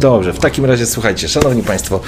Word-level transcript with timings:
Dobrze, 0.00 0.32
w 0.32 0.38
takim 0.38 0.64
razie 0.64 0.86
słuchajcie, 0.86 1.28
szanowni 1.28 1.62
państwo, 1.62 2.00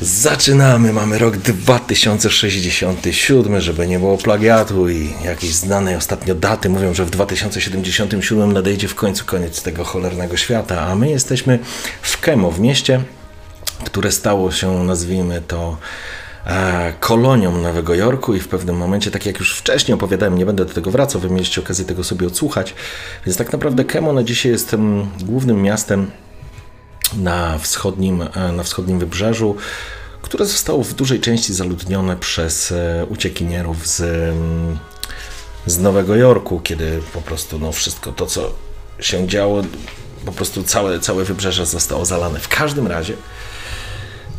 zaczynamy. 0.00 0.92
Mamy 0.92 1.18
rok 1.18 1.36
2067, 1.36 3.60
żeby 3.60 3.86
nie 3.86 3.98
było 3.98 4.18
plagiatu 4.18 4.88
i 4.88 5.12
jakieś 5.24 5.54
znanej 5.54 5.96
ostatnio 5.96 6.34
daty 6.34 6.68
mówią, 6.68 6.94
że 6.94 7.04
w 7.04 7.10
2077 7.10 8.52
nadejdzie 8.52 8.88
w 8.88 8.94
końcu 8.94 9.24
koniec 9.24 9.62
tego 9.62 9.84
cholernego 9.84 10.36
świata, 10.36 10.80
a 10.80 10.94
my 10.94 11.10
jesteśmy 11.10 11.58
w 12.02 12.20
Kemo, 12.20 12.50
w 12.50 12.60
mieście, 12.60 13.00
które 13.84 14.12
stało 14.12 14.52
się, 14.52 14.84
nazwijmy 14.84 15.42
to, 15.48 15.76
e, 16.46 16.92
kolonią 17.00 17.56
Nowego 17.56 17.94
Jorku 17.94 18.34
i 18.34 18.40
w 18.40 18.48
pewnym 18.48 18.76
momencie, 18.76 19.10
tak 19.10 19.26
jak 19.26 19.38
już 19.38 19.58
wcześniej 19.58 19.94
opowiadałem, 19.94 20.38
nie 20.38 20.46
będę 20.46 20.64
do 20.64 20.74
tego 20.74 20.90
wracał, 20.90 21.20
wy 21.20 21.30
mieliście 21.30 21.60
okazję 21.60 21.84
tego 21.84 22.04
sobie 22.04 22.26
odsłuchać, 22.26 22.74
więc 23.26 23.38
tak 23.38 23.52
naprawdę 23.52 23.84
Kemo 23.84 24.12
na 24.12 24.22
dzisiaj 24.22 24.52
jest 24.52 24.74
mm, 24.74 25.06
głównym 25.22 25.62
miastem 25.62 26.10
na 27.16 27.58
wschodnim, 27.58 28.22
e, 28.22 28.52
na 28.52 28.62
wschodnim 28.62 28.98
wybrzeżu, 28.98 29.56
które 30.22 30.46
zostało 30.46 30.84
w 30.84 30.94
dużej 30.94 31.20
części 31.20 31.54
zaludnione 31.54 32.16
przez 32.16 32.72
e, 32.72 33.06
uciekinierów 33.08 33.86
z, 33.86 34.00
mm, 34.00 34.78
z 35.66 35.78
Nowego 35.78 36.16
Jorku, 36.16 36.60
kiedy 36.60 37.02
po 37.12 37.20
prostu 37.20 37.58
no, 37.58 37.72
wszystko 37.72 38.12
to, 38.12 38.26
co 38.26 38.52
się 39.00 39.28
działo, 39.28 39.62
po 40.24 40.32
prostu 40.32 40.62
całe, 40.62 41.00
całe 41.00 41.24
wybrzeże 41.24 41.66
zostało 41.66 42.04
zalane. 42.04 42.40
W 42.40 42.48
każdym 42.48 42.86
razie, 42.86 43.16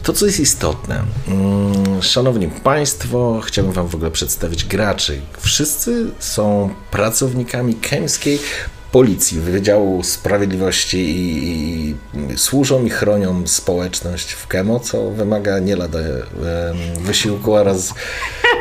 to 0.04 0.14
co 0.14 0.26
jest 0.26 0.40
istotne, 0.40 1.04
mm, 1.28 2.04
szanowni 2.04 2.48
Państwo, 2.48 3.42
chciałbym 3.46 3.74
Wam 3.74 3.88
w 3.88 3.96
ogóle 3.96 4.12
przedstawić 4.12 4.66
graczy. 4.66 5.22
Wszyscy 5.40 6.12
są 6.20 6.74
pracownikami 6.92 7.76
Kemskiej 7.76 8.40
policji, 8.94 9.40
Wydziału 9.40 10.04
Sprawiedliwości 10.04 10.98
i, 10.98 11.90
i, 11.90 11.96
służą 12.38 12.86
i 12.86 12.90
chronią 12.90 13.48
społeczność 13.48 14.32
w 14.32 14.48
Kemo, 14.48 14.80
co 14.80 15.12
wymaga 15.12 15.60
nie 15.60 15.76
lada 15.76 16.00
wysiłku 17.00 17.54
oraz, 17.54 17.94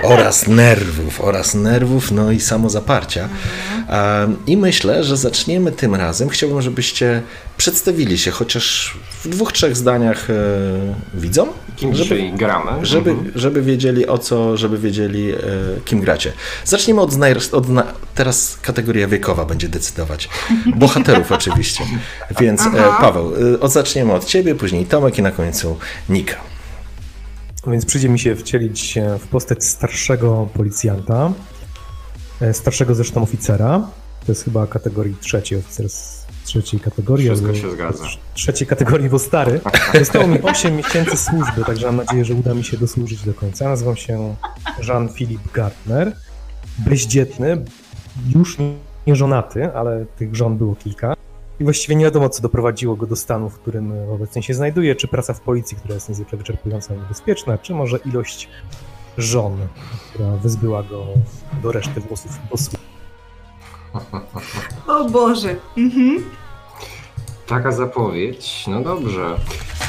oraz 0.02 0.46
nerwów, 0.46 1.20
oraz 1.20 1.54
nerwów, 1.54 2.10
no 2.10 2.30
i 2.30 2.40
samozaparcia. 2.40 3.28
I 4.46 4.56
myślę, 4.56 5.04
że 5.04 5.16
zaczniemy 5.16 5.72
tym 5.72 5.94
razem. 5.94 6.28
Chciałbym, 6.28 6.62
żebyście 6.62 7.22
przedstawili 7.56 8.18
się 8.18 8.30
chociaż 8.30 8.96
w 9.24 9.28
dwóch, 9.28 9.52
trzech 9.52 9.76
zdaniach 9.76 10.30
e, 10.30 10.34
widzom. 11.14 11.48
Kim 11.82 11.94
żeby, 11.94 12.30
gramy. 12.32 12.86
Żeby, 12.86 13.10
mhm. 13.10 13.32
żeby 13.34 13.62
wiedzieli 13.62 14.06
o 14.06 14.18
co, 14.18 14.56
żeby 14.56 14.78
wiedzieli 14.78 15.32
e, 15.32 15.36
kim 15.84 16.00
gracie. 16.00 16.32
Zacznijmy 16.64 17.00
od, 17.00 17.10
od 17.52 17.66
teraz 18.14 18.58
kategoria 18.62 19.08
wiekowa 19.08 19.44
będzie 19.44 19.68
decydować. 19.68 20.28
Bohaterów 20.76 21.32
oczywiście. 21.38 21.84
Więc 22.40 22.62
e, 22.62 22.70
Paweł, 23.00 23.32
od, 23.60 23.72
zaczniemy 23.72 24.12
od 24.12 24.24
ciebie, 24.24 24.54
później 24.54 24.86
Tomek 24.86 25.18
i 25.18 25.22
na 25.22 25.30
końcu 25.30 25.78
Nika. 26.08 26.36
Więc 27.66 27.86
przyjdzie 27.86 28.08
mi 28.08 28.18
się 28.18 28.36
wcielić 28.36 28.98
w 29.18 29.28
postać 29.28 29.64
starszego 29.64 30.48
policjanta, 30.54 31.32
starszego 32.52 32.94
zresztą 32.94 33.22
oficera. 33.22 33.88
To 34.26 34.32
jest 34.32 34.44
chyba 34.44 34.66
kategorii 34.66 35.16
trzeciej 35.20 35.58
oficer 35.58 35.86
trzeciej 36.44 36.80
kategorii. 36.80 37.26
Wszystko 37.26 37.54
się 37.54 37.70
zgadza. 37.70 38.04
Trzeciej 38.34 38.66
kategorii, 38.68 39.08
bo 39.08 39.18
stary. 39.18 39.60
Zostało 39.98 40.26
mi 40.26 40.42
8 40.42 40.76
miesięcy 40.76 41.16
służby, 41.16 41.64
także 41.66 41.86
mam 41.86 41.96
nadzieję, 41.96 42.24
że 42.24 42.34
uda 42.34 42.54
mi 42.54 42.64
się 42.64 42.76
dosłużyć 42.76 43.24
do 43.24 43.34
końca. 43.34 43.68
Nazywam 43.68 43.96
się 43.96 44.34
Jean-Philippe 44.88 45.48
Gartner. 45.54 46.16
Bezdzietny, 46.78 47.64
już 48.34 48.58
nie 49.06 49.16
żonaty, 49.16 49.74
ale 49.74 50.06
tych 50.18 50.36
żon 50.36 50.58
było 50.58 50.74
kilka. 50.74 51.14
I 51.60 51.64
właściwie 51.64 51.96
nie 51.96 52.04
wiadomo, 52.04 52.28
co 52.28 52.42
doprowadziło 52.42 52.96
go 52.96 53.06
do 53.06 53.16
stanu, 53.16 53.50
w 53.50 53.58
którym 53.58 53.92
obecnie 54.10 54.42
się 54.42 54.54
znajduje, 54.54 54.96
czy 54.96 55.08
praca 55.08 55.34
w 55.34 55.40
policji, 55.40 55.76
która 55.76 55.94
jest 55.94 56.08
niezwykle 56.08 56.38
wyczerpująca 56.38 56.94
i 56.94 56.98
niebezpieczna, 56.98 57.58
czy 57.58 57.74
może 57.74 57.98
ilość 57.98 58.48
żon, 59.18 59.56
która 60.10 60.36
wyzbyła 60.36 60.82
go 60.82 61.06
do 61.62 61.72
reszty 61.72 62.00
włosów 62.00 62.38
posłów. 62.50 62.91
O 64.88 65.04
Boże. 65.04 65.56
Mhm. 65.76 66.30
Taka 67.46 67.72
zapowiedź. 67.72 68.64
No 68.66 68.80
dobrze. 68.80 69.36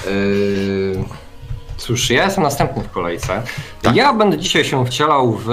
Yy... 0.06 1.04
Cóż, 1.78 2.10
ja 2.10 2.26
jestem 2.26 2.44
następny 2.44 2.84
w 2.84 2.92
kolejce. 2.92 3.42
Tak. 3.82 3.96
Ja 3.96 4.14
będę 4.14 4.38
dzisiaj 4.38 4.66
się 4.66 4.86
wcielał 4.86 5.32
w 5.32 5.50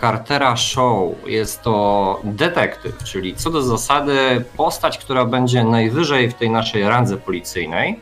Cartera 0.00 0.56
Show. 0.56 1.12
Jest 1.26 1.62
to 1.62 2.20
detektyw, 2.24 3.04
czyli 3.04 3.36
co 3.36 3.50
do 3.50 3.62
zasady 3.62 4.44
postać, 4.56 4.98
która 4.98 5.24
będzie 5.24 5.64
najwyżej 5.64 6.30
w 6.30 6.34
tej 6.34 6.50
naszej 6.50 6.88
randze 6.88 7.16
policyjnej, 7.16 8.00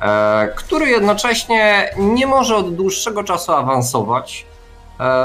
e, 0.00 0.48
który 0.56 0.90
jednocześnie 0.90 1.90
nie 1.98 2.26
może 2.26 2.56
od 2.56 2.74
dłuższego 2.74 3.24
czasu 3.24 3.52
awansować, 3.52 4.46
E, 4.46 4.51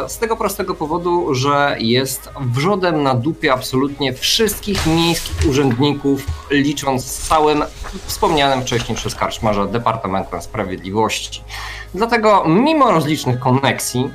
z 0.08 0.18
tego 0.18 0.38
prostego 0.38 0.76
powodu, 0.76 1.34
że 1.34 1.76
jest 1.80 2.30
wrzodem 2.42 3.04
na 3.04 3.16
dupie 3.16 3.54
absolutnie 3.54 4.14
wszystkich 4.14 4.86
miejskich 4.86 5.50
urzędników, 5.50 6.26
licząc 6.52 7.06
z 7.06 7.28
całym 7.28 7.64
wspomnianym 8.06 8.62
wcześniej 8.62 8.96
przez 8.96 9.16
Karczmarza 9.16 9.66
Departamentem 9.66 10.42
Sprawiedliwości. 10.42 11.42
Dlatego, 11.94 12.44
mimo 12.48 12.92
rozlicznych 12.92 13.40
koneksji, 13.40 14.10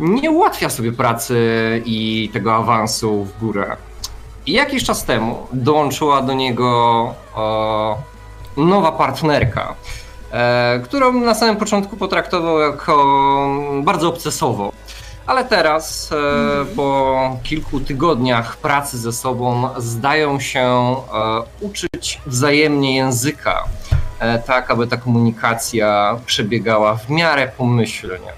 nie 0.00 0.30
ułatwia 0.30 0.70
sobie 0.70 0.92
pracy 0.92 1.36
i 1.84 2.30
tego 2.32 2.54
awansu 2.54 3.24
w 3.24 3.40
górę. 3.40 3.76
Jakiś 4.46 4.84
czas 4.84 5.04
temu 5.04 5.46
dołączyła 5.52 6.22
do 6.22 6.32
niego 6.32 7.14
e, 8.56 8.62
nowa 8.62 8.92
partnerka 8.92 9.74
E, 9.74 10.11
którą 10.84 11.12
na 11.12 11.34
samym 11.34 11.56
początku 11.56 11.96
potraktował 11.96 12.58
jako 12.58 12.96
bardzo 13.82 14.08
obcesowo. 14.08 14.72
Ale 15.26 15.44
teraz, 15.44 16.10
mm. 16.12 16.66
po 16.76 17.38
kilku 17.42 17.80
tygodniach 17.80 18.56
pracy 18.56 18.98
ze 18.98 19.12
sobą, 19.12 19.68
zdają 19.76 20.40
się 20.40 20.60
e, 20.60 20.96
uczyć 21.60 22.20
wzajemnie 22.26 22.96
języka, 22.96 23.64
tak 24.46 24.70
aby 24.70 24.86
ta 24.86 24.96
komunikacja 24.96 26.16
przebiegała 26.26 26.96
w 26.96 27.10
miarę 27.10 27.52
pomyślnie. 27.56 28.32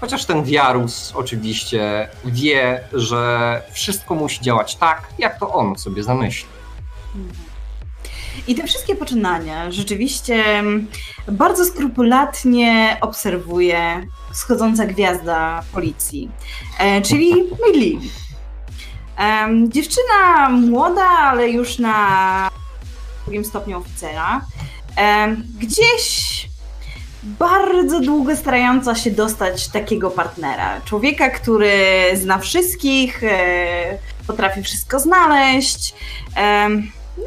Chociaż 0.00 0.24
ten 0.24 0.44
wiarus 0.44 1.12
oczywiście 1.16 2.08
wie, 2.24 2.80
że 2.92 3.62
wszystko 3.72 4.14
musi 4.14 4.40
działać 4.40 4.76
tak, 4.76 5.08
jak 5.18 5.38
to 5.38 5.52
on 5.52 5.78
sobie 5.78 6.02
zamyśli. 6.02 6.48
I 8.46 8.54
te 8.54 8.66
wszystkie 8.66 8.94
poczynania 8.94 9.70
rzeczywiście 9.70 10.44
bardzo 11.28 11.64
skrupulatnie 11.64 12.96
obserwuje 13.00 14.06
wschodząca 14.32 14.86
gwiazda 14.86 15.62
policji, 15.72 16.30
e, 16.78 17.02
czyli 17.02 17.34
Millie. 17.66 18.00
Dziewczyna 19.68 20.48
młoda, 20.50 21.08
ale 21.08 21.48
już 21.48 21.78
na 21.78 22.50
drugim 23.24 23.44
stopniu 23.44 23.78
oficera. 23.78 24.40
Gdzieś 25.58 26.48
bardzo 27.22 28.00
długo 28.00 28.36
starająca 28.36 28.94
się 28.94 29.10
dostać 29.10 29.68
takiego 29.68 30.10
partnera. 30.10 30.80
Człowieka, 30.84 31.30
który 31.30 31.72
zna 32.14 32.38
wszystkich, 32.38 33.24
e, 33.24 33.98
potrafi 34.26 34.62
wszystko 34.62 35.00
znaleźć. 35.00 35.94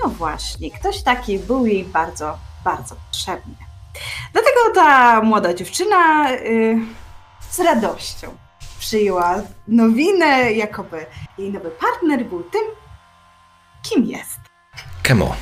No 0.04 0.10
właśnie, 0.10 0.72
ktoś 0.72 1.04
taki 1.04 1.40
był 1.40 1.66
jej 1.66 1.84
bardzo, 1.84 2.38
bardzo 2.64 2.96
potrzebny. 2.96 3.56
Dlatego 4.34 4.60
ta 4.76 5.22
młoda 5.22 5.54
dziewczyna 5.54 6.32
y, 6.32 6.78
z 7.50 7.60
radością 7.60 8.38
przyjęła 8.80 9.42
nowinę, 9.68 10.52
jakoby 10.52 11.06
jej 11.38 11.52
nowy 11.52 11.72
partner 11.72 12.26
był 12.26 12.44
tym, 12.44 12.62
kim 13.84 14.06
jest. 14.06 14.40
Kemo. 15.04 15.36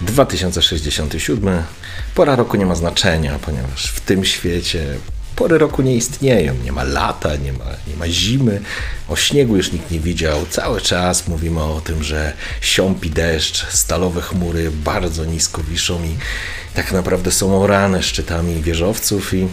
2067. 0.00 1.62
Pora 2.14 2.36
roku 2.36 2.56
nie 2.56 2.66
ma 2.66 2.74
znaczenia, 2.74 3.38
ponieważ 3.38 3.92
w 3.92 4.00
tym 4.00 4.24
świecie 4.24 4.98
pory 5.36 5.58
roku 5.58 5.82
nie 5.82 5.96
istnieją. 5.96 6.54
Nie 6.64 6.72
ma 6.72 6.84
lata, 6.84 7.36
nie 7.36 7.52
ma, 7.52 7.64
nie 7.88 7.96
ma 7.96 8.08
zimy. 8.08 8.60
O 9.08 9.16
śniegu 9.16 9.56
już 9.56 9.72
nikt 9.72 9.90
nie 9.90 10.00
widział. 10.00 10.46
Cały 10.50 10.80
czas 10.80 11.28
mówimy 11.28 11.62
o 11.62 11.80
tym, 11.80 12.02
że 12.02 12.32
siąpi 12.60 13.10
deszcz, 13.10 13.66
stalowe 13.66 14.20
chmury 14.20 14.70
bardzo 14.70 15.24
nisko 15.24 15.62
wiszą 15.62 16.04
i 16.04 16.16
tak 16.74 16.92
naprawdę 16.92 17.32
są 17.32 17.62
orane 17.62 18.02
szczytami 18.02 18.62
wieżowców 18.62 19.34
i 19.34 19.48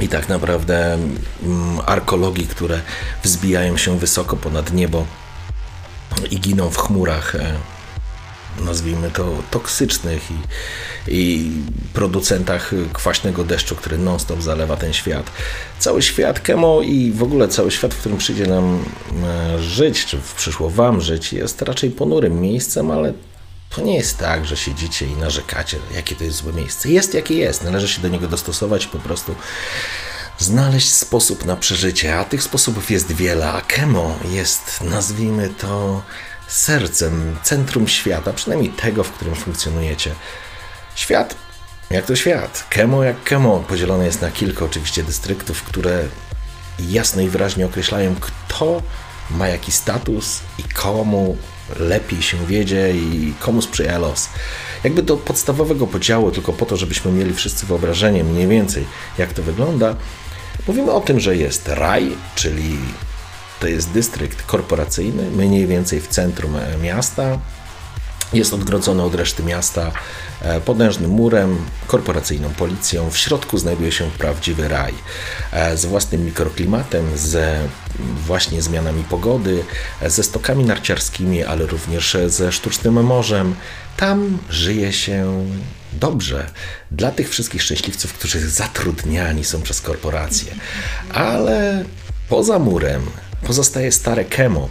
i 0.00 0.08
tak 0.08 0.28
naprawdę 0.28 0.98
mm, 1.42 1.80
arkologii, 1.86 2.46
które 2.46 2.80
wzbijają 3.22 3.76
się 3.76 3.98
wysoko 3.98 4.36
ponad 4.36 4.72
niebo 4.72 5.06
i 6.30 6.40
giną 6.40 6.70
w 6.70 6.78
chmurach, 6.78 7.34
e, 7.34 7.54
nazwijmy 8.58 9.10
to 9.10 9.42
toksycznych 9.50 10.22
i, 10.30 10.34
i 11.08 11.50
producentach 11.94 12.70
kwaśnego 12.92 13.44
deszczu, 13.44 13.76
który 13.76 13.98
non-stop 13.98 14.42
zalewa 14.42 14.76
ten 14.76 14.92
świat. 14.92 15.30
Cały 15.78 16.02
świat 16.02 16.40
Kemo 16.40 16.82
i 16.82 17.12
w 17.12 17.22
ogóle 17.22 17.48
cały 17.48 17.70
świat, 17.70 17.94
w 17.94 17.98
którym 17.98 18.18
przyjdzie 18.18 18.46
nam 18.46 18.84
e, 19.24 19.58
żyć, 19.58 20.06
czy 20.06 20.18
przyszło 20.36 20.70
Wam 20.70 21.00
żyć, 21.00 21.32
jest 21.32 21.62
raczej 21.62 21.90
ponurym 21.90 22.40
miejscem, 22.40 22.90
ale 22.90 23.12
to 23.70 23.82
nie 23.82 23.96
jest 23.96 24.18
tak, 24.18 24.46
że 24.46 24.56
siedzicie 24.56 25.06
i 25.06 25.16
narzekacie, 25.16 25.76
jakie 25.94 26.16
to 26.16 26.24
jest 26.24 26.36
złe 26.36 26.52
miejsce. 26.52 26.90
Jest 26.90 27.14
jakie 27.14 27.34
jest, 27.34 27.64
należy 27.64 27.88
się 27.88 28.02
do 28.02 28.08
niego 28.08 28.28
dostosować 28.28 28.86
po 28.86 28.98
prostu 28.98 29.34
znaleźć 30.38 30.92
sposób 30.92 31.44
na 31.44 31.56
przeżycie, 31.56 32.18
a 32.18 32.24
tych 32.24 32.42
sposobów 32.42 32.90
jest 32.90 33.12
wiele, 33.12 33.52
a 33.52 33.60
Kemo 33.60 34.16
jest, 34.30 34.80
nazwijmy 34.80 35.48
to, 35.48 36.02
sercem, 36.50 37.36
centrum 37.42 37.88
świata, 37.88 38.32
przynajmniej 38.32 38.70
tego, 38.70 39.04
w 39.04 39.12
którym 39.12 39.34
funkcjonujecie. 39.34 40.14
Świat, 40.94 41.34
jak 41.90 42.06
to 42.06 42.16
świat, 42.16 42.66
Kemo 42.70 43.04
jak 43.04 43.24
Kemo, 43.24 43.64
podzielone 43.68 44.06
jest 44.06 44.22
na 44.22 44.30
kilka 44.30 44.64
oczywiście 44.64 45.02
dystryktów, 45.02 45.62
które 45.62 46.04
jasno 46.78 47.22
i 47.22 47.28
wyraźnie 47.28 47.66
określają, 47.66 48.14
kto 48.20 48.82
ma 49.30 49.48
jaki 49.48 49.72
status 49.72 50.40
i 50.58 50.62
komu 50.62 51.36
lepiej 51.78 52.22
się 52.22 52.46
wiedzie 52.46 52.92
i 52.92 53.34
komu 53.40 53.62
sprzyja 53.62 53.98
los. 53.98 54.28
Jakby 54.84 55.02
do 55.02 55.16
podstawowego 55.16 55.86
podziału, 55.86 56.30
tylko 56.30 56.52
po 56.52 56.66
to, 56.66 56.76
żebyśmy 56.76 57.12
mieli 57.12 57.34
wszyscy 57.34 57.66
wyobrażenie 57.66 58.24
mniej 58.24 58.48
więcej, 58.48 58.86
jak 59.18 59.32
to 59.32 59.42
wygląda, 59.42 59.96
mówimy 60.66 60.92
o 60.92 61.00
tym, 61.00 61.20
że 61.20 61.36
jest 61.36 61.68
raj, 61.68 62.16
czyli 62.34 62.78
to 63.60 63.66
jest 63.66 63.90
dystrykt 63.90 64.42
korporacyjny, 64.42 65.30
mniej 65.30 65.66
więcej 65.66 66.00
w 66.00 66.08
centrum 66.08 66.56
e, 66.56 66.78
miasta. 66.78 67.38
Jest 68.32 68.54
odgrodzony 68.54 69.02
od 69.02 69.14
reszty 69.14 69.42
miasta 69.42 69.92
e, 70.42 70.60
potężnym 70.60 71.10
murem, 71.10 71.58
korporacyjną 71.86 72.50
policją. 72.50 73.10
W 73.10 73.16
środku 73.16 73.58
znajduje 73.58 73.92
się 73.92 74.10
prawdziwy 74.18 74.68
raj 74.68 74.94
e, 75.52 75.76
z 75.76 75.86
własnym 75.86 76.24
mikroklimatem, 76.24 77.06
z 77.16 77.60
właśnie 78.26 78.62
zmianami 78.62 79.04
pogody, 79.04 79.64
ze 80.06 80.22
stokami 80.22 80.64
narciarskimi, 80.64 81.44
ale 81.44 81.66
również 81.66 82.16
ze 82.26 82.52
sztucznym 82.52 83.04
morzem. 83.04 83.54
Tam 83.96 84.38
żyje 84.50 84.92
się 84.92 85.46
dobrze 85.92 86.50
dla 86.90 87.10
tych 87.10 87.30
wszystkich 87.30 87.62
szczęśliwców, 87.62 88.12
którzy 88.12 88.50
zatrudniani 88.50 89.44
są 89.44 89.62
przez 89.62 89.80
korporacje. 89.80 90.52
Ale 91.14 91.84
poza 92.28 92.58
murem 92.58 93.02
pozostaje 93.42 93.92
stare 93.92 94.24
Kemo, 94.24 94.68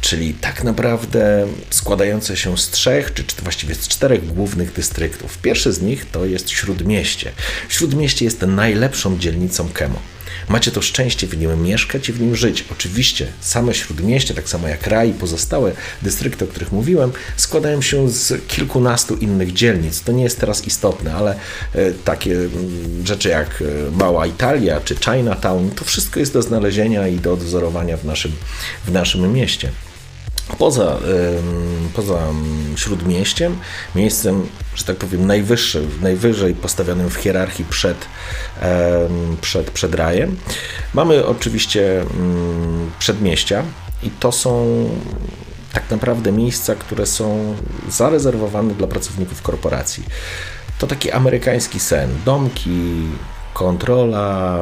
czyli 0.00 0.34
tak 0.34 0.64
naprawdę 0.64 1.46
składające 1.70 2.36
się 2.36 2.58
z 2.58 2.70
trzech, 2.70 3.14
czy 3.14 3.24
właściwie 3.42 3.74
z 3.74 3.88
czterech 3.88 4.26
głównych 4.26 4.72
dystryktów. 4.72 5.38
Pierwszy 5.38 5.72
z 5.72 5.82
nich 5.82 6.10
to 6.10 6.24
jest 6.24 6.50
Śródmieście. 6.50 7.32
Śródmieście 7.68 8.24
jest 8.24 8.40
najlepszą 8.42 9.18
dzielnicą 9.18 9.68
Kemo. 9.68 9.98
Macie 10.48 10.70
to 10.70 10.82
szczęście 10.82 11.26
w 11.26 11.38
nim 11.38 11.62
mieszkać 11.62 12.08
i 12.08 12.12
w 12.12 12.20
nim 12.20 12.36
żyć. 12.36 12.64
Oczywiście 12.72 13.26
same 13.40 13.74
Śródmieście, 13.74 14.34
tak 14.34 14.48
samo 14.48 14.68
jak 14.68 14.86
Raj 14.86 15.10
i 15.10 15.12
pozostałe 15.12 15.72
dystrykty, 16.02 16.44
o 16.44 16.48
których 16.48 16.72
mówiłem, 16.72 17.12
składają 17.36 17.82
się 17.82 18.10
z 18.10 18.46
kilkunastu 18.46 19.16
innych 19.16 19.52
dzielnic. 19.52 20.02
To 20.02 20.12
nie 20.12 20.22
jest 20.22 20.40
teraz 20.40 20.66
istotne, 20.66 21.14
ale 21.14 21.34
e, 21.74 21.92
takie 21.92 22.32
mm, 22.32 23.06
rzeczy 23.06 23.28
jak 23.28 23.62
e, 23.62 23.90
Mała 23.90 24.26
Italia 24.26 24.80
czy 24.80 24.96
Chinatown, 24.96 25.70
to 25.70 25.84
wszystko 25.84 26.20
jest 26.20 26.32
do 26.32 26.42
znalezienia 26.42 27.08
i 27.08 27.16
do 27.16 27.32
odwzorowania 27.32 27.96
w 27.96 28.04
naszym, 28.04 28.32
w 28.86 28.92
naszym 28.92 29.32
mieście. 29.32 29.70
Poza, 30.58 30.98
poza 31.94 32.18
śródmieściem, 32.76 33.58
miejscem, 33.94 34.48
że 34.74 34.84
tak 34.84 34.96
powiem, 34.96 35.26
najwyższy, 35.26 35.86
najwyżej 36.02 36.54
postawionym 36.54 37.10
w 37.10 37.14
hierarchii 37.14 37.64
przed, 37.64 38.06
przed, 39.40 39.70
przed 39.70 39.94
rajem, 39.94 40.36
mamy 40.94 41.26
oczywiście 41.26 42.00
ym, 42.00 42.90
przedmieścia 42.98 43.62
i 44.02 44.10
to 44.10 44.32
są 44.32 44.84
tak 45.72 45.90
naprawdę 45.90 46.32
miejsca, 46.32 46.74
które 46.74 47.06
są 47.06 47.54
zarezerwowane 47.88 48.74
dla 48.74 48.86
pracowników 48.86 49.42
korporacji. 49.42 50.04
To 50.78 50.86
taki 50.86 51.10
amerykański 51.10 51.80
sen. 51.80 52.10
Domki, 52.24 53.04
kontrola 53.58 54.58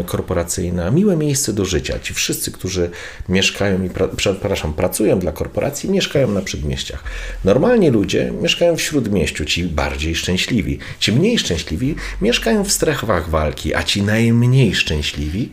e, 0.00 0.04
korporacyjna, 0.04 0.90
miłe 0.90 1.16
miejsce 1.16 1.52
do 1.52 1.64
życia. 1.64 1.98
Ci 1.98 2.14
wszyscy, 2.14 2.52
którzy 2.52 2.90
mieszkają 3.28 3.84
i 3.84 3.90
pra, 3.90 4.08
przepraszam, 4.16 4.72
pracują 4.72 5.18
dla 5.18 5.32
korporacji, 5.32 5.90
mieszkają 5.90 6.30
na 6.30 6.40
przedmieściach. 6.40 7.04
Normalnie 7.44 7.90
ludzie 7.90 8.32
mieszkają 8.42 8.76
w 8.76 8.80
śródmieściu, 8.82 9.44
ci 9.44 9.64
bardziej 9.64 10.14
szczęśliwi. 10.14 10.78
Ci 10.98 11.12
mniej 11.12 11.38
szczęśliwi 11.38 11.94
mieszkają 12.22 12.64
w 12.64 12.72
strefach 12.72 13.28
walki, 13.28 13.74
a 13.74 13.82
ci 13.82 14.02
najmniej 14.02 14.74
szczęśliwi 14.74 15.52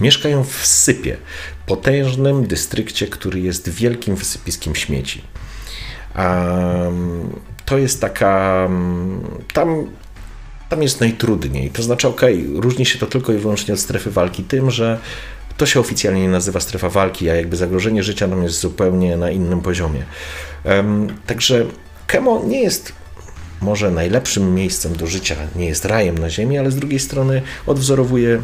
mieszkają 0.00 0.44
w 0.44 0.66
sypie, 0.66 1.16
potężnym 1.66 2.46
dystrykcie, 2.46 3.06
który 3.06 3.40
jest 3.40 3.68
wielkim 3.68 4.16
wysypiskiem 4.16 4.74
śmieci. 4.74 5.22
Um, 6.18 7.40
to 7.64 7.78
jest 7.78 8.00
taka. 8.00 8.68
Tam 9.52 9.86
tam 10.70 10.82
jest 10.82 11.00
najtrudniej. 11.00 11.70
To 11.70 11.82
znaczy, 11.82 12.08
ok, 12.08 12.20
różni 12.54 12.86
się 12.86 12.98
to 12.98 13.06
tylko 13.06 13.32
i 13.32 13.38
wyłącznie 13.38 13.74
od 13.74 13.80
strefy 13.80 14.10
walki 14.10 14.44
tym, 14.44 14.70
że 14.70 14.98
to 15.56 15.66
się 15.66 15.80
oficjalnie 15.80 16.22
nie 16.22 16.28
nazywa 16.28 16.60
strefa 16.60 16.88
walki, 16.88 17.30
a 17.30 17.34
jakby 17.34 17.56
zagrożenie 17.56 18.02
życia 18.02 18.26
nam 18.26 18.42
jest 18.42 18.60
zupełnie 18.60 19.16
na 19.16 19.30
innym 19.30 19.60
poziomie. 19.60 20.04
Także 21.26 21.66
Kemo 22.06 22.42
nie 22.46 22.62
jest 22.62 22.92
może 23.60 23.90
najlepszym 23.90 24.54
miejscem 24.54 24.96
do 24.96 25.06
życia, 25.06 25.36
nie 25.56 25.66
jest 25.66 25.84
rajem 25.84 26.18
na 26.18 26.30
ziemi, 26.30 26.58
ale 26.58 26.70
z 26.70 26.76
drugiej 26.76 27.00
strony 27.00 27.42
odwzorowuje 27.66 28.42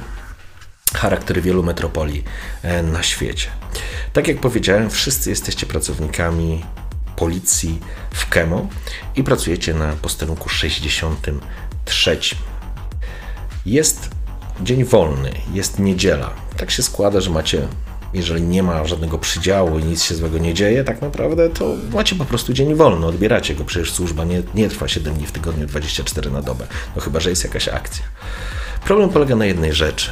charakter 0.94 1.42
wielu 1.42 1.62
metropolii 1.62 2.24
e, 2.62 2.82
na 2.82 3.02
świecie. 3.02 3.48
Tak 4.12 4.28
jak 4.28 4.40
powiedziałem, 4.40 4.90
wszyscy 4.90 5.30
jesteście 5.30 5.66
pracownikami 5.66 6.64
policji 7.16 7.80
w 8.14 8.28
Kemo 8.28 8.68
i 9.16 9.24
pracujecie 9.24 9.74
na 9.74 9.92
posterunku 9.92 10.48
60 10.48 11.26
trzecim. 11.86 12.38
Jest 13.66 14.10
dzień 14.60 14.84
wolny, 14.84 15.30
jest 15.52 15.78
niedziela. 15.78 16.30
Tak 16.56 16.70
się 16.70 16.82
składa, 16.82 17.20
że 17.20 17.30
macie, 17.30 17.68
jeżeli 18.14 18.42
nie 18.42 18.62
ma 18.62 18.86
żadnego 18.86 19.18
przydziału 19.18 19.78
i 19.78 19.84
nic 19.84 20.02
się 20.02 20.14
złego 20.14 20.38
nie 20.38 20.54
dzieje, 20.54 20.84
tak 20.84 21.02
naprawdę 21.02 21.50
to 21.50 21.74
macie 21.92 22.16
po 22.16 22.24
prostu 22.24 22.52
dzień 22.52 22.74
wolny, 22.74 23.06
odbieracie 23.06 23.54
go. 23.54 23.64
Przecież 23.64 23.92
służba 23.92 24.24
nie, 24.24 24.42
nie 24.54 24.68
trwa 24.68 24.88
7 24.88 25.14
dni 25.14 25.26
w 25.26 25.32
tygodniu, 25.32 25.66
24 25.66 26.30
na 26.30 26.42
dobę. 26.42 26.66
No 26.96 27.02
chyba, 27.02 27.20
że 27.20 27.30
jest 27.30 27.44
jakaś 27.44 27.68
akcja. 27.68 28.04
Problem 28.84 29.10
polega 29.10 29.36
na 29.36 29.46
jednej 29.46 29.72
rzeczy. 29.72 30.10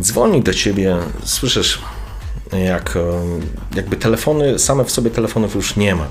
Dzwoni 0.00 0.42
do 0.42 0.54
ciebie, 0.54 0.96
słyszysz 1.24 1.78
jak 2.52 2.98
jakby 3.74 3.96
telefony, 3.96 4.58
same 4.58 4.84
w 4.84 4.90
sobie 4.90 5.10
telefonów 5.10 5.54
już 5.54 5.76
nie 5.76 5.94
ma. 5.94 6.06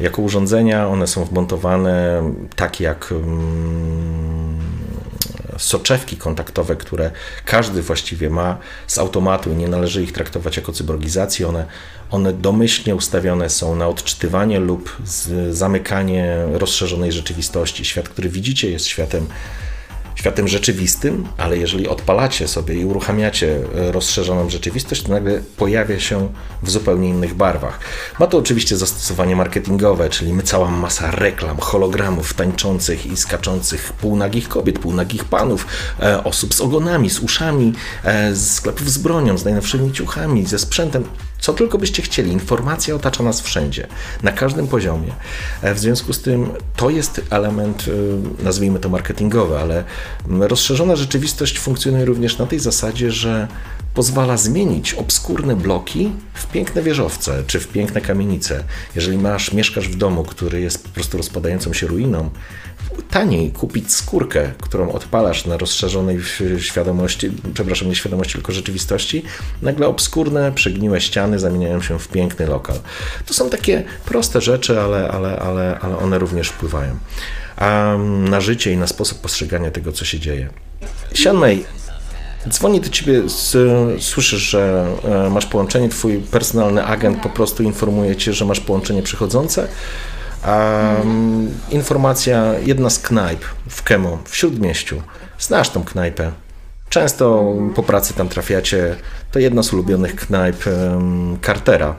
Jako 0.00 0.22
urządzenia 0.22 0.88
one 0.88 1.06
są 1.06 1.24
wmontowane 1.24 2.22
tak 2.56 2.80
jak 2.80 3.12
mm, 3.12 4.58
soczewki 5.58 6.16
kontaktowe, 6.16 6.76
które 6.76 7.10
każdy 7.44 7.82
właściwie 7.82 8.30
ma 8.30 8.58
z 8.86 8.98
automatu 8.98 9.52
i 9.52 9.56
nie 9.56 9.68
należy 9.68 10.02
ich 10.02 10.12
traktować 10.12 10.56
jako 10.56 10.72
cyborgizacji. 10.72 11.44
One, 11.44 11.66
one 12.10 12.32
domyślnie 12.32 12.94
ustawione 12.94 13.50
są 13.50 13.76
na 13.76 13.88
odczytywanie 13.88 14.60
lub 14.60 14.96
zamykanie 15.50 16.36
rozszerzonej 16.52 17.12
rzeczywistości. 17.12 17.84
Świat, 17.84 18.08
który 18.08 18.28
widzicie, 18.28 18.70
jest 18.70 18.86
światem 18.86 19.26
światem 20.14 20.48
rzeczywistym, 20.48 21.28
ale 21.38 21.58
jeżeli 21.58 21.88
odpalacie 21.88 22.48
sobie 22.48 22.74
i 22.74 22.84
uruchamiacie 22.84 23.58
e, 23.74 23.92
rozszerzoną 23.92 24.50
rzeczywistość, 24.50 25.02
to 25.02 25.12
nagle 25.12 25.40
pojawia 25.56 26.00
się 26.00 26.28
w 26.62 26.70
zupełnie 26.70 27.08
innych 27.08 27.34
barwach. 27.34 27.80
Ma 28.20 28.26
to 28.26 28.38
oczywiście 28.38 28.76
zastosowanie 28.76 29.36
marketingowe, 29.36 30.08
czyli 30.08 30.32
my 30.32 30.42
cała 30.42 30.70
masa 30.70 31.10
reklam, 31.10 31.56
hologramów 31.58 32.34
tańczących 32.34 33.06
i 33.06 33.16
skaczących 33.16 33.92
półnagich 33.92 34.48
kobiet, 34.48 34.78
półnagich 34.78 35.24
panów, 35.24 35.66
e, 36.00 36.24
osób 36.24 36.54
z 36.54 36.60
ogonami, 36.60 37.10
z 37.10 37.20
uszami, 37.20 37.72
e, 38.04 38.34
z 38.34 38.54
sklepów 38.54 38.90
z 38.90 38.98
bronią, 38.98 39.38
z 39.38 39.44
najnowszymi 39.44 39.92
ciuchami, 39.92 40.46
ze 40.46 40.58
sprzętem. 40.58 41.04
Co 41.44 41.52
tylko 41.52 41.78
byście 41.78 42.02
chcieli, 42.02 42.32
informacja 42.32 42.94
otacza 42.94 43.22
nas 43.22 43.40
wszędzie, 43.40 43.86
na 44.22 44.32
każdym 44.32 44.66
poziomie. 44.66 45.12
W 45.62 45.78
związku 45.78 46.12
z 46.12 46.22
tym 46.22 46.50
to 46.76 46.90
jest 46.90 47.20
element, 47.30 47.84
nazwijmy 48.42 48.78
to 48.78 48.88
marketingowy, 48.88 49.58
ale 49.58 49.84
Rozszerzona 50.28 50.96
rzeczywistość 50.96 51.58
funkcjonuje 51.58 52.04
również 52.04 52.38
na 52.38 52.46
tej 52.46 52.58
zasadzie, 52.58 53.10
że 53.10 53.48
pozwala 53.94 54.36
zmienić 54.36 54.94
obskurne 54.94 55.56
bloki 55.56 56.12
w 56.34 56.46
piękne 56.46 56.82
wieżowce 56.82 57.42
czy 57.46 57.60
w 57.60 57.68
piękne 57.68 58.00
kamienice. 58.00 58.64
Jeżeli 58.94 59.18
masz, 59.18 59.52
mieszkasz 59.52 59.88
w 59.88 59.96
domu, 59.96 60.24
który 60.24 60.60
jest 60.60 60.84
po 60.84 60.88
prostu 60.88 61.16
rozpadającą 61.16 61.72
się 61.72 61.86
ruiną, 61.86 62.30
taniej 63.02 63.50
kupić 63.50 63.92
skórkę, 63.92 64.52
którą 64.60 64.92
odpalasz 64.92 65.46
na 65.46 65.56
rozszerzonej 65.56 66.18
świadomości, 66.58 67.30
przepraszam, 67.54 67.88
nie 67.88 67.94
świadomości, 67.94 68.32
tylko 68.32 68.52
rzeczywistości, 68.52 69.22
nagle 69.62 69.86
obskurne, 69.86 70.52
przegniłe 70.52 71.00
ściany 71.00 71.38
zamieniają 71.38 71.82
się 71.82 71.98
w 71.98 72.08
piękny 72.08 72.46
lokal. 72.46 72.76
To 73.26 73.34
są 73.34 73.50
takie 73.50 73.84
proste 74.04 74.40
rzeczy, 74.40 74.80
ale, 74.80 75.08
ale, 75.08 75.38
ale, 75.38 75.78
ale 75.80 75.98
one 75.98 76.18
również 76.18 76.48
wpływają 76.48 76.98
na 78.28 78.40
życie 78.40 78.72
i 78.72 78.76
na 78.76 78.86
sposób 78.86 79.20
postrzegania 79.20 79.70
tego, 79.70 79.92
co 79.92 80.04
się 80.04 80.20
dzieje. 80.20 80.48
Sianmei, 81.14 81.64
dzwoni 82.48 82.80
do 82.80 82.88
ciebie, 82.88 83.22
słyszysz, 84.00 84.40
że 84.40 84.86
e, 85.04 85.30
masz 85.30 85.46
połączenie, 85.46 85.88
twój 85.88 86.18
personalny 86.18 86.84
agent 86.84 87.22
po 87.22 87.28
prostu 87.28 87.62
informuje 87.62 88.16
cię, 88.16 88.32
że 88.32 88.44
masz 88.44 88.60
połączenie 88.60 89.02
przychodzące. 89.02 89.68
Um, 90.46 91.50
informacja, 91.70 92.54
jedna 92.58 92.90
z 92.90 92.98
knajp 92.98 93.44
w 93.68 93.82
Kemo, 93.82 94.18
w 94.24 94.36
Śródmieściu. 94.36 95.02
Znasz 95.38 95.70
tą 95.70 95.84
knajpę. 95.84 96.32
Często 96.88 97.54
po 97.74 97.82
pracy 97.82 98.14
tam 98.14 98.28
trafiacie. 98.28 98.96
To 99.32 99.38
jedna 99.38 99.62
z 99.62 99.72
ulubionych 99.72 100.16
knajp 100.16 100.66
um, 100.66 101.38
Cartera. 101.46 101.94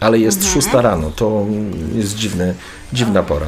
Ale 0.00 0.18
jest 0.18 0.38
mhm. 0.38 0.54
szósta 0.54 0.82
rano. 0.82 1.10
To 1.10 1.46
jest 1.94 2.14
dziwny, 2.14 2.54
dziwna 2.92 3.22
pora. 3.22 3.46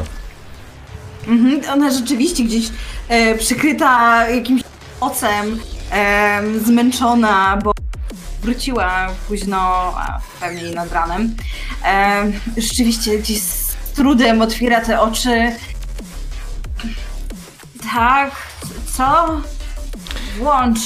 Mhm, 1.26 1.60
ona 1.72 1.92
rzeczywiście 1.92 2.44
gdzieś 2.44 2.68
e, 3.08 3.34
przykryta 3.38 4.28
jakimś 4.28 4.62
ocem, 5.00 5.60
e, 5.92 6.42
zmęczona, 6.64 7.58
bo 7.64 7.72
wróciła 8.42 9.08
późno, 9.28 9.58
a 9.96 10.20
pewnie 10.40 10.70
nad 10.70 10.92
ranem. 10.92 11.34
E, 11.84 12.32
rzeczywiście 12.56 13.18
gdzieś 13.18 13.40
z 13.92 13.94
trudem 13.94 14.42
otwiera 14.42 14.80
te 14.80 15.00
oczy. 15.00 15.52
Tak, 17.94 18.30
co? 18.96 19.40
Włącz. 20.38 20.78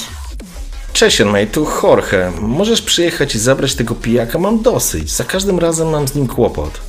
Cześć, 0.93 1.21
Enmej, 1.21 1.47
tu 1.47 1.67
Jorge. 1.83 2.31
Możesz 2.41 2.81
przyjechać 2.81 3.35
i 3.35 3.39
zabrać 3.39 3.75
tego 3.75 3.95
pijaka? 3.95 4.39
Mam 4.39 4.61
dosyć. 4.61 5.11
Za 5.11 5.23
każdym 5.23 5.59
razem 5.59 5.89
mam 5.89 6.07
z 6.07 6.15
nim 6.15 6.27
kłopot. 6.27 6.81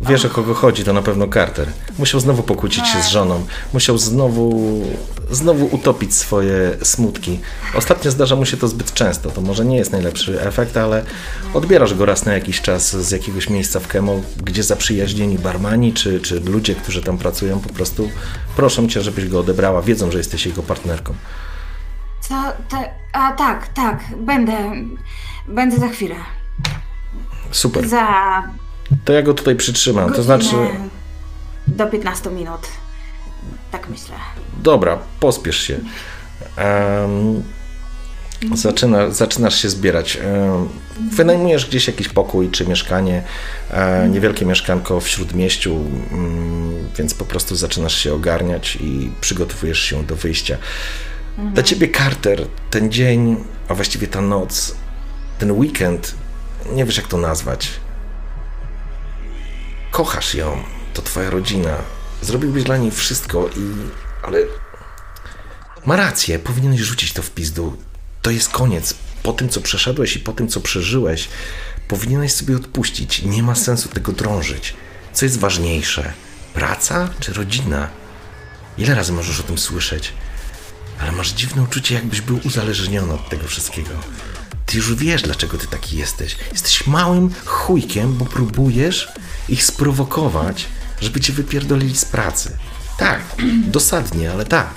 Wiesz 0.00 0.24
o 0.24 0.30
kogo 0.30 0.54
chodzi, 0.54 0.84
to 0.84 0.92
na 0.92 1.02
pewno 1.02 1.28
Carter. 1.28 1.68
Musiał 1.98 2.20
znowu 2.20 2.42
pokłócić 2.42 2.88
się 2.88 3.02
z 3.02 3.08
żoną. 3.08 3.46
Musiał 3.72 3.98
znowu, 3.98 4.80
znowu 5.30 5.66
utopić 5.66 6.14
swoje 6.14 6.76
smutki. 6.82 7.40
Ostatnio 7.74 8.10
zdarza 8.10 8.36
mu 8.36 8.46
się 8.46 8.56
to 8.56 8.68
zbyt 8.68 8.94
często. 8.94 9.30
To 9.30 9.40
może 9.40 9.64
nie 9.64 9.76
jest 9.76 9.92
najlepszy 9.92 10.40
efekt, 10.42 10.76
ale 10.76 11.04
odbierasz 11.54 11.94
go 11.94 12.04
raz 12.06 12.24
na 12.24 12.32
jakiś 12.32 12.60
czas 12.60 12.96
z 12.96 13.10
jakiegoś 13.10 13.50
miejsca 13.50 13.80
w 13.80 13.88
Kemo, 13.88 14.20
gdzie 14.42 14.62
zaprzyjaźnieni 14.62 15.38
barmani 15.38 15.92
czy, 15.92 16.20
czy 16.20 16.40
ludzie, 16.40 16.74
którzy 16.74 17.02
tam 17.02 17.18
pracują, 17.18 17.60
po 17.60 17.68
prostu 17.68 18.10
proszą 18.56 18.88
cię, 18.88 19.02
żebyś 19.02 19.28
go 19.28 19.40
odebrała. 19.40 19.82
Wiedzą, 19.82 20.10
że 20.10 20.18
jesteś 20.18 20.46
jego 20.46 20.62
partnerką. 20.62 21.14
Co? 22.20 22.34
A 23.12 23.32
tak, 23.32 23.68
tak. 23.68 24.04
Będę. 24.16 24.72
Będę 25.48 25.78
za 25.78 25.88
chwilę. 25.88 26.14
Super. 27.50 27.88
Za 27.88 28.42
to 29.04 29.12
ja 29.12 29.22
go 29.22 29.34
tutaj 29.34 29.56
przytrzymam. 29.56 30.12
To 30.12 30.22
znaczy. 30.22 30.56
Do 31.66 31.86
15 31.86 32.30
minut. 32.30 32.60
Tak 33.70 33.88
myślę. 33.88 34.14
Dobra, 34.62 34.98
pospiesz 35.20 35.60
się. 35.60 35.78
Um, 36.58 37.42
zaczyna, 38.54 39.10
zaczynasz 39.10 39.62
się 39.62 39.70
zbierać. 39.70 40.18
Wynajmujesz 41.12 41.66
gdzieś 41.66 41.86
jakiś 41.86 42.08
pokój 42.08 42.50
czy 42.50 42.66
mieszkanie, 42.66 43.22
um, 43.70 44.12
niewielkie 44.12 44.46
mieszkanko 44.46 45.00
w 45.00 45.08
śródmieściu, 45.08 45.74
um, 45.74 46.88
więc 46.98 47.14
po 47.14 47.24
prostu 47.24 47.56
zaczynasz 47.56 47.98
się 47.98 48.14
ogarniać 48.14 48.78
i 48.80 49.12
przygotowujesz 49.20 49.78
się 49.78 50.04
do 50.04 50.16
wyjścia. 50.16 50.56
Mhm. 51.38 51.54
Dla 51.54 51.62
ciebie, 51.62 51.88
Carter, 51.88 52.46
ten 52.70 52.92
dzień, 52.92 53.36
a 53.68 53.74
właściwie 53.74 54.06
ta 54.06 54.20
noc, 54.20 54.74
ten 55.38 55.52
weekend, 55.52 56.14
nie 56.72 56.84
wiesz 56.84 56.96
jak 56.96 57.06
to 57.06 57.16
nazwać 57.16 57.83
kochasz 59.94 60.34
ją, 60.34 60.64
to 60.94 61.02
twoja 61.02 61.30
rodzina, 61.30 61.76
zrobiłbyś 62.22 62.64
dla 62.64 62.76
niej 62.76 62.90
wszystko 62.90 63.48
i... 63.48 63.72
ale... 64.22 64.38
Ma 65.86 65.96
rację, 65.96 66.38
powinieneś 66.38 66.80
rzucić 66.80 67.12
to 67.12 67.22
w 67.22 67.30
pizdu. 67.30 67.76
To 68.22 68.30
jest 68.30 68.48
koniec. 68.48 68.94
Po 69.22 69.32
tym, 69.32 69.48
co 69.48 69.60
przeszedłeś 69.60 70.16
i 70.16 70.20
po 70.20 70.32
tym, 70.32 70.48
co 70.48 70.60
przeżyłeś, 70.60 71.28
powinieneś 71.88 72.32
sobie 72.32 72.56
odpuścić. 72.56 73.22
Nie 73.22 73.42
ma 73.42 73.54
sensu 73.54 73.88
tego 73.88 74.12
drążyć. 74.12 74.74
Co 75.12 75.24
jest 75.24 75.38
ważniejsze? 75.38 76.12
Praca 76.54 77.08
czy 77.20 77.32
rodzina? 77.32 77.88
Ile 78.78 78.94
razy 78.94 79.12
możesz 79.12 79.40
o 79.40 79.42
tym 79.42 79.58
słyszeć? 79.58 80.12
Ale 81.00 81.12
masz 81.12 81.32
dziwne 81.32 81.62
uczucie, 81.62 81.94
jakbyś 81.94 82.20
był 82.20 82.40
uzależniony 82.44 83.14
od 83.14 83.28
tego 83.28 83.46
wszystkiego. 83.46 83.90
Ty 84.66 84.76
już 84.76 84.94
wiesz, 84.94 85.22
dlaczego 85.22 85.58
ty 85.58 85.66
taki 85.66 85.96
jesteś. 85.96 86.36
Jesteś 86.52 86.86
małym 86.86 87.30
chujkiem, 87.44 88.14
bo 88.14 88.24
próbujesz 88.24 89.08
ich 89.48 89.64
sprowokować, 89.64 90.68
żeby 91.00 91.20
cię 91.20 91.32
wypierdolili 91.32 91.96
z 91.96 92.04
pracy. 92.04 92.58
Tak, 92.98 93.20
dosadnie, 93.66 94.32
ale 94.32 94.44
tak. 94.44 94.74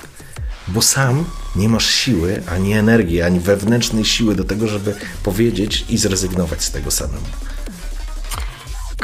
Bo 0.68 0.82
sam 0.82 1.24
nie 1.56 1.68
masz 1.68 1.86
siły, 1.86 2.42
ani 2.50 2.72
energii, 2.72 3.22
ani 3.22 3.40
wewnętrznej 3.40 4.04
siły 4.04 4.34
do 4.34 4.44
tego, 4.44 4.68
żeby 4.68 4.94
powiedzieć 5.22 5.84
i 5.88 5.98
zrezygnować 5.98 6.64
z 6.64 6.70
tego 6.70 6.90
samemu. 6.90 7.26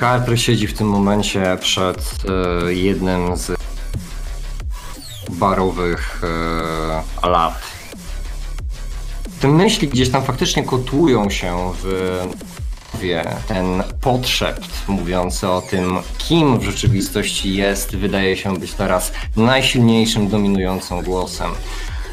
Carter 0.00 0.40
siedzi 0.40 0.66
w 0.66 0.74
tym 0.74 0.88
momencie 0.88 1.58
przed 1.60 2.24
y, 2.68 2.74
jednym 2.74 3.36
z 3.36 3.52
barowych 5.30 6.22
y, 7.24 7.28
lat. 7.28 7.62
Te 9.40 9.48
myśli 9.48 9.88
gdzieś 9.88 10.10
tam 10.10 10.24
faktycznie 10.24 10.64
kotłują 10.64 11.30
się 11.30 11.72
w 11.82 12.18
ten 13.48 13.82
podszept 14.00 14.88
mówiący 14.88 15.48
o 15.48 15.62
tym, 15.62 15.98
kim 16.18 16.58
w 16.58 16.62
rzeczywistości 16.62 17.54
jest, 17.54 17.96
wydaje 17.96 18.36
się 18.36 18.56
być 18.56 18.74
teraz 18.74 19.12
najsilniejszym, 19.36 20.28
dominującym 20.28 21.02
głosem. 21.02 21.50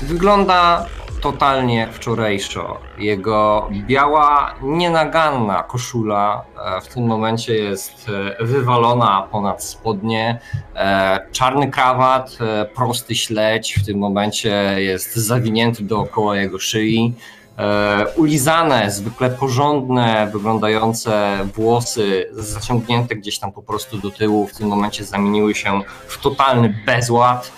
Wygląda 0.02 0.86
totalnie 1.22 1.78
jak 1.78 1.94
wczorajszo. 1.94 2.80
Jego 2.98 3.70
biała, 3.72 4.56
nienaganna 4.62 5.64
koszula 5.64 6.46
e, 6.78 6.82
w 6.82 6.88
tym 6.88 7.04
momencie 7.06 7.56
jest 7.56 8.10
e, 8.40 8.46
wywalona 8.46 9.28
ponad 9.32 9.64
spodnie. 9.64 10.40
E, 10.76 11.20
czarny 11.32 11.72
krawat, 11.72 12.38
prosty 12.76 13.16
śledź 13.16 13.76
w 13.76 13.86
tym 13.86 13.98
momencie 13.98 14.76
jest 14.78 15.16
zawinięty 15.16 15.84
dookoła 15.84 16.38
jego 16.38 16.60
szyi. 16.60 17.14
E, 17.62 18.06
ulizane, 18.16 18.92
zwykle 18.92 19.30
porządne, 19.30 20.30
wyglądające 20.34 21.38
włosy 21.56 22.30
zaciągnięte 22.34 23.16
gdzieś 23.16 23.40
tam 23.40 23.52
po 23.52 23.62
prostu 23.62 23.98
do 23.98 24.12
tyłu 24.12 24.48
w 24.48 24.54
tym 24.54 24.68
momencie 24.68 25.04
zamieniły 25.04 25.56
się 25.56 25.82
w 26.08 26.18
totalny 26.18 26.84
bezład 26.86 27.52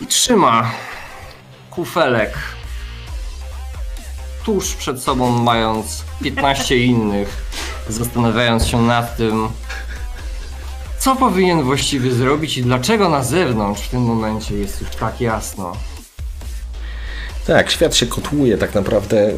i 0.00 0.06
trzyma 0.06 0.70
kufelek 1.70 2.38
tuż 4.44 4.74
przed 4.74 5.02
sobą 5.02 5.30
mając 5.30 6.04
15 6.22 6.78
innych, 6.92 7.42
zastanawiając 7.88 8.66
się 8.66 8.82
nad 8.82 9.16
tym, 9.16 9.48
co 10.98 11.16
powinien 11.16 11.62
właściwie 11.62 12.10
zrobić 12.10 12.58
i 12.58 12.62
dlaczego 12.62 13.08
na 13.08 13.22
zewnątrz 13.22 13.82
w 13.82 13.90
tym 13.90 14.02
momencie 14.02 14.54
jest 14.54 14.80
już 14.80 14.90
tak 14.90 15.20
jasno. 15.20 15.72
Tak, 17.46 17.70
świat 17.70 17.96
się 17.96 18.06
kotłuje 18.06 18.58
tak 18.58 18.74
naprawdę. 18.74 19.30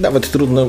Nawet 0.00 0.30
trudno. 0.30 0.68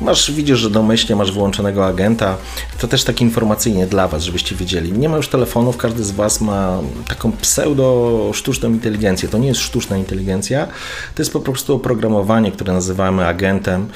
Masz, 0.00 0.30
widzisz, 0.30 0.58
że 0.58 0.70
domyślnie 0.70 1.16
masz 1.16 1.32
wyłączonego 1.32 1.86
agenta. 1.86 2.36
To 2.78 2.88
też 2.88 3.04
tak 3.04 3.20
informacyjnie 3.20 3.86
dla 3.86 4.08
Was, 4.08 4.22
żebyście 4.22 4.56
wiedzieli. 4.56 4.92
Nie 4.92 5.08
ma 5.08 5.16
już 5.16 5.28
telefonów, 5.28 5.76
każdy 5.76 6.04
z 6.04 6.10
Was 6.10 6.40
ma 6.40 6.78
taką 7.08 7.32
pseudo-sztuczną 7.32 8.68
inteligencję. 8.68 9.28
To 9.28 9.38
nie 9.38 9.48
jest 9.48 9.60
sztuczna 9.60 9.96
inteligencja, 9.96 10.66
to 11.14 11.22
jest 11.22 11.32
po 11.32 11.40
prostu 11.40 11.74
oprogramowanie, 11.74 12.52
które 12.52 12.72
nazywamy 12.72 13.26
agentem, 13.26 13.88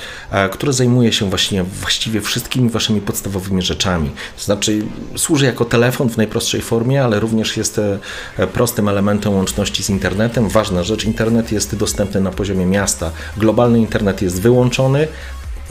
które 0.53 0.73
zajmuje 0.73 1.13
się 1.13 1.31
właśnie 1.31 1.65
właściwie 1.65 2.21
wszystkimi 2.21 2.71
Waszymi 2.71 3.01
podstawowymi 3.01 3.63
rzeczami. 3.63 4.11
To 4.37 4.45
znaczy, 4.45 4.83
służy 5.17 5.47
jako 5.47 5.65
telefon 5.65 6.09
w 6.09 6.17
najprostszej 6.17 6.61
formie, 6.61 7.05
ale 7.05 7.21
również 7.21 7.57
jest 7.57 7.79
e, 7.79 8.47
prostym 8.47 8.89
elementem 8.89 9.35
łączności 9.35 9.83
z 9.83 9.91
internetem. 9.91 10.49
Ważna 10.49 10.83
rzecz, 10.83 11.05
internet 11.05 11.53
jest 11.53 11.77
dostępny 11.77 12.21
na 12.21 12.31
poziomie 12.31 12.67
miasta. 12.67 13.11
Globalny 13.37 13.79
internet 13.79 14.23
jest 14.23 14.41
wyłączony, 14.41 15.09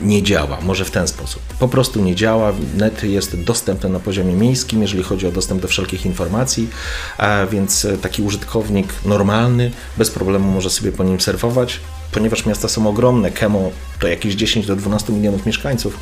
nie 0.02 0.24
działa. 0.24 0.62
Może 0.62 0.86
w 0.86 0.92
ten 0.92 1.08
sposób. 1.08 1.42
Po 1.60 1.68
prostu 1.68 2.04
nie 2.04 2.16
działa. 2.16 2.54
Net 2.78 3.04
jest 3.04 3.44
dostępny 3.44 3.90
na 3.90 4.00
poziomie 4.00 4.34
miejskim, 4.34 4.82
jeżeli 4.82 5.04
chodzi 5.04 5.28
o 5.28 5.32
dostęp 5.32 5.62
do 5.62 5.68
wszelkich 5.68 6.06
informacji, 6.06 6.70
więc 7.52 7.88
taki 8.02 8.22
użytkownik 8.22 8.94
normalny 9.06 9.72
bez 9.98 10.12
problemu 10.12 10.52
może 10.52 10.70
sobie 10.70 10.92
po 10.92 11.04
nim 11.04 11.22
surfować, 11.22 11.80
ponieważ 12.12 12.46
miasta 12.46 12.68
są 12.68 12.88
ogromne. 12.88 13.32
Kemo 13.32 13.72
to 14.00 14.08
jakieś 14.08 14.36
10 14.36 14.66
do 14.66 14.76
12 14.76 15.14
milionów 15.14 15.46
mieszkańców, 15.46 15.98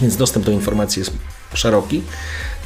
więc 0.00 0.16
dostęp 0.16 0.46
do 0.46 0.52
informacji 0.52 1.00
jest 1.00 1.12
szeroki. 1.54 2.02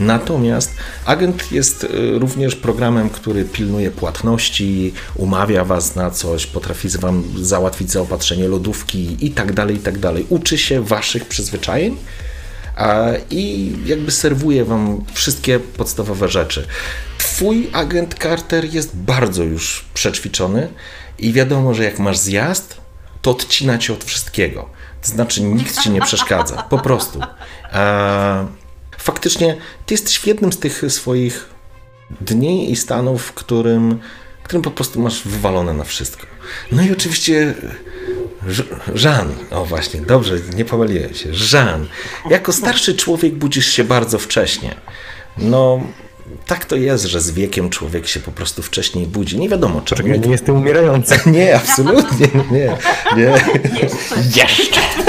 Natomiast 0.01 0.73
agent 1.05 1.53
jest 1.53 1.85
y, 1.85 2.19
również 2.19 2.57
programem, 2.57 3.11
który 3.11 3.45
pilnuje 3.45 3.91
płatności, 3.91 4.93
umawia 5.17 5.65
Was 5.65 5.97
na 5.97 6.11
coś, 6.11 6.47
potrafi 6.47 6.89
Wam 6.89 7.25
załatwić 7.41 7.91
zaopatrzenie 7.91 8.49
lodówki 8.49 9.17
i 9.21 9.31
tak 9.31 9.53
dalej, 9.53 9.77
i 9.77 9.81
tak 9.81 9.99
dalej. 9.99 10.27
Uczy 10.29 10.59
się 10.59 10.83
Waszych 10.83 11.25
przyzwyczajeń 11.25 11.97
i 13.31 13.73
jakby 13.87 14.11
serwuje 14.11 14.65
Wam 14.65 15.05
wszystkie 15.13 15.61
podstawowe 15.61 16.29
rzeczy. 16.29 16.67
Twój 17.19 17.71
agent 17.73 18.15
Carter 18.23 18.65
jest 18.65 18.97
bardzo 18.97 19.43
już 19.43 19.85
przećwiczony 19.95 20.69
i 21.19 21.33
wiadomo, 21.33 21.75
że 21.75 21.85
jak 21.85 21.99
masz 21.99 22.19
zjazd, 22.19 22.81
to 23.23 23.31
odcina 23.31 23.79
cię 23.79 23.93
od 23.93 24.05
wszystkiego. 24.05 24.69
To 25.03 25.09
znaczy, 25.09 25.43
nikt 25.43 25.81
ci 25.81 25.91
nie 25.91 26.01
przeszkadza. 26.01 26.63
Po 26.63 26.79
prostu 26.79 27.21
faktycznie 29.09 29.57
ty 29.87 29.95
jesteś 29.95 30.19
w 30.19 30.27
jednym 30.27 30.53
z 30.53 30.59
tych 30.59 30.83
swoich 30.89 31.47
dni 32.21 32.73
i 32.73 32.77
stanów, 32.77 33.23
w 33.23 33.33
którym, 33.33 33.99
w 34.41 34.45
którym 34.45 34.63
po 34.63 34.71
prostu 34.71 35.01
masz 35.01 35.23
wywalone 35.23 35.73
na 35.75 35.85
wszystko. 35.85 36.27
No 36.73 36.83
i 36.83 36.93
oczywiście 36.93 37.55
Żan, 38.95 39.35
o 39.51 39.65
właśnie, 39.65 40.01
dobrze, 40.01 40.35
nie 40.57 40.65
pomyliłem 40.65 41.15
się. 41.15 41.35
Żan, 41.35 41.87
jako 42.31 42.53
starszy 42.53 42.95
człowiek 42.95 43.35
budzisz 43.35 43.67
się 43.67 43.85
bardzo 43.85 44.19
wcześnie. 44.19 44.75
No, 45.39 45.81
tak 46.47 46.65
to 46.65 46.77
jest, 46.77 47.05
że 47.05 47.21
z 47.21 47.31
wiekiem 47.31 47.71
człowiek 47.71 48.07
się 48.07 48.21
po 48.21 48.31
prostu 48.31 48.63
wcześniej 48.63 49.07
budzi. 49.07 49.39
Nie 49.39 49.49
wiadomo, 49.49 49.81
czy. 49.85 49.95
Czekaj, 49.95 50.21
nie 50.21 50.31
jestem 50.31 50.57
umierający. 50.57 51.21
nie, 51.37 51.57
absolutnie 51.57 52.29
nie. 52.51 52.77
nie. 53.17 53.45
Jeszcze. 54.37 55.08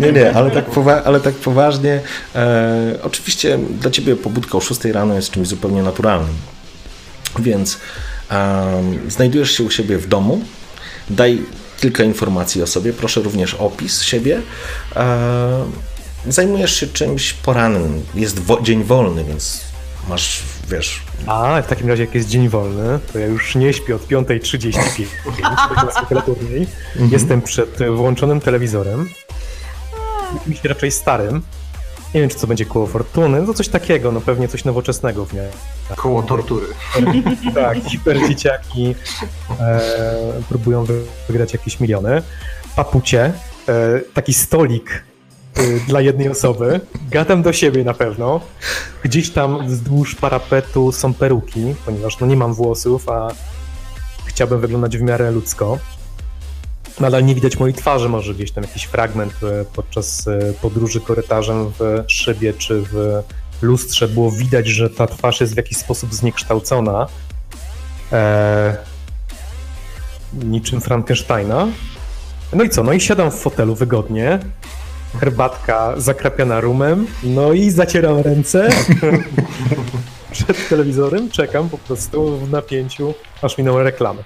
Nie, 0.00 0.12
nie, 0.12 0.32
ale 0.34 0.50
tak, 0.50 0.70
powa- 0.70 1.02
ale 1.04 1.20
tak 1.20 1.34
poważnie. 1.34 2.00
E, 2.34 2.98
oczywiście 3.02 3.58
dla 3.80 3.90
ciebie 3.90 4.16
pobudka 4.16 4.58
o 4.58 4.60
6 4.60 4.84
rano 4.84 5.14
jest 5.14 5.30
czymś 5.30 5.48
zupełnie 5.48 5.82
naturalnym. 5.82 6.34
Więc 7.38 7.78
e, 8.30 8.82
znajdujesz 9.08 9.50
się 9.50 9.62
u 9.64 9.70
siebie 9.70 9.98
w 9.98 10.06
domu, 10.08 10.40
daj 11.10 11.42
kilka 11.80 12.04
informacji 12.04 12.62
o 12.62 12.66
sobie, 12.66 12.92
proszę 12.92 13.20
również 13.20 13.54
opis 13.54 14.02
siebie. 14.02 14.40
E, 14.96 15.64
zajmujesz 16.28 16.74
się 16.80 16.86
czymś 16.86 17.32
porannym, 17.32 18.02
jest 18.14 18.38
wo- 18.38 18.60
dzień 18.62 18.84
wolny, 18.84 19.24
więc 19.24 19.60
masz, 20.08 20.42
wiesz... 20.70 21.00
A, 21.26 21.62
w 21.62 21.66
takim 21.66 21.88
razie 21.88 22.04
jak 22.04 22.14
jest 22.14 22.28
dzień 22.28 22.48
wolny, 22.48 22.98
to 23.12 23.18
ja 23.18 23.26
już 23.26 23.54
nie 23.54 23.72
śpię 23.72 23.96
od 23.96 24.06
5.35, 24.08 25.04
tak 26.08 26.24
turniej. 26.24 26.66
Mhm. 26.92 27.10
Jestem 27.12 27.42
przed 27.42 27.78
włączonym 27.96 28.40
telewizorem, 28.40 29.08
jakimś 30.34 30.64
raczej 30.64 30.90
starym. 30.90 31.42
Nie 32.14 32.20
wiem, 32.20 32.30
czy 32.30 32.36
co 32.36 32.46
będzie 32.46 32.66
koło 32.66 32.86
fortuny, 32.86 33.42
no 33.42 33.54
coś 33.54 33.68
takiego, 33.68 34.12
no 34.12 34.20
pewnie 34.20 34.48
coś 34.48 34.64
nowoczesnego 34.64 35.24
w 35.24 35.32
niej. 35.32 35.48
Koło 35.96 36.22
tortury. 36.22 36.66
tak, 37.54 37.78
hiperdzieciaki 37.78 38.94
e, 39.60 39.80
próbują 40.48 40.84
wygrać 41.28 41.52
jakieś 41.52 41.80
miliony. 41.80 42.22
Papucie, 42.76 43.32
e, 43.68 44.00
taki 44.14 44.34
stolik 44.34 45.04
e, 45.54 45.62
dla 45.88 46.00
jednej 46.00 46.28
osoby. 46.28 46.80
Gadam 47.10 47.42
do 47.42 47.52
siebie 47.52 47.84
na 47.84 47.94
pewno. 47.94 48.40
Gdzieś 49.02 49.30
tam 49.30 49.66
wzdłuż 49.66 50.14
parapetu 50.14 50.92
są 50.92 51.14
peruki, 51.14 51.74
ponieważ 51.84 52.20
no 52.20 52.26
nie 52.26 52.36
mam 52.36 52.54
włosów, 52.54 53.08
a 53.08 53.28
chciałbym 54.26 54.60
wyglądać 54.60 54.98
w 54.98 55.02
miarę 55.02 55.30
ludzko. 55.30 55.78
Nadal 57.00 57.24
nie 57.24 57.34
widać 57.34 57.58
mojej 57.58 57.74
twarzy, 57.74 58.08
może 58.08 58.34
gdzieś 58.34 58.50
tam 58.50 58.64
jakiś 58.64 58.84
fragment 58.84 59.32
e, 59.42 59.64
podczas 59.64 60.28
e, 60.28 60.52
podróży 60.62 61.00
korytarzem 61.00 61.72
w 61.78 62.04
szybie 62.06 62.52
czy 62.52 62.82
w 62.82 63.22
lustrze 63.62 64.08
było 64.08 64.30
widać, 64.30 64.66
że 64.66 64.90
ta 64.90 65.06
twarz 65.06 65.40
jest 65.40 65.54
w 65.54 65.56
jakiś 65.56 65.78
sposób 65.78 66.14
zniekształcona. 66.14 67.06
Eee, 68.12 68.76
niczym 70.32 70.80
Frankensteina. 70.80 71.66
No 72.52 72.64
i 72.64 72.70
co? 72.70 72.82
No 72.82 72.92
i 72.92 73.00
siadam 73.00 73.30
w 73.30 73.34
fotelu 73.34 73.74
wygodnie. 73.74 74.38
Herbatka 75.20 75.94
zakrapiana 75.96 76.60
rumem. 76.60 77.06
No 77.22 77.52
i 77.52 77.70
zacieram 77.70 78.18
ręce 78.18 78.68
przed 80.32 80.68
telewizorem. 80.68 81.30
Czekam 81.30 81.68
po 81.68 81.78
prostu 81.78 82.38
w 82.38 82.50
napięciu, 82.50 83.14
aż 83.42 83.58
minęły 83.58 83.84
reklamy 83.84 84.24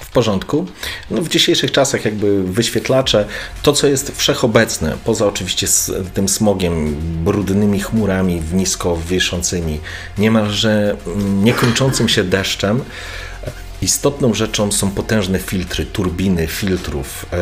w 0.00 0.10
porządku. 0.10 0.66
No, 1.10 1.22
w 1.22 1.28
dzisiejszych 1.28 1.72
czasach 1.72 2.04
jakby 2.04 2.44
wyświetlacze, 2.44 3.26
to 3.62 3.72
co 3.72 3.86
jest 3.86 4.12
wszechobecne, 4.16 4.96
poza 5.04 5.26
oczywiście 5.26 5.66
tym 6.14 6.28
smogiem, 6.28 6.96
brudnymi 7.24 7.80
chmurami 7.80 8.42
nisko 8.52 8.96
wiszącymi, 8.96 9.80
niemalże 10.18 10.96
mm, 11.06 11.44
niekończącym 11.44 12.08
się 12.08 12.24
deszczem, 12.24 12.84
istotną 13.82 14.34
rzeczą 14.34 14.72
są 14.72 14.90
potężne 14.90 15.38
filtry, 15.38 15.86
turbiny 15.86 16.46
filtrów 16.46 17.26
e, 17.32 17.36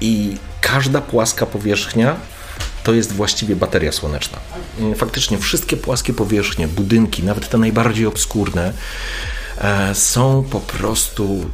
i 0.00 0.36
każda 0.60 1.00
płaska 1.00 1.46
powierzchnia 1.46 2.16
to 2.84 2.94
jest 2.94 3.12
właściwie 3.12 3.56
bateria 3.56 3.92
słoneczna. 3.92 4.38
Faktycznie 4.96 5.38
wszystkie 5.38 5.76
płaskie 5.76 6.12
powierzchnie, 6.12 6.68
budynki, 6.68 7.22
nawet 7.22 7.48
te 7.48 7.58
najbardziej 7.58 8.06
obskurne, 8.06 8.72
e, 9.58 9.94
są 9.94 10.44
po 10.50 10.60
prostu 10.60 11.46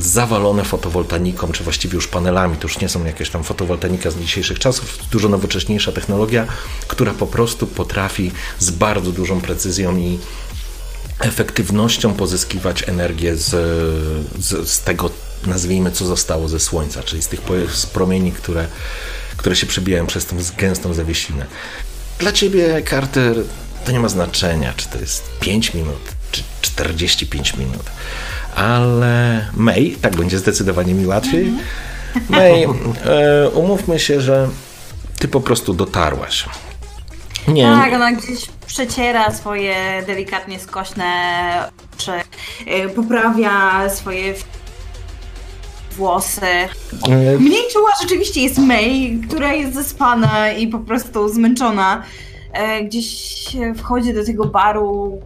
zawalone 0.00 0.64
fotowoltaiką, 0.64 1.52
czy 1.52 1.64
właściwie 1.64 1.94
już 1.94 2.08
panelami. 2.08 2.56
To 2.56 2.68
już 2.68 2.80
nie 2.80 2.88
są 2.88 3.04
jakieś 3.04 3.30
tam 3.30 3.44
fotowoltaika 3.44 4.10
z 4.10 4.16
dzisiejszych 4.16 4.58
czasów, 4.58 4.98
dużo 5.10 5.28
nowocześniejsza 5.28 5.92
technologia, 5.92 6.46
która 6.88 7.12
po 7.14 7.26
prostu 7.26 7.66
potrafi 7.66 8.32
z 8.58 8.70
bardzo 8.70 9.12
dużą 9.12 9.40
precyzją 9.40 9.96
i 9.96 10.18
efektywnością 11.20 12.14
pozyskiwać 12.14 12.88
energię 12.88 13.36
z, 13.36 13.48
z, 14.38 14.68
z 14.68 14.80
tego, 14.80 15.10
nazwijmy, 15.46 15.90
co 15.90 16.06
zostało 16.06 16.48
ze 16.48 16.60
Słońca, 16.60 17.02
czyli 17.02 17.22
z 17.22 17.28
tych 17.28 17.40
z 17.74 17.86
promieni, 17.86 18.32
które, 18.32 18.66
które 19.36 19.56
się 19.56 19.66
przebijają 19.66 20.06
przez 20.06 20.26
tą 20.26 20.36
gęstą 20.56 20.94
zawiesinę. 20.94 21.46
Dla 22.18 22.32
Ciebie, 22.32 22.82
Carter, 22.90 23.36
to 23.84 23.92
nie 23.92 24.00
ma 24.00 24.08
znaczenia, 24.08 24.74
czy 24.76 24.88
to 24.88 24.98
jest 24.98 25.22
5 25.40 25.74
minut, 25.74 26.00
czy 26.30 26.42
45 26.62 27.56
minut 27.56 27.82
ale 28.56 29.46
May, 29.56 29.96
tak 30.02 30.16
będzie 30.16 30.38
zdecydowanie 30.38 30.94
mi 30.94 31.06
łatwiej. 31.06 31.46
Mhm. 31.46 31.64
May, 32.28 32.64
e, 32.64 32.68
umówmy 33.50 33.98
się, 33.98 34.20
że 34.20 34.48
ty 35.18 35.28
po 35.28 35.40
prostu 35.40 35.74
dotarłaś. 35.74 36.46
Nie. 37.48 37.62
Tak, 37.62 37.92
ona 37.92 38.12
gdzieś 38.12 38.46
przeciera 38.66 39.32
swoje 39.32 39.74
delikatnie 40.06 40.60
skośne 40.60 41.04
oczy, 41.94 42.12
e, 42.66 42.88
poprawia 42.88 43.88
swoje 43.88 44.34
włosy. 45.96 46.46
E, 46.46 46.68
Mniej 47.38 47.62
czuła 47.72 47.90
rzeczywiście 48.02 48.40
jest 48.42 48.58
May, 48.58 49.20
która 49.28 49.52
jest 49.52 49.74
zaspana 49.74 50.52
i 50.52 50.66
po 50.68 50.78
prostu 50.78 51.28
zmęczona. 51.28 52.02
Gdzieś 52.84 53.42
wchodzi 53.76 54.14
do 54.14 54.24
tego 54.24 54.44
baru, 54.44 55.20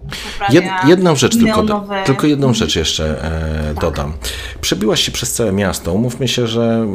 Jed, 0.50 0.64
jedną 0.86 1.16
rzecz 1.16 1.32
tylko, 1.32 1.62
neonowe... 1.62 2.02
tylko 2.06 2.26
jedną 2.26 2.54
rzecz 2.54 2.76
jeszcze 2.76 3.24
e, 3.24 3.74
dodam. 3.80 4.12
Przebiłaś 4.60 5.00
się 5.00 5.12
przez 5.12 5.32
całe 5.32 5.52
miasto. 5.52 5.92
Umówmy 5.92 6.28
się, 6.28 6.46
że 6.46 6.86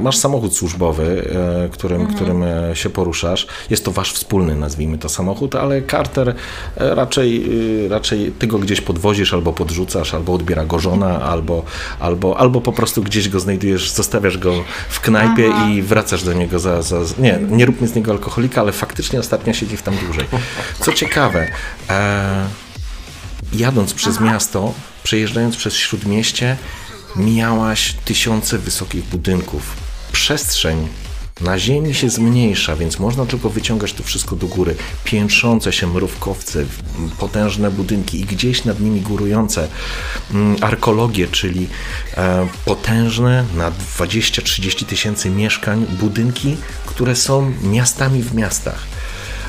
masz 0.00 0.16
samochód 0.16 0.56
służbowy, 0.56 1.30
e, 1.64 1.68
którym, 1.68 2.06
którym 2.06 2.42
e, 2.42 2.76
się 2.76 2.90
poruszasz. 2.90 3.46
Jest 3.70 3.84
to 3.84 3.90
wasz 3.90 4.12
wspólny, 4.12 4.54
nazwijmy 4.54 4.98
to 4.98 5.08
samochód, 5.08 5.54
ale 5.54 5.82
Carter 5.82 6.28
e, 6.28 6.94
raczej, 6.94 7.50
e, 7.86 7.88
raczej 7.88 8.32
ty 8.38 8.46
go 8.46 8.58
gdzieś 8.58 8.80
podwozisz 8.80 9.34
albo 9.34 9.52
podrzucasz, 9.52 10.14
albo 10.14 10.34
odbiera 10.34 10.64
go 10.64 10.78
żona, 10.78 11.20
albo, 11.20 11.62
albo, 12.00 12.38
albo 12.38 12.60
po 12.60 12.72
prostu 12.72 13.02
gdzieś 13.02 13.28
go 13.28 13.40
znajdujesz, 13.40 13.90
zostawiasz 13.90 14.38
go 14.38 14.64
w 14.88 15.00
knajpie 15.00 15.50
Aha. 15.54 15.70
i 15.70 15.82
wracasz 15.82 16.22
do 16.24 16.32
niego 16.32 16.58
za, 16.58 16.82
za... 16.82 16.96
Nie, 17.18 17.38
nie 17.50 17.66
róbmy 17.66 17.88
z 17.88 17.94
niego 17.94 18.12
alkoholika, 18.12 18.60
ale 18.60 18.72
faktycznie 18.72 19.18
ostatnio 19.18 19.52
siedzi 19.52 19.76
w 19.76 19.82
tam 19.82 19.96
dłużej. 19.96 20.24
Co 20.80 20.92
ciekawe, 20.92 21.48
e, 21.90 22.46
jadąc 23.58 23.94
przez 23.94 24.20
miasto, 24.20 24.74
przejeżdżając 25.02 25.56
przez 25.56 25.74
śródmieście, 25.74 26.56
mijałaś 27.16 27.94
tysiące 28.04 28.58
wysokich 28.58 29.04
budynków. 29.04 29.76
Przestrzeń 30.12 30.88
na 31.40 31.58
ziemi 31.58 31.94
się 31.94 32.10
zmniejsza, 32.10 32.76
więc 32.76 32.98
można 32.98 33.26
tylko 33.26 33.50
wyciągać 33.50 33.92
to 33.92 34.02
wszystko 34.02 34.36
do 34.36 34.46
góry. 34.46 34.76
Piętrzące 35.04 35.72
się 35.72 35.86
mrówkowce, 35.86 36.64
potężne 37.18 37.70
budynki 37.70 38.20
i 38.20 38.24
gdzieś 38.24 38.64
nad 38.64 38.80
nimi 38.80 39.00
górujące 39.00 39.68
mm, 40.30 40.56
arkologie, 40.60 41.28
czyli 41.28 41.68
e, 42.16 42.48
potężne 42.64 43.44
na 43.54 43.70
20-30 43.70 44.86
tysięcy 44.86 45.30
mieszkań 45.30 45.86
budynki, 46.00 46.56
które 46.86 47.16
są 47.16 47.52
miastami 47.62 48.22
w 48.22 48.34
miastach. 48.34 48.86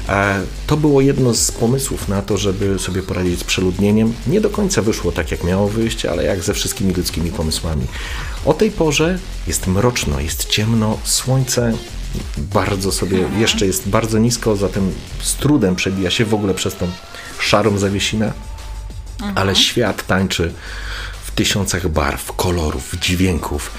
E, 0.09 0.41
To 0.67 0.77
było 0.77 1.01
jedno 1.01 1.33
z 1.33 1.51
pomysłów 1.51 2.07
na 2.07 2.21
to, 2.21 2.37
żeby 2.37 2.79
sobie 2.79 3.03
poradzić 3.03 3.39
z 3.39 3.43
przeludnieniem. 3.43 4.13
Nie 4.27 4.41
do 4.41 4.49
końca 4.49 4.81
wyszło 4.81 5.11
tak, 5.11 5.31
jak 5.31 5.43
miało 5.43 5.67
wyjść, 5.67 6.05
ale 6.05 6.23
jak 6.23 6.43
ze 6.43 6.53
wszystkimi 6.53 6.93
ludzkimi 6.93 7.31
pomysłami. 7.31 7.87
O 8.45 8.53
tej 8.53 8.71
porze 8.71 9.19
jest 9.47 9.67
mroczno, 9.67 10.19
jest 10.19 10.45
ciemno, 10.45 10.97
słońce 11.03 11.73
bardzo 12.37 12.91
sobie 12.91 13.29
jeszcze 13.37 13.65
jest 13.65 13.89
bardzo 13.89 14.17
nisko, 14.17 14.55
zatem 14.55 14.91
z 15.21 15.35
trudem 15.35 15.75
przebija 15.75 16.09
się 16.11 16.25
w 16.25 16.33
ogóle 16.33 16.53
przez 16.53 16.75
tą 16.75 16.87
szarą 17.39 17.77
zawiesinę, 17.77 18.33
ale 19.35 19.55
świat 19.55 20.07
tańczy 20.07 20.53
w 21.25 21.31
tysiącach 21.31 21.87
barw, 21.87 22.31
kolorów, 22.35 22.93
dźwięków. 23.01 23.71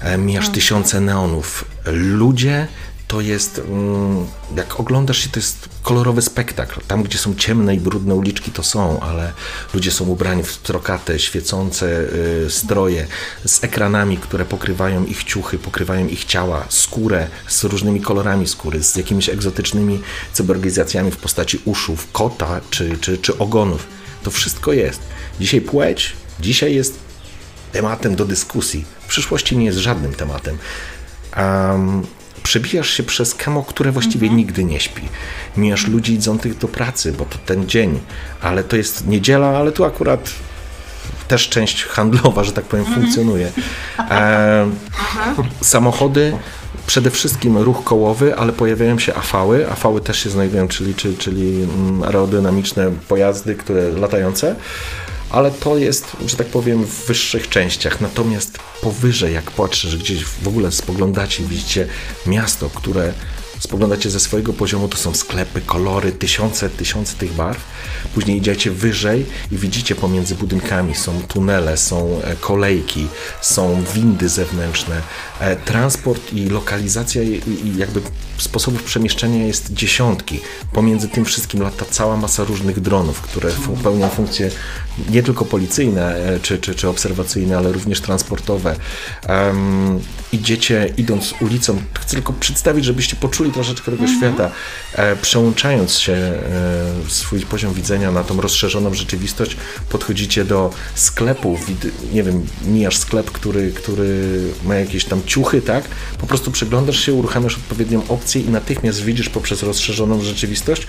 E, 0.00 0.18
Mijasz 0.18 0.48
tysiące 0.48 1.00
neonów. 1.00 1.64
Ludzie 1.86 2.66
to 3.08 3.20
jest, 3.20 3.58
mm, 3.58 4.26
jak 4.56 4.80
oglądasz 4.80 5.18
się, 5.18 5.28
to 5.28 5.40
jest 5.40 5.68
kolorowy 5.82 6.22
spektakl. 6.22 6.80
Tam, 6.88 7.02
gdzie 7.02 7.18
są 7.18 7.34
ciemne 7.34 7.74
i 7.74 7.80
brudne 7.80 8.14
uliczki, 8.14 8.50
to 8.50 8.62
są, 8.62 9.00
ale 9.00 9.32
ludzie 9.74 9.90
są 9.90 10.04
ubrani 10.04 10.42
w 10.42 10.56
trokate, 10.56 11.18
świecące 11.18 11.86
y, 12.46 12.50
stroje 12.50 13.06
z 13.44 13.64
ekranami, 13.64 14.18
które 14.18 14.44
pokrywają 14.44 15.04
ich 15.04 15.24
ciuchy, 15.24 15.58
pokrywają 15.58 16.06
ich 16.06 16.24
ciała, 16.24 16.64
skórę 16.68 17.28
z 17.48 17.64
różnymi 17.64 18.00
kolorami 18.00 18.46
skóry, 18.46 18.82
z 18.82 18.96
jakimiś 18.96 19.28
egzotycznymi 19.28 20.02
cyborgizacjami 20.32 21.10
w 21.10 21.16
postaci 21.16 21.60
uszów, 21.64 22.12
kota 22.12 22.60
czy, 22.70 22.98
czy, 22.98 23.18
czy 23.18 23.38
ogonów. 23.38 23.86
To 24.22 24.30
wszystko 24.30 24.72
jest. 24.72 25.00
Dzisiaj 25.40 25.60
płeć, 25.60 26.12
dzisiaj 26.40 26.74
jest 26.74 26.98
tematem 27.72 28.16
do 28.16 28.24
dyskusji. 28.24 28.84
W 29.00 29.06
przyszłości 29.06 29.56
nie 29.56 29.64
jest 29.64 29.78
żadnym 29.78 30.14
tematem. 30.14 30.58
Um, 31.36 32.06
przebijasz 32.46 32.90
się 32.90 33.02
przez 33.02 33.34
kamo, 33.34 33.62
które 33.62 33.92
właściwie 33.92 34.30
nigdy 34.30 34.64
nie 34.64 34.80
śpi. 34.80 35.02
Mijasz 35.56 35.86
ludzi 35.86 36.12
idących 36.12 36.58
do 36.58 36.68
pracy, 36.68 37.12
bo 37.12 37.24
to 37.24 37.38
ten 37.46 37.68
dzień, 37.68 38.00
ale 38.42 38.64
to 38.64 38.76
jest 38.76 39.06
niedziela, 39.06 39.58
ale 39.58 39.72
tu 39.72 39.84
akurat 39.84 40.30
też 41.28 41.48
część 41.48 41.84
handlowa, 41.84 42.44
że 42.44 42.52
tak 42.52 42.64
powiem, 42.64 42.84
funkcjonuje. 42.84 43.52
E, 43.98 44.70
samochody, 45.60 46.36
przede 46.86 47.10
wszystkim 47.10 47.58
ruch 47.58 47.84
kołowy, 47.84 48.36
ale 48.36 48.52
pojawiają 48.52 48.98
się 48.98 49.14
afały. 49.14 49.70
Afały 49.70 50.00
też 50.00 50.18
się 50.18 50.30
znajdują, 50.30 50.68
czyli, 50.68 50.94
czyli, 50.94 51.16
czyli 51.16 51.62
mm, 51.62 52.02
aerodynamiczne 52.02 52.90
pojazdy, 53.08 53.54
które 53.54 53.90
latające. 53.90 54.56
Ale 55.36 55.50
to 55.50 55.78
jest, 55.78 56.16
że 56.26 56.36
tak 56.36 56.46
powiem, 56.46 56.84
w 56.84 57.06
wyższych 57.06 57.48
częściach. 57.48 58.00
Natomiast 58.00 58.58
powyżej, 58.80 59.34
jak 59.34 59.50
patrzysz 59.50 59.96
gdzieś 59.96 60.24
w 60.24 60.48
ogóle 60.48 60.72
spoglądacie, 60.72 61.44
widzicie 61.44 61.88
miasto, 62.26 62.70
które 62.70 63.12
spoglądacie 63.58 64.10
ze 64.10 64.20
swojego 64.20 64.52
poziomu, 64.52 64.88
to 64.88 64.96
są 64.96 65.14
sklepy, 65.14 65.60
kolory, 65.60 66.12
tysiące, 66.12 66.70
tysiące 66.70 67.16
tych 67.16 67.32
barw. 67.32 67.64
Później 68.14 68.38
idziecie 68.38 68.70
wyżej 68.70 69.26
i 69.52 69.56
widzicie 69.56 69.94
pomiędzy 69.94 70.34
budynkami 70.34 70.94
są 70.94 71.22
tunele, 71.22 71.76
są 71.76 72.20
e, 72.22 72.36
kolejki, 72.36 73.06
są 73.40 73.84
windy 73.94 74.28
zewnętrzne. 74.28 75.02
E, 75.40 75.56
Transport 75.56 76.32
i 76.32 76.46
lokalizacja 76.48 77.22
i, 77.22 77.42
jakby 77.76 78.00
sposobów 78.38 78.82
przemieszczenia 78.82 79.46
jest 79.46 79.72
dziesiątki. 79.72 80.40
Pomiędzy 80.72 81.08
tym 81.08 81.24
wszystkim 81.24 81.62
lata 81.62 81.84
cała 81.90 82.16
masa 82.16 82.44
różnych 82.44 82.80
dronów, 82.80 83.20
które 83.20 83.50
pełnią 83.82 84.08
funkcje 84.08 84.50
nie 85.10 85.22
tylko 85.22 85.44
policyjne 85.44 86.16
e, 86.16 86.40
czy, 86.40 86.58
czy, 86.58 86.74
czy 86.74 86.88
obserwacyjne, 86.88 87.58
ale 87.58 87.72
również 87.72 88.00
transportowe. 88.00 88.76
Em, 89.26 90.00
idziecie 90.32 90.92
idąc 90.96 91.34
ulicą, 91.40 91.82
chcę 91.94 92.16
tylko 92.16 92.32
przedstawić, 92.32 92.84
żebyście 92.84 93.16
poczuli 93.16 93.45
troszeczkę 93.52 93.92
tego 93.92 94.06
świata, 94.06 94.50
e, 94.92 95.16
przełączając 95.16 95.98
się 95.98 96.12
e, 96.12 96.40
swój 97.08 97.40
poziom 97.40 97.74
widzenia 97.74 98.12
na 98.12 98.24
tą 98.24 98.40
rozszerzoną 98.40 98.94
rzeczywistość, 98.94 99.56
podchodzicie 99.90 100.44
do 100.44 100.70
sklepu, 100.94 101.58
nie 102.12 102.22
wiem, 102.22 102.46
mijasz 102.64 102.96
sklep, 102.96 103.30
który, 103.30 103.72
który 103.72 104.40
ma 104.64 104.74
jakieś 104.74 105.04
tam 105.04 105.22
ciuchy, 105.26 105.62
tak? 105.62 105.84
Po 106.18 106.26
prostu 106.26 106.50
przeglądasz 106.50 107.00
się, 107.00 107.12
uruchamiasz 107.12 107.56
odpowiednią 107.56 108.02
opcję 108.08 108.42
i 108.42 108.48
natychmiast 108.48 109.02
widzisz 109.02 109.28
poprzez 109.28 109.62
rozszerzoną 109.62 110.20
rzeczywistość 110.20 110.86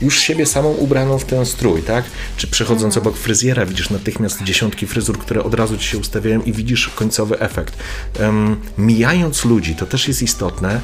już 0.00 0.20
siebie 0.20 0.46
samą 0.46 0.68
ubraną 0.68 1.18
w 1.18 1.24
ten 1.24 1.46
strój, 1.46 1.82
tak? 1.82 2.04
Czy 2.36 2.46
przechodząc 2.46 2.96
obok 2.96 3.16
fryzjera 3.16 3.66
widzisz 3.66 3.90
natychmiast 3.90 4.42
dziesiątki 4.42 4.86
fryzur, 4.86 5.18
które 5.18 5.44
od 5.44 5.54
razu 5.54 5.78
ci 5.78 5.88
się 5.88 5.98
ustawiają 5.98 6.42
i 6.42 6.52
widzisz 6.52 6.88
końcowy 6.88 7.40
efekt. 7.40 7.76
Mijając 8.78 9.44
ludzi, 9.44 9.74
to 9.74 9.86
też 9.86 10.08
jest 10.08 10.22
istotne, 10.22 10.80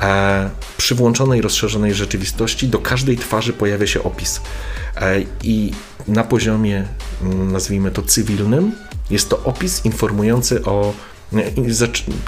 e, 0.00 0.50
przy 0.76 0.94
włączonej, 0.94 1.40
rozszerzonej 1.40 1.94
rzeczywistości 1.94 2.68
do 2.68 2.78
każdej 2.78 3.16
twarzy 3.16 3.52
pojawia 3.52 3.86
się 3.86 4.02
opis. 4.02 4.40
E, 4.96 5.20
I 5.42 5.72
na 6.08 6.24
poziomie, 6.24 6.84
mm, 7.22 7.52
nazwijmy 7.52 7.90
to 7.90 8.02
cywilnym, 8.02 8.72
jest 9.10 9.28
to 9.28 9.42
opis 9.44 9.84
informujący 9.84 10.64
o, 10.64 10.94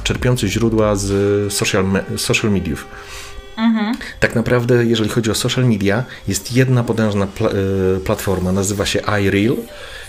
czerpiący 0.05 0.49
źródła 0.49 0.97
z 0.97 1.53
social, 1.53 1.85
social 2.17 2.51
mediów. 2.51 2.87
Tak 4.21 4.35
naprawdę, 4.35 4.85
jeżeli 4.85 5.11
chodzi 5.11 5.31
o 5.31 5.35
social 5.35 5.65
media, 5.65 6.05
jest 6.29 6.53
jedna 6.53 6.85
potężna 6.85 7.27
pla 7.27 7.49
y, 7.51 8.01
platforma, 8.01 8.53
nazywa 8.53 8.87
się 8.87 9.01
iReal 9.01 9.57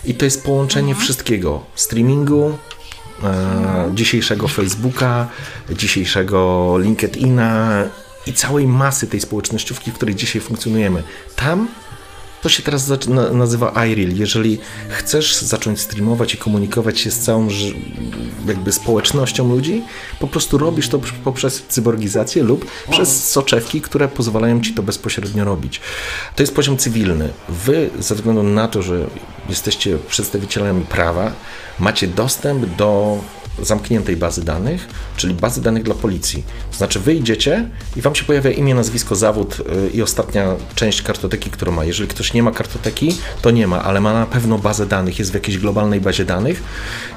i 0.05 0.15
to 0.15 0.25
jest 0.25 0.43
połączenie 0.43 0.95
wszystkiego. 0.95 1.65
Streamingu, 1.75 2.57
e, 3.23 3.91
dzisiejszego 3.93 4.47
Facebooka, 4.47 5.27
dzisiejszego 5.71 6.77
LinkedIna 6.77 7.83
i 8.27 8.33
całej 8.33 8.67
masy 8.67 9.07
tej 9.07 9.19
społecznościówki, 9.21 9.91
w 9.91 9.93
której 9.93 10.15
dzisiaj 10.15 10.41
funkcjonujemy. 10.41 11.03
Tam 11.35 11.67
to 12.43 12.49
się 12.49 12.63
teraz 12.63 12.91
nazywa 13.33 13.85
iReal. 13.85 14.15
Jeżeli 14.15 14.59
chcesz 14.89 15.35
zacząć 15.35 15.79
streamować 15.79 16.33
i 16.33 16.37
komunikować 16.37 16.99
się 16.99 17.11
z 17.11 17.19
całą 17.19 17.47
jakby 18.47 18.71
społecznością 18.71 19.49
ludzi, 19.49 19.81
po 20.19 20.27
prostu 20.27 20.57
robisz 20.57 20.89
to 20.89 20.99
pr- 20.99 21.13
poprzez 21.23 21.63
cyborgizację 21.69 22.43
lub 22.43 22.65
przez 22.89 23.29
soczewki, 23.29 23.81
które 23.81 24.07
pozwalają 24.07 24.61
ci 24.61 24.73
to 24.73 24.83
bezpośrednio 24.83 25.43
robić. 25.45 25.81
To 26.35 26.43
jest 26.43 26.55
poziom 26.55 26.77
cywilny. 26.77 27.29
Wy, 27.49 27.89
ze 27.99 28.15
względu 28.15 28.43
na 28.43 28.67
to, 28.67 28.81
że 28.81 29.07
jesteście 29.49 29.97
przedstawicielami 29.97 30.85
prawa, 30.85 31.31
macie 31.79 32.07
dostęp 32.07 32.65
do 32.75 33.17
zamkniętej 33.61 34.17
bazy 34.17 34.43
danych, 34.43 34.87
czyli 35.17 35.33
bazy 35.33 35.61
danych 35.61 35.83
dla 35.83 35.95
policji. 35.95 36.43
To 36.71 36.77
znaczy 36.77 36.99
wy 36.99 37.13
idziecie 37.13 37.69
i 37.95 38.01
wam 38.01 38.15
się 38.15 38.23
pojawia 38.23 38.51
imię, 38.51 38.75
nazwisko, 38.75 39.15
zawód 39.15 39.57
y, 39.59 39.89
i 39.89 40.01
ostatnia 40.01 40.55
część 40.75 41.01
kartoteki, 41.01 41.49
którą 41.49 41.71
ma. 41.71 41.85
Jeżeli 41.85 42.09
ktoś 42.09 42.33
nie 42.33 42.43
ma 42.43 42.51
kartoteki, 42.51 43.17
to 43.41 43.51
nie 43.51 43.67
ma, 43.67 43.83
ale 43.83 44.01
ma 44.01 44.13
na 44.13 44.25
pewno 44.25 44.57
bazę 44.57 44.85
danych, 44.85 45.19
jest 45.19 45.31
w 45.31 45.33
jakiejś 45.33 45.57
globalnej 45.57 46.01
bazie 46.01 46.25
danych 46.25 46.63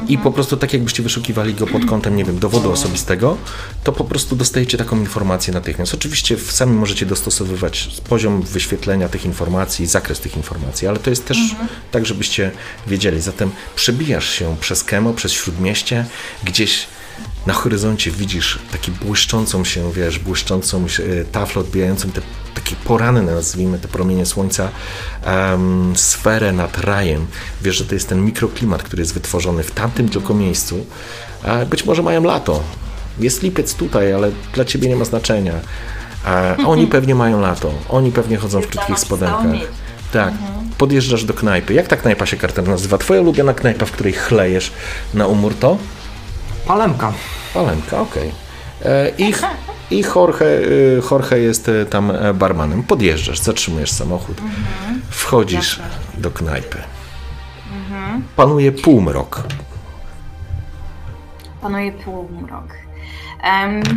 i 0.08 0.18
po 0.18 0.32
prostu 0.32 0.56
tak 0.56 0.72
jakbyście 0.72 1.02
wyszukiwali 1.02 1.54
go 1.54 1.66
pod 1.66 1.84
kątem, 1.84 2.16
nie 2.16 2.24
wiem, 2.24 2.38
dowodu 2.38 2.72
osobistego, 2.72 3.36
to 3.84 3.92
po 3.92 4.04
prostu 4.04 4.36
dostajecie 4.36 4.78
taką 4.78 5.00
informację 5.00 5.54
natychmiast. 5.54 5.94
Oczywiście 5.94 6.36
sami 6.38 6.72
możecie 6.72 7.06
dostosowywać 7.06 7.88
poziom 8.08 8.42
wyświetlenia 8.42 9.08
tych 9.08 9.24
informacji, 9.24 9.86
zakres 9.86 10.20
tych 10.20 10.36
informacji, 10.36 10.88
ale 10.88 10.98
to 10.98 11.10
jest 11.10 11.26
też 11.26 11.38
tak, 11.90 12.06
żebyście 12.06 12.50
wiedzieli. 12.86 13.20
Zatem 13.20 13.50
przebijasz 13.76 14.30
się 14.30 14.56
przez 14.60 14.84
Kemo, 14.84 15.12
przez 15.12 15.32
Śródmieście, 15.32 16.06
gdzieś 16.44 16.86
na 17.46 17.52
horyzoncie 17.52 18.10
widzisz 18.10 18.58
taki 18.72 18.90
błyszczącą 18.90 19.64
się, 19.64 19.92
wiesz, 19.92 20.18
błyszczącą 20.18 20.88
się, 20.88 21.02
e, 21.02 21.24
taflę 21.24 21.60
odbijającą 21.60 22.10
te, 22.10 22.20
takie 22.54 22.76
poranne, 22.76 23.34
nazwijmy 23.34 23.78
te 23.78 23.88
promienie 23.88 24.26
słońca, 24.26 24.68
um, 25.26 25.92
sferę 25.96 26.52
nad 26.52 26.78
rajem. 26.78 27.26
Wiesz, 27.62 27.76
że 27.76 27.84
to 27.84 27.94
jest 27.94 28.08
ten 28.08 28.24
mikroklimat, 28.24 28.82
który 28.82 29.02
jest 29.02 29.14
wytworzony 29.14 29.62
w 29.62 29.70
tamtym 29.70 30.08
tylko 30.08 30.34
miejscu. 30.34 30.86
A 31.42 31.64
być 31.64 31.84
może 31.84 32.02
mają 32.02 32.22
lato. 32.22 32.62
Jest 33.18 33.42
lipiec 33.42 33.74
tutaj, 33.74 34.12
ale 34.12 34.30
dla 34.54 34.64
ciebie 34.64 34.88
nie 34.88 34.96
ma 34.96 35.04
znaczenia. 35.04 35.54
A 36.24 36.56
oni 36.66 36.86
pewnie 36.96 37.14
mają 37.14 37.40
lato. 37.40 37.72
Oni 37.88 38.12
pewnie 38.12 38.36
chodzą 38.36 38.60
w 38.60 38.66
krótkich 38.66 38.98
spodenkach. 38.98 39.68
Tak. 40.12 40.34
Podjeżdżasz 40.78 41.24
do 41.24 41.34
knajpy. 41.34 41.74
Jak 41.74 41.88
ta 41.88 41.96
knajpa 41.96 42.26
się 42.26 42.36
Carter 42.36 42.68
nazywa? 42.68 42.98
Twoja 42.98 43.20
ulubiona 43.20 43.54
knajpa, 43.54 43.86
w 43.86 43.90
której 43.90 44.12
chlejesz 44.12 44.72
na 45.14 45.26
umór 45.26 45.54
to? 45.54 45.78
Palemka. 46.66 47.12
Palemka, 47.54 48.00
okej. 48.00 48.32
E, 48.84 49.10
I, 49.18 49.34
I 49.90 50.02
Jorge, 50.02 50.44
y, 50.44 51.02
Jorge 51.10 51.38
jest 51.38 51.68
y, 51.68 51.86
tam 51.86 52.10
e, 52.10 52.34
barmanem. 52.34 52.82
Podjeżdżasz, 52.82 53.38
zatrzymujesz 53.38 53.90
samochód, 53.90 54.40
wchodzisz 55.10 55.80
do 56.18 56.30
knajpy. 56.30 56.78
Panuje 58.36 58.72
półmrok. 58.72 59.42
Panuje 61.60 61.92
półmrok. 61.92 62.68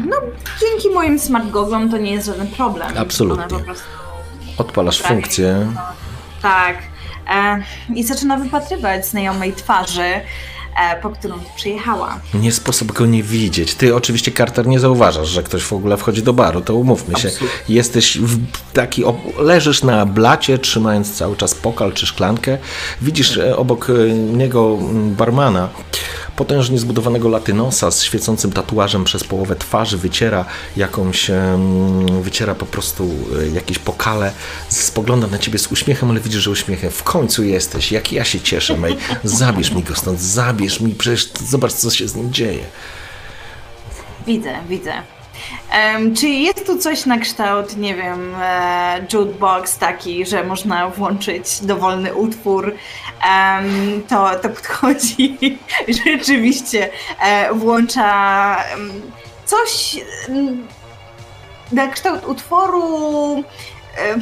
No, 0.10 0.16
dzięki 0.62 0.90
moim 0.90 1.20
smart 1.20 1.50
goglom 1.50 1.90
to 1.90 1.98
nie 1.98 2.12
jest 2.12 2.26
żaden 2.26 2.48
problem. 2.48 2.98
Absolutnie. 2.98 3.58
Odpalasz 4.58 5.02
funkcję. 5.02 5.68
Tak. 6.42 6.78
E, 7.30 7.64
I 7.96 8.04
zaczyna 8.04 8.38
wypatrywać 8.38 9.08
znajomej 9.08 9.54
twarzy, 9.54 10.22
po 11.02 11.10
którą 11.10 11.40
przyjechała. 11.56 12.20
Nie 12.34 12.52
sposób 12.52 12.92
go 12.92 13.06
nie 13.06 13.24
widzieć. 13.24 13.76
Ty 13.76 13.96
oczywiście, 13.96 14.32
Carter, 14.32 14.68
nie 14.68 14.80
zauważasz, 14.80 15.28
że 15.30 15.44
ktoś 15.44 15.64
w 15.64 15.74
ogóle 15.74 15.98
wchodzi 15.98 16.24
do 16.24 16.34
baru, 16.34 16.62
to 16.62 16.76
umówmy 16.76 17.20
się. 17.20 17.28
Absolutnie. 17.28 17.76
Jesteś 17.76 18.18
w 18.18 18.40
taki, 18.74 19.04
leżysz 19.40 19.84
na 19.84 20.06
blacie, 20.06 20.58
trzymając 20.58 21.14
cały 21.14 21.36
czas 21.38 21.56
pokal 21.56 21.94
czy 21.94 22.06
szklankę. 22.06 22.58
Widzisz 23.02 23.38
e, 23.38 23.58
obok 23.58 23.90
e, 23.90 24.14
niego 24.14 24.78
barmana, 25.18 25.70
potężnie 26.36 26.80
zbudowanego 26.80 27.30
latynosa 27.30 27.92
z 27.92 28.04
świecącym 28.04 28.52
tatuażem 28.52 29.04
przez 29.04 29.24
połowę 29.24 29.56
twarzy, 29.56 29.98
wyciera 29.98 30.46
jakąś, 30.78 31.32
wyciera 32.22 32.56
po 32.56 32.66
prostu 32.66 33.10
e, 33.42 33.48
jakieś 33.48 33.80
pokale, 33.80 34.32
spogląda 34.70 35.28
na 35.28 35.38
ciebie 35.38 35.60
z 35.60 35.72
uśmiechem, 35.72 36.10
ale 36.10 36.20
widzisz, 36.20 36.44
że 36.44 36.52
uśmiechem. 36.52 36.92
W 36.92 37.04
końcu 37.04 37.44
jesteś, 37.44 37.92
jak 37.92 38.14
ja 38.14 38.24
się 38.26 38.40
cieszę, 38.40 38.78
May. 38.78 38.98
Zabierz 39.24 39.72
mi 39.72 39.84
go 39.84 39.96
stąd, 39.96 40.22
zabierz 40.22 40.69
mi, 40.80 40.96
przecież 40.96 41.32
zobacz, 41.34 41.74
co 41.74 41.92
się 41.92 42.08
z 42.08 42.16
nim 42.16 42.34
dzieje. 42.34 42.64
Widzę, 44.28 44.56
widzę. 44.70 44.94
Em, 45.72 46.16
czy 46.16 46.28
jest 46.28 46.66
tu 46.66 46.78
coś 46.78 47.06
na 47.06 47.18
kształt, 47.18 47.78
nie 47.78 47.96
wiem, 47.96 48.36
e, 48.42 49.06
jukebox 49.14 49.78
taki, 49.78 50.26
że 50.26 50.44
można 50.44 50.90
włączyć 50.90 51.60
dowolny 51.62 52.16
utwór? 52.16 52.76
Em, 53.30 54.04
to, 54.10 54.30
to 54.42 54.50
podchodzi 54.50 55.58
rzeczywiście 56.06 56.90
e, 57.20 57.54
włącza 57.54 58.56
em, 58.64 59.02
coś 59.46 59.98
em, 60.30 60.68
na 61.72 61.88
kształt 61.88 62.26
utworu, 62.28 63.44
em, 63.98 64.22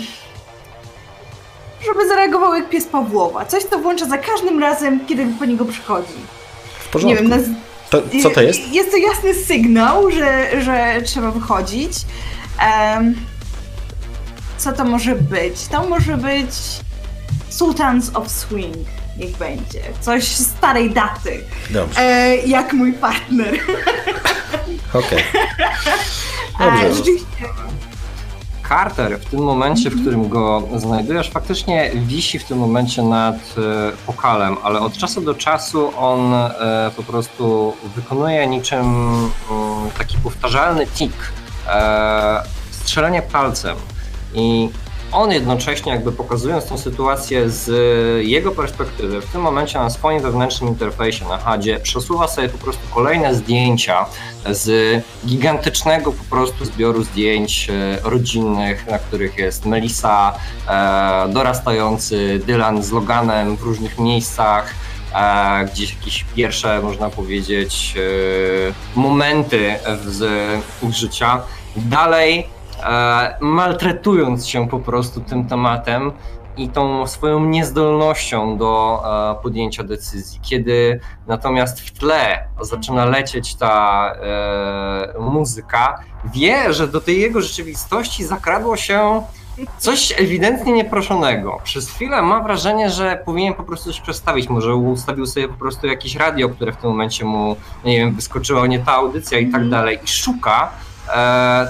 żeby 1.86 2.08
zareagował 2.08 2.54
jak 2.56 2.70
pies 2.70 2.86
Pawłowa. 2.86 3.46
Coś, 3.46 3.63
co 3.63 3.80
włącza 3.80 4.06
za 4.06 4.18
każdym 4.18 4.60
razem, 4.60 5.06
kiedy 5.08 5.26
po 5.40 5.46
niego 5.46 5.66
przychodzi. 5.66 6.08
W 6.80 6.86
Nie 6.86 6.92
porządku. 6.92 7.18
wiem, 7.24 7.30
naz- 7.30 7.50
To, 7.90 8.02
co 8.24 8.30
to 8.30 8.42
jest? 8.42 8.68
jest 8.74 8.92
to 8.92 8.98
jasny 8.98 9.34
sygnał, 9.34 10.12
że, 10.12 10.62
że 10.62 11.02
trzeba 11.06 11.32
wychodzić. 11.32 11.94
Em, 12.60 13.16
co 14.58 14.72
to 14.74 14.86
może 14.86 15.16
być? 15.16 15.68
To 15.72 15.88
może 15.90 16.18
być 16.18 16.50
Sultans 17.50 18.12
of 18.16 18.32
Swing, 18.32 18.76
niech 19.18 19.38
będzie. 19.38 19.82
Coś 20.02 20.28
starej 20.28 20.90
daty, 20.92 21.44
Dobrze, 21.70 22.00
e, 22.02 22.38
jak 22.38 22.74
mój 22.74 22.94
partner. 22.94 23.54
okej. 24.94 25.20
E, 26.60 26.66
Dobrze. 26.66 26.94
rzeczywiście, 26.96 27.26
Carter 28.69 29.19
w 29.19 29.25
tym 29.25 29.39
momencie, 29.39 29.89
w 29.89 30.01
którym 30.01 30.30
go 30.30 30.63
znajdujesz, 30.75 31.30
faktycznie 31.30 31.91
wisi 31.95 32.39
w 32.39 32.43
tym 32.43 32.58
momencie 32.58 33.03
nad 33.03 33.36
e, 33.36 33.91
pokalem, 34.06 34.58
ale 34.63 34.80
od 34.80 34.93
czasu 34.93 35.21
do 35.21 35.36
czasu 35.36 35.91
on 35.97 36.34
e, 36.34 36.91
po 36.95 37.03
prostu 37.03 37.73
wykonuje 37.95 38.47
niczym 38.47 38.80
mm, 38.82 39.32
taki 39.97 40.17
powtarzalny 40.17 40.88
tik, 40.88 41.13
e, 41.67 42.43
strzelenie 42.71 43.21
palcem. 43.21 43.77
I 44.34 44.69
on 45.12 45.32
jednocześnie 45.32 45.91
jakby 45.91 46.12
pokazując 46.12 46.65
tą 46.65 46.78
sytuację 46.78 47.50
z 47.50 47.67
jego 48.26 48.52
perspektywy, 48.52 49.22
w 49.22 49.26
tym 49.26 49.41
momencie 49.41 49.80
na 49.80 49.89
swoim 49.89 50.22
wewnętrznym 50.22 50.70
interfejsie 50.70 51.26
na 51.26 51.38
HUDzie 51.38 51.80
przesuwa 51.80 52.28
sobie 52.28 52.50
po 52.50 52.58
prostu 52.58 52.82
kolejne 52.93 53.36
zdjęcia 53.36 54.06
z 54.52 55.04
gigantycznego 55.26 56.12
po 56.12 56.24
prostu 56.24 56.65
zbioru 56.65 57.04
zdjęć 57.04 57.70
e, 57.70 57.98
rodzinnych, 58.10 58.88
na 58.88 59.00
których 59.00 59.38
jest 59.38 59.65
Melissa, 59.65 60.34
e, 60.67 61.34
dorastający 61.34 62.41
Dylan 62.46 62.84
z 62.84 62.91
Loganem 62.91 63.58
w 63.58 63.62
różnych 63.62 64.00
miejscach, 64.00 64.74
e, 65.13 65.65
gdzieś 65.65 65.96
jakieś 65.96 66.26
pierwsze, 66.36 66.82
można 66.82 67.10
powiedzieć, 67.10 67.93
e, 67.98 69.00
momenty 69.00 69.76
z 70.06 70.24
ich 70.84 70.93
życia. 70.93 71.41
Dalej 71.76 72.39
e, 72.39 72.57
maltretując 73.42 74.48
się 74.48 74.68
po 74.70 74.80
prostu 74.80 75.22
tym 75.22 75.48
tematem 75.48 76.12
i 76.58 76.70
tą 76.70 77.08
swoją 77.08 77.46
niezdolnością 77.46 78.58
do 78.58 79.04
e, 79.40 79.44
podjęcia 79.44 79.84
decyzji. 79.84 80.40
Kiedy 80.42 81.00
natomiast 81.28 81.82
w 81.82 81.92
tle 81.92 82.48
zaczyna 82.62 83.06
lecieć 83.06 83.56
ta 83.56 84.13
e, 84.16 85.20
muzyka, 85.20 86.00
wie, 86.34 86.74
że 86.74 86.88
do 86.88 87.02
tej 87.02 87.22
jego 87.22 87.42
rzeczywistości 87.42 88.26
zakradło 88.26 88.78
się 88.78 89.22
coś 89.78 90.13
ewidentnie 90.18 90.74
nieproszonego. 90.74 91.62
Przez 91.63 91.90
chwilę 91.90 92.22
ma 92.22 92.40
wrażenie, 92.40 92.90
że 92.90 93.22
powinien 93.26 93.54
po 93.54 93.63
prostu 93.63 93.92
coś 93.92 94.02
przestawić. 94.02 94.50
Może 94.50 94.76
ustawił 94.76 95.26
sobie 95.26 95.48
po 95.48 95.58
prostu 95.58 95.88
jakieś 95.88 96.16
radio, 96.16 96.50
które 96.50 96.72
w 96.72 96.78
tym 96.78 96.90
momencie 96.90 97.26
mu, 97.26 97.56
nie 97.86 97.98
wiem, 97.98 98.16
wyskoczyła 98.16 98.68
nie 98.68 98.80
ta 98.80 98.92
audycja 98.92 99.40
i 99.40 99.52
tak 99.52 99.70
dalej. 99.70 100.00
I 100.04 100.08
szuka 100.08 100.72
e, 100.72 100.87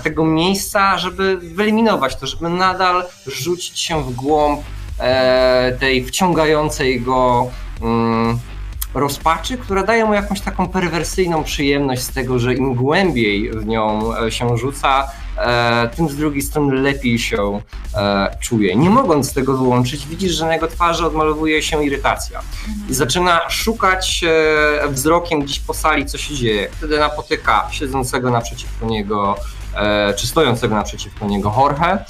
tego 0.03 0.25
miejsca, 0.25 0.97
żeby 0.97 1.37
wyeliminować 1.37 2.15
to, 2.15 2.27
żeby 2.27 2.49
nadal 2.49 3.05
rzucić 3.27 3.79
się 3.79 4.03
w 4.03 4.11
głąb 4.11 4.61
e, 4.99 5.77
tej 5.79 6.05
wciągającej 6.05 7.01
go 7.01 7.47
mm, 7.81 8.39
rozpaczy, 8.93 9.57
która 9.57 9.83
daje 9.83 10.05
mu 10.05 10.13
jakąś 10.13 10.41
taką 10.41 10.67
perwersyjną 10.67 11.43
przyjemność 11.43 12.01
z 12.01 12.09
tego, 12.09 12.39
że 12.39 12.53
im 12.53 12.75
głębiej 12.75 13.51
w 13.51 13.65
nią 13.65 14.15
e, 14.17 14.31
się 14.31 14.57
rzuca, 14.57 15.03
e, 15.03 15.26
tym 15.95 16.09
z 16.09 16.15
drugiej 16.15 16.41
strony 16.41 16.81
lepiej 16.81 17.19
się 17.19 17.61
e, 17.95 18.37
czuje. 18.39 18.75
Nie 18.75 18.89
mogąc 18.89 19.33
tego 19.33 19.57
wyłączyć, 19.57 20.07
widzisz, 20.07 20.31
że 20.31 20.45
na 20.45 20.53
jego 20.53 20.67
twarzy 20.67 21.05
odmalowuje 21.05 21.63
się 21.63 21.85
irytacja. 21.85 22.41
I 22.89 22.93
zaczyna 22.93 23.49
szukać 23.49 24.23
e, 24.23 24.87
wzrokiem 24.87 25.41
gdzieś 25.41 25.59
po 25.59 25.73
sali, 25.73 26.05
co 26.05 26.17
się 26.17 26.35
dzieje. 26.35 26.69
Wtedy 26.71 26.99
napotyka 26.99 27.67
siedzącego 27.71 28.31
naprzeciwko 28.31 28.85
niego, 28.85 29.35
e, 29.75 30.13
czy 30.13 30.27
stojącego 30.27 30.75
naprzeciwko 30.75 31.25
niego 31.25 31.53
Jorge. 31.57 32.05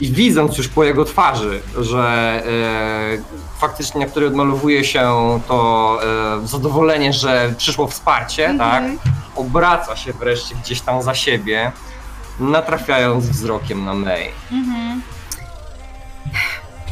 I 0.00 0.12
widząc 0.12 0.58
już 0.58 0.68
po 0.68 0.84
jego 0.84 1.04
twarzy, 1.04 1.60
że 1.78 2.42
e, 2.46 3.58
faktycznie 3.58 4.00
na 4.00 4.06
której 4.06 4.28
odmalowuje 4.28 4.84
się 4.84 5.10
to 5.48 5.98
e, 6.42 6.46
zadowolenie, 6.46 7.12
że 7.12 7.54
przyszło 7.58 7.88
wsparcie, 7.88 8.54
tak, 8.58 8.84
obraca 9.36 9.96
się 9.96 10.12
wreszcie 10.12 10.54
gdzieś 10.54 10.80
tam 10.80 11.02
za 11.02 11.14
siebie, 11.14 11.72
natrafiając 12.40 13.24
wzrokiem 13.24 13.84
na 13.84 13.94
May. 13.94 14.30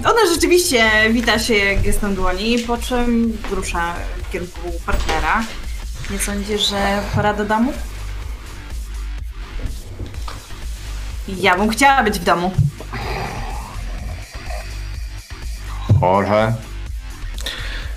ona 0.04 0.34
rzeczywiście 0.34 0.90
wita 1.10 1.38
się 1.38 1.54
gestem 1.84 2.14
dłoni, 2.14 2.58
po 2.58 2.78
czym 2.78 3.38
rusza 3.50 3.94
w 4.28 4.32
kierunku 4.32 4.60
partnera. 4.86 5.44
Nie 6.10 6.18
sądzisz, 6.18 6.68
że 6.68 7.02
pora 7.14 7.34
do 7.34 7.44
domu? 7.44 7.72
Ja 11.28 11.56
bym 11.56 11.68
chciała 11.68 12.02
być 12.02 12.18
w 12.18 12.24
domu. 12.24 12.52
Jorge. 16.02 16.52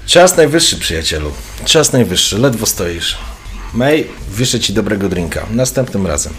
Czas 0.06 0.38
najwyższy, 0.38 0.78
przyjacielu. 0.78 1.32
Czas 1.66 1.94
najwyższy, 1.94 2.38
ledwo 2.38 2.66
stoisz. 2.66 3.18
May, 3.74 4.08
wyszę 4.30 4.60
ci 4.60 4.74
dobrego 4.74 5.10
drinka. 5.10 5.46
Następnym 5.52 6.08
razem. 6.08 6.34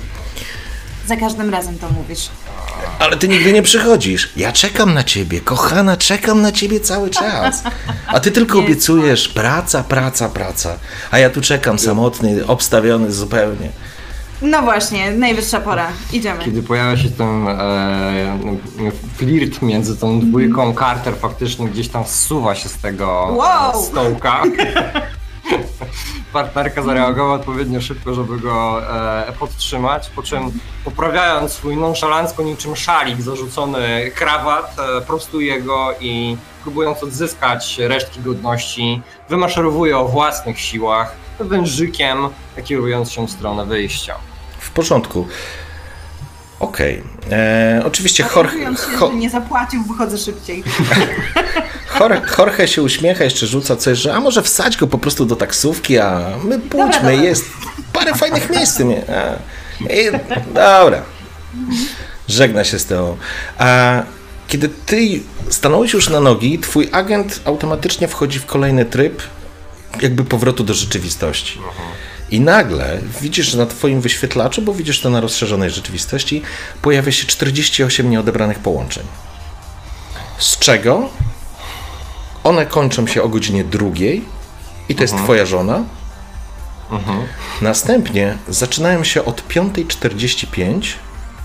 Za 1.06 1.16
każdym 1.16 1.50
razem 1.50 1.78
to 1.78 1.88
mówisz. 1.90 2.28
Ale 2.98 3.16
ty 3.16 3.28
nigdy 3.28 3.52
nie 3.52 3.62
przychodzisz. 3.62 4.32
Ja 4.36 4.52
czekam 4.52 4.94
na 4.94 5.02
ciebie, 5.04 5.40
kochana, 5.40 5.96
czekam 5.96 6.42
na 6.42 6.52
ciebie 6.52 6.80
cały 6.80 7.10
czas. 7.10 7.62
A 8.06 8.20
ty 8.20 8.30
tylko 8.30 8.58
obiecujesz 8.58 9.28
praca, 9.28 9.84
praca, 9.84 10.28
praca. 10.28 10.78
A 11.10 11.18
ja 11.18 11.30
tu 11.30 11.40
czekam 11.40 11.78
samotny, 11.78 12.46
obstawiony 12.46 13.12
zupełnie. 13.12 13.68
No 14.42 14.62
właśnie, 14.62 15.10
najwyższa 15.10 15.60
pora. 15.60 15.88
Idziemy. 16.12 16.44
Kiedy 16.44 16.62
pojawia 16.62 16.96
się 17.02 17.10
ten 17.10 17.48
e, 17.48 18.38
flirt 19.16 19.62
między 19.62 19.96
tą 19.96 20.20
dwójką. 20.20 20.74
Carter 20.74 21.14
faktycznie 21.16 21.68
gdzieś 21.68 21.88
tam 21.88 22.04
zsuwa 22.06 22.54
się 22.54 22.68
z 22.68 22.74
tego 22.78 23.28
Wow. 23.32 23.82
stołka. 23.84 24.42
Partnerka 26.32 26.82
zareagowała 26.82 27.34
odpowiednio 27.34 27.80
szybko, 27.80 28.14
żeby 28.14 28.40
go 28.40 28.82
e, 29.28 29.32
podtrzymać, 29.32 30.10
po 30.10 30.22
czym 30.22 30.52
poprawiając 30.84 31.52
swój 31.52 31.76
nonszalancko 31.76 32.42
niczym 32.42 32.76
szalik 32.76 33.20
zarzucony 33.22 34.10
krawat, 34.14 34.76
e, 34.78 35.00
prostuje 35.00 35.62
go 35.62 35.94
i 36.00 36.36
próbując 36.62 37.02
odzyskać 37.02 37.78
resztki 37.78 38.20
godności, 38.20 39.02
wymaszerowuje 39.28 39.98
o 39.98 40.08
własnych 40.08 40.60
siłach 40.60 41.12
wężykiem, 41.40 42.18
kierując 42.64 43.12
się 43.12 43.26
w 43.26 43.30
stronę 43.30 43.66
wyjścia. 43.66 44.14
W 44.58 44.70
porządku. 44.70 45.26
Okej. 46.60 47.02
E, 47.32 47.82
Oczywiście 47.86 48.24
Jorge, 48.36 48.52
się, 48.52 48.96
Ho- 48.98 49.08
że 49.08 49.14
nie 49.14 49.30
zapłacił, 49.30 49.82
wychodzę 49.82 50.18
szybciej. 50.18 50.64
Jorge, 52.38 52.68
się 52.68 52.82
uśmiecha, 52.82 53.24
jeszcze 53.24 53.46
rzuca 53.46 53.76
coś, 53.76 53.98
że 53.98 54.14
a 54.14 54.20
może 54.20 54.42
wsadź 54.42 54.76
go 54.76 54.86
po 54.86 54.98
prostu 54.98 55.26
do 55.26 55.36
taksówki, 55.36 55.98
a 55.98 56.20
my 56.44 56.58
pójdźmy, 56.58 56.92
dobra. 56.94 57.10
jest 57.12 57.44
parę 57.92 58.14
fajnych 58.14 58.50
miejsc. 58.50 58.80
i, 59.80 60.10
dobra. 60.54 61.02
Żegna 62.28 62.64
się 62.64 62.78
z 62.78 62.86
tą. 62.86 63.16
A 63.58 64.02
kiedy 64.48 64.68
ty 64.68 65.20
stanąłeś 65.50 65.92
już 65.92 66.08
na 66.08 66.20
nogi, 66.20 66.58
twój 66.58 66.88
agent 66.92 67.40
automatycznie 67.44 68.08
wchodzi 68.08 68.38
w 68.38 68.46
kolejny 68.46 68.84
tryb 68.84 69.22
jakby 70.02 70.24
powrotu 70.24 70.64
do 70.64 70.74
rzeczywistości. 70.74 71.58
I 72.30 72.40
nagle 72.40 73.00
widzisz, 73.20 73.54
na 73.54 73.66
twoim 73.66 74.00
wyświetlaczu, 74.00 74.62
bo 74.62 74.74
widzisz 74.74 75.00
to 75.00 75.10
na 75.10 75.20
rozszerzonej 75.20 75.70
rzeczywistości, 75.70 76.42
pojawia 76.82 77.12
się 77.12 77.26
48 77.26 78.10
nieodebranych 78.10 78.58
połączeń. 78.58 79.04
Z 80.38 80.58
czego 80.58 81.08
one 82.44 82.66
kończą 82.66 83.06
się 83.06 83.22
o 83.22 83.28
godzinie 83.28 83.64
drugiej 83.64 84.24
i 84.88 84.94
to 84.94 85.02
jest 85.02 85.16
twoja 85.16 85.46
żona. 85.46 85.84
Następnie 87.62 88.38
zaczynają 88.48 89.04
się 89.04 89.24
od 89.24 89.48
5.45 89.48 90.92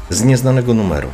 z 0.09 0.23
nieznanego 0.23 0.73
numeru. 0.73 1.11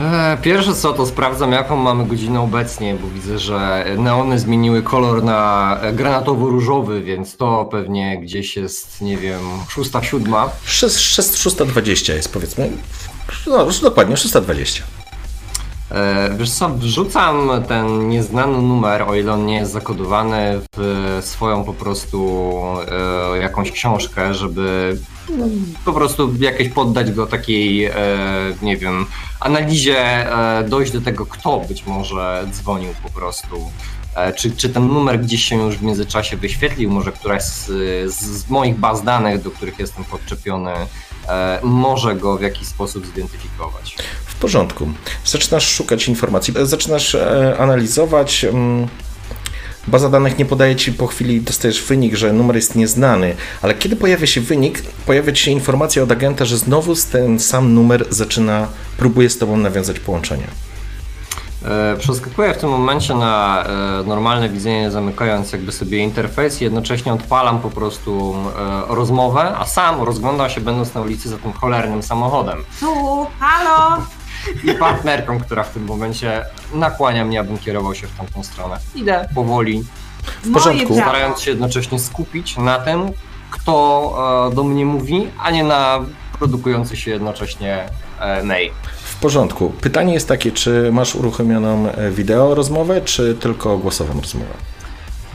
E, 0.00 0.38
Pierwsze 0.42 0.74
co 0.74 0.92
to 0.92 1.06
sprawdzam 1.06 1.52
jaką 1.52 1.76
mamy 1.76 2.06
godzinę 2.06 2.40
obecnie, 2.40 2.94
bo 2.94 3.08
widzę, 3.08 3.38
że 3.38 3.84
neony 3.98 4.38
zmieniły 4.38 4.82
kolor 4.82 5.24
na 5.24 5.76
granatowo-różowy, 5.92 7.02
więc 7.02 7.36
to 7.36 7.64
pewnie 7.64 8.18
gdzieś 8.18 8.56
jest, 8.56 9.00
nie 9.00 9.16
wiem, 9.16 9.40
szósta, 9.68 10.02
siódma. 10.02 10.50
6, 10.64 10.96
6, 10.96 11.36
620 11.36 12.14
jest 12.14 12.32
powiedzmy. 12.32 12.70
No, 13.46 13.66
dokładnie, 13.82 14.16
620. 14.16 14.99
E, 15.90 16.30
Wiesz 16.38 16.50
co, 16.50 16.68
wrzucam 16.68 17.50
ten 17.68 18.08
nieznany 18.08 18.62
numer, 18.62 19.02
o 19.02 19.14
ile 19.14 19.32
on 19.32 19.46
nie 19.46 19.54
jest 19.54 19.72
zakodowany, 19.72 20.60
w 20.76 21.18
swoją 21.20 21.64
po 21.64 21.74
prostu 21.74 22.50
e, 23.32 23.38
jakąś 23.38 23.72
książkę, 23.72 24.34
żeby 24.34 24.96
po 25.84 25.92
prostu 25.92 26.34
jakieś 26.40 26.68
poddać 26.68 27.12
go 27.12 27.26
takiej, 27.26 27.84
e, 27.84 27.94
nie 28.62 28.76
wiem, 28.76 29.06
analizie, 29.40 30.26
dojść 30.68 30.92
do 30.92 31.00
tego, 31.00 31.26
kto 31.26 31.60
być 31.60 31.86
może 31.86 32.46
dzwonił 32.50 32.94
po 33.02 33.10
prostu. 33.10 33.70
Czy, 34.36 34.50
czy 34.50 34.68
ten 34.68 34.88
numer 34.88 35.20
gdzieś 35.20 35.44
się 35.44 35.56
już 35.56 35.76
w 35.76 35.82
międzyczasie 35.82 36.36
wyświetlił? 36.36 36.90
Może 36.90 37.12
któraś 37.12 37.42
z, 37.42 37.66
z, 38.14 38.50
moich 38.50 38.78
baz 38.78 39.02
danych, 39.02 39.42
do 39.42 39.50
których 39.50 39.78
jestem 39.78 40.04
podczepiony, 40.04 40.72
może 41.62 42.16
go 42.16 42.38
w 42.38 42.42
jakiś 42.42 42.68
sposób 42.68 43.06
zidentyfikować? 43.06 43.96
W 44.40 44.42
porządku. 44.42 44.88
Zaczynasz 45.24 45.68
szukać 45.68 46.08
informacji, 46.08 46.54
zaczynasz 46.62 47.14
e, 47.14 47.54
analizować. 47.58 48.44
mm, 48.44 48.88
Baza 49.86 50.08
danych 50.08 50.38
nie 50.38 50.44
podaje 50.46 50.76
ci 50.76 50.92
po 50.92 51.06
chwili, 51.06 51.40
dostajesz 51.40 51.82
wynik, 51.82 52.14
że 52.14 52.32
numer 52.32 52.56
jest 52.56 52.74
nieznany, 52.74 53.34
ale 53.62 53.74
kiedy 53.74 53.96
pojawia 53.96 54.26
się 54.26 54.40
wynik, 54.40 54.82
pojawia 55.06 55.32
ci 55.32 55.42
się 55.42 55.50
informacja 55.50 56.02
od 56.02 56.12
agenta, 56.12 56.44
że 56.44 56.58
znowu 56.58 56.94
ten 57.12 57.38
sam 57.38 57.74
numer 57.74 58.06
zaczyna, 58.10 58.66
próbuje 58.96 59.30
z 59.30 59.38
tobą 59.38 59.56
nawiązać 59.56 60.00
połączenie. 60.00 60.46
E, 61.64 61.96
Przeskakuję 61.98 62.54
w 62.54 62.58
tym 62.58 62.70
momencie 62.70 63.14
na 63.14 63.64
e, 64.00 64.04
normalne 64.08 64.48
widzenie, 64.48 64.90
zamykając 64.90 65.52
jakby 65.52 65.72
sobie 65.72 65.98
interfejs 65.98 66.60
i 66.60 66.64
jednocześnie 66.64 67.12
odpalam 67.12 67.60
po 67.60 67.70
prostu 67.70 68.34
rozmowę, 68.88 69.54
a 69.58 69.64
sam 69.66 70.02
rozglądam 70.02 70.50
się 70.50 70.60
będąc 70.60 70.94
na 70.94 71.00
ulicy 71.00 71.28
za 71.28 71.38
tym 71.38 71.52
cholernym 71.52 72.02
samochodem. 72.02 72.64
Tu, 72.80 73.26
halo! 73.40 74.02
I 74.64 74.74
partnerką, 74.74 75.40
która 75.40 75.62
w 75.62 75.70
tym 75.72 75.84
momencie 75.84 76.44
nakłania 76.74 77.24
mnie, 77.24 77.40
abym 77.40 77.58
kierował 77.58 77.94
się 77.94 78.06
w 78.06 78.16
tamtą 78.16 78.42
stronę. 78.42 78.78
Idę 78.94 79.28
powoli, 79.34 79.84
W 80.42 80.52
porządku. 80.52 80.94
Starając 80.94 81.40
się 81.40 81.50
jednocześnie 81.50 81.98
skupić 81.98 82.56
na 82.56 82.78
tym, 82.78 83.12
kto 83.50 84.48
e, 84.52 84.54
do 84.54 84.64
mnie 84.64 84.86
mówi, 84.86 85.28
a 85.42 85.50
nie 85.50 85.64
na 85.64 86.04
produkujący 86.38 86.96
się 86.96 87.10
jednocześnie 87.10 87.88
e, 88.20 88.42
mail. 88.42 88.70
W 89.02 89.20
porządku. 89.20 89.72
Pytanie 89.80 90.14
jest 90.14 90.28
takie, 90.28 90.52
czy 90.52 90.92
masz 90.92 91.14
uruchomioną 91.14 91.88
e, 91.88 92.10
wideo 92.10 92.54
rozmowę, 92.54 93.00
czy 93.00 93.34
tylko 93.34 93.78
głosową 93.78 94.20
rozmowę? 94.20 94.54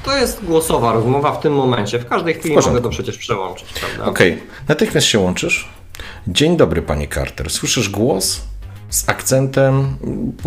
To 0.04 0.18
jest 0.18 0.46
głosowa 0.46 0.94
rozmowa 0.94 1.32
w 1.32 1.40
tym 1.40 1.54
momencie. 1.54 2.00
W 2.00 2.08
każdej 2.08 2.34
chwili 2.34 2.56
porządku. 2.56 2.76
mogę 2.76 2.84
to 2.84 2.90
przecież 2.90 3.18
przełączyć, 3.18 3.74
prawda? 3.74 4.06
Okej, 4.06 4.44
natychmiast 4.68 5.08
się 5.08 5.20
łączysz. 5.20 5.70
Dzień 6.28 6.58
dobry, 6.58 6.82
panie 6.82 7.08
Carter. 7.08 7.50
Słyszysz 7.50 7.90
głos 7.90 8.42
z 8.96 9.10
akcentem 9.10 9.98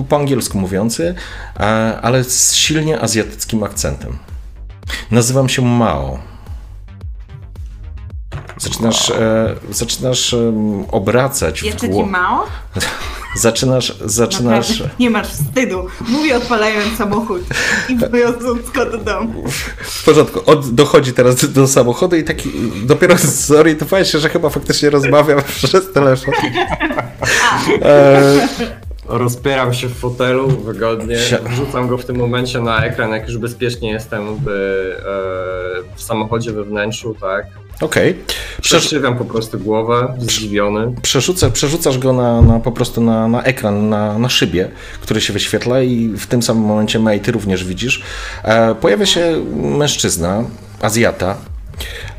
po, 0.08 0.16
angielsku 0.16 0.58
mówiący, 0.58 1.14
e, 1.56 1.60
ale 2.02 2.24
z 2.24 2.54
silnie 2.54 3.00
azjatyckim 3.00 3.62
akcentem. 3.62 4.18
Nazywam 5.10 5.48
się 5.48 5.62
Mao. 5.62 6.18
Zaczynasz, 8.56 9.10
e, 9.10 9.54
zaczynasz 9.70 10.34
em, 10.34 10.84
obracać 10.90 11.60
w 11.60 11.64
Jeszcze 11.64 11.88
głowę. 11.88 12.10
mało? 12.10 12.46
Zaczynasz, 13.36 13.96
zaczynasz, 14.04 14.70
Naprawdę, 14.70 14.94
Nie 15.00 15.10
masz 15.10 15.26
wstydu. 15.28 15.86
Mówię 16.08 16.36
odpalając 16.36 16.98
samochód 16.98 17.42
i 17.88 17.96
wychodząc 17.96 18.70
go 18.70 18.86
do 18.86 18.98
domu. 18.98 19.44
w 19.80 20.04
porządku, 20.04 20.40
Od, 20.46 20.74
dochodzi 20.74 21.12
teraz 21.12 21.36
do, 21.36 21.48
do 21.48 21.68
samochodu 21.68 22.16
i 22.16 22.24
taki 22.24 22.50
dopiero 22.84 23.14
zorientowałeś 23.46 24.12
się, 24.12 24.18
że 24.18 24.28
chyba 24.28 24.50
faktycznie 24.50 24.90
rozmawiam 24.90 25.42
przez 25.64 25.92
telefon. 25.92 26.34
E, 27.82 28.48
Rozpieram 29.08 29.74
się 29.74 29.88
w 29.88 29.94
fotelu 29.94 30.48
wygodnie, 30.48 31.16
wrzucam 31.50 31.88
go 31.88 31.98
w 31.98 32.04
tym 32.04 32.16
momencie 32.16 32.60
na 32.60 32.84
ekran, 32.84 33.10
jak 33.10 33.28
już 33.28 33.38
bezpiecznie 33.38 33.90
jestem 33.90 34.36
w, 34.36 34.48
e, 34.48 35.94
w 35.96 36.02
samochodzie 36.02 36.52
we 36.52 36.64
wnętrzu, 36.64 37.14
tak. 37.20 37.46
Okej. 37.80 38.14
Przesz- 38.14 38.60
Przeszywiam 38.60 39.18
po 39.18 39.24
prostu 39.24 39.58
głowę, 39.58 40.14
zdziwiony. 40.18 40.94
przerzuca, 41.02 41.50
przerzucasz 41.50 41.98
go 41.98 42.12
na, 42.12 42.42
na, 42.42 42.60
po 42.60 42.72
prostu 42.72 43.00
na, 43.00 43.28
na 43.28 43.42
ekran, 43.42 43.88
na, 43.88 44.18
na 44.18 44.28
szybie, 44.28 44.68
który 45.00 45.20
się 45.20 45.32
wyświetla 45.32 45.80
i 45.82 46.08
w 46.08 46.26
tym 46.26 46.42
samym 46.42 46.62
momencie 46.62 46.98
May, 46.98 47.20
ty 47.20 47.32
również 47.32 47.64
widzisz. 47.64 48.02
E, 48.44 48.74
pojawia 48.74 49.06
się 49.06 49.44
mężczyzna, 49.56 50.44
Azjata, 50.82 51.36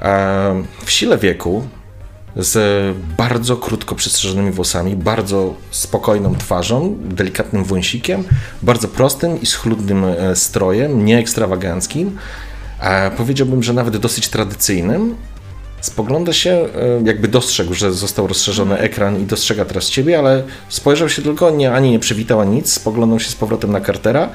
e, 0.02 0.64
w 0.86 0.92
sile 0.92 1.18
wieku, 1.18 1.68
z 2.36 2.96
bardzo 3.18 3.58
krótko 3.58 3.96
przystrzyżonymi 3.96 4.52
włosami, 4.52 4.96
bardzo 4.96 5.54
spokojną 5.72 6.36
twarzą, 6.36 6.96
delikatnym 7.02 7.64
wąsikiem, 7.64 8.24
bardzo 8.62 8.88
prostym 8.88 9.42
i 9.42 9.46
schludnym 9.46 10.04
e, 10.06 10.36
strojem, 10.36 11.06
nieekstrawaganckim. 11.06 12.18
E, 12.80 13.12
powiedziałbym, 13.12 13.64
że 13.64 13.74
nawet 13.74 13.98
dosyć 13.98 14.28
tradycyjnym. 14.28 15.16
Spogląda 15.82 16.34
się, 16.34 16.52
e, 16.52 16.68
jakby 17.04 17.28
dostrzegł, 17.28 17.74
że 17.74 17.94
został 17.94 18.28
rozszerzony 18.28 18.78
ekran 18.78 19.22
i 19.22 19.26
dostrzega 19.26 19.66
teraz 19.66 19.90
ciebie, 19.90 20.20
ale 20.20 20.44
spojrzał 20.70 21.10
się 21.10 21.22
tylko, 21.22 21.52
nie, 21.52 21.74
ani 21.74 21.92
nie 21.92 22.00
przywitał, 22.00 22.40
ani 22.40 22.56
nic, 22.56 22.74
spoglądał 22.74 23.20
się 23.20 23.30
z 23.30 23.36
powrotem 23.36 23.72
na 23.72 23.82
Cartera, 23.82 24.30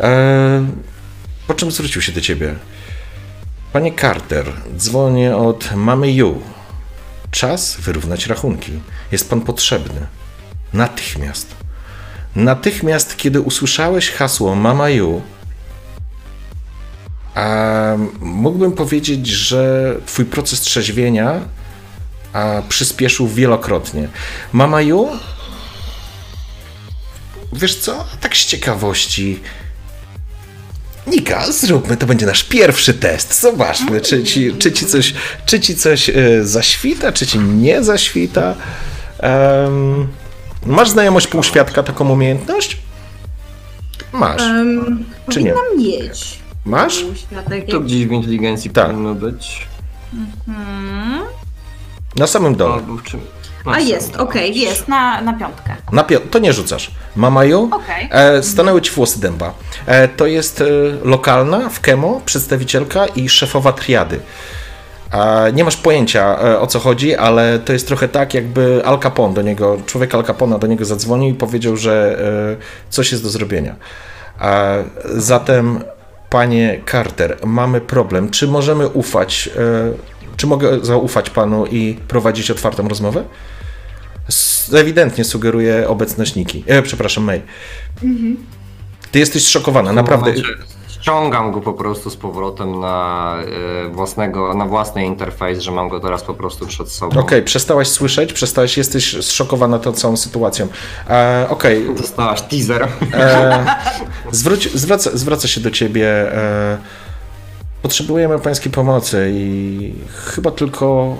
e, 0.00 0.66
po 1.46 1.54
czym 1.54 1.70
zwrócił 1.70 2.02
się 2.02 2.12
do 2.12 2.20
ciebie. 2.20 2.54
Panie 3.72 3.92
Carter, 4.00 4.46
dzwonię 4.76 5.36
od 5.36 5.74
mamy 5.74 6.12
Yu. 6.12 6.55
Czas 7.36 7.76
wyrównać 7.80 8.26
rachunki. 8.26 8.72
Jest 9.12 9.30
pan 9.30 9.40
potrzebny. 9.40 10.06
Natychmiast. 10.72 11.54
Natychmiast, 12.36 13.16
kiedy 13.16 13.40
usłyszałeś 13.40 14.10
hasło 14.10 14.54
Mama 14.54 14.86
a 17.34 17.96
mógłbym 18.20 18.72
powiedzieć, 18.72 19.26
że 19.26 19.94
twój 20.06 20.24
proces 20.24 20.60
trzeźwienia 20.60 21.40
a, 22.32 22.62
przyspieszył 22.68 23.28
wielokrotnie. 23.28 24.08
Mama 24.52 24.82
Yu? 24.82 25.08
Wiesz 27.52 27.76
co? 27.76 28.04
Tak 28.20 28.36
z 28.36 28.46
ciekawości. 28.46 29.40
Nika, 31.06 31.52
zróbmy, 31.52 31.96
to 31.96 32.06
będzie 32.06 32.26
nasz 32.26 32.44
pierwszy 32.44 32.94
test. 32.94 33.40
Zobaczmy, 33.40 34.00
czy 34.00 34.24
ci, 34.24 34.52
czy 34.58 34.72
ci 34.72 34.86
coś, 34.86 35.14
czy 35.46 35.60
ci 35.60 35.76
coś 35.76 36.08
e, 36.10 36.14
zaświta, 36.44 37.12
czy 37.12 37.26
ci 37.26 37.38
nie 37.38 37.82
zaświta. 37.84 38.54
Em, 39.18 40.06
Masz 40.66 40.90
znajomość 40.90 41.26
półświadka, 41.26 41.82
taką 41.82 42.08
umiejętność? 42.10 42.78
Masz. 44.12 44.42
Um, 44.42 45.04
Czy 45.30 45.42
nie? 45.42 45.52
powinnam 45.52 45.78
mieć. 45.78 46.38
Masz? 46.64 47.04
To 47.70 47.80
gdzieś 47.80 48.06
w 48.06 48.12
inteligencji 48.12 48.70
Tak. 48.70 48.86
powinno 48.86 49.14
być. 49.14 49.66
Hmm. 50.46 51.22
Na 52.16 52.26
samym 52.26 52.54
dole. 52.56 52.74
Albo 52.74 52.96
w 52.96 53.02
czym? 53.02 53.20
A 53.74 53.80
jest, 53.80 54.16
okej, 54.16 54.50
dole. 54.50 54.64
jest, 54.64 54.88
na, 54.88 55.20
na 55.20 55.32
piątkę. 55.32 55.76
Na 55.92 56.04
to 56.30 56.38
nie 56.38 56.52
rzucasz. 56.52 56.90
Mamaju, 57.16 57.70
Okej. 57.72 58.08
e, 58.10 58.42
stanęły 58.42 58.82
ci 58.82 58.90
włosy 58.90 59.20
dęba. 59.20 59.54
E, 59.86 60.08
to 60.08 60.26
jest 60.26 60.60
e, 60.60 60.64
lokalna 61.04 61.68
w 61.68 61.80
Kemo 61.80 62.20
przedstawicielka 62.24 63.06
i 63.06 63.28
szefowa 63.28 63.72
triady. 63.72 64.20
Nie 65.52 65.64
masz 65.64 65.76
pojęcia 65.76 66.38
e, 66.40 66.60
o 66.60 66.66
co 66.66 66.78
chodzi, 66.78 67.14
ale 67.14 67.58
to 67.58 67.72
jest 67.72 67.86
trochę 67.86 68.08
tak, 68.08 68.34
jakby 68.34 68.82
Al 68.84 68.98
Capone 68.98 69.34
do 69.34 69.42
niego, 69.42 69.76
człowiek 69.86 70.14
Al 70.14 70.24
Capona 70.24 70.58
do 70.58 70.66
niego 70.66 70.84
zadzwonił 70.84 71.30
i 71.30 71.34
powiedział, 71.34 71.76
że 71.76 72.18
e, 72.58 72.90
coś 72.90 73.12
jest 73.12 73.22
do 73.22 73.28
zrobienia. 73.28 73.76
Zatem, 75.04 75.84
panie 76.30 76.80
Carter, 76.90 77.36
mamy 77.46 77.80
problem. 77.80 78.30
Czy 78.30 78.46
możemy 78.48 78.88
ufać, 78.88 79.50
czy 80.36 80.46
mogę 80.46 80.84
zaufać 80.84 81.30
panu 81.30 81.66
i 81.66 81.98
prowadzić 82.08 82.50
otwartą 82.50 82.88
rozmowę? 82.88 83.24
Ewidentnie 84.74 85.24
sugeruje 85.24 85.88
obecność 85.88 86.34
Niki. 86.34 86.64
E, 86.66 86.82
przepraszam, 86.82 87.24
May. 87.24 87.42
Ty 89.10 89.18
jesteś 89.18 89.42
tym 89.42 89.92
naprawdę. 89.92 90.32
Ściągam 90.88 91.52
go 91.52 91.60
po 91.60 91.72
prostu 91.72 92.10
z 92.10 92.16
powrotem 92.16 92.80
na, 92.80 93.36
e, 93.86 93.88
własnego, 93.88 94.54
na 94.54 94.66
własny 94.66 95.04
interfejs, 95.06 95.58
że 95.60 95.72
mam 95.72 95.88
go 95.88 96.00
teraz 96.00 96.22
po 96.22 96.34
prostu 96.34 96.66
przed 96.66 96.88
sobą. 96.88 97.20
Okej, 97.20 97.42
przestałaś 97.42 97.88
słyszeć, 97.88 98.32
przestałaś, 98.32 98.76
jesteś 98.76 99.16
zszokowana 99.20 99.78
tą 99.78 99.92
całą 99.92 100.16
sytuacją. 100.16 100.68
E, 101.10 101.46
Okej, 101.50 101.94
Dostałaś 101.96 102.42
teaser. 102.42 102.88
e, 103.14 103.66
zwróć, 104.32 104.72
zwraca, 104.74 105.10
zwraca 105.14 105.48
się 105.48 105.60
do 105.60 105.70
ciebie. 105.70 106.32
E, 106.36 106.78
potrzebujemy 107.82 108.38
pańskiej 108.38 108.72
pomocy 108.72 109.30
i 109.34 109.94
chyba 110.14 110.50
tylko 110.50 111.16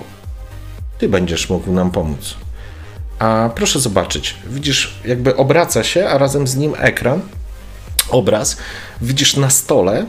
ty 0.97 1.09
będziesz 1.09 1.49
mógł 1.49 1.71
nam 1.71 1.91
pomóc. 1.91 2.35
A 3.19 3.49
proszę 3.55 3.79
zobaczyć, 3.79 4.35
widzisz, 4.45 4.99
jakby 5.05 5.35
obraca 5.35 5.83
się, 5.83 6.09
a 6.09 6.17
razem 6.17 6.47
z 6.47 6.55
nim 6.55 6.73
ekran, 6.77 7.21
obraz. 8.09 8.57
Widzisz 9.01 9.35
na 9.35 9.49
stole 9.49 10.05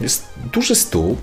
jest 0.00 0.28
duży 0.52 0.74
stół, 0.74 1.16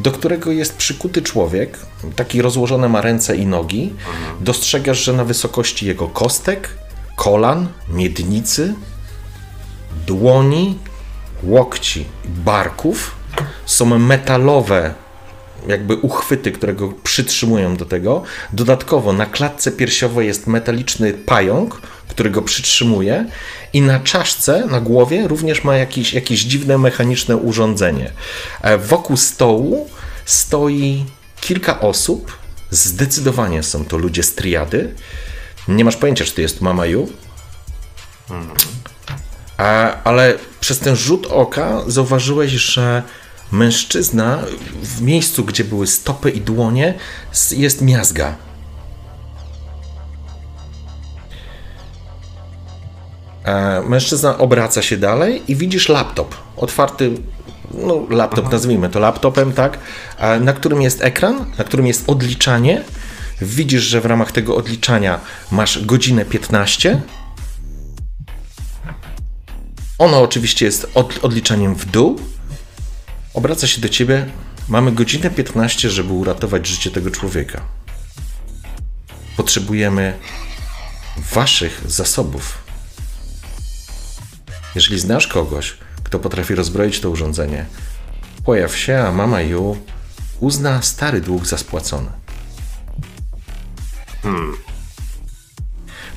do 0.00 0.10
którego 0.10 0.52
jest 0.52 0.76
przykuty 0.76 1.22
człowiek, 1.22 1.78
taki 2.16 2.42
rozłożony 2.42 2.88
ma 2.88 3.00
ręce 3.00 3.36
i 3.36 3.46
nogi. 3.46 3.92
Dostrzegasz, 4.40 5.04
że 5.04 5.12
na 5.12 5.24
wysokości 5.24 5.86
jego 5.86 6.08
kostek, 6.08 6.68
kolan, 7.16 7.68
miednicy, 7.88 8.74
dłoni, 10.06 10.78
łokci 11.42 12.04
barków 12.24 13.14
są 13.66 13.98
metalowe 13.98 14.94
jakby 15.66 15.96
uchwyty, 15.96 16.52
które 16.52 16.74
go 16.74 16.92
przytrzymują 17.02 17.76
do 17.76 17.84
tego. 17.84 18.22
Dodatkowo 18.52 19.12
na 19.12 19.26
klatce 19.26 19.72
piersiowej 19.72 20.26
jest 20.26 20.46
metaliczny 20.46 21.12
pająk, 21.12 21.80
który 22.08 22.30
go 22.30 22.42
przytrzymuje 22.42 23.26
i 23.72 23.80
na 23.82 24.00
czaszce, 24.00 24.66
na 24.66 24.80
głowie 24.80 25.28
również 25.28 25.64
ma 25.64 25.76
jakieś, 25.76 26.14
jakieś 26.14 26.40
dziwne 26.40 26.78
mechaniczne 26.78 27.36
urządzenie. 27.36 28.12
E, 28.62 28.78
Wokół 28.78 29.16
stołu 29.16 29.90
stoi 30.24 31.04
kilka 31.40 31.80
osób. 31.80 32.38
Zdecydowanie 32.70 33.62
są 33.62 33.84
to 33.84 33.98
ludzie 33.98 34.22
z 34.22 34.34
triady. 34.34 34.94
Nie 35.68 35.84
masz 35.84 35.96
pojęcia, 35.96 36.24
czy 36.24 36.32
to 36.32 36.40
jest 36.40 36.60
Mama 36.60 36.86
Yu. 36.86 37.08
A, 39.56 39.96
ale 40.04 40.34
przez 40.60 40.78
ten 40.78 40.96
rzut 40.96 41.26
oka 41.26 41.82
zauważyłeś, 41.86 42.52
że 42.52 43.02
mężczyzna 43.52 44.38
w 44.82 45.02
miejscu, 45.02 45.44
gdzie 45.44 45.64
były 45.64 45.86
stopy 45.86 46.30
i 46.30 46.40
dłonie, 46.40 46.94
jest 47.56 47.82
miazga. 47.82 48.36
E, 53.44 53.82
Mężczyzna 53.88 54.38
obraca 54.38 54.82
się 54.82 54.96
dalej 54.96 55.42
i 55.48 55.56
widzisz 55.56 55.88
laptop. 55.88 56.34
Otwarty, 56.56 57.10
no 57.74 58.06
laptop, 58.10 58.52
nazwijmy 58.52 58.88
to 58.88 58.98
laptopem, 59.00 59.52
tak? 59.52 59.78
E, 60.18 60.40
Na 60.40 60.52
którym 60.52 60.82
jest 60.82 61.02
ekran, 61.02 61.46
na 61.58 61.64
którym 61.64 61.86
jest 61.86 62.04
odliczanie. 62.10 62.84
Widzisz, 63.42 63.82
że 63.82 64.00
w 64.00 64.06
ramach 64.06 64.32
tego 64.32 64.56
odliczania 64.56 65.20
masz 65.50 65.84
godzinę 65.84 66.24
15. 66.24 67.00
Ono 69.98 70.22
oczywiście 70.22 70.66
jest 70.66 70.90
od, 70.94 71.18
odliczaniem 71.24 71.74
w 71.74 71.84
dół. 71.84 72.18
Obraca 73.34 73.66
się 73.66 73.80
do 73.80 73.88
ciebie. 73.88 74.26
Mamy 74.68 74.92
godzinę 74.92 75.30
15, 75.30 75.90
żeby 75.90 76.12
uratować 76.12 76.66
życie 76.66 76.90
tego 76.90 77.10
człowieka. 77.10 77.60
Potrzebujemy 79.36 80.18
waszych 81.32 81.82
zasobów. 81.86 82.58
Jeżeli 84.74 85.00
znasz 85.00 85.26
kogoś, 85.26 85.76
kto 86.04 86.18
potrafi 86.18 86.54
rozbroić 86.54 87.00
to 87.00 87.10
urządzenie, 87.10 87.66
pojaw 88.44 88.76
się, 88.76 88.98
a 88.98 89.12
mama 89.12 89.40
Yu 89.40 89.76
uzna 90.40 90.82
stary 90.82 91.20
dług 91.20 91.46
za 91.46 91.58
spłacony. 91.58 92.10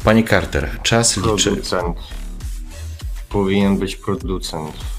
Panie 0.03 0.23
Carter, 0.23 0.79
czas 0.83 1.17
liczy. 1.17 1.49
Producent. 1.49 1.97
Powinien 3.29 3.77
być 3.77 3.95
producent. 3.95 4.96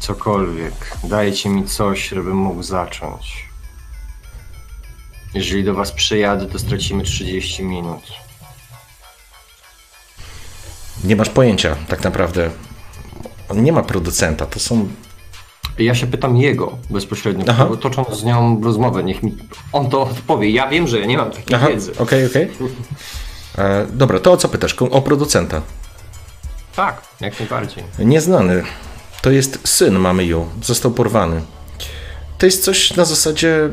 Cokolwiek. 0.00 0.96
Dajcie 1.04 1.48
mi 1.48 1.64
coś, 1.66 2.08
żebym 2.08 2.36
mógł 2.36 2.62
zacząć. 2.62 3.48
Jeżeli 5.34 5.64
do 5.64 5.74
was 5.74 5.92
przyjadę, 5.92 6.46
to 6.46 6.58
stracimy 6.58 7.02
30 7.04 7.64
minut. 7.64 8.02
Nie 11.04 11.16
masz 11.16 11.28
pojęcia, 11.28 11.76
tak 11.88 12.04
naprawdę. 12.04 12.50
On 13.48 13.62
nie 13.64 13.72
ma 13.72 13.82
producenta, 13.82 14.46
to 14.46 14.60
są. 14.60 14.88
Ja 15.78 15.94
się 15.94 16.06
pytam 16.06 16.36
jego 16.36 16.78
bezpośrednio, 16.90 17.44
Aha. 17.48 17.64
bo 17.66 17.76
tocząc 17.76 18.16
z 18.18 18.24
nią 18.24 18.60
rozmowę, 18.64 19.04
niech 19.04 19.22
mi 19.22 19.36
on 19.72 19.90
to 19.90 20.02
odpowie. 20.02 20.50
Ja 20.50 20.68
wiem, 20.68 20.88
że 20.88 20.98
ja 21.00 21.06
nie 21.06 21.16
mam 21.18 21.30
takiej 21.30 21.56
Aha, 21.56 21.68
wiedzy. 21.68 21.92
okej, 21.98 22.26
okej. 22.26 22.50
E, 23.58 23.86
Dobra, 23.92 24.18
to 24.20 24.32
o 24.32 24.36
co 24.36 24.48
pytasz? 24.48 24.74
O 24.90 25.02
producenta. 25.02 25.62
Tak, 26.76 27.02
jak 27.20 27.38
najbardziej. 27.40 27.84
Nieznany. 27.98 28.62
To 29.22 29.30
jest 29.30 29.68
syn 29.68 29.98
mamy 29.98 30.24
Yu. 30.24 30.46
Został 30.62 30.90
porwany. 30.90 31.42
To 32.38 32.46
jest 32.46 32.64
coś 32.64 32.96
na 32.96 33.04
zasadzie 33.04 33.68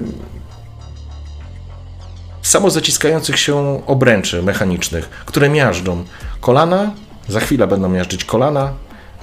samozaciskających 2.42 3.40
się 3.40 3.86
obręczy 3.86 4.44
mechanicznych, 4.44 5.10
które 5.10 5.50
miażdżą. 5.50 6.06
Kolana, 6.42 6.92
za 7.28 7.40
chwilę 7.40 7.68
będą 7.68 7.90
miażdżyć 7.90 8.26
kolana, 8.26 8.74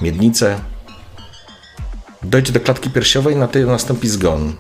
miednice. 0.01 0.61
Dojdzie 2.23 2.53
do 2.53 2.61
klatki 2.61 2.91
piersiowej, 2.91 3.37
na 3.37 3.49
tej 3.49 3.65
nastąpi 3.65 4.09
zgon. 4.09 4.57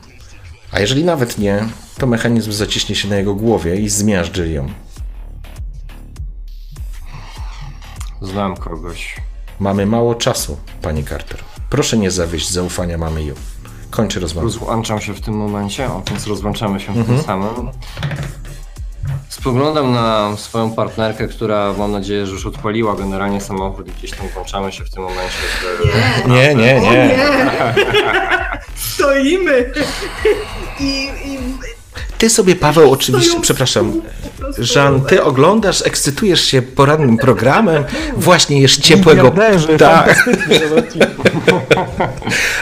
A 0.72 0.80
jeżeli 0.80 1.04
nawet 1.04 1.38
nie, 1.38 1.68
to 1.98 2.06
mechanizm 2.06 2.52
zaciśnie 2.52 2.94
się 2.94 3.08
na 3.08 3.16
jego 3.16 3.34
głowie 3.34 3.76
i 3.76 3.88
zmiażdży 3.88 4.48
ją. 4.48 4.68
Znam 8.22 8.56
kogoś. 8.56 9.16
Mamy 9.60 9.86
mało 9.86 10.14
czasu, 10.14 10.56
pani 10.82 11.04
Carter. 11.04 11.53
Proszę 11.74 11.96
nie 11.96 12.10
zawieść 12.10 12.50
zaufania 12.50 12.98
mamy 12.98 13.22
Yu. 13.22 13.34
Kończę 13.90 14.20
rozmowę. 14.20 14.44
Rozłączam 14.44 15.00
się 15.00 15.14
w 15.14 15.20
tym 15.20 15.34
momencie, 15.34 15.86
o, 15.86 16.02
więc 16.10 16.26
rozłączamy 16.26 16.80
się 16.80 16.92
w 16.92 16.96
Mhm. 16.96 17.16
tym 17.18 17.26
samym. 17.26 17.70
Spoglądam 19.28 19.92
na 19.92 20.36
swoją 20.36 20.70
partnerkę, 20.70 21.28
która 21.28 21.72
mam 21.78 21.92
nadzieję, 21.92 22.26
że 22.26 22.32
już 22.32 22.46
odpaliła 22.46 22.96
generalnie 22.96 23.40
samochód 23.40 23.88
i 23.88 23.90
gdzieś 23.90 24.10
tam 24.10 24.28
włączamy 24.28 24.72
się 24.72 24.84
w 24.84 24.90
tym 24.90 25.02
momencie. 25.02 25.36
W... 26.24 26.28
Nie, 26.28 26.54
nie, 26.54 26.80
nie. 26.80 27.18
Stoimy! 28.94 29.72
I, 30.80 31.10
i 31.24 31.33
Ty 32.24 32.30
sobie, 32.30 32.56
Paweł, 32.56 32.92
oczywiście, 32.92 33.40
przepraszam, 33.40 34.02
Żan, 34.58 35.00
ty 35.00 35.22
oglądasz, 35.22 35.86
ekscytujesz 35.86 36.44
się 36.44 36.62
porannym 36.62 37.18
programem, 37.18 37.84
właśnie 38.16 38.60
jesz 38.60 38.76
ciepłego... 38.76 39.34
Tak. 39.78 40.14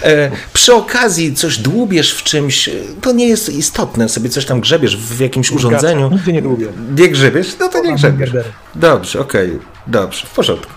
E, 0.02 0.30
przy 0.52 0.74
okazji 0.74 1.34
coś 1.34 1.58
dłubiesz 1.58 2.14
w 2.14 2.22
czymś, 2.22 2.70
to 3.00 3.12
nie 3.12 3.28
jest 3.28 3.48
istotne, 3.48 4.08
sobie 4.08 4.28
coś 4.28 4.46
tam 4.46 4.60
grzebiesz 4.60 4.96
w 4.96 5.20
jakimś 5.20 5.50
urządzeniu. 5.50 6.10
Nigdzie 6.10 6.32
nie 6.32 6.40
lubię. 6.40 6.66
Nie 6.98 7.08
grzebiesz? 7.08 7.56
No 7.60 7.68
to 7.68 7.82
nie 7.82 7.94
grzebiesz. 7.94 8.30
Dobrze, 8.74 9.20
okej, 9.20 9.58
dobrze, 9.86 10.26
w 10.26 10.30
porządku. 10.30 10.72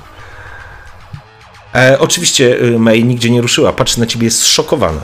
E, 1.75 1.99
oczywiście 1.99 2.59
e, 2.59 2.79
May 2.79 3.03
nigdzie 3.03 3.29
nie 3.29 3.41
ruszyła, 3.41 3.73
patrzy 3.73 3.99
na 3.99 4.05
ciebie, 4.05 4.25
jest 4.25 4.41
zszokowana. 4.41 5.01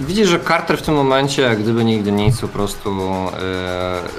Widzisz, 0.00 0.28
że 0.28 0.40
Carter 0.40 0.78
w 0.78 0.82
tym 0.82 0.94
momencie, 0.94 1.56
gdyby 1.56 1.84
nigdy 1.84 2.12
nic, 2.12 2.40
po 2.40 2.48
prostu 2.48 3.00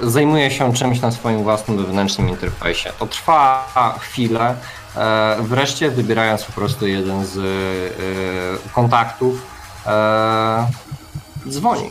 yy, 0.02 0.10
zajmuje 0.10 0.50
się 0.50 0.74
czymś 0.74 1.00
na 1.00 1.10
swoim 1.10 1.42
własnym 1.42 1.76
wewnętrznym 1.76 2.28
interfejsie. 2.28 2.90
To 2.98 3.06
trwa 3.06 3.96
chwilę, 4.00 4.56
yy, 4.96 5.02
wreszcie 5.42 5.90
wybierając 5.90 6.44
po 6.44 6.52
prostu 6.52 6.86
jeden 6.86 7.26
z 7.26 7.34
yy, 7.34 8.72
kontaktów, 8.72 9.46
dzwoni. 11.48 11.90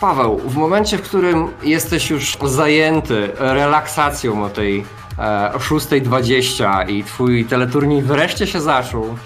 Paweł, 0.00 0.38
w 0.38 0.56
momencie, 0.56 0.98
w 0.98 1.02
którym 1.02 1.48
jesteś 1.62 2.10
już 2.10 2.36
zajęty 2.44 3.30
relaksacją 3.38 4.44
o 4.44 4.50
tej 4.50 4.84
6.20 5.18 6.90
i 6.90 7.04
twój 7.04 7.44
teleturniej 7.44 8.02
wreszcie 8.02 8.46
się 8.46 8.60
zaczął, 8.60 9.16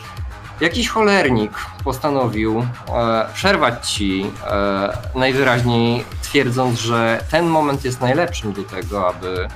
Jakiś 0.61 0.89
cholernik 0.89 1.51
postanowił 1.85 2.61
e, 2.61 3.27
przerwać 3.35 3.91
ci 3.91 4.27
e, 4.47 4.99
najwyraźniej, 5.15 6.05
twierdząc, 6.23 6.81
że 6.81 7.25
ten 7.31 7.47
moment 7.47 7.85
jest 7.85 8.01
najlepszym 8.01 8.53
do 8.53 8.63
tego, 8.63 9.09
aby 9.09 9.49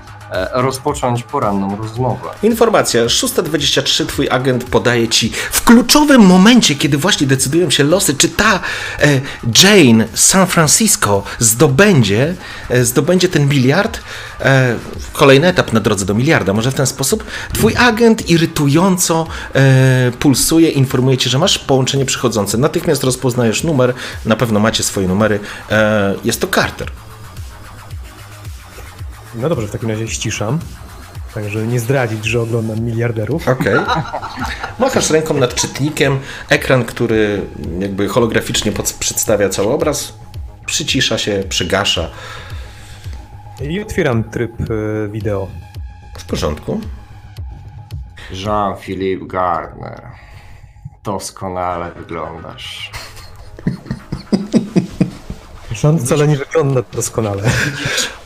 rozpocząć 0.53 1.23
poranną 1.23 1.77
rozmowę. 1.77 2.29
Informacja 2.43 3.09
623 3.09 4.07
twój 4.07 4.29
agent 4.31 4.65
podaje 4.65 5.09
ci 5.09 5.33
w 5.53 5.65
kluczowym 5.65 6.21
momencie, 6.21 6.75
kiedy 6.75 6.99
właśnie 6.99 7.27
decydują 7.27 7.71
się 7.71 7.85
losy, 7.85 8.15
czy 8.15 8.29
ta 8.29 8.61
e, 8.99 9.21
Jane 9.63 10.05
San 10.15 10.47
Francisco 10.47 11.23
zdobędzie, 11.39 12.35
e, 12.69 12.85
zdobędzie 12.85 13.29
ten 13.29 13.49
miliard. 13.49 14.01
E, 14.41 14.77
kolejny 15.13 15.47
etap 15.47 15.73
na 15.73 15.81
drodze 15.81 16.05
do 16.05 16.15
miliarda, 16.15 16.53
może 16.53 16.71
w 16.71 16.75
ten 16.75 16.87
sposób. 16.87 17.25
Twój 17.53 17.77
agent 17.77 18.31
irytująco 18.31 19.27
e, 19.55 20.13
pulsuje, 20.19 20.69
informuje 20.71 21.19
cię, 21.19 21.31
że 21.31 21.39
masz 21.39 21.59
połączenie 21.59 22.05
przychodzące. 22.05 22.59
Natychmiast 22.59 23.05
rozpoznajesz 23.05 23.65
numer, 23.65 23.95
na 24.27 24.37
pewno 24.37 24.61
macie 24.61 24.83
swoje 24.83 25.09
numery. 25.09 25.41
E, 25.71 26.15
jest 26.25 26.41
to 26.41 26.49
Carter. 26.49 26.91
No 29.35 29.49
dobrze, 29.49 29.67
w 29.67 29.71
takim 29.71 29.91
razie 29.91 30.09
ściszam. 30.09 30.59
Także 31.35 31.67
nie 31.67 31.81
zdradzić, 31.81 32.25
że 32.25 32.41
oglądam 32.41 32.81
miliarderów. 32.81 33.49
Okej. 33.49 33.79
Okay. 33.79 34.03
Machasz 34.79 35.11
ręką 35.11 35.35
nad 35.35 35.55
czytnikiem, 35.55 36.19
ekran, 36.49 36.85
który 36.85 37.47
jakby 37.79 38.09
holograficznie 38.09 38.73
przedstawia 39.01 39.49
cały 39.49 39.69
obraz, 39.73 40.15
przycisza 40.67 41.19
się, 41.19 41.45
przygasza. 41.49 42.11
I 43.61 43.81
otwieram 43.81 44.25
tryb 44.25 44.53
e, 44.61 45.09
wideo. 45.09 45.49
W 46.19 46.25
porządku. 46.25 46.81
Jean-Philippe 48.31 49.27
Gardner. 49.27 50.03
Doskonale 51.05 51.93
wyglądasz. 51.93 52.91
Sean 55.75 55.99
wcale 55.99 56.29
nie 56.29 56.37
wygląda 56.37 56.83
doskonale. 56.93 57.43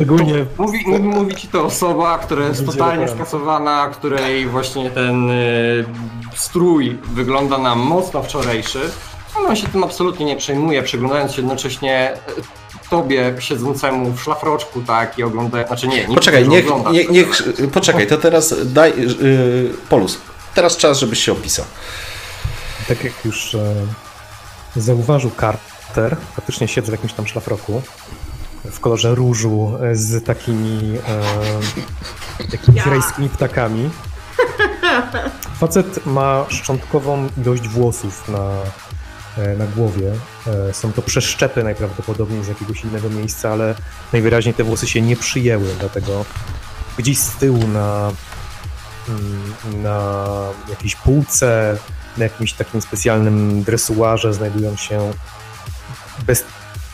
Ogólnie... 0.03 0.47
Mówi, 0.59 0.85
mówi 1.01 1.37
ci 1.37 1.49
to 1.49 1.65
osoba, 1.65 2.19
która 2.19 2.47
jest 2.47 2.67
totalnie 2.67 3.09
skasowana, 3.09 3.91
której 3.93 4.47
właśnie 4.47 4.91
ten 4.91 5.31
y, 5.31 5.85
strój 6.35 6.99
wygląda 7.13 7.59
na 7.59 7.75
mocno 7.75 8.23
wczorajszy. 8.23 8.81
On 9.49 9.57
się 9.57 9.69
tym 9.69 9.85
absolutnie 9.85 10.27
nie 10.27 10.37
przejmuje, 10.37 10.83
przeglądając 10.83 11.33
się 11.33 11.43
jednocześnie 11.43 12.13
y, 12.39 12.43
tobie 12.91 13.35
siedzącemu 13.39 14.13
w 14.13 14.23
szlafroczku, 14.23 14.83
tak, 14.83 15.19
i 15.19 15.23
oglądając, 15.23 15.69
znaczy 15.69 15.89
nie, 15.89 16.07
nie 16.07 16.15
Poczekaj, 16.15 16.49
niech, 16.49 16.65
niech, 16.93 17.11
niech, 17.11 17.43
poczekaj, 17.73 18.07
to 18.07 18.19
teraz 18.19 18.55
daj, 18.73 18.93
yy, 19.01 19.71
Polus, 19.89 20.19
teraz 20.55 20.77
czas, 20.77 20.99
żebyś 20.99 21.25
się 21.25 21.33
opisał. 21.33 21.65
Tak 22.89 23.05
jak 23.05 23.25
już 23.25 23.55
e, 23.55 23.75
zauważył 24.77 25.31
Kart, 25.31 25.74
charakter. 25.95 26.17
Faktycznie 26.37 26.69
siedzę 26.69 26.89
w 26.89 26.93
jakimś 26.93 27.13
tam 27.13 27.27
szlafroku 27.27 27.83
w 28.65 28.81
kolorze 28.81 29.15
różu 29.15 29.73
z 29.93 30.25
takimi 30.25 30.99
e, 31.09 31.23
jakimiś 32.53 32.87
ja. 32.87 32.91
rajskimi 32.91 33.29
ptakami. 33.29 33.91
Facet 35.61 36.07
ma 36.07 36.47
szczątkową 36.49 37.29
ilość 37.39 37.69
włosów 37.69 38.29
na, 38.29 38.51
e, 39.39 39.57
na 39.57 39.67
głowie. 39.67 40.13
E, 40.47 40.75
są 40.75 40.93
to 40.93 41.03
przeszczepy 41.03 41.65
najprawdopodobniej 41.65 42.45
z 42.45 42.49
jakiegoś 42.49 42.85
innego 42.85 43.11
miejsca, 43.11 43.53
ale 43.53 43.75
najwyraźniej 44.13 44.55
te 44.55 44.65
włosy 44.65 44.87
się 44.87 45.01
nie 45.01 45.17
przyjęły, 45.17 45.69
dlatego 45.81 46.25
gdzieś 46.99 47.19
z 47.19 47.37
tyłu 47.37 47.67
na, 47.67 48.13
mm, 49.09 49.83
na 49.83 50.27
jakiejś 50.71 50.97
półce, 50.97 51.79
na 52.17 52.25
jakimś 52.25 52.53
takim 52.53 52.83
specjalnym 52.83 53.63
dresuarze 53.63 54.35
znajdują 54.35 54.77
się 54.77 55.13
bez, 56.27 56.45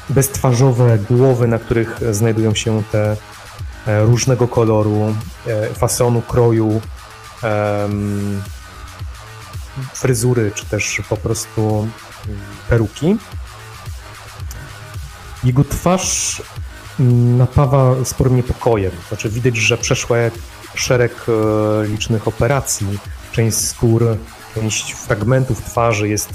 beztwarzowe 0.09 0.99
głowy, 0.99 1.49
na 1.49 1.59
których 1.59 2.01
znajdują 2.11 2.55
się 2.55 2.83
te 2.93 3.17
e, 3.87 4.05
różnego 4.05 4.49
koloru, 4.49 5.15
e, 5.47 5.75
fasonu, 5.75 6.23
kroju, 6.23 6.81
fryzury, 9.95 10.53
czy 10.55 10.67
też 10.67 11.03
po 11.09 11.17
prostu 11.17 11.89
mm, 12.27 12.41
peruki. 12.69 13.17
Jego 15.45 15.65
twarz 15.65 16.43
mm, 17.01 17.39
napawa 17.39 18.05
sporym 18.05 18.37
niepokojem. 18.37 18.93
Znaczy 19.09 19.29
widać, 19.29 19.57
że 19.57 19.79
przeszła 19.79 20.17
szereg 20.75 21.13
e, 21.29 21.87
licznych 21.87 22.29
operacji. 22.29 22.99
Część 23.33 23.59
skór, 23.59 24.17
część 24.55 24.93
fragmentów 24.93 25.63
twarzy 25.63 26.09
jest 26.09 26.31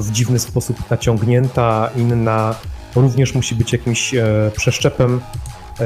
w 0.00 0.10
dziwny 0.10 0.38
sposób 0.38 0.90
naciągnięta, 0.90 1.90
inna 1.96 2.54
również 2.96 3.34
musi 3.34 3.54
być 3.54 3.72
jakimś 3.72 4.14
e, 4.14 4.50
przeszczepem 4.56 5.20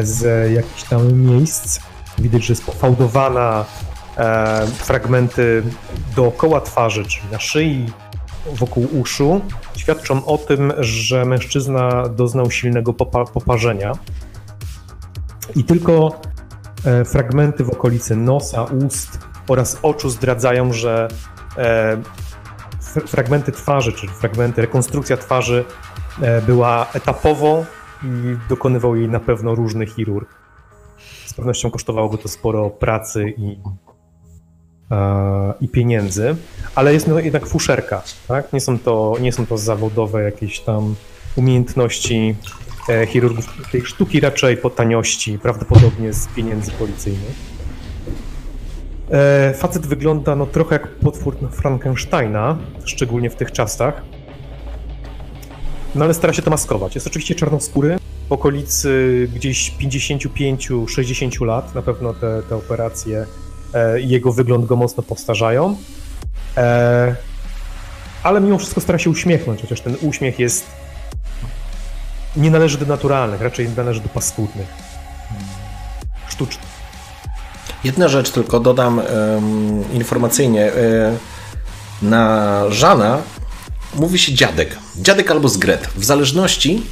z 0.03 0.53
jakichś 0.53 0.83
tam 0.83 1.13
miejsc. 1.13 1.81
Widać, 2.19 2.45
że 2.45 2.53
jest 2.53 2.65
pofałdowana, 2.65 3.65
e, 4.17 4.67
fragmenty 4.67 5.63
dookoła 6.17 6.61
twarzy, 6.61 7.05
czyli 7.05 7.33
na 7.33 7.39
szyi, 7.39 7.87
wokół 8.53 8.89
uszu, 9.01 9.41
świadczą 9.77 10.25
o 10.25 10.39
tym, 10.39 10.73
że 10.79 11.25
mężczyzna 11.25 12.09
doznał 12.09 12.51
silnego 12.51 12.93
popa 12.93 13.25
poparzenia. 13.25 13.93
I 15.57 15.65
tylko 15.65 16.21
e, 16.85 17.05
fragmenty 17.05 17.65
w 17.65 17.71
okolicy 17.71 18.17
nosa, 18.17 18.65
ust 18.65 19.19
oraz 19.49 19.79
oczu 19.83 20.11
zdradzają, 20.11 20.73
że 20.73 21.09
e, 21.57 21.97
fragmenty 23.01 23.53
twarzy, 23.53 23.93
czyli 23.93 24.13
fragmenty, 24.13 24.63
rekonstrukcja 24.63 25.17
twarzy 25.17 25.65
e, 26.23 26.43
była 26.43 26.87
etapowo 26.95 27.65
i 28.03 28.37
dokonywał 28.49 28.97
jej 28.97 29.09
na 29.09 29.21
pewno 29.21 29.55
różny 29.55 29.87
chirurg. 29.87 30.29
Z 31.27 31.35
pewnością 31.35 31.71
kosztowało 31.71 32.09
go 32.09 32.19
to 32.19 32.29
sporo 32.29 32.71
pracy 32.71 33.35
i, 33.37 33.59
i 35.61 35.69
pieniędzy, 35.69 36.37
ale 36.75 36.93
jest 36.95 37.09
no 37.09 37.21
jednak 37.21 37.47
fuszerka, 37.47 38.03
tak? 38.29 38.53
Nie 38.53 38.61
są 38.61 38.79
to, 38.79 39.17
nie 39.21 39.33
są 39.33 39.47
to 39.47 39.59
zawodowe 39.59 40.23
jakieś 40.23 40.61
tam 40.61 40.95
umiejętności 41.37 42.37
e, 42.89 43.07
chirurgów 43.07 43.71
tej 43.73 43.83
sztuki, 43.83 44.21
raczej 44.21 44.57
po 44.57 44.71
taniości, 44.71 45.39
prawdopodobnie 45.39 46.13
z 46.13 46.27
pieniędzy 46.27 46.73
policyjnych. 46.73 47.54
E, 49.11 49.55
facet 49.55 49.87
wygląda 49.87 50.37
no 50.37 50.47
trochę 50.47 50.75
jak 50.75 50.89
potwór 50.89 51.37
Frankensteina, 51.51 52.59
szczególnie 52.85 53.31
w 53.31 53.37
tych 53.37 53.53
czasach. 53.53 54.03
No 55.95 56.05
ale 56.05 56.15
stara 56.15 56.33
się 56.33 56.43
to 56.43 56.51
maskować. 56.51 56.95
Jest 56.95 57.07
oczywiście 57.07 57.35
czarnoskóry, 57.35 57.99
w 58.29 58.33
okolicy 58.33 59.29
gdzieś 59.35 59.73
55-60 59.81 61.47
lat. 61.47 61.75
Na 61.75 61.83
pewno 61.83 62.15
te, 62.15 62.43
te 62.49 62.57
operacje 62.57 63.27
e, 63.75 64.01
jego 64.01 64.33
wygląd 64.33 64.67
go 64.67 64.77
mocno 64.77 65.03
powtarzają. 65.03 65.77
E, 66.57 67.17
ale 68.23 68.41
mimo 68.41 68.59
wszystko 68.59 68.81
stara 68.81 68.99
się 68.99 69.11
uśmiechnąć, 69.11 69.61
chociaż 69.61 69.81
ten 69.81 69.97
uśmiech 70.03 70.39
jest 70.39 70.67
nie 72.37 72.51
należy 72.51 72.79
do 72.79 72.87
naturalnych, 72.87 73.41
raczej 73.41 73.69
należy 73.77 74.01
do 74.01 74.09
paskudnych. 74.09 74.69
Sztucznych. 76.29 76.74
Jedna 77.85 78.09
rzecz 78.09 78.31
tylko 78.31 78.61
dodam 78.61 78.99
um, 78.99 79.85
informacyjnie. 79.93 80.73
E, 80.73 81.17
na 82.03 82.63
Żana 82.71 83.23
mówi 83.95 84.19
się 84.19 84.35
dziadek. 84.35 84.77
Dziadek 84.97 85.31
albo 85.31 85.49
zgret. 85.49 85.89
W 85.97 86.05
zależności, 86.05 86.83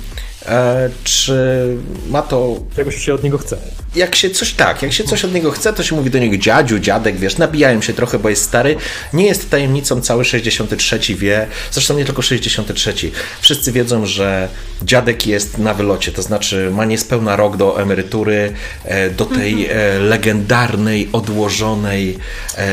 czy 1.04 1.66
ma 2.10 2.22
to. 2.22 2.56
Czego 2.76 2.90
się 2.90 3.14
od 3.14 3.24
niego 3.24 3.38
chce. 3.38 3.56
jak 3.94 4.14
się 4.14 4.30
coś 4.30 4.52
tak, 4.52 4.82
jak 4.82 4.92
się 4.92 5.04
coś 5.04 5.24
od 5.24 5.34
niego 5.34 5.50
chce, 5.50 5.72
to 5.72 5.82
się 5.82 5.96
mówi 5.96 6.10
do 6.10 6.18
niego 6.18 6.36
dziadziu, 6.36 6.78
dziadek, 6.78 7.16
wiesz, 7.16 7.38
nabijają 7.38 7.82
się 7.82 7.92
trochę, 7.92 8.18
bo 8.18 8.28
jest 8.28 8.44
stary. 8.44 8.76
Nie 9.12 9.26
jest 9.26 9.50
tajemnicą, 9.50 10.00
cały 10.00 10.24
63 10.24 11.00
wie, 11.14 11.46
zresztą 11.70 11.96
nie 11.96 12.04
tylko 12.04 12.22
63. 12.22 12.94
Wszyscy 13.40 13.72
wiedzą, 13.72 14.06
że 14.06 14.48
dziadek 14.82 15.26
jest 15.26 15.58
na 15.58 15.74
wylocie, 15.74 16.12
to 16.12 16.22
znaczy 16.22 16.70
ma 16.70 16.84
niespełna 16.84 17.36
rok 17.36 17.56
do 17.56 17.82
emerytury, 17.82 18.52
e, 18.84 19.10
do 19.10 19.24
tej 19.24 19.66
e, 19.66 19.98
legendarnej, 19.98 21.08
odłożonej 21.12 22.18
e, 22.56 22.66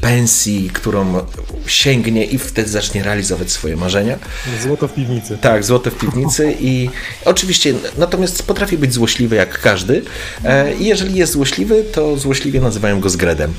pensji, 0.00 0.70
którą 0.72 1.26
sięgnie 1.66 2.24
i 2.24 2.38
wtedy 2.38 2.68
zacznie 2.68 3.02
realizować 3.02 3.50
swoje 3.50 3.76
marzenia. 3.76 4.18
Złoto 4.62 4.88
w 4.88 4.94
piwnicy. 4.94 5.38
Tak, 5.40 5.64
złote 5.64 5.90
w 5.90 5.98
piwnicy 5.98 6.56
i 6.60 6.89
oczywiście, 7.24 7.74
natomiast 7.98 8.46
potrafi 8.46 8.78
być 8.78 8.92
złośliwy 8.92 9.36
jak 9.36 9.60
każdy 9.60 10.02
e, 10.44 10.74
i 10.74 10.86
jeżeli 10.86 11.14
jest 11.14 11.32
złośliwy, 11.32 11.84
to 11.84 12.16
złośliwie 12.16 12.60
nazywają 12.60 13.00
go 13.00 13.10
zgredem. 13.10 13.54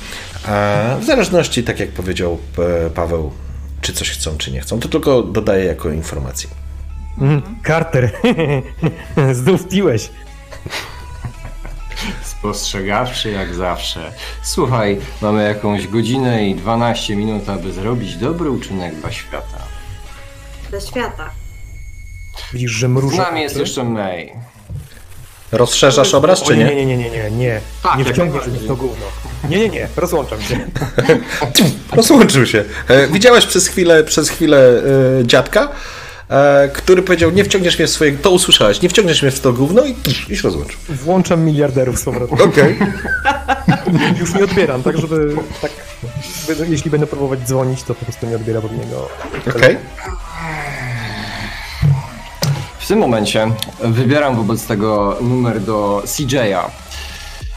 A 0.46 0.96
w 1.00 1.04
zależności, 1.04 1.62
tak 1.62 1.80
jak 1.80 1.90
powiedział 1.90 2.38
e, 2.86 2.90
Paweł, 2.90 3.32
czy 3.80 3.92
coś 3.92 4.10
chcą, 4.10 4.38
czy 4.38 4.52
nie 4.52 4.60
chcą, 4.60 4.80
to 4.80 4.88
tylko 4.88 5.22
dodaję 5.22 5.64
jako 5.64 5.90
informację. 5.90 6.50
Mm, 7.20 7.42
Carter, 7.66 8.12
znów 9.42 9.68
piłeś. 9.68 10.10
Spostrzegawczy 12.22 13.30
jak 13.30 13.54
zawsze. 13.54 14.12
Słuchaj, 14.42 15.00
mamy 15.22 15.44
jakąś 15.44 15.86
godzinę 15.88 16.48
i 16.48 16.54
12 16.54 17.16
minut, 17.16 17.48
aby 17.48 17.72
zrobić 17.72 18.16
dobry 18.16 18.50
uczynek 18.50 18.94
dla 18.94 19.12
świata. 19.12 19.58
Dla 20.70 20.80
świata. 20.80 21.41
Widzisz, 22.52 22.70
że 22.70 22.86
Z 22.86 22.90
mruża. 22.90 23.22
nami 23.22 23.40
jest 23.40 23.56
jeszcze 23.56 23.84
May. 23.84 24.32
Rozszerzasz 25.52 26.14
obraz, 26.14 26.42
czy 26.42 26.56
nie, 26.56 26.64
nie? 26.64 26.74
nie, 26.74 26.86
nie, 26.86 26.96
nie, 26.96 27.10
nie, 27.10 27.30
nie. 27.30 27.60
Tak, 27.82 27.98
nie 27.98 28.04
jak 28.04 28.12
wciągniesz 28.12 28.46
mnie 28.46 28.52
najbardziej. 28.52 28.64
w 28.64 28.66
to 28.68 28.76
gówno. 28.76 29.06
Nie, 29.48 29.58
nie, 29.58 29.68
nie, 29.68 29.88
rozłączam 29.96 30.42
się. 30.42 30.58
Rozłączył 31.96 32.46
się. 32.46 32.64
E, 32.88 33.06
Widziałeś 33.08 33.46
przez 33.46 33.68
chwilę, 33.68 34.04
przez 34.04 34.28
chwilę 34.28 34.82
e, 35.20 35.26
dziadka, 35.26 35.68
e, 36.28 36.68
który 36.74 37.02
powiedział, 37.02 37.30
nie 37.30 37.44
wciągniesz 37.44 37.78
mnie 37.78 37.86
w 37.86 37.90
swoje... 37.90 38.12
To 38.12 38.30
usłyszałeś, 38.30 38.82
nie 38.82 38.88
wciągniesz 38.88 39.22
mnie 39.22 39.30
w 39.30 39.40
to 39.40 39.52
gówno 39.52 39.84
i, 39.84 39.94
i 40.28 40.36
się 40.36 40.42
rozłączył. 40.42 40.78
Włączam 40.88 41.44
miliarderów 41.44 41.98
z 41.98 42.04
powrotem. 42.04 42.40
Okej. 42.40 42.78
Już 44.20 44.34
nie 44.34 44.44
odbieram, 44.44 44.82
tak 44.82 44.98
żeby, 44.98 45.34
tak, 45.62 45.70
jeśli 46.68 46.90
będę 46.90 47.06
próbować 47.06 47.40
dzwonić, 47.40 47.82
to 47.82 47.94
po 47.94 48.04
prostu 48.04 48.26
nie 48.26 48.36
odbiera 48.36 48.58
od 48.58 48.72
niego. 48.72 49.08
Okej. 49.56 49.76
W 52.82 52.86
tym 52.86 52.98
momencie 52.98 53.52
wybieram 53.80 54.36
wobec 54.36 54.66
tego 54.66 55.18
numer 55.20 55.60
do 55.60 56.02
CJ'a. 56.06 56.70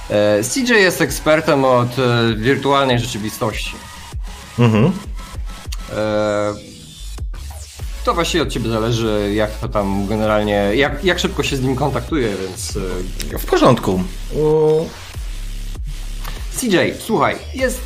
E, 0.09 0.43
CJ 0.43 0.71
jest 0.73 1.01
ekspertem 1.01 1.65
od 1.65 1.99
e, 1.99 2.35
wirtualnej 2.35 2.99
rzeczywistości. 2.99 3.75
Mhm. 4.59 4.91
E, 5.95 6.53
To 8.05 8.13
właściwie 8.13 8.43
od 8.43 8.49
ciebie 8.49 8.69
zależy, 8.69 9.31
jak 9.35 9.51
to 9.51 9.69
tam 9.69 10.07
generalnie, 10.07 10.71
jak, 10.75 11.03
jak 11.03 11.19
szybko 11.19 11.43
się 11.43 11.57
z 11.57 11.61
nim 11.61 11.75
kontaktuje, 11.75 12.29
więc 12.41 12.77
W 13.39 13.45
porządku. 13.45 14.03
CJ, 16.57 16.77
słuchaj, 16.99 17.35
jest 17.53 17.81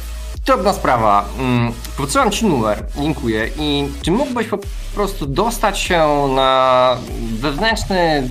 drobna 0.46 0.74
sprawa. 0.74 1.26
Mm, 1.40 1.74
Podsyłam 1.98 2.32
ci 2.32 2.46
numer, 2.46 2.86
linkuję 2.96 3.50
i 3.58 3.88
czy 4.02 4.12
mógłbyś 4.12 4.48
po 4.48 4.58
prostu 4.96 5.26
dostać 5.26 5.80
się 5.80 6.28
na 6.36 6.98
wewnętrzny 7.40 8.30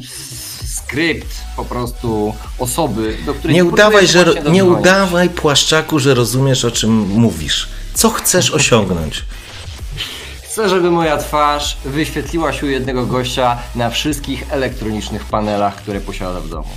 skrypt 0.66 1.28
po 1.56 1.64
prostu 1.64 2.34
osoby, 2.58 3.16
do 3.26 3.34
której 3.34 3.56
Nie 3.56 3.64
udawaj, 3.64 4.06
że, 4.06 4.24
właśnie 4.24 4.50
nie 4.50 4.64
udawaj 4.64 5.30
płaszczaku, 5.30 5.98
że 5.98 6.14
rozumiesz 6.14 6.64
o 6.64 6.70
czym 6.70 6.90
mówisz. 7.08 7.68
Co 7.94 8.10
chcesz 8.10 8.50
osiągnąć? 8.60 9.24
Chcę, 10.42 10.68
żeby 10.68 10.90
moja 10.90 11.16
twarz 11.16 11.76
wyświetliła 11.84 12.52
się 12.52 12.66
u 12.66 12.68
jednego 12.68 13.06
gościa 13.06 13.58
na 13.74 13.90
wszystkich 13.90 14.52
elektronicznych 14.52 15.24
panelach, 15.24 15.76
które 15.76 16.00
posiada 16.00 16.40
w 16.40 16.48
domu. 16.48 16.68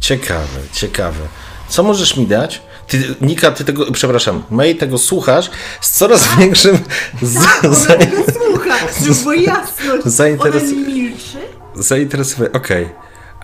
Ciekawe, 0.00 0.60
ciekawe. 0.72 1.28
Co 1.68 1.82
możesz 1.82 2.16
mi 2.16 2.26
dać? 2.26 2.60
Ty, 2.88 3.14
Nika, 3.20 3.50
ty 3.50 3.64
tego, 3.64 3.92
przepraszam, 3.92 4.42
May, 4.50 4.74
tego 4.74 4.98
słuchasz 4.98 5.50
z 5.80 5.90
coraz 5.90 6.36
większym 6.38 6.78
z, 7.22 7.36
Ona 7.36 7.74
za, 7.74 7.94
tego 7.96 8.16
słucha, 8.32 8.74
żeby 9.04 9.14
było 9.20 9.32
jasno. 9.32 9.94
Zainteres- 10.04 10.72
Ona 10.72 10.86
milczy, 10.88 11.38
zainteresowanie. 11.74 12.52
Okej. 12.52 12.88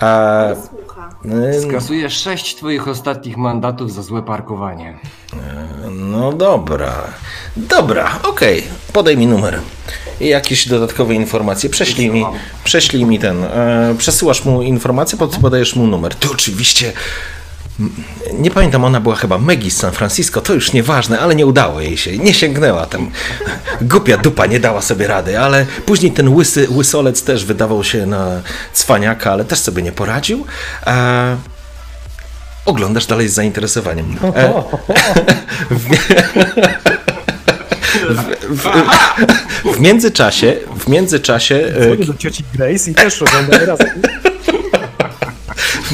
A, 0.01 0.07
ale 0.41 0.57
słucha. 0.69 1.11
y, 1.59 1.63
Skasuję 1.71 2.11
sześć 2.11 2.57
twoich 2.57 2.89
ostatnich 2.89 3.37
mandatów 3.37 3.93
za 3.93 4.03
złe 4.03 4.23
parkowanie. 4.23 4.99
No 5.91 6.33
dobra. 6.33 6.93
Dobra, 7.57 8.19
okej. 8.23 8.65
Podaj 8.93 9.17
mi 9.17 9.27
numer. 9.27 9.59
I 10.21 10.29
jakieś 10.29 10.69
dodatkowe 10.69 11.15
informacje. 11.15 11.71
Prześlij 11.71 12.11
mi, 12.11 12.25
prześlij 12.65 13.05
mi 13.05 13.19
ten. 13.19 13.45
E, 13.45 13.95
przesyłasz 13.99 14.45
mu 14.45 14.63
informację, 14.63 15.19
pod- 15.19 15.37
podajesz 15.37 15.77
mu 15.77 15.87
numer. 15.87 16.15
Ty 16.15 16.29
oczywiście. 16.33 16.93
Nie 18.33 18.51
pamiętam, 18.51 18.85
ona 18.85 19.01
była 19.01 19.17
chyba 19.17 19.39
Maggie 19.39 19.71
z 19.71 19.77
San 19.77 19.93
Francisco, 19.93 20.41
to 20.41 20.55
już 20.55 20.73
nieważne, 20.73 21.21
ale 21.21 21.35
nie 21.35 21.47
udało 21.47 21.81
jej 21.81 21.97
się, 21.97 22.19
nie 22.19 22.35
sięgnęła 22.35 22.87
tam. 22.87 23.11
Głupia 23.83 24.17
dupa 24.17 24.47
nie 24.47 24.61
dała 24.61 24.83
sobie 24.83 25.07
rady, 25.07 25.39
ale 25.39 25.67
później 25.87 26.13
ten 26.13 26.29
łysy, 26.29 26.67
łysolec 26.71 27.23
też 27.23 27.45
wydawał 27.45 27.85
się 27.85 28.07
na 28.07 28.41
cwaniaka, 28.73 29.33
ale 29.33 29.45
też 29.45 29.59
sobie 29.59 29.83
nie 29.83 29.93
poradził. 29.93 30.47
E, 30.87 31.37
oglądasz 32.65 33.07
dalej 33.07 33.29
z 33.29 33.35
zainteresowaniem. 33.35 34.17
E, 34.37 34.63
w 39.77 39.81
międzyczasie, 39.81 40.57
w 40.79 40.89
międzyczasie, 40.89 41.55
e, 41.55 41.85
Dzwonię 41.85 42.05
do 42.05 42.15
cioci 42.15 42.45
Grace 42.55 42.91
i 42.91 42.95
też 42.95 43.23
oglądamy 43.23 43.67
razem. 43.67 44.03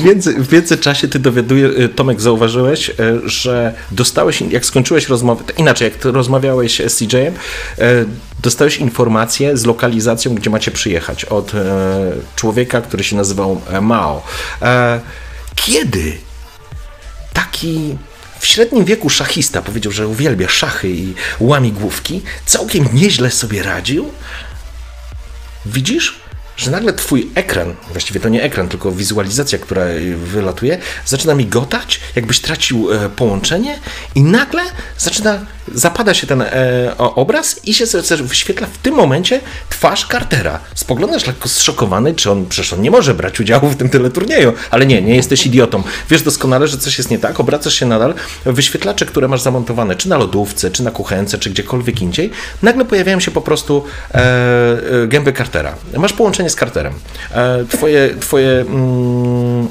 W, 0.00 0.04
między, 0.04 0.34
w 0.34 0.52
międzyczasie 0.52 1.08
ty 1.08 1.18
dowiaduje, 1.18 1.88
Tomek, 1.88 2.20
zauważyłeś, 2.20 2.90
e, 2.90 2.94
że 3.24 3.74
dostałeś, 3.90 4.40
jak 4.40 4.64
skończyłeś 4.64 5.08
rozmowę, 5.08 5.44
inaczej, 5.56 5.90
jak 5.92 6.04
rozmawiałeś 6.04 6.82
z 6.88 6.96
CJ-em, 6.98 7.34
e, 7.78 8.04
dostałeś 8.42 8.76
informację 8.76 9.56
z 9.56 9.66
lokalizacją, 9.66 10.34
gdzie 10.34 10.50
macie 10.50 10.70
przyjechać 10.70 11.24
od 11.24 11.52
człowieka, 12.36 12.80
który 12.80 13.04
się 13.04 13.16
nazywał 13.16 13.60
e, 13.70 13.80
Mao. 13.80 14.22
E, 14.62 15.00
Kiedy 15.54 16.18
taki 17.32 17.96
w 18.38 18.46
średnim 18.46 18.84
wieku 18.84 19.10
szachista 19.10 19.62
powiedział, 19.62 19.92
że 19.92 20.08
uwielbia 20.08 20.48
szachy 20.48 20.88
i 20.90 21.14
łamigłówki, 21.40 22.22
całkiem 22.46 22.88
nieźle 22.92 23.30
sobie 23.30 23.62
radził, 23.62 24.10
widzisz, 25.66 26.19
że 26.60 26.70
nagle 26.70 26.92
twój 26.92 27.30
ekran, 27.34 27.74
właściwie 27.92 28.20
to 28.20 28.28
nie 28.28 28.42
ekran, 28.42 28.68
tylko 28.68 28.92
wizualizacja, 28.92 29.58
która 29.58 29.82
wylatuje, 30.16 30.78
zaczyna 31.06 31.34
migotać, 31.34 32.00
jakbyś 32.16 32.40
tracił 32.40 32.92
e, 32.92 33.08
połączenie 33.08 33.78
i 34.14 34.22
nagle 34.22 34.62
zaczyna, 34.98 35.38
zapada 35.74 36.14
się 36.14 36.26
ten 36.26 36.42
e, 36.42 36.94
obraz 36.98 37.60
i 37.64 37.74
się 37.74 37.84
wyświetla 38.22 38.66
w 38.72 38.78
tym 38.78 38.94
momencie 38.94 39.40
twarz 39.70 40.06
Cartera. 40.10 40.60
Spoglądasz 40.74 41.26
lekko 41.26 41.48
zszokowany, 41.48 42.14
czy 42.14 42.30
on, 42.30 42.46
przecież 42.46 42.72
on 42.72 42.82
nie 42.82 42.90
może 42.90 43.14
brać 43.14 43.40
udziału 43.40 43.68
w 43.68 43.76
tym 43.76 43.88
teleturnieju, 43.88 44.52
ale 44.70 44.86
nie, 44.86 45.02
nie 45.02 45.16
jesteś 45.16 45.46
idiotą. 45.46 45.82
Wiesz 46.10 46.22
doskonale, 46.22 46.68
że 46.68 46.78
coś 46.78 46.98
jest 46.98 47.10
nie 47.10 47.18
tak, 47.18 47.40
obracasz 47.40 47.74
się 47.74 47.86
nadal, 47.86 48.14
wyświetlacze, 48.44 49.06
które 49.06 49.28
masz 49.28 49.42
zamontowane, 49.42 49.96
czy 49.96 50.08
na 50.08 50.18
lodówce, 50.18 50.70
czy 50.70 50.82
na 50.82 50.90
kuchence, 50.90 51.38
czy 51.38 51.50
gdziekolwiek 51.50 52.02
indziej, 52.02 52.30
nagle 52.62 52.84
pojawiają 52.84 53.20
się 53.20 53.30
po 53.30 53.40
prostu 53.40 53.84
e, 54.14 54.18
e, 55.02 55.06
gęby 55.06 55.32
Cartera. 55.32 55.74
Masz 55.96 56.12
połączenie 56.12 56.49
z 56.50 56.56
Carterem. 56.56 56.94
E, 57.30 57.64
twoje 57.64 58.14
twoje 58.20 58.60
mm, 58.60 59.68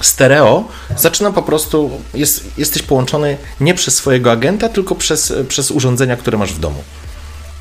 stereo 0.00 0.64
zaczyna 0.96 1.32
po 1.32 1.42
prostu, 1.42 1.90
jest, 2.14 2.58
jesteś 2.58 2.82
połączony 2.82 3.36
nie 3.60 3.74
przez 3.74 3.94
swojego 3.94 4.32
agenta, 4.32 4.68
tylko 4.68 4.94
przez, 4.94 5.32
przez 5.48 5.70
urządzenia, 5.70 6.16
które 6.16 6.38
masz 6.38 6.52
w 6.52 6.58
domu. 6.58 6.82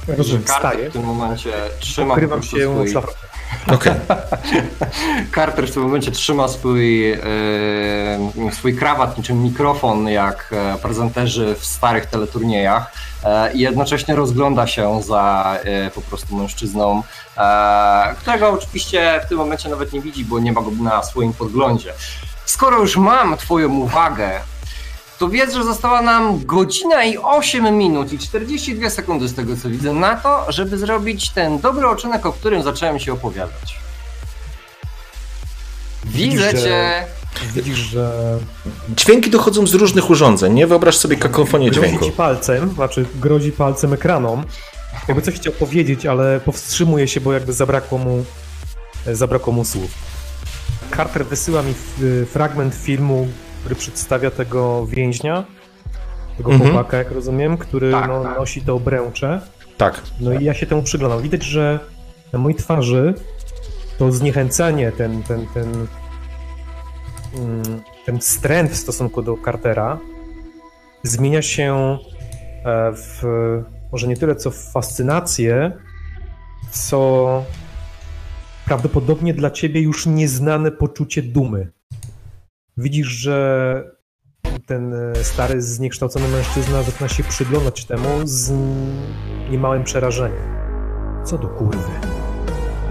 Rozumiem, 0.07 0.43
Carter 0.43 0.89
w 0.89 0.93
tym 0.93 1.03
momencie 1.03 1.53
trzyma 1.79 2.13
ukrywam 2.13 2.43
się. 2.43 2.57
Okej. 3.67 3.93
Carter 5.35 5.67
w 5.67 5.73
tym 5.73 5.83
momencie 5.83 6.11
trzyma 6.11 6.47
swój, 6.47 7.11
e, 7.11 7.19
swój 8.51 8.75
krawat 8.75 9.17
niczym 9.17 9.43
mikrofon, 9.43 10.07
jak 10.07 10.49
e, 10.51 10.77
prezenterzy 10.77 11.55
w 11.59 11.65
starych 11.65 12.05
teleturniejach 12.05 12.91
e, 13.23 13.53
i 13.53 13.59
jednocześnie 13.59 14.15
rozgląda 14.15 14.67
się 14.67 15.01
za 15.03 15.57
po 15.95 16.01
prostu 16.01 16.35
mężczyzną, 16.35 17.03
którego 18.17 18.49
oczywiście 18.49 19.21
w 19.25 19.29
tym 19.29 19.37
momencie 19.37 19.69
nawet 19.69 19.93
nie 19.93 20.01
widzi, 20.01 20.25
bo 20.25 20.39
nie 20.39 20.51
ma 20.51 20.61
go 20.61 20.71
na 20.71 21.03
swoim 21.03 21.33
podglądzie. 21.33 21.93
Skoro 22.45 22.79
już 22.79 22.97
mam 22.97 23.37
Twoją 23.37 23.69
uwagę, 23.69 24.39
to 25.21 25.29
wiedz, 25.29 25.53
że 25.53 25.63
została 25.63 26.01
nam 26.01 26.45
godzina 26.45 27.03
i 27.03 27.17
8 27.17 27.77
minut 27.77 28.13
i 28.13 28.19
42 28.19 28.89
sekundy 28.89 29.27
z 29.27 29.33
tego 29.33 29.57
co 29.57 29.69
widzę 29.69 29.93
na 29.93 30.15
to, 30.15 30.45
żeby 30.51 30.77
zrobić 30.77 31.29
ten 31.29 31.59
dobry 31.59 31.87
odcinek, 31.87 32.25
o 32.25 32.33
którym 32.33 32.63
zacząłem 32.63 32.99
się 32.99 33.13
opowiadać. 33.13 33.79
Widzę 36.05 36.47
Widzisz, 36.47 36.61
że- 36.61 36.61
cię 36.61 37.05
Widzisz, 37.55 37.77
że 37.77 38.37
Dźwięki 38.97 39.29
dochodzą 39.29 39.67
z 39.67 39.73
różnych 39.73 40.09
urządzeń, 40.09 40.53
nie? 40.53 40.67
Wyobraź 40.67 40.97
sobie 40.97 41.15
kakofonię 41.17 41.71
grozi 41.71 41.87
dźwięku. 41.87 42.05
ci 42.05 42.11
palcem, 42.11 42.69
znaczy 42.75 43.05
grozi 43.15 43.51
palcem 43.51 43.93
ekranom. 43.93 44.43
Jakby 45.07 45.21
coś 45.21 45.35
chciał 45.35 45.53
powiedzieć, 45.53 46.05
ale 46.05 46.39
powstrzymuje 46.39 47.07
się, 47.07 47.21
bo 47.21 47.33
jakby 47.33 47.53
zabrakło 47.53 47.97
mu, 47.97 48.25
e, 49.07 49.15
zabrakło 49.15 49.53
mu 49.53 49.65
słów. 49.65 49.91
Carter 50.95 51.25
wysyła 51.25 51.61
mi 51.61 51.71
f- 51.71 52.29
fragment 52.31 52.75
filmu, 52.75 53.27
który 53.61 53.75
przedstawia 53.75 54.31
tego 54.31 54.85
więźnia, 54.87 55.43
tego 56.37 56.51
Mhm. 56.51 56.71
chłopaka, 56.71 56.97
jak 56.97 57.11
rozumiem, 57.11 57.57
który 57.57 57.91
Tak, 57.91 58.07
no, 58.07 58.23
tak. 58.23 58.37
nosi 58.37 58.61
to 58.61 58.75
obręcze. 58.75 59.41
Tak. 59.77 60.01
No 60.19 60.33
i 60.33 60.43
ja 60.43 60.53
się 60.53 60.65
temu 60.65 60.83
przyglądam. 60.83 61.21
Widać, 61.21 61.43
że 61.43 61.79
na 62.33 62.39
mojej 62.39 62.57
twarzy 62.57 63.13
to 63.97 64.11
zniechęcenie, 64.11 64.91
ten, 64.91 65.23
ten, 65.23 65.45
ten, 65.53 65.87
mm, 67.37 67.81
ten 68.05 68.21
stręt 68.21 68.71
w 68.71 68.75
stosunku 68.75 69.21
do 69.21 69.37
Cartera 69.45 69.99
zmienia 71.03 71.41
się 71.41 71.97
e, 72.65 72.91
w 72.95 73.23
może 73.91 74.07
nie 74.07 74.17
tyle 74.17 74.35
co 74.35 74.51
w 74.51 74.71
fascynację, 74.71 75.71
co 76.71 77.43
prawdopodobnie 78.65 79.33
dla 79.33 79.51
ciebie 79.51 79.81
już 79.81 80.05
nieznane 80.05 80.71
poczucie 80.71 81.21
dumy. 81.21 81.71
Widzisz, 82.77 83.07
że 83.07 83.83
ten 84.65 84.93
e, 84.93 85.15
stary, 85.23 85.61
zniekształcony 85.61 86.27
mężczyzna 86.27 86.83
zaczyna 86.83 87.09
się 87.09 87.23
przyglądać 87.23 87.85
temu 87.85 88.07
z 88.23 88.53
niemałym 89.51 89.83
przerażeniem. 89.83 90.51
Co 91.25 91.37
do 91.37 91.47
kurwy? 91.47 91.91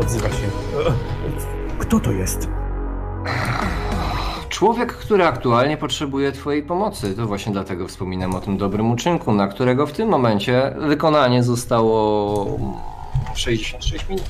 Odzywa 0.00 0.28
się. 0.28 0.46
"E, 0.88 0.92
Kto 1.78 2.00
to 2.00 2.12
jest? 2.12 2.48
Człowiek, 4.48 4.92
który 4.92 5.24
aktualnie 5.24 5.76
potrzebuje 5.76 6.32
Twojej 6.32 6.62
pomocy. 6.62 7.14
To 7.14 7.26
właśnie 7.26 7.52
dlatego 7.52 7.88
wspominam 7.88 8.34
o 8.34 8.40
tym 8.40 8.56
dobrym 8.58 8.90
uczynku, 8.90 9.32
na 9.32 9.48
którego 9.48 9.86
w 9.86 9.92
tym 9.92 10.08
momencie 10.08 10.74
wykonanie 10.88 11.42
zostało 11.42 12.58
66 13.34 14.08
minut. 14.08 14.24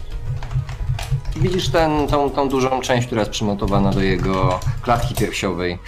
Widzisz 1.37 1.69
ten, 1.69 2.07
tą, 2.07 2.31
tą 2.31 2.49
dużą 2.49 2.81
część, 2.81 3.07
która 3.07 3.21
jest 3.21 3.31
przymontowana 3.31 3.91
do 3.91 4.01
jego 4.01 4.61
klatki 4.83 5.15
piersiowej. 5.15 5.79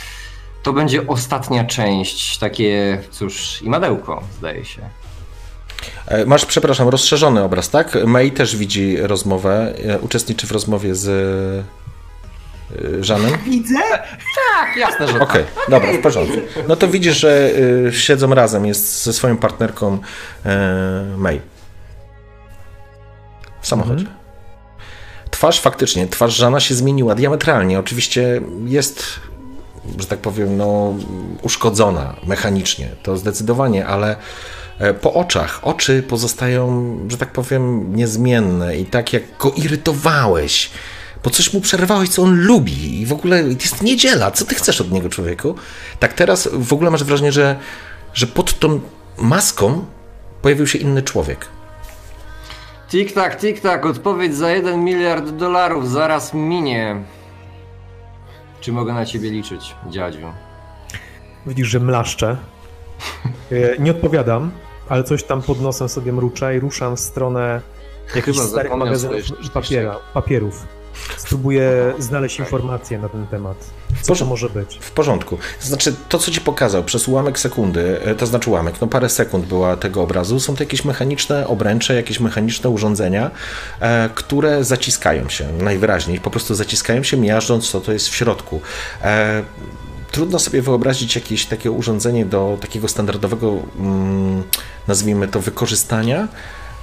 To 0.63 0.73
będzie 0.73 1.07
ostatnia 1.07 1.65
część, 1.65 2.39
takie, 2.39 2.99
cóż, 3.11 3.63
i 3.63 3.71
madełko, 3.71 4.23
zdaje 4.39 4.65
się. 4.65 4.83
E, 6.07 6.27
Masz, 6.27 6.47
przepraszam, 6.47 6.89
rozszerzony 6.89 7.43
obraz, 7.43 7.71
tak? 7.71 7.99
May 8.07 8.31
też 8.31 8.57
widzi 8.57 8.97
rozmowę, 8.97 9.75
e, 9.89 9.99
uczestniczy 9.99 10.47
w 10.47 10.53
rozmowie 10.53 10.95
z 10.95 11.09
e, 11.09 13.05
Żanem. 13.05 13.31
Widzę. 13.51 13.81
Tak, 14.51 14.77
jasne, 14.77 15.09
że 15.09 15.21
Okej, 15.21 15.45
tak. 15.55 15.71
dobra, 15.71 15.93
w 15.93 15.99
porządku. 15.99 16.37
No 16.69 16.77
to 16.77 16.89
widzisz, 16.89 17.17
że 17.17 17.51
siedzą 17.91 18.35
razem, 18.35 18.67
jest 18.67 19.03
ze 19.03 19.13
swoją 19.13 19.37
partnerką 19.37 19.99
May. 21.17 21.41
W 23.61 23.69
samochodzie. 23.69 24.22
Twarz 25.43 25.61
faktycznie, 25.61 26.07
twarz 26.09 26.37
Żana 26.37 26.61
się 26.61 26.75
zmieniła 26.75 27.15
diametralnie. 27.15 27.79
Oczywiście 27.79 28.41
jest, 28.67 29.05
że 29.99 30.07
tak 30.07 30.19
powiem, 30.19 30.57
no, 30.57 30.95
uszkodzona 31.43 32.17
mechanicznie, 32.27 32.89
to 33.03 33.17
zdecydowanie, 33.17 33.87
ale 33.87 34.17
e, 34.79 34.95
po 34.95 35.15
oczach, 35.15 35.61
oczy 35.63 36.03
pozostają, 36.03 36.97
że 37.09 37.17
tak 37.17 37.33
powiem, 37.33 37.97
niezmienne 37.97 38.79
i 38.79 38.85
tak 38.85 39.13
jak 39.13 39.23
go 39.39 39.51
irytowałeś, 39.51 40.71
bo 41.25 41.31
coś 41.31 41.53
mu 41.53 41.61
przerwałeś, 41.61 42.09
co 42.09 42.23
on 42.23 42.41
lubi 42.41 43.01
i 43.01 43.07
w 43.07 43.13
ogóle 43.13 43.43
jest 43.43 43.83
niedziela, 43.83 44.31
co 44.31 44.45
ty 44.45 44.55
chcesz 44.55 44.81
od 44.81 44.93
niego, 44.93 45.09
człowieku? 45.09 45.55
Tak 45.99 46.13
teraz 46.13 46.49
w 46.53 46.73
ogóle 46.73 46.91
masz 46.91 47.05
wrażenie, 47.05 47.33
że, 47.33 47.59
że 48.15 48.27
pod 48.27 48.59
tą 48.59 48.81
maską 49.19 49.85
pojawił 50.43 50.67
się 50.67 50.79
inny 50.79 51.03
człowiek. 51.03 51.49
Tik-tak, 52.93 53.37
tik-tak, 53.41 53.87
odpowiedź 53.87 54.35
za 54.35 54.51
1 54.51 54.85
miliard 54.85 55.31
dolarów 55.31 55.91
zaraz 55.91 56.35
minie. 56.35 57.03
Czy 58.61 58.73
mogę 58.73 58.93
na 58.93 59.07
ciebie 59.07 59.31
liczyć, 59.31 59.75
dziadziu? 59.89 60.33
Widzisz, 61.47 61.69
że 61.69 61.81
mlaszczę. 61.81 62.37
E, 63.53 63.79
Nie 63.79 63.91
odpowiadam, 63.91 64.51
ale 64.89 65.05
coś 65.05 65.25
tam 65.25 65.43
pod 65.43 65.61
nosem 65.61 65.89
sobie 65.89 66.13
mruczę 66.13 66.57
i 66.57 66.61
ruszam 66.61 66.97
w 66.97 67.01
stronę 67.01 67.61
jakichś 68.15 68.39
Chyba 68.39 68.49
starych 68.49 68.77
magazynów 68.77 69.17
papiera, 69.55 69.97
papierów. 70.15 70.67
Spróbuję 71.17 71.95
znaleźć 71.99 72.39
informacje 72.39 72.99
na 72.99 73.09
ten 73.09 73.27
temat. 73.27 73.71
Co 74.03 74.15
to 74.15 74.25
może 74.25 74.49
być? 74.51 74.79
W 74.81 74.91
porządku. 74.91 75.39
Znaczy, 75.61 75.95
to 76.09 76.19
co 76.19 76.31
ci 76.31 76.41
pokazał 76.41 76.85
przez 76.85 77.09
ułamek 77.09 77.39
sekundy, 77.39 78.01
e, 78.05 78.15
to 78.15 78.27
znaczy 78.27 78.51
ułamek, 78.51 78.75
no 78.81 78.87
parę 78.87 79.09
sekund 79.09 79.47
była 79.47 79.77
tego 79.77 80.03
obrazu, 80.03 80.41
są 80.41 80.57
to 80.57 80.63
jakieś 80.63 80.85
mechaniczne 80.85 81.47
obręcze, 81.47 81.95
jakieś 81.95 82.21
mechaniczne 82.21 82.71
urządzenia, 82.71 83.31
e, 83.81 84.11
które 84.15 84.65
zaciskają 84.65 85.29
się 85.29 85.53
najwyraźniej, 85.53 86.21
po 86.21 86.31
prostu 86.31 86.55
zaciskają 86.55 87.03
się, 87.03 87.17
miażdżąc 87.17 87.71
co 87.71 87.81
to 87.81 87.93
jest 87.93 88.09
w 88.09 88.15
środku. 88.15 88.61
E, 89.03 89.43
trudno 90.13 90.39
sobie 90.39 90.63
wyobrazić 90.63 91.15
jakieś 91.15 91.47
takie 91.47 91.71
urządzenie 91.71 92.27
do 92.27 92.59
takiego 92.61 92.89
standardowego, 92.89 93.59
mm, 93.79 94.43
nazwijmy 94.89 95.29
to, 95.29 95.41
wykorzystania. 95.41 96.29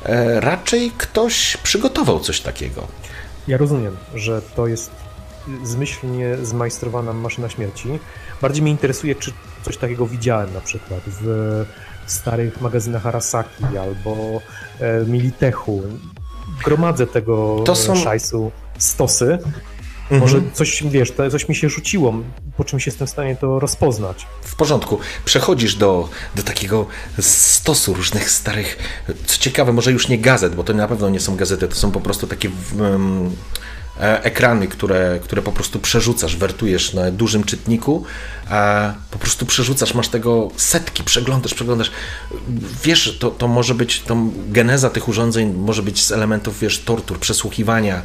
E, 0.06 0.40
raczej 0.40 0.92
ktoś 0.98 1.58
przygotował 1.58 2.20
coś 2.20 2.42
takiego. 2.42 2.88
Ja 3.50 3.58
rozumiem, 3.58 3.98
że 4.16 4.42
to 4.56 4.68
jest 4.68 4.92
zmyślnie 5.64 6.38
zmajstrowana 6.44 7.14
maszyna 7.14 7.50
śmierci. 7.50 8.00
Bardziej 8.42 8.62
mnie 8.62 8.72
interesuje, 8.72 9.16
czy 9.16 9.32
coś 9.62 9.78
takiego 9.78 10.08
widziałem 10.08 10.54
na 10.54 10.62
przykład 10.62 11.00
w 11.06 11.66
starych 12.06 12.62
magazynach 12.62 13.06
Arasaki 13.08 13.64
albo 13.82 14.42
e, 14.80 15.06
Militechu. 15.06 15.82
Gromadzę 16.66 17.08
tego 17.08 17.62
To 17.66 17.76
są- 17.76 17.96
są... 17.96 18.04
szajsu 18.04 18.52
stosy. 18.78 19.38
Mhm. 20.12 20.22
Może 20.22 20.42
coś, 20.54 20.84
wiesz, 20.84 21.14
coś 21.32 21.50
mi 21.50 21.56
się 21.56 21.70
rzuciło, 21.70 22.14
po 22.58 22.64
czymś 22.64 22.86
jestem 22.86 23.08
w 23.08 23.10
stanie 23.10 23.36
to 23.36 23.60
rozpoznać. 23.60 24.28
W 24.42 24.56
porządku. 24.56 25.00
Przechodzisz 25.26 25.76
do, 25.76 26.10
do 26.36 26.44
takiego 26.44 26.86
stosu 27.20 27.94
różnych 27.94 28.32
starych. 28.32 28.78
Co 29.26 29.38
ciekawe, 29.38 29.74
może 29.74 29.92
już 29.92 30.08
nie 30.08 30.20
gazet, 30.20 30.56
bo 30.56 30.64
to 30.64 30.74
na 30.74 30.88
pewno 30.88 31.10
nie 31.10 31.20
są 31.20 31.36
gazety, 31.36 31.68
to 31.68 31.76
są 31.76 31.92
po 31.92 32.02
prostu 32.02 32.28
takie 32.28 32.50
um, 32.80 33.36
ekrany, 34.00 34.68
które, 34.68 35.20
które 35.24 35.42
po 35.42 35.52
prostu 35.52 35.80
przerzucasz, 35.80 36.36
wertujesz 36.36 36.94
na 36.94 37.12
dużym 37.12 37.44
czytniku, 37.44 38.04
po 39.12 39.20
prostu 39.20 39.46
przerzucasz, 39.46 39.94
masz 39.94 40.08
tego 40.08 40.52
setki, 40.58 41.04
przeglądasz, 41.04 41.54
przeglądasz. 41.54 41.92
Wiesz, 42.84 43.18
to, 43.20 43.32
to 43.32 43.48
może 43.48 43.76
być, 43.76 44.02
to 44.02 44.18
geneza 44.48 44.90
tych 44.90 45.08
urządzeń 45.08 45.54
może 45.54 45.84
być 45.84 46.06
z 46.06 46.12
elementów, 46.12 46.60
wiesz, 46.60 46.80
tortur, 46.80 47.20
przesłuchiwania. 47.20 48.02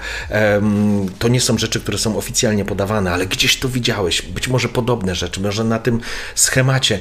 To 1.19 1.29
nie 1.29 1.41
są 1.41 1.59
rzeczy, 1.59 1.81
które 1.81 1.99
są 1.99 2.17
oficjalnie 2.17 2.65
podawane, 2.65 3.13
ale 3.13 3.27
gdzieś 3.27 3.59
to 3.59 3.69
widziałeś, 3.69 4.23
być 4.23 4.49
może 4.49 4.69
podobne 4.69 5.15
rzeczy, 5.15 5.41
może 5.41 5.65
na 5.65 5.79
tym 5.79 6.01
schemacie. 6.35 7.01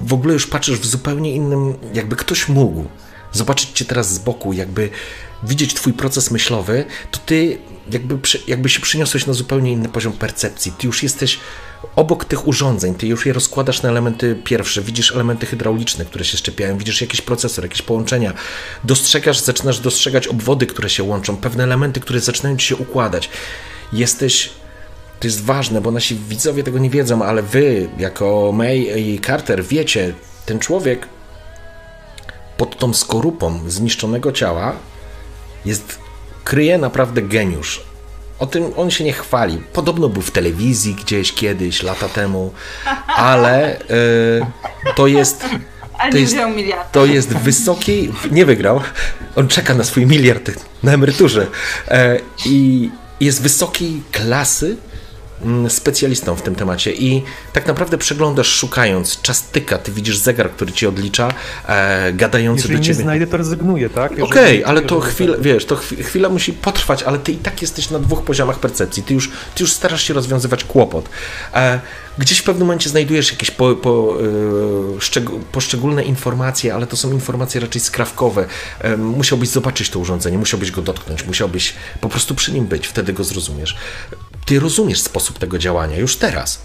W 0.00 0.12
ogóle 0.12 0.34
już 0.34 0.46
patrzysz 0.46 0.78
w 0.78 0.86
zupełnie 0.86 1.34
innym, 1.34 1.74
jakby 1.94 2.16
ktoś 2.16 2.48
mógł 2.48 2.84
zobaczyć 3.32 3.70
cię 3.70 3.84
teraz 3.84 4.14
z 4.14 4.18
boku, 4.18 4.52
jakby 4.52 4.90
widzieć 5.42 5.74
twój 5.74 5.92
proces 5.92 6.30
myślowy, 6.30 6.84
to 7.10 7.18
ty 7.26 7.58
jakby, 7.92 8.18
jakby 8.46 8.68
się 8.68 8.80
przyniosłeś 8.80 9.26
na 9.26 9.32
zupełnie 9.32 9.72
inny 9.72 9.88
poziom 9.88 10.12
percepcji. 10.12 10.72
Ty 10.78 10.86
już 10.86 11.02
jesteś 11.02 11.38
obok 11.96 12.24
tych 12.24 12.48
urządzeń, 12.48 12.94
ty 12.94 13.06
już 13.06 13.26
je 13.26 13.32
rozkładasz 13.32 13.82
na 13.82 13.88
elementy 13.88 14.36
pierwsze, 14.44 14.82
widzisz 14.82 15.12
elementy 15.12 15.46
hydrauliczne, 15.46 16.04
które 16.04 16.24
się 16.24 16.36
szczepiają, 16.36 16.78
widzisz 16.78 17.00
jakiś 17.00 17.20
procesor, 17.20 17.64
jakieś 17.64 17.82
połączenia, 17.82 18.34
dostrzegasz, 18.84 19.38
zaczynasz 19.38 19.80
dostrzegać 19.80 20.26
obwody, 20.26 20.66
które 20.66 20.90
się 20.90 21.02
łączą, 21.02 21.36
pewne 21.36 21.64
elementy, 21.64 22.00
które 22.00 22.20
zaczynają 22.20 22.56
ci 22.56 22.66
się 22.66 22.76
układać. 22.76 23.30
Jesteś 23.92 24.50
to 25.20 25.26
jest 25.26 25.44
ważne, 25.44 25.80
bo 25.80 25.90
nasi 25.90 26.16
widzowie 26.28 26.62
tego 26.62 26.78
nie 26.78 26.90
wiedzą, 26.90 27.22
ale 27.22 27.42
wy, 27.42 27.88
jako 27.98 28.52
May 28.52 29.00
i 29.00 29.20
Carter, 29.20 29.64
wiecie, 29.64 30.14
ten 30.46 30.58
człowiek 30.58 31.08
pod 32.60 32.76
tą 32.78 32.94
skorupą 32.94 33.60
zniszczonego 33.66 34.32
ciała 34.32 34.72
jest, 35.64 35.98
kryje 36.44 36.78
naprawdę 36.78 37.22
geniusz. 37.22 37.82
O 38.38 38.46
tym 38.46 38.64
on 38.76 38.90
się 38.90 39.04
nie 39.04 39.12
chwali. 39.12 39.62
Podobno 39.72 40.08
był 40.08 40.22
w 40.22 40.30
telewizji 40.30 40.94
gdzieś 40.94 41.32
kiedyś, 41.32 41.82
lata 41.82 42.08
temu, 42.08 42.52
ale 43.06 43.80
y, 43.80 44.92
to 44.96 45.06
jest 45.06 45.44
To 46.12 46.18
jest- 46.18 46.32
to 46.92 47.06
jest 47.06 47.28
wysoki, 47.36 48.12
nie 48.30 48.44
wygrał, 48.46 48.80
on 49.36 49.48
czeka 49.48 49.74
na 49.74 49.84
swój 49.84 50.06
miliard 50.06 50.50
na 50.82 50.92
emeryturze 50.92 51.46
e, 51.88 52.18
i 52.46 52.90
jest 53.20 53.42
wysokiej 53.42 54.02
klasy 54.12 54.76
specjalistą 55.68 56.36
w 56.36 56.42
tym 56.42 56.54
temacie 56.54 56.92
i 56.92 57.22
tak 57.52 57.66
naprawdę 57.66 57.98
przeglądasz 57.98 58.46
szukając, 58.46 59.20
czas 59.22 59.42
tyka, 59.42 59.78
ty 59.78 59.92
widzisz 59.92 60.16
zegar, 60.16 60.50
który 60.50 60.72
ci 60.72 60.86
odlicza, 60.86 61.32
e, 61.66 62.12
gadający 62.12 62.58
Jeżeli 62.62 62.74
do 62.74 62.78
nie 62.80 62.84
ciebie. 62.84 63.02
znajdę, 63.02 63.26
to 63.26 63.36
rezygnuję, 63.36 63.90
tak? 63.90 64.12
Okej, 64.12 64.42
Jeżeli- 64.42 64.64
ale 64.64 64.82
to 64.82 64.94
jeżeli- 64.96 65.12
chwilę, 65.14 65.36
wiesz, 65.40 65.64
to 65.64 65.76
chwi- 65.76 66.02
chwila 66.02 66.28
musi 66.28 66.52
potrwać, 66.52 67.02
ale 67.02 67.18
ty 67.18 67.32
i 67.32 67.36
tak 67.36 67.62
jesteś 67.62 67.90
na 67.90 67.98
dwóch 67.98 68.22
poziomach 68.24 68.58
percepcji. 68.58 69.02
Ty 69.02 69.14
już, 69.14 69.28
ty 69.54 69.62
już 69.64 69.72
starasz 69.72 70.02
się 70.04 70.14
rozwiązywać 70.14 70.64
kłopot. 70.64 71.08
E, 71.54 71.80
gdzieś 72.18 72.38
w 72.38 72.42
pewnym 72.42 72.66
momencie 72.66 72.90
znajdujesz 72.90 73.30
jakieś 73.32 73.50
po, 73.50 73.74
po, 73.74 74.14
e, 74.20 74.98
szczeg- 74.98 75.40
poszczególne 75.52 76.02
informacje, 76.04 76.74
ale 76.74 76.86
to 76.86 76.96
są 76.96 77.12
informacje 77.12 77.60
raczej 77.60 77.80
skrawkowe. 77.80 78.46
E, 78.80 78.96
musiałbyś 78.96 79.48
zobaczyć 79.48 79.90
to 79.90 79.98
urządzenie, 79.98 80.38
musiałbyś 80.38 80.70
go 80.70 80.82
dotknąć, 80.82 81.26
musiałbyś 81.26 81.74
po 82.00 82.08
prostu 82.08 82.34
przy 82.34 82.52
nim 82.52 82.66
być, 82.66 82.86
wtedy 82.86 83.12
go 83.12 83.24
zrozumiesz. 83.24 83.76
Ty 84.50 84.60
rozumiesz 84.60 85.00
sposób 85.00 85.38
tego 85.38 85.58
działania 85.58 85.96
już 85.96 86.16
teraz, 86.16 86.62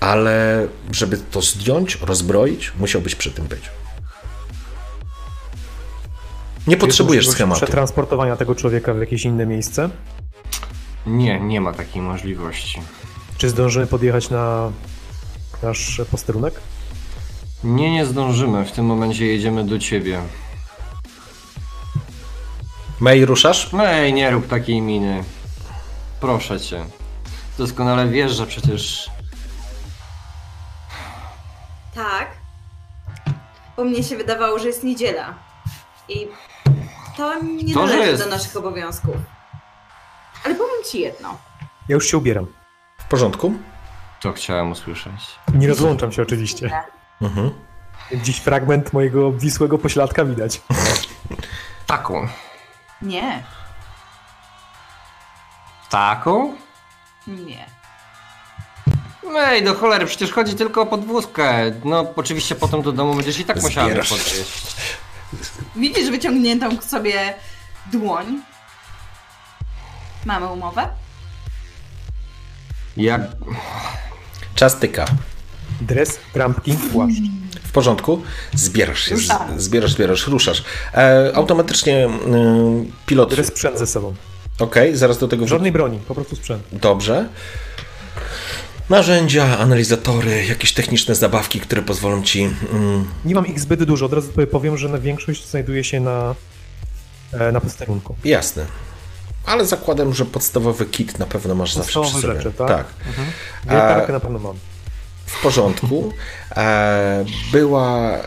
ale 0.00 0.66
żeby 0.92 1.18
to 1.18 1.42
zdjąć, 1.42 1.98
rozbroić, 2.00 2.72
musiałbyś 2.78 3.14
przy 3.14 3.30
tym 3.30 3.46
być. 3.46 3.60
Nie 6.66 6.74
Jest 6.74 6.80
potrzebujesz 6.80 7.28
schematu. 7.28 7.60
Przetransportowania 7.60 8.36
tego 8.36 8.54
człowieka 8.54 8.94
w 8.94 8.98
jakieś 8.98 9.24
inne 9.24 9.46
miejsce? 9.46 9.90
Nie, 11.06 11.40
nie 11.40 11.60
ma 11.60 11.72
takiej 11.72 12.02
możliwości. 12.02 12.80
Czy 13.38 13.48
zdążymy 13.48 13.86
podjechać 13.86 14.30
na 14.30 14.72
nasz 15.62 16.00
posterunek? 16.10 16.60
Nie, 17.64 17.92
nie 17.92 18.06
zdążymy. 18.06 18.64
W 18.64 18.72
tym 18.72 18.84
momencie 18.84 19.26
jedziemy 19.26 19.64
do 19.64 19.78
ciebie. 19.78 20.20
May, 23.00 23.24
ruszasz? 23.24 23.70
Ej, 23.80 24.12
nie 24.12 24.30
rób 24.30 24.48
takiej 24.48 24.80
miny. 24.80 25.24
Proszę 26.20 26.60
cię. 26.60 26.84
Doskonale 27.58 28.08
wiesz, 28.08 28.32
że 28.32 28.46
przecież 28.46 29.10
Tak. 31.94 32.28
Bo 33.76 33.84
mnie 33.84 34.02
się 34.02 34.16
wydawało, 34.16 34.58
że 34.58 34.66
jest 34.66 34.84
niedziela. 34.84 35.34
I 36.08 36.28
to 37.16 37.42
nie 37.42 37.74
To, 37.74 37.86
należy 37.86 38.10
jest. 38.10 38.24
do 38.24 38.30
naszych 38.30 38.56
obowiązków. 38.56 39.16
Ale 40.44 40.54
powiem 40.54 40.84
ci 40.90 41.00
jedno. 41.00 41.38
Ja 41.88 41.94
już 41.94 42.06
się 42.06 42.18
ubieram. 42.18 42.46
W 42.98 43.04
porządku? 43.04 43.52
to 44.20 44.32
chciałem 44.32 44.70
usłyszeć. 44.72 45.12
Nie 45.54 45.68
rozłączam 45.68 46.12
się 46.12 46.22
oczywiście. 46.22 46.70
Mhm. 47.22 47.50
Dziś 48.14 48.36
fragment 48.38 48.92
mojego 48.92 49.26
obwisłego 49.26 49.78
pośladka 49.78 50.24
widać. 50.24 50.60
Taką. 51.86 52.28
Nie, 53.02 53.42
Taką? 55.90 56.54
nie. 57.26 57.66
Ej, 59.36 59.64
do 59.64 59.74
cholery, 59.74 60.06
przecież 60.06 60.32
chodzi 60.32 60.54
tylko 60.54 60.82
o 60.82 60.86
podwózkę. 60.86 61.72
No, 61.84 62.12
oczywiście 62.16 62.54
potem 62.54 62.82
do 62.82 62.92
domu 62.92 63.14
będziesz 63.14 63.38
i 63.38 63.44
tak 63.44 63.62
musiała 63.62 63.88
mnie 63.88 63.96
podwieźć. 63.96 64.76
Widzisz 65.76 66.10
wyciągniętą 66.10 66.76
k 66.76 66.82
sobie 66.82 67.34
dłoń? 67.92 68.42
Mamy 70.24 70.46
umowę? 70.46 70.88
Jak... 72.96 73.20
Czas 74.54 74.78
tyka. 74.78 75.04
Dres, 75.80 76.18
trampki, 76.32 76.72
płaszcz. 76.92 77.20
W 77.62 77.72
porządku? 77.72 78.22
Zbierasz 78.54 79.00
się, 79.00 79.16
z, 79.16 79.32
zbierasz, 79.56 79.92
zbierasz, 79.92 80.26
ruszasz. 80.26 80.64
E, 80.94 81.32
automatycznie 81.34 82.06
y, 82.06 82.10
pilot. 83.06 83.30
Dres, 83.30 83.46
sprzęt 83.46 83.78
ze 83.78 83.86
sobą. 83.86 84.14
Okej, 84.60 84.96
zaraz 84.96 85.18
do 85.18 85.28
tego 85.28 85.46
Żadnej 85.46 85.72
broni, 85.72 85.98
po 86.08 86.14
prostu 86.14 86.36
sprzęt. 86.36 86.62
Dobrze. 86.72 87.28
Narzędzia, 88.90 89.58
analizatory, 89.58 90.44
jakieś 90.46 90.72
techniczne 90.72 91.14
zabawki, 91.14 91.60
które 91.60 91.82
pozwolą 91.82 92.22
ci. 92.22 92.50
Mm, 92.72 93.04
Nie 93.24 93.34
mam 93.34 93.46
ich 93.46 93.60
zbyt 93.60 93.84
dużo, 93.84 94.06
od 94.06 94.12
razu 94.12 94.28
powiem, 94.50 94.78
że 94.78 94.88
na 94.88 94.98
większość 94.98 95.48
znajduje 95.48 95.84
się 95.84 96.00
na, 96.00 96.34
e, 97.32 97.52
na 97.52 97.60
posterunku. 97.60 98.16
jasne. 98.24 98.66
Ale 99.46 99.66
zakładam, 99.66 100.14
że 100.14 100.24
podstawowy 100.26 100.86
kit 100.86 101.18
na 101.18 101.26
pewno 101.26 101.54
masz 101.54 101.74
zawsze 101.74 102.00
przy 102.00 102.10
sobie. 102.10 102.22
rzeczy, 102.34 102.52
tak? 102.52 102.68
tak. 102.68 102.86
Wiertarkę 103.64 104.12
na 104.12 104.20
pewno 104.20 104.38
mam. 104.38 104.56
W 105.30 105.42
porządku. 105.42 106.12
E, 106.56 107.24
była 107.52 108.10
e, 108.12 108.20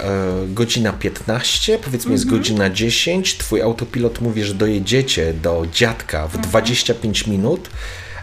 godzina 0.47 0.93
15, 0.93 1.79
powiedzmy 1.79 2.11
jest 2.11 2.29
godzina 2.29 2.69
10. 2.69 3.37
Twój 3.37 3.61
autopilot 3.61 4.21
mówi, 4.21 4.43
że 4.43 4.53
dojedziecie 4.53 5.33
do 5.33 5.65
dziadka 5.71 6.27
w 6.27 6.37
25 6.37 7.27
minut. 7.27 7.69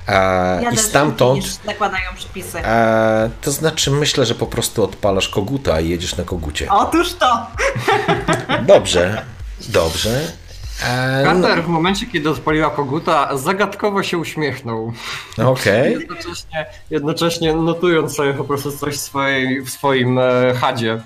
E, 0.09 0.73
I 0.73 0.77
stamtąd. 0.77 1.61
zakładają 1.67 2.11
przepisy. 2.17 2.59
E, 2.59 3.31
to 3.43 3.53
znaczy, 3.53 3.91
myślę, 3.91 4.27
że 4.27 4.35
po 4.35 4.47
prostu 4.47 4.85
odpalasz 4.85 5.29
koguta 5.29 5.81
i 5.81 5.89
jedziesz 5.89 6.17
na 6.17 6.25
kogucie. 6.25 6.67
Otóż 6.71 7.15
to! 7.15 7.47
Dobrze, 8.67 9.25
dobrze. 9.69 10.33
E, 10.85 11.23
Carter 11.25 11.63
w 11.65 11.69
momencie, 11.69 12.07
kiedy 12.07 12.31
odpaliła 12.31 12.71
koguta, 12.71 13.37
zagadkowo 13.37 14.03
się 14.03 14.19
uśmiechnął. 14.19 14.93
Okej, 15.47 15.93
Jednocześnie, 16.01 16.67
jednocześnie 16.91 17.55
notując 17.55 18.15
sobie 18.17 18.35
po 18.35 18.45
prostu 18.45 18.73
coś 18.73 18.95
w, 18.95 19.01
swojej, 19.01 19.63
w 19.63 19.71
swoim 19.71 20.19
e, 20.19 20.55
chadzie. 20.61 21.01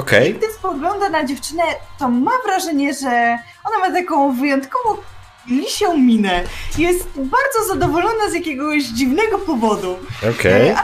okej. 0.00 0.34
Gdy 0.34 0.52
spogląda 0.52 1.08
na 1.08 1.24
dziewczynę, 1.24 1.62
to 1.98 2.08
ma 2.08 2.30
wrażenie, 2.46 2.94
że 2.94 3.38
ona 3.64 3.88
ma 3.88 3.94
taką 3.94 4.36
wyjątkowo 4.36 5.02
lisią 5.48 5.96
minę. 5.96 6.42
Jest 6.78 7.08
bardzo 7.16 7.74
zadowolona 7.74 8.30
z 8.30 8.34
jakiegoś 8.34 8.84
dziwnego 8.84 9.38
powodu. 9.38 9.96
okej. 10.30 10.74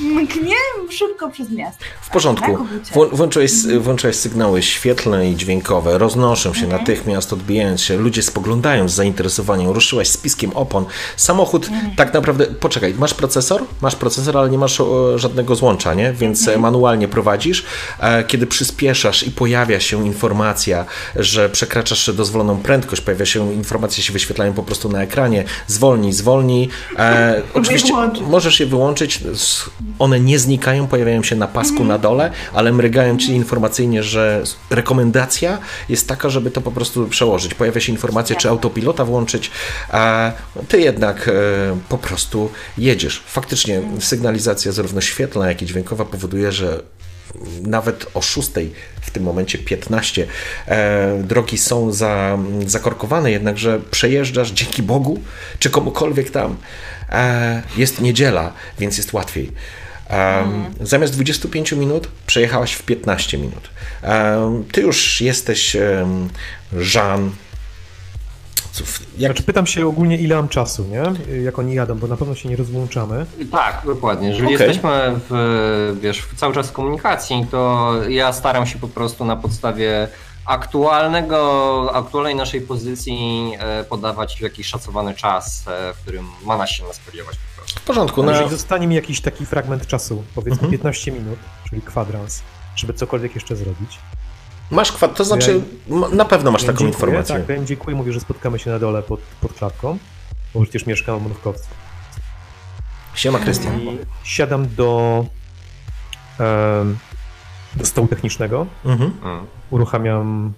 Mknie 0.00 0.54
szybko 0.90 1.30
przez 1.30 1.50
miasto. 1.50 1.84
W 2.02 2.10
porządku. 2.10 2.58
Włą- 2.94 3.08
Włączyłeś, 3.16 3.50
włączyłeś 3.80 4.16
sygnały 4.16 4.62
świetlne 4.62 5.30
i 5.30 5.36
dźwiękowe, 5.36 5.98
roznoszą 5.98 6.54
się 6.54 6.66
natychmiast, 6.66 7.32
odbijając 7.32 7.82
się. 7.82 7.96
Ludzie 7.96 8.22
spoglądają 8.22 8.88
z 8.88 8.92
zainteresowaniem. 8.94 9.70
Ruszyłaś 9.70 10.08
z 10.08 10.16
piskiem 10.16 10.50
opon. 10.54 10.84
Samochód 11.16 11.68
tak 11.96 12.14
naprawdę. 12.14 12.46
Poczekaj, 12.46 12.94
masz 12.94 13.14
procesor? 13.14 13.64
Masz 13.82 13.96
procesor, 13.96 14.36
ale 14.38 14.50
nie 14.50 14.58
masz 14.58 14.80
o, 14.80 15.18
żadnego 15.18 15.54
złącza, 15.56 15.94
nie? 15.94 16.12
Więc 16.12 16.48
e, 16.48 16.58
manualnie 16.58 17.08
prowadzisz. 17.08 17.64
E, 18.00 18.24
Kiedy 18.24 18.46
przyspieszasz 18.46 19.22
i 19.22 19.30
pojawia 19.30 19.80
się 19.80 20.06
informacja, 20.06 20.84
że 21.16 21.48
przekraczasz 21.48 22.10
dozwoloną 22.14 22.56
prędkość, 22.58 23.02
pojawia 23.02 23.26
się 23.26 23.52
informacje, 23.54 24.02
się 24.04 24.12
wyświetlają 24.12 24.52
po 24.52 24.62
prostu 24.62 24.88
na 24.88 25.02
ekranie. 25.02 25.44
Zwolnij, 25.66 26.12
zwolnij. 26.12 26.68
E, 26.98 27.42
oczywiście 27.54 27.92
możesz 28.20 28.60
je 28.60 28.66
wyłączyć. 28.66 29.20
One 29.98 30.20
nie 30.20 30.38
znikają, 30.38 30.86
pojawiają 30.86 31.22
się 31.22 31.36
na 31.36 31.48
pasku 31.48 31.84
na 31.84 31.98
dole, 31.98 32.30
ale 32.54 32.72
mrygają 32.72 33.18
ci 33.18 33.32
informacyjnie, 33.32 34.02
że 34.02 34.42
rekomendacja 34.70 35.58
jest 35.88 36.08
taka, 36.08 36.28
żeby 36.28 36.50
to 36.50 36.60
po 36.60 36.72
prostu 36.72 37.08
przełożyć. 37.08 37.54
Pojawia 37.54 37.80
się 37.80 37.92
informacja, 37.92 38.36
czy 38.36 38.48
autopilota 38.48 39.04
włączyć, 39.04 39.50
a 39.88 40.32
ty 40.68 40.80
jednak 40.80 41.28
e, 41.28 41.32
po 41.88 41.98
prostu 41.98 42.50
jedziesz. 42.78 43.22
Faktycznie 43.26 43.82
sygnalizacja 44.00 44.72
zarówno 44.72 45.00
świetlna, 45.00 45.48
jak 45.48 45.62
i 45.62 45.66
dźwiękowa 45.66 46.04
powoduje, 46.04 46.52
że 46.52 46.82
nawet 47.62 48.06
o 48.14 48.22
6 48.22 48.50
w 49.00 49.10
tym 49.10 49.22
momencie 49.22 49.58
15 49.58 50.26
e, 50.66 51.22
drogi 51.24 51.58
są 51.58 51.92
za, 51.92 52.38
zakorkowane, 52.66 53.30
jednakże 53.30 53.80
przejeżdżasz 53.90 54.50
dzięki 54.50 54.82
Bogu, 54.82 55.20
czy 55.58 55.70
komukolwiek 55.70 56.30
tam. 56.30 56.56
E, 57.12 57.62
jest 57.76 58.00
niedziela, 58.00 58.52
więc 58.78 58.96
jest 58.96 59.12
łatwiej. 59.12 59.52
Em, 60.08 60.64
Zamiast 60.80 61.12
25 61.14 61.72
minut 61.72 62.08
przejechałaś 62.26 62.72
w 62.72 62.82
15 62.82 63.38
minut. 63.38 63.70
Ty 64.72 64.80
już 64.80 65.20
jesteś 65.20 65.76
em, 65.76 66.28
Jean. 66.94 67.30
Cóż, 68.72 69.00
Jak, 69.18 69.32
Znaczy 69.32 69.42
pytam 69.42 69.66
się 69.66 69.86
ogólnie 69.86 70.16
ile 70.16 70.36
mam 70.36 70.48
czasu, 70.48 70.84
nie? 70.84 71.34
Jak 71.42 71.58
oni 71.58 71.74
jadą, 71.74 71.94
bo 71.98 72.06
na 72.06 72.16
pewno 72.16 72.34
się 72.34 72.48
nie 72.48 72.56
rozłączamy. 72.56 73.26
Tak, 73.52 73.82
dokładnie. 73.86 74.28
Jeżeli 74.28 74.54
Okej. 74.54 74.66
jesteśmy 74.66 74.90
w, 75.30 75.98
wiesz, 76.02 76.22
cały 76.36 76.54
czas 76.54 76.68
w 76.68 76.72
komunikacji, 76.72 77.46
to 77.50 77.92
ja 78.08 78.32
staram 78.32 78.66
się 78.66 78.78
po 78.78 78.88
prostu 78.88 79.24
na 79.24 79.36
podstawie 79.36 80.08
aktualnego, 80.48 81.90
aktualnej 81.94 82.34
naszej 82.34 82.60
pozycji 82.60 83.52
e, 83.58 83.84
podawać 83.84 84.40
jakiś 84.40 84.66
szacowany 84.66 85.14
czas, 85.14 85.64
e, 85.68 85.94
w 85.94 85.96
którym 85.98 86.26
ma 86.44 86.56
nas 86.56 86.70
się 86.70 86.84
spodziewać 86.92 87.36
po 87.36 87.60
prostu. 87.60 87.80
w 87.80 87.82
porządku, 87.82 88.20
No, 88.22 88.26
na, 88.26 88.32
Jeżeli 88.32 88.50
zostanie 88.50 88.86
mi 88.86 88.94
jakiś 88.94 89.20
taki 89.20 89.46
fragment 89.46 89.86
czasu, 89.86 90.24
powiedzmy 90.34 90.52
Mhm. 90.54 90.70
15 90.72 91.12
minut, 91.12 91.38
czyli 91.70 91.82
kwadrans, 91.82 92.42
żeby 92.76 92.94
cokolwiek 92.94 93.34
jeszcze 93.34 93.56
zrobić. 93.56 93.98
masz 94.70 94.92
kwad, 94.92 95.14
to 95.16 95.24
znaczy 95.24 95.60
m- 95.90 96.16
na 96.16 96.24
pewno 96.24 96.50
masz 96.50 96.62
Ja 96.62 96.66
taką 96.66 96.78
dziękuję, 96.78 96.94
informację. 97.00 97.36
Tak, 97.36 97.48
ja 97.48 97.54
im 97.56 97.66
dziękuję, 97.66 97.96
mówię, 97.96 98.12
że 98.12 98.20
spotkamy 98.20 98.58
się 98.58 98.70
na 98.70 98.78
dole 98.78 99.02
pod, 99.02 99.20
pod 99.40 99.52
klatką, 99.52 99.98
bo 100.54 100.62
przecież 100.62 100.86
mieszkam 100.86 101.18
w 101.18 101.22
Mrówkowcu. 101.22 101.66
Siema 103.14 103.38
Krystian. 103.38 103.80
I 103.80 103.98
siadam 104.24 104.68
do, 104.74 105.24
em, 106.38 106.98
do 107.74 107.86
stołu 107.86 108.08
technicznego, 108.08 108.66
Mhm. 108.84 109.12
Mm. 109.24 109.46
Uruchamiam 109.70 110.52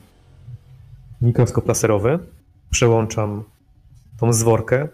mikroskop 1.21 1.69
laserowy, 1.69 2.19
przełączam 2.71 3.45
tą 4.19 4.33
zworkę 4.33 4.89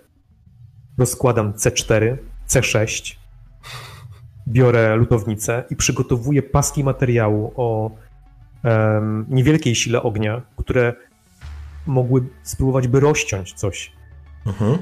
rozkładam 0.99 1.53
C4, 1.53 2.17
C6, 2.49 3.17
biorę 4.49 4.97
lutownicę 4.97 5.65
i 5.71 5.77
przygotowuję 5.77 6.43
paski 6.43 6.85
materiału 6.85 7.53
o 7.57 7.91
em, 8.63 9.27
niewielkiej 9.29 9.75
sile 9.75 10.03
ognia, 10.03 10.43
które 10.57 10.95
mogły 11.87 12.23
spróbować 12.43 12.89
by 12.89 13.01
rozciąć 13.01 13.53
coś. 13.53 13.93
Mhm. 14.47 14.79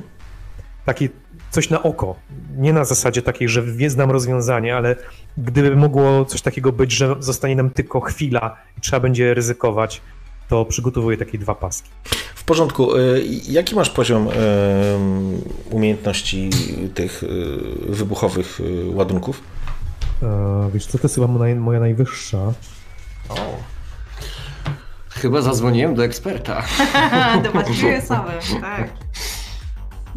Takie 0.85 1.09
coś 1.55 1.71
na 1.71 1.83
oko. 1.83 2.17
Nie 2.57 2.73
na 2.73 2.85
zasadzie 2.85 3.23
takiej, 3.23 3.49
że 3.49 3.63
wie, 3.63 3.91
znam 3.91 4.11
rozwiązanie, 4.11 4.77
ale 4.77 4.97
gdyby 5.39 5.77
mogło 5.77 6.25
coś 6.25 6.43
takiego 6.43 6.73
być, 6.73 6.93
że 6.93 7.15
zostanie 7.19 7.57
nam 7.57 7.71
tylko 7.71 8.01
chwila 8.01 8.57
i 8.79 8.81
trzeba 8.81 9.01
będzie 9.01 9.35
ryzykować, 9.35 10.01
to 10.49 10.65
przygotowuję 10.65 11.17
takie 11.17 11.39
dwa 11.39 11.55
paski. 11.55 11.91
W 12.35 12.45
porządku. 12.45 12.97
Y, 12.97 13.25
Jaki 13.49 13.75
masz 13.75 13.91
poziom 13.91 14.29
y, 14.29 14.33
umiejętności 15.71 16.51
tych 16.95 17.23
y, 17.23 17.27
wybuchowych 17.89 18.61
ładunków? 18.87 19.41
E, 20.23 20.71
wiesz 20.75 20.87
co, 20.87 20.99
to 20.99 21.05
jest 21.05 21.15
chyba 21.15 21.27
moja 21.55 21.81
najwyższa. 21.81 22.39
O. 23.29 23.37
Chyba 25.09 25.43
zadzwoniłem 25.43 25.95
do 25.95 26.05
eksperta. 26.05 26.63
Do 27.45 27.53
właściwej 27.53 27.99
osoby, 27.99 28.31
tak. 28.61 28.91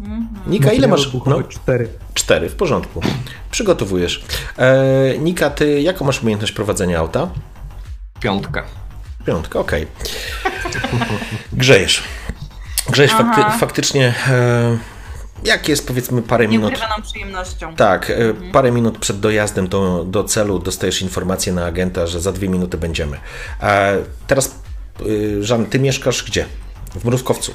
Mhm. 0.00 0.28
Nika, 0.46 0.72
ile 0.72 0.88
masz? 0.88 1.12
No, 1.26 1.42
Cztery. 1.42 1.88
cztery, 2.14 2.48
w 2.48 2.54
porządku. 2.54 3.00
Przygotowujesz. 3.50 4.24
E, 4.58 5.18
Nika, 5.18 5.50
ty 5.50 5.80
jaką 5.82 6.04
masz 6.04 6.22
umiejętność 6.22 6.52
prowadzenia 6.52 6.98
auta? 6.98 7.28
Piątka. 8.20 8.64
Piątka, 9.26 9.58
okej. 9.58 9.86
Grzejesz. 11.52 12.02
Grzejesz 12.90 13.12
Aha. 13.14 13.34
fakty, 13.36 13.58
faktycznie. 13.58 14.14
E, 14.28 14.78
jak 15.44 15.68
jest 15.68 15.86
powiedzmy 15.86 16.22
parę 16.22 16.44
Nie 16.46 16.50
minut. 16.58 16.70
ukrywa 16.72 16.88
nam 16.88 17.02
przyjemnością. 17.02 17.76
Tak, 17.76 18.10
e, 18.10 18.14
parę 18.52 18.72
minut 18.72 18.98
przed 18.98 19.20
dojazdem 19.20 19.68
do, 19.68 20.04
do 20.04 20.24
celu 20.24 20.58
dostajesz 20.58 21.02
informację 21.02 21.52
na 21.52 21.64
agenta, 21.66 22.06
że 22.06 22.20
za 22.20 22.32
dwie 22.32 22.48
minuty 22.48 22.78
będziemy. 22.78 23.18
E, 23.62 23.96
teraz, 24.26 24.54
y, 25.06 25.44
Żan, 25.44 25.66
ty 25.66 25.78
mieszkasz 25.80 26.24
gdzie? 26.24 26.46
W 26.94 27.04
Mrówkowcu. 27.04 27.52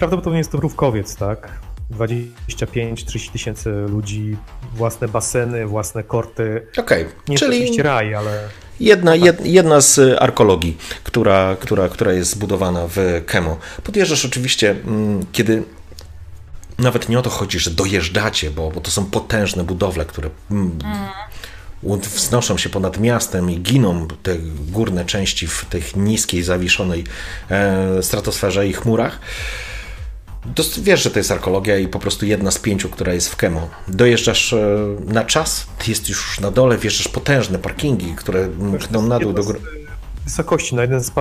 Prawdopodobnie 0.00 0.38
jest 0.38 0.52
to 0.52 0.58
mrówkowiec, 0.58 1.16
tak? 1.16 1.48
25-30 1.90 3.32
tysięcy 3.32 3.70
ludzi, 3.70 4.36
własne 4.74 5.08
baseny, 5.08 5.66
własne 5.66 6.02
korty. 6.02 6.66
Okej, 6.78 7.04
Nie 7.28 7.34
jest 7.34 7.44
czyli 7.44 7.56
oczywiście 7.56 7.82
raj, 7.82 8.14
ale 8.14 8.48
jedna, 8.80 9.14
jed, 9.14 9.46
jedna 9.46 9.80
z 9.80 9.98
y, 9.98 10.20
arkologii, 10.20 10.76
która, 11.04 11.56
która, 11.60 11.88
która 11.88 12.12
jest 12.12 12.30
zbudowana 12.30 12.86
w 12.88 13.22
Kemo. 13.26 13.58
Podjeżdżasz 13.84 14.24
oczywiście, 14.24 14.70
mm, 14.70 15.26
kiedy 15.32 15.62
nawet 16.78 17.08
nie 17.08 17.18
o 17.18 17.22
to 17.22 17.30
chodzi, 17.30 17.58
że 17.58 17.70
dojeżdżacie, 17.70 18.50
bo, 18.50 18.70
bo 18.70 18.80
to 18.80 18.90
są 18.90 19.04
potężne 19.04 19.64
budowle, 19.64 20.04
które 20.04 20.30
mm, 20.50 20.78
wznoszą 22.00 22.58
się 22.58 22.68
ponad 22.68 23.00
miastem 23.00 23.50
i 23.50 23.60
giną 23.60 24.08
te 24.22 24.36
górne 24.70 25.04
części 25.04 25.46
w 25.46 25.64
tych 25.64 25.96
niskiej, 25.96 26.42
zawiszonej 26.42 27.04
e, 27.50 28.02
stratosferze 28.02 28.68
i 28.68 28.72
chmurach. 28.72 29.20
Wiesz, 30.78 31.02
że 31.02 31.10
to 31.10 31.18
jest 31.18 31.32
arkeologia 31.32 31.78
i 31.78 31.88
po 31.88 31.98
prostu 31.98 32.26
jedna 32.26 32.50
z 32.50 32.58
pięciu, 32.58 32.88
która 32.88 33.14
jest 33.14 33.28
w 33.28 33.36
Kemo. 33.36 33.68
Dojeżdżasz 33.88 34.52
e, 34.52 34.86
na 35.06 35.24
czas, 35.24 35.66
jest 35.88 36.08
już 36.08 36.40
na 36.40 36.50
dole, 36.50 36.78
wjeżdżasz 36.78 37.08
potężne 37.08 37.58
parkingi, 37.58 38.14
które 38.16 38.48
mkną 38.48 39.02
na 39.02 39.18
dół 39.18 39.32
do 39.32 39.44
góry. 39.44 39.60
Wysokości, 40.24 40.74
na 40.74 40.82
jeden 40.82 41.00
z, 41.00 41.12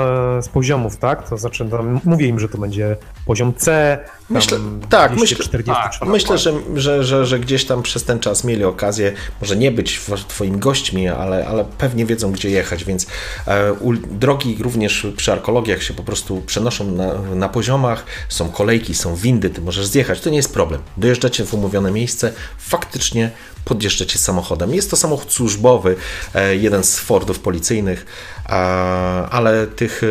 z 0.42 0.50
poziomów, 0.50 0.98
tak? 0.98 1.30
To 1.30 1.38
znaczy, 1.38 1.66
tam, 1.70 2.00
mówię 2.06 2.28
im, 2.28 2.40
że 2.40 2.50
to 2.50 2.58
będzie 2.58 2.96
poziom 3.26 3.54
C, 3.54 3.98
Myślę- 4.30 4.60
tak, 4.90 5.12
myślę- 5.12 5.26
244. 5.26 6.12
Myślę, 6.12 6.38
że, 6.38 6.54
że, 6.76 7.04
że, 7.04 7.26
że 7.26 7.40
gdzieś 7.40 7.66
tam 7.66 7.84
przez 7.84 8.04
ten 8.04 8.20
czas 8.20 8.44
mieli 8.44 8.64
okazję, 8.64 9.14
może 9.42 9.56
nie 9.56 9.72
być 9.72 10.02
twoimi 10.28 10.60
gośćmi, 10.60 11.08
ale, 11.08 11.48
ale 11.48 11.66
pewnie 11.78 12.06
wiedzą, 12.06 12.32
gdzie 12.32 12.50
jechać, 12.50 12.84
więc 12.84 13.08
e, 13.48 13.74
u, 13.74 13.94
drogi 13.94 14.58
również 14.60 15.08
przy 15.18 15.32
arkeologiach 15.32 15.84
się 15.84 15.94
po 15.94 16.04
prostu 16.04 16.42
przenoszą 16.42 16.92
na, 16.92 17.14
na 17.36 17.50
poziomach, 17.50 18.06
są 18.30 18.50
kolejki, 18.50 18.96
są 18.96 19.16
windy, 19.16 19.50
ty 19.50 19.62
możesz 19.62 19.86
zjechać, 19.86 20.22
to 20.22 20.30
nie 20.30 20.38
jest 20.38 20.54
problem. 20.54 20.82
Dojeżdżacie 20.98 21.46
w 21.46 21.54
umówione 21.54 21.92
miejsce, 21.92 22.34
faktycznie 22.58 23.32
podjeżdżacie 23.66 24.20
samochodem. 24.20 24.74
Jest 24.74 24.90
to 24.90 24.98
samochód 24.98 25.32
służbowy, 25.32 25.96
e, 26.34 26.56
jeden 26.56 26.84
z 26.84 27.00
Fordów 27.00 27.40
policyjnych, 27.40 28.06
a, 28.46 29.30
ale 29.30 29.68
tych 29.68 30.02
e, 30.04 30.08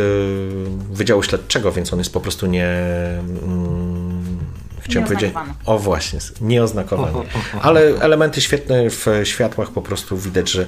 Wydziału 0.95 1.23
Śledczego, 1.23 1.73
więc 1.73 1.93
on 1.93 1.99
jest 1.99 2.13
po 2.13 2.21
prostu 2.21 2.47
nie... 2.47 2.69
Mm, 3.43 4.39
chciałem 4.81 5.09
powiedzieć... 5.09 5.33
Nieoznakowany. 5.35 5.59
O 5.67 5.79
właśnie, 5.79 6.19
nieoznakowany. 6.41 7.19
Ale 7.63 7.81
elementy 7.81 8.41
świetne 8.41 8.91
w 8.91 9.07
światłach 9.25 9.71
po 9.71 9.83
prostu 9.83 10.17
widać, 10.17 10.51
że 10.51 10.67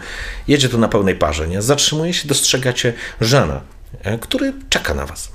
jedzie 0.49 0.69
tu 0.69 0.79
na 0.79 0.89
pełnej 0.89 1.15
parze. 1.15 1.49
Nie? 1.49 1.63
Zatrzymuje 1.63 2.15
się, 2.15 2.29
dostrzegacie 2.29 2.93
Żana, 3.21 3.61
e, 4.03 4.19
który 4.19 4.53
czeka 4.69 4.95
na 4.95 5.07
was. 5.07 5.33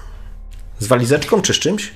Z 0.80 0.88
walizeczką 0.88 1.42
czy 1.42 1.54
z 1.54 1.60
czymś? 1.60 1.94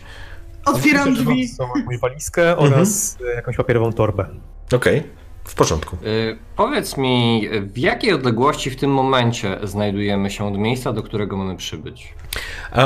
Otwieram 0.65 1.13
drzwi. 1.13 1.49
mam 1.59 1.99
walizkę 2.01 2.57
oraz 2.57 3.17
e, 3.31 3.35
jakąś 3.35 3.55
papierową 3.55 3.93
torbę. 3.93 4.25
Okej, 4.73 5.03
w 5.49 5.55
porządku. 5.55 5.95
Y, 5.95 6.37
powiedz 6.55 6.97
mi, 6.97 7.49
w 7.61 7.77
jakiej 7.77 8.13
odległości 8.13 8.69
w 8.69 8.75
tym 8.75 8.91
momencie 8.91 9.59
znajdujemy 9.63 10.31
się 10.31 10.47
od 10.47 10.57
miejsca, 10.57 10.93
do 10.93 11.03
którego 11.03 11.37
mamy 11.37 11.57
przybyć? 11.57 12.13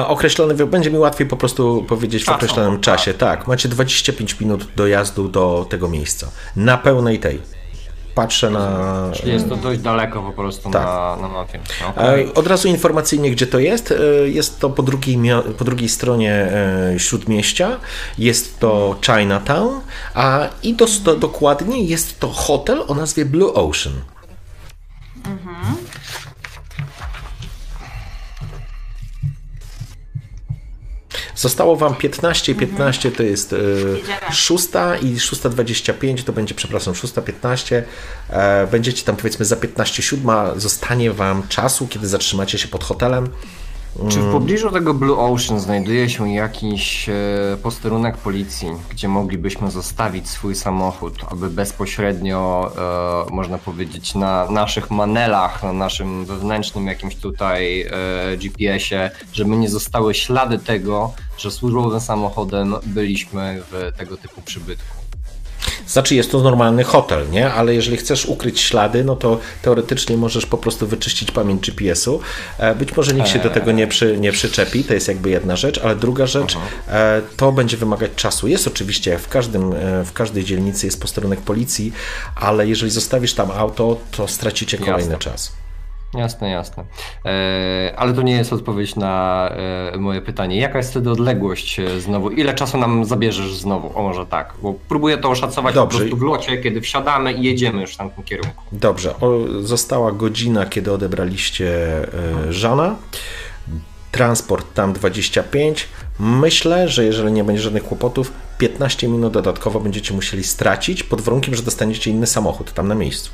Określony, 0.07 0.66
będzie 0.66 0.91
mi 0.91 0.97
łatwiej 0.97 1.28
po 1.28 1.38
prostu 1.38 1.86
powiedzieć 1.88 2.22
w 2.22 2.26
Czasem, 2.26 2.36
określonym 2.36 2.72
tak. 2.72 2.82
czasie. 2.82 3.14
Tak, 3.14 3.47
macie 3.47 3.70
25 3.70 4.39
minut 4.39 4.68
dojazdu 4.76 5.28
do 5.28 5.66
tego 5.70 5.89
miejsca. 5.89 6.28
Na 6.55 6.78
pełnej 6.78 7.20
tej. 7.20 7.39
Patrzę 8.16 8.49
na. 8.49 9.09
Czyli 9.14 9.32
jest 9.34 9.49
to 9.49 9.55
dość 9.55 9.80
daleko 9.80 10.22
po 10.22 10.32
prostu 10.32 10.70
Tak. 10.72 10.86
na, 10.86 11.18
na 11.22 11.28
mapie. 11.28 11.59
Okej. 11.89 12.26
E, 12.28 12.34
Od 12.34 12.47
razu 12.47 12.68
informacyjnie, 12.68 13.32
gdzie 13.32 13.47
to 13.47 13.59
jest. 13.59 13.91
E, 13.91 13.95
Jest 14.30 14.59
to 14.59 14.70
po 14.70 14.84
drugiej, 14.84 15.18
po 15.57 15.66
drugiej 15.66 15.89
stronie 15.89 16.32
e, 16.34 16.99
śródmieścia. 16.99 17.80
Jest 18.18 18.59
to 18.59 18.95
Chinatown, 19.05 19.80
a 20.14 20.47
i 20.64 20.74
dos- 20.74 21.01
do, 21.01 21.16
dokładnie 21.16 21.84
jest 21.84 22.20
to 22.20 22.28
hotel 22.28 22.84
o 22.88 22.93
nazwie 22.95 23.26
Blue 23.26 23.53
Ocean. 23.53 23.93
Zostało 31.36 31.76
wam 31.76 31.96
15, 31.96 32.56
15 32.56 33.12
to 33.12 33.24
jest 33.24 33.54
e. 33.54 34.34
6 34.34 34.68
i 35.02 35.16
6.25 35.16 36.24
to 36.24 36.34
będzie, 36.34 36.56
przepraszam, 36.56 36.94
6.15. 36.94 37.82
E, 38.30 38.68
będziecie 38.68 39.04
tam 39.04 39.16
powiedzmy 39.16 39.46
za 39.46 39.56
15.07 39.56 40.60
zostanie 40.60 41.12
wam 41.12 41.48
czasu, 41.48 41.88
kiedy 41.88 42.08
zatrzymacie 42.08 42.58
się 42.58 42.68
pod 42.68 42.84
hotelem. 42.84 43.30
Czy 44.10 44.20
Mm. 44.20 44.30
w 44.30 44.32
pobliżu 44.32 44.72
tego 44.72 44.94
Blue 44.94 45.20
Ocean 45.20 45.60
znajduje 45.60 46.10
się 46.10 46.30
jakiś 46.30 47.10
e, 47.10 47.14
posterunek 47.64 48.18
policji, 48.18 48.68
gdzie 48.89 49.08
moglibyśmy 49.08 49.72
zostawić 49.72 50.30
swój 50.30 50.56
samochód, 50.56 51.14
aby 51.32 51.50
bezpośrednio, 51.50 52.72
e, 53.28 53.34
można 53.34 53.58
powiedzieć, 53.58 54.16
na 54.16 54.50
naszych 54.52 54.91
manelach, 54.91 55.64
na 55.64 55.74
naszym 55.74 56.26
wewnętrznym 56.26 56.88
jakimś 56.88 57.16
tutaj 57.16 57.82
e, 57.82 57.89
GPS-ie, 58.38 59.12
żeby 59.34 59.56
nie 59.58 59.70
zostały 59.70 60.14
ślady 60.14 60.60
tego, 60.60 61.14
że 61.38 61.52
służbowym 61.52 62.00
samochodem 62.00 62.76
byliśmy 62.86 63.62
w 63.72 63.91
tego 63.98 64.18
typu 64.18 64.41
przybytku? 64.41 65.03
Znaczy 65.88 66.16
jest 66.16 66.32
to 66.32 66.41
normalny 66.41 66.84
hotel, 66.84 67.30
nie? 67.30 67.53
Ale 67.53 67.76
jeżeli 67.76 67.97
chcesz 67.97 68.26
ukryć 68.26 68.59
ślady, 68.59 69.03
no 69.03 69.16
to 69.16 69.39
teoretycznie 69.61 70.18
możesz 70.18 70.45
po 70.45 70.57
prostu 70.57 70.88
wyczyścić 70.88 71.32
pamięć 71.32 71.61
GPS-u. 71.61 72.20
E, 72.57 72.76
Być 72.76 72.97
może 72.97 73.14
nikt 73.14 73.30
się 73.30 73.39
do 73.39 73.49
tego 73.49 73.72
nie, 73.72 73.88
przy, 73.88 74.18
nie 74.18 74.32
przyczepi, 74.32 74.84
to 74.84 74.93
jest 74.93 75.07
jakby 75.07 75.30
jedna 75.30 75.55
rzecz, 75.55 75.80
ale 75.84 75.95
druga 75.95 76.28
rzecz, 76.28 76.57
e, 76.88 77.22
to 77.38 77.51
będzie 77.51 77.78
wymagać 77.78 78.11
czasu. 78.16 78.47
Jest 78.47 78.68
oczywiście, 78.68 79.18
w, 79.18 79.30
każdym, 79.30 79.74
e, 79.74 80.03
w 80.05 80.14
każdej 80.14 80.43
dzielnicy 80.43 80.88
jest 80.88 81.01
posterunek 81.01 81.41
policji, 81.41 81.93
ale 82.36 82.68
jeżeli 82.68 82.91
zostawisz 82.91 83.34
tam 83.34 83.51
auto, 83.51 83.97
to 84.11 84.28
stracicie 84.28 84.78
kolejny 84.78 85.01
Jasne. 85.01 85.18
czas. 85.18 85.62
Jasne, 86.14 86.49
jasne. 86.49 86.84
E, 87.26 87.93
ale 87.97 88.14
to 88.14 88.22
nie 88.22 88.34
jest 88.34 88.53
odpowiedź 88.53 88.95
na 88.95 89.49
e, 89.93 89.97
moje 89.97 90.22
pytanie. 90.22 90.57
Jaka 90.57 90.78
jest 90.78 90.91
wtedy 90.91 91.11
odległość 91.11 91.80
e, 91.80 91.99
znowu? 91.99 92.30
Ile 92.30 92.53
czasu 92.53 92.78
nam 92.78 93.05
zabierzesz 93.05 93.55
znowu? 93.55 93.99
O 93.99 94.03
może 94.03 94.26
tak, 94.26 94.53
bo 94.61 94.76
próbuję 94.88 95.18
to 95.18 95.30
oszacować 95.30 95.76
Dobrze. 95.76 95.97
po 95.97 96.01
prostu 96.01 96.18
w 96.18 96.22
locie, 96.22 96.57
kiedy 96.57 96.82
wsiadamy 96.82 97.34
i 97.34 97.43
jedziemy 97.43 97.82
już 97.82 97.93
w 97.93 97.97
tamtym 97.97 98.24
kierunku. 98.24 98.64
Dobrze, 98.72 99.20
o, 99.20 99.39
została 99.61 100.11
godzina, 100.11 100.66
kiedy 100.66 100.91
odebraliście 100.91 101.74
Żana. 102.49 102.95
Transport 104.11 104.74
tam 104.74 104.93
25. 104.93 105.88
Myślę, 106.20 106.89
że 106.89 107.05
jeżeli 107.05 107.32
nie 107.32 107.43
będzie 107.43 107.61
żadnych 107.61 107.84
kłopotów, 107.84 108.32
15 108.57 109.07
minut 109.07 109.34
dodatkowo 109.34 109.80
będziecie 109.80 110.14
musieli 110.14 110.43
stracić, 110.43 111.03
pod 111.03 111.22
warunkiem, 111.22 111.55
że 111.55 111.64
dostaniecie 111.64 112.11
inny 112.11 112.28
samochód 112.28 112.74
tam 112.74 112.88
na 112.88 112.95
miejscu. 112.95 113.32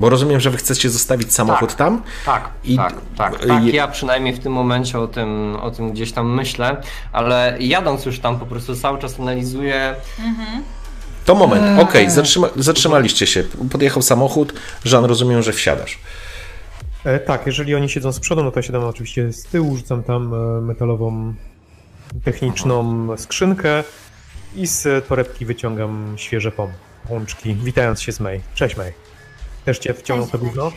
Bo 0.00 0.08
rozumiem, 0.08 0.40
że 0.40 0.50
wy 0.50 0.56
chcecie 0.56 0.90
zostawić 0.90 1.34
samochód 1.34 1.68
Tak. 1.68 1.78
tam? 1.78 2.02
Tak, 2.26 2.50
I- 2.64 2.76
tak, 2.76 2.94
tak, 3.16 3.46
tak. 3.46 3.64
Ja 3.64 3.88
przynajmniej 3.88 4.34
w 4.34 4.38
tym 4.38 4.52
momencie 4.52 4.98
o 4.98 5.06
tym, 5.08 5.56
o 5.56 5.70
tym 5.70 5.92
gdzieś 5.92 6.12
tam 6.12 6.34
myślę, 6.34 6.82
ale 7.12 7.56
jadąc 7.60 8.06
już 8.06 8.18
tam 8.20 8.38
po 8.38 8.46
prostu 8.46 8.76
cały 8.76 8.98
czas 8.98 9.20
analizuję. 9.20 9.94
To 11.24 11.34
moment, 11.34 11.80
okej, 11.80 12.10
zatrzyma, 12.10 12.48
zatrzymaliście 12.56 13.26
się. 13.26 13.44
Podjechał 13.70 14.02
samochód, 14.02 14.52
Żan, 14.84 15.04
rozumiem, 15.04 15.42
że 15.42 15.52
wsiadasz. 15.52 15.98
E, 17.04 17.18
tak, 17.18 17.46
jeżeli 17.46 17.74
oni 17.74 17.88
siedzą 17.88 18.12
z 18.12 18.20
przodu, 18.20 18.44
no 18.44 18.50
to 18.50 18.58
ja 18.58 18.62
siadam 18.62 18.84
oczywiście 18.84 19.32
z 19.32 19.44
tyłu, 19.44 19.76
rzucam 19.76 20.02
tam 20.02 20.34
e, 20.34 20.60
metalową, 20.60 21.34
techniczną 22.24 23.08
skrzynkę 23.16 23.84
i 24.56 24.66
z 24.66 25.08
torebki 25.08 25.46
wyciągam 25.46 26.14
świeże 26.16 26.52
pom, 26.52 26.70
pączki, 27.08 27.54
witając 27.54 28.02
się 28.02 28.12
z 28.12 28.20
May. 28.20 28.40
Cześć 28.54 28.76
May. 28.76 28.92
Też 29.68 29.78
cię 29.78 29.94
wciągnął 29.94 30.28
to 30.28 30.38
gówno? 30.38 30.72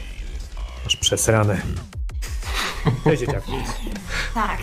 Masz 0.84 0.96
przesrane. 0.96 1.62
Cześć 3.04 3.20
dzieciaku. 3.20 3.52
Tak. 4.34 4.60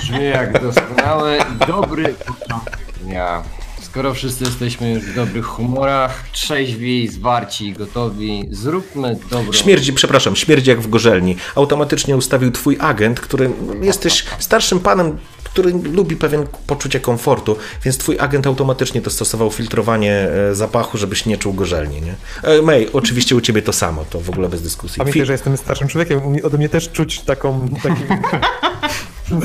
Brzmi 0.00 0.24
jak 0.24 0.62
doskonały, 0.62 1.38
dobry 1.66 2.14
początek 2.14 2.78
dnia. 3.02 3.42
Skoro 3.80 4.14
wszyscy 4.14 4.44
jesteśmy 4.44 4.92
już 4.92 5.04
w 5.04 5.14
dobrych 5.14 5.44
humorach, 5.44 6.28
trzeźwi, 6.32 7.08
zwarci, 7.08 7.72
gotowi, 7.72 8.48
zróbmy 8.50 9.18
dobrą... 9.30 9.52
Śmierdzi, 9.52 9.92
przepraszam, 9.92 10.36
śmierdzi 10.36 10.70
jak 10.70 10.80
w 10.80 10.88
gorzelni. 10.88 11.36
Automatycznie 11.54 12.16
ustawił 12.16 12.50
twój 12.50 12.76
agent, 12.80 13.20
który 13.20 13.50
jesteś 13.82 14.24
starszym 14.38 14.80
panem, 14.80 15.18
który 15.56 15.72
lubi 15.92 16.16
pewien 16.16 16.46
poczucie 16.66 17.00
komfortu, 17.00 17.56
więc 17.84 17.98
twój 17.98 18.18
agent 18.18 18.46
automatycznie 18.46 19.00
dostosował 19.00 19.50
filtrowanie 19.50 20.12
e, 20.50 20.54
zapachu, 20.54 20.98
żebyś 20.98 21.26
nie 21.26 21.38
czuł 21.38 21.54
gorzelni, 21.54 22.02
nie? 22.02 22.14
E, 22.42 22.62
May, 22.62 22.88
oczywiście 22.92 23.36
u 23.36 23.40
ciebie 23.40 23.62
to 23.62 23.72
samo, 23.72 24.04
to 24.10 24.20
w 24.20 24.30
ogóle 24.30 24.48
bez 24.48 24.62
dyskusji. 24.62 24.98
Pamiętaj, 24.98 25.22
Fi- 25.22 25.26
że 25.26 25.32
jestem 25.32 25.56
starszym 25.56 25.88
człowiekiem, 25.88 26.20
ode 26.42 26.58
mnie 26.58 26.68
też 26.68 26.90
czuć 26.90 27.20
taką, 27.20 27.68
takim 27.82 28.06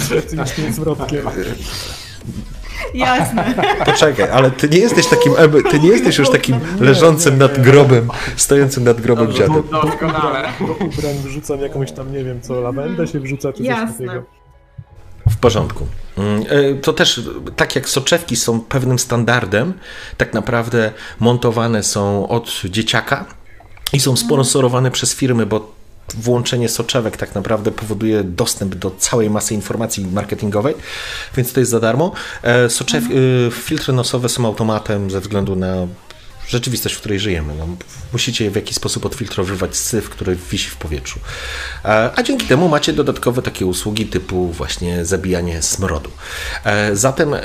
specyficznym 0.01 0.73
zwrotkiem. 0.77 1.25
Jasne. 2.93 3.53
Poczekaj, 3.85 4.29
ale 4.31 4.51
ty 4.51 4.69
nie 4.69 4.77
jesteś 4.79 5.07
takim, 5.07 5.33
Eby, 5.37 5.63
ty 5.63 5.79
nie 5.79 5.89
jesteś 5.89 6.17
już 6.17 6.29
takim 6.29 6.59
leżącym 6.79 7.37
nad 7.37 7.61
grobem, 7.61 8.09
stojącym 8.35 8.83
nad 8.83 9.01
grobem 9.01 9.31
dziadem. 9.31 9.63
Doskonale. 9.71 10.49
Do 10.59 10.73
ubrań 10.73 11.15
wrzucam 11.23 11.61
jakąś 11.61 11.91
tam, 11.91 12.13
nie 12.13 12.23
wiem 12.23 12.41
co, 12.41 12.61
lawendę 12.61 13.07
się 13.07 13.19
wrzuca, 13.19 13.53
czy 13.53 13.63
coś 13.63 13.75
takiego. 13.91 14.40
W 15.29 15.37
porządku. 15.37 15.87
Mm, 16.17 16.43
e, 16.49 16.73
To 16.75 16.93
też, 16.93 17.21
tak 17.55 17.75
jak 17.75 17.89
soczewki 17.89 18.35
są 18.35 18.61
pewnym 18.61 18.99
standardem, 18.99 19.73
tak 20.17 20.33
naprawdę 20.33 20.91
montowane 21.19 21.83
są 21.83 22.27
od 22.27 22.61
dzieciaka 22.65 23.25
i 23.93 23.99
są 23.99 24.15
sponsorowane 24.15 24.91
przez 24.91 25.15
firmy, 25.15 25.45
bo 25.45 25.71
włączenie 26.13 26.69
soczewek 26.69 27.17
tak 27.17 27.35
naprawdę 27.35 27.71
powoduje 27.71 28.23
dostęp 28.23 28.75
do 28.75 28.91
całej 28.91 29.29
masy 29.29 29.53
informacji 29.53 30.07
marketingowej, 30.07 30.75
więc 31.35 31.53
to 31.53 31.59
jest 31.59 31.71
za 31.71 31.79
darmo. 31.79 32.11
E, 32.43 32.69
Soczew, 32.69 33.03
e, 33.03 33.07
filtry 33.51 33.93
nosowe 33.93 34.29
są 34.29 34.45
automatem 34.45 35.11
ze 35.11 35.19
względu 35.19 35.55
na 35.55 35.87
rzeczywistość, 36.51 36.95
w 36.95 36.99
której 36.99 37.19
żyjemy. 37.19 37.53
No, 37.55 37.67
musicie 38.13 38.51
w 38.51 38.55
jakiś 38.55 38.75
sposób 38.75 39.05
odfiltrowywać 39.05 39.75
syf, 39.75 40.09
który 40.09 40.35
wisi 40.51 40.69
w 40.69 40.75
powietrzu. 40.75 41.19
E, 41.85 42.11
A 42.15 42.23
dzięki 42.23 42.45
temu 42.47 42.69
macie 42.69 42.93
dodatkowe 42.93 43.41
takie 43.41 43.65
usługi 43.65 44.05
typu 44.05 44.47
właśnie 44.47 45.05
zabijanie 45.05 45.61
smrodu. 45.61 46.09
E, 46.63 46.95
Zatem 46.95 47.33
e, 47.33 47.39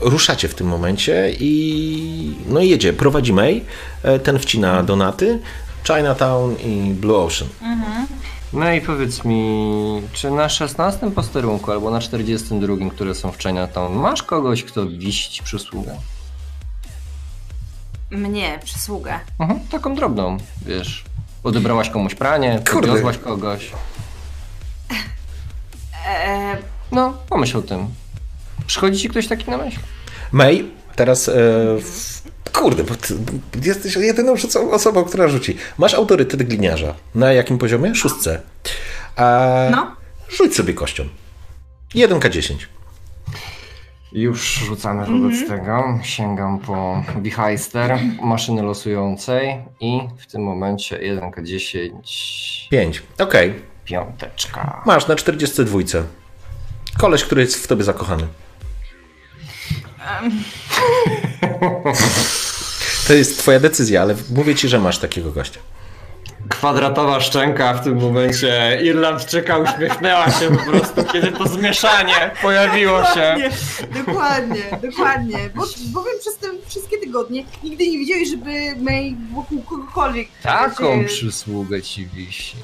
ruszacie 0.00 0.48
w 0.48 0.54
tym 0.54 0.66
momencie 0.66 1.32
i 1.40 2.36
no 2.48 2.60
i 2.60 2.68
jedzie, 2.68 2.92
prowadzi 2.92 3.32
May, 3.32 3.64
ten 4.22 4.38
wcina 4.38 4.82
donaty, 4.82 5.40
Chinatown 5.86 6.56
i 6.56 6.94
Blue 6.94 7.16
Ocean. 7.16 7.50
No 8.52 8.72
i 8.72 8.80
powiedz 8.80 9.24
mi, 9.24 10.02
czy 10.12 10.30
na 10.30 10.48
16 10.48 11.10
posterunku 11.10 11.72
albo 11.72 11.90
na 11.90 12.00
42, 12.00 12.90
które 12.90 13.14
są 13.14 13.32
w 13.32 13.42
Chinatown, 13.42 13.94
masz 13.94 14.22
kogoś, 14.22 14.62
kto 14.64 14.86
wisi 14.86 15.30
ci 15.30 15.42
przysługę? 15.42 15.96
Mnie, 18.10 18.58
przysługę. 18.64 19.20
Mhm, 19.38 19.60
taką 19.70 19.94
drobną, 19.94 20.36
wiesz. 20.66 21.04
Odebrałaś 21.44 21.90
komuś 21.90 22.14
pranie, 22.14 22.62
Kurde. 22.70 22.88
podwiozłaś 22.88 23.18
kogoś. 23.18 23.72
E, 26.06 26.56
No, 26.92 27.14
pomyśl 27.28 27.56
o 27.58 27.62
tym. 27.62 27.86
Przychodzi 28.66 28.98
ci 29.00 29.08
ktoś 29.08 29.26
taki 29.28 29.50
na 29.50 29.56
myśl? 29.58 29.78
May, 30.32 30.70
teraz. 30.96 31.28
E. 31.28 31.32
Kurde, 32.52 32.84
bo 32.84 32.94
ty 32.94 33.14
jesteś 33.62 33.96
jedyną 33.96 34.34
osobą, 34.70 35.04
która 35.04 35.28
rzuci. 35.28 35.56
Masz 35.78 35.94
autorytet 35.94 36.42
gliniarza. 36.42 36.94
Na 37.14 37.32
jakim 37.32 37.58
poziomie? 37.58 37.94
Szóstce. 37.94 38.40
A... 39.16 39.50
no. 39.70 39.96
Rzuć 40.28 40.56
sobie 40.56 40.74
kością. 40.74 41.04
1K10. 41.94 42.54
Już 44.16 44.54
rzucamy 44.54 45.06
wobec 45.06 45.48
tego. 45.48 45.98
Sięgam 46.02 46.58
po 46.58 47.02
Wichajster, 47.22 47.98
maszyny 48.22 48.62
losującej 48.62 49.56
i 49.80 50.00
w 50.18 50.26
tym 50.26 50.42
momencie 50.42 50.98
1K10, 50.98 51.90
5. 52.70 53.02
Okej. 53.18 53.54
piąteczka. 53.84 54.82
Masz 54.86 55.08
na 55.08 55.16
42. 55.16 55.78
Koleś, 56.98 57.24
który 57.24 57.40
jest 57.42 57.64
w 57.64 57.66
tobie 57.66 57.84
zakochany. 57.84 58.26
To 63.06 63.12
jest 63.12 63.38
twoja 63.38 63.60
decyzja, 63.60 64.02
ale 64.02 64.14
mówię 64.30 64.54
ci, 64.54 64.68
że 64.68 64.78
masz 64.78 64.98
takiego 64.98 65.32
gościa. 65.32 65.60
Kwadratowa 66.58 67.20
szczęka 67.20 67.74
w 67.74 67.84
tym 67.84 68.00
momencie. 68.00 68.80
Irlandczyka 68.82 69.58
uśmiechnęła 69.58 70.30
się 70.30 70.56
po 70.56 70.70
prostu, 70.70 71.04
kiedy 71.12 71.32
to 71.32 71.48
zmieszanie 71.48 72.30
pojawiło 72.42 73.04
się. 73.04 73.36
Dokładnie, 74.06 74.62
dokładnie, 74.70 74.90
dokładnie. 74.90 75.38
Bo, 75.54 75.64
bowiem 75.86 76.14
przez 76.20 76.36
te 76.36 76.46
wszystkie 76.66 76.98
tygodnie 76.98 77.44
nigdy 77.62 77.88
nie 77.88 77.98
widziałeś, 77.98 78.28
żeby 78.28 78.76
May 78.80 79.16
wokół 79.34 79.62
kogokolwiek. 79.62 80.28
Taką 80.42 80.98
Wiecie, 80.98 81.08
przysługę 81.08 81.82
ci 81.82 82.06
wisi. 82.06 82.56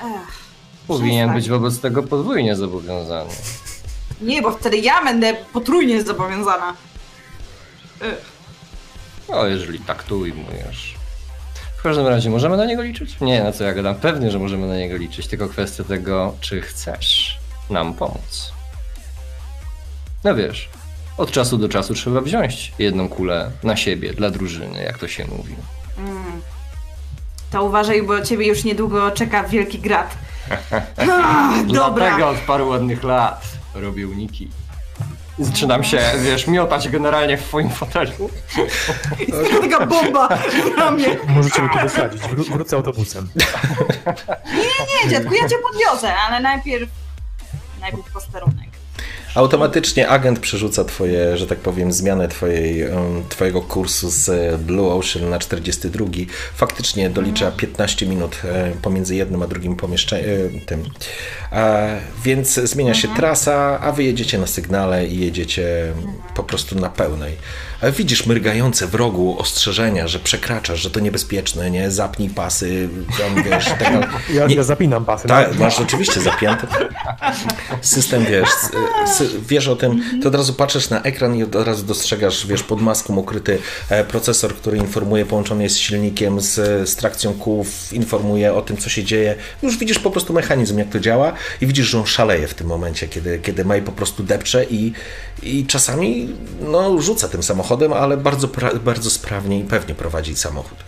Ech, 0.00 0.38
Powinien 0.86 1.34
być 1.34 1.48
wobec 1.48 1.80
tego 1.80 2.02
podwójnie 2.02 2.56
zobowiązany. 2.56 3.30
Nie, 4.20 4.42
bo 4.42 4.50
wtedy 4.50 4.76
ja 4.78 5.04
będę 5.04 5.34
potrójnie 5.52 6.02
zobowiązana. 6.02 6.74
Ech. 8.00 8.34
No, 9.28 9.46
jeżeli 9.46 9.78
tak 9.78 10.02
tu 10.02 10.18
ujmujesz. 10.18 10.93
W 11.84 11.86
każdym 11.86 12.06
razie, 12.06 12.30
możemy 12.30 12.56
na 12.56 12.64
niego 12.64 12.82
liczyć? 12.82 13.20
Nie, 13.20 13.42
na 13.42 13.52
co 13.52 13.64
ja 13.64 13.74
gadam. 13.74 13.94
Pewnie, 13.94 14.30
że 14.30 14.38
możemy 14.38 14.66
na 14.66 14.76
niego 14.76 14.96
liczyć, 14.96 15.26
tylko 15.26 15.48
kwestia 15.48 15.84
tego, 15.84 16.34
czy 16.40 16.60
chcesz 16.60 17.38
nam 17.70 17.94
pomóc. 17.94 18.52
No 20.24 20.34
wiesz, 20.34 20.68
od 21.18 21.30
czasu 21.30 21.58
do 21.58 21.68
czasu 21.68 21.94
trzeba 21.94 22.20
wziąć 22.20 22.72
jedną 22.78 23.08
kulę 23.08 23.50
na 23.62 23.76
siebie, 23.76 24.14
dla 24.14 24.30
drużyny, 24.30 24.82
jak 24.82 24.98
to 24.98 25.08
się 25.08 25.24
mówi. 25.26 25.54
Mm. 25.98 26.42
To 27.50 27.64
uważaj, 27.64 28.02
bo 28.02 28.20
ciebie 28.22 28.46
już 28.46 28.64
niedługo 28.64 29.10
czeka 29.10 29.44
wielki 29.44 29.78
grat. 29.78 30.14
Ah, 30.98 31.64
Dlatego 31.68 32.28
od 32.28 32.38
paru 32.38 32.68
ładnych 32.68 33.02
lat 33.02 33.42
robię 33.74 34.08
uniki. 34.08 34.48
Zaczynam 35.38 35.84
się, 35.84 36.00
wiesz, 36.22 36.46
miotać 36.46 36.88
generalnie 36.88 37.36
w 37.36 37.42
twoim 37.42 37.70
fotelu. 37.70 38.30
Jest 39.18 39.38
taka 39.70 39.86
bomba 39.86 40.28
w 40.74 40.78
ramię. 40.78 41.06
Możecie 41.28 41.62
mnie 41.62 41.70
tu 41.72 41.78
wysadzić, 41.78 42.22
Wró- 42.22 42.52
wrócę 42.52 42.76
autobusem. 42.76 43.28
Nie, 45.04 45.10
dziadku, 45.10 45.34
ja 45.34 45.48
cię 45.48 45.56
podwiozę, 45.72 46.14
ale 46.14 46.40
najpierw... 46.40 46.90
Najpierw 47.80 48.12
posterunek. 48.12 48.68
Automatycznie 49.34 50.08
agent 50.08 50.38
przerzuca 50.38 50.84
twoje, 50.84 51.36
że 51.36 51.46
tak 51.46 51.58
powiem, 51.58 51.92
zmianę 51.92 52.28
twojej, 52.28 52.86
twojego 53.28 53.62
kursu 53.62 54.10
z 54.10 54.56
Blue 54.60 54.92
Ocean 54.92 55.30
na 55.30 55.38
42. 55.38 56.06
Faktycznie 56.54 57.10
dolicza 57.10 57.50
15 57.50 58.06
minut 58.06 58.40
e, 58.44 58.70
pomiędzy 58.82 59.14
jednym 59.14 59.42
a 59.42 59.46
drugim 59.46 59.76
pomieszczeniem. 59.76 60.60
Tym. 60.66 60.84
E, 61.52 62.00
Więc 62.24 62.54
zmienia 62.54 62.94
się 62.94 63.08
trasa, 63.08 63.80
a 63.80 63.92
wy 63.92 64.04
jedziecie 64.04 64.38
na 64.38 64.46
sygnale 64.46 65.06
i 65.06 65.20
jedziecie 65.20 65.92
po 66.34 66.44
prostu 66.44 66.74
na 66.74 66.88
pełnej. 66.88 67.36
Widzisz 67.92 68.26
mrygające 68.26 68.86
w 68.86 68.94
rogu 68.94 69.38
ostrzeżenia, 69.38 70.08
że 70.08 70.18
przekraczasz, 70.18 70.80
że 70.80 70.90
to 70.90 71.00
niebezpieczne, 71.00 71.70
nie? 71.70 71.90
Zapnij 71.90 72.30
pasy, 72.30 72.88
tam 73.18 73.42
wiesz, 73.44 73.64
tego. 73.78 74.00
Ja, 74.34 74.46
Nie- 74.46 74.54
ja 74.54 74.62
zapinam 74.62 75.04
pasy. 75.04 75.28
tak, 75.28 75.58
masz 75.58 75.80
oczywiście 75.80 76.20
zapięte. 76.20 76.66
System, 77.80 78.24
wiesz, 78.24 78.48
wiesz 79.48 79.68
o 79.68 79.76
tym, 79.76 80.20
to 80.22 80.28
od 80.28 80.34
razu 80.34 80.52
patrzysz 80.54 80.90
na 80.90 81.02
ekran 81.02 81.36
i 81.36 81.42
od 81.42 81.54
razu 81.54 81.84
dostrzegasz, 81.84 82.46
wiesz, 82.46 82.62
pod 82.62 82.80
maską 82.82 83.16
ukryty 83.16 83.58
e, 83.88 84.04
procesor, 84.04 84.54
który 84.54 84.76
informuje, 84.78 85.26
połączony 85.26 85.62
jest 85.62 85.76
z 85.76 85.78
silnikiem, 85.78 86.40
z, 86.40 86.54
z 86.88 86.96
trakcją 86.96 87.34
kół, 87.34 87.66
informuje 87.92 88.54
o 88.54 88.62
tym, 88.62 88.76
co 88.76 88.90
się 88.90 89.04
dzieje. 89.04 89.34
Już 89.62 89.78
widzisz 89.78 89.98
po 89.98 90.10
prostu 90.10 90.32
mechanizm, 90.32 90.78
jak 90.78 90.88
to 90.88 91.00
działa 91.00 91.32
i 91.60 91.66
widzisz, 91.66 91.86
że 91.86 91.98
on 91.98 92.06
szaleje 92.06 92.48
w 92.48 92.54
tym 92.54 92.66
momencie, 92.66 93.08
kiedy, 93.08 93.38
kiedy 93.38 93.64
May 93.64 93.82
po 93.82 93.92
prostu 93.92 94.22
depcze 94.22 94.64
i, 94.64 94.92
i 95.42 95.66
czasami, 95.66 96.28
no, 96.60 97.00
rzuca 97.00 97.28
tym 97.28 97.42
samochodem 97.42 97.73
samochodem, 97.74 97.92
ale 97.92 98.16
bardzo, 98.16 98.48
bardzo 98.84 99.10
sprawnie 99.10 99.60
i 99.60 99.64
pewnie 99.64 99.94
prowadzi 99.94 100.36
samochód. 100.36 100.78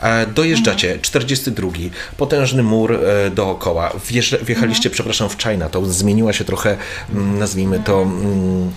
E, 0.00 0.26
dojeżdżacie, 0.26 0.98
42, 1.02 1.68
potężny 2.16 2.62
mur 2.62 2.92
e, 2.92 3.30
dookoła. 3.30 3.92
wjechaliście, 4.42 4.90
przepraszam, 4.90 5.28
w 5.28 5.42
Chinatown. 5.42 5.92
Zmieniła 5.92 6.32
się 6.32 6.44
trochę, 6.44 6.76
mm, 7.10 7.38
nazwijmy 7.38 7.80
to 7.84 8.02
mm, 8.02 8.72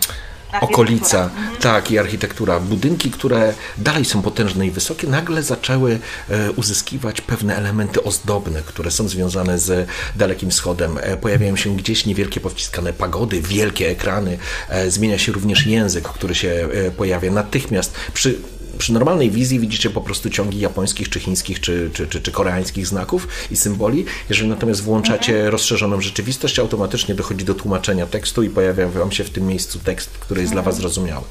okolica, 0.61 1.23
mhm. 1.23 1.57
tak, 1.57 1.91
i 1.91 1.99
architektura. 1.99 2.59
Budynki, 2.59 3.11
które 3.11 3.53
dalej 3.77 4.05
są 4.05 4.21
potężne 4.21 4.67
i 4.67 4.71
wysokie, 4.71 5.07
nagle 5.07 5.43
zaczęły 5.43 5.99
e, 6.29 6.51
uzyskiwać 6.51 7.21
pewne 7.21 7.55
elementy 7.55 8.03
ozdobne, 8.03 8.61
które 8.65 8.91
są 8.91 9.07
związane 9.07 9.59
z 9.59 9.89
Dalekim 10.15 10.49
Wschodem. 10.49 10.97
E, 11.01 11.17
pojawiają 11.17 11.55
się 11.55 11.75
gdzieś 11.75 12.05
niewielkie 12.05 12.39
powciskane 12.39 12.93
pagody, 12.93 13.41
wielkie 13.41 13.89
ekrany. 13.89 14.37
E, 14.69 14.91
zmienia 14.91 15.17
się 15.17 15.31
również 15.31 15.65
język, 15.65 16.03
który 16.03 16.35
się 16.35 16.69
pojawia 16.97 17.31
natychmiast 17.31 17.93
przy 18.13 18.39
przy 18.79 18.93
normalnej 18.93 19.31
wizji 19.31 19.59
widzicie 19.59 19.89
po 19.89 20.01
prostu 20.01 20.29
ciągi 20.29 20.59
japońskich, 20.59 21.09
czy 21.09 21.19
chińskich, 21.19 21.59
czy, 21.59 21.89
czy, 21.93 22.07
czy, 22.07 22.21
czy 22.21 22.31
koreańskich 22.31 22.87
znaków 22.87 23.27
i 23.51 23.55
symboli. 23.55 24.05
Jeżeli 24.29 24.49
natomiast 24.49 24.83
włączacie 24.83 25.33
mhm. 25.33 25.51
rozszerzoną 25.51 26.01
rzeczywistość, 26.01 26.59
automatycznie 26.59 27.15
dochodzi 27.15 27.45
do 27.45 27.53
tłumaczenia 27.53 28.05
tekstu 28.05 28.43
i 28.43 28.49
pojawia 28.49 28.87
wam 28.87 29.11
się 29.11 29.23
w 29.23 29.29
tym 29.29 29.47
miejscu 29.47 29.79
tekst, 29.79 30.09
który 30.09 30.41
jest 30.41 30.51
mhm. 30.53 30.65
dla 30.65 30.71
was 30.71 30.81
zrozumiały. 30.81 31.25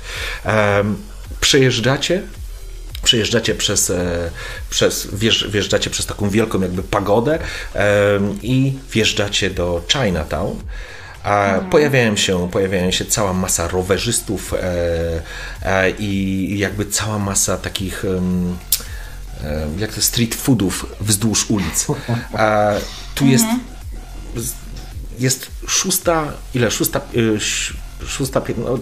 Um, 0.44 0.96
przejeżdżacie 1.40 2.22
przejeżdżacie 3.02 3.54
przez, 3.54 3.90
e, 3.90 4.30
przez 4.70 5.08
wjeżdżacie 5.48 5.90
przez 5.90 6.06
taką 6.06 6.30
wielką 6.30 6.60
jakby 6.60 6.82
pagodę 6.82 7.38
i 8.42 8.72
wjeżdżacie 8.92 9.50
do 9.50 9.82
Chinatown. 9.92 10.56
Mhm. 11.24 11.70
pojawiają, 11.70 12.16
się, 12.16 12.50
pojawiają 12.50 12.90
się 12.90 13.04
cała 13.04 13.32
masa 13.32 13.68
rowerzystów 13.68 14.54
e, 14.54 14.58
e, 15.62 15.90
i 15.90 16.58
jakby 16.58 16.86
cała 16.86 17.18
masa 17.18 17.58
takich 17.58 18.04
e, 18.04 18.20
jak 19.78 19.92
to 19.92 20.02
street 20.02 20.34
foodów 20.34 20.86
wzdłuż 21.00 21.50
ulic. 21.50 21.86
A 22.32 22.70
tu 23.14 23.26
jest 23.26 23.44
mhm. 23.44 23.60
jest 25.18 25.50
szósta, 25.66 26.32
ile? 26.54 26.70
Szósta, 26.70 27.00
szósta, 28.06 28.42
no, 28.56 28.78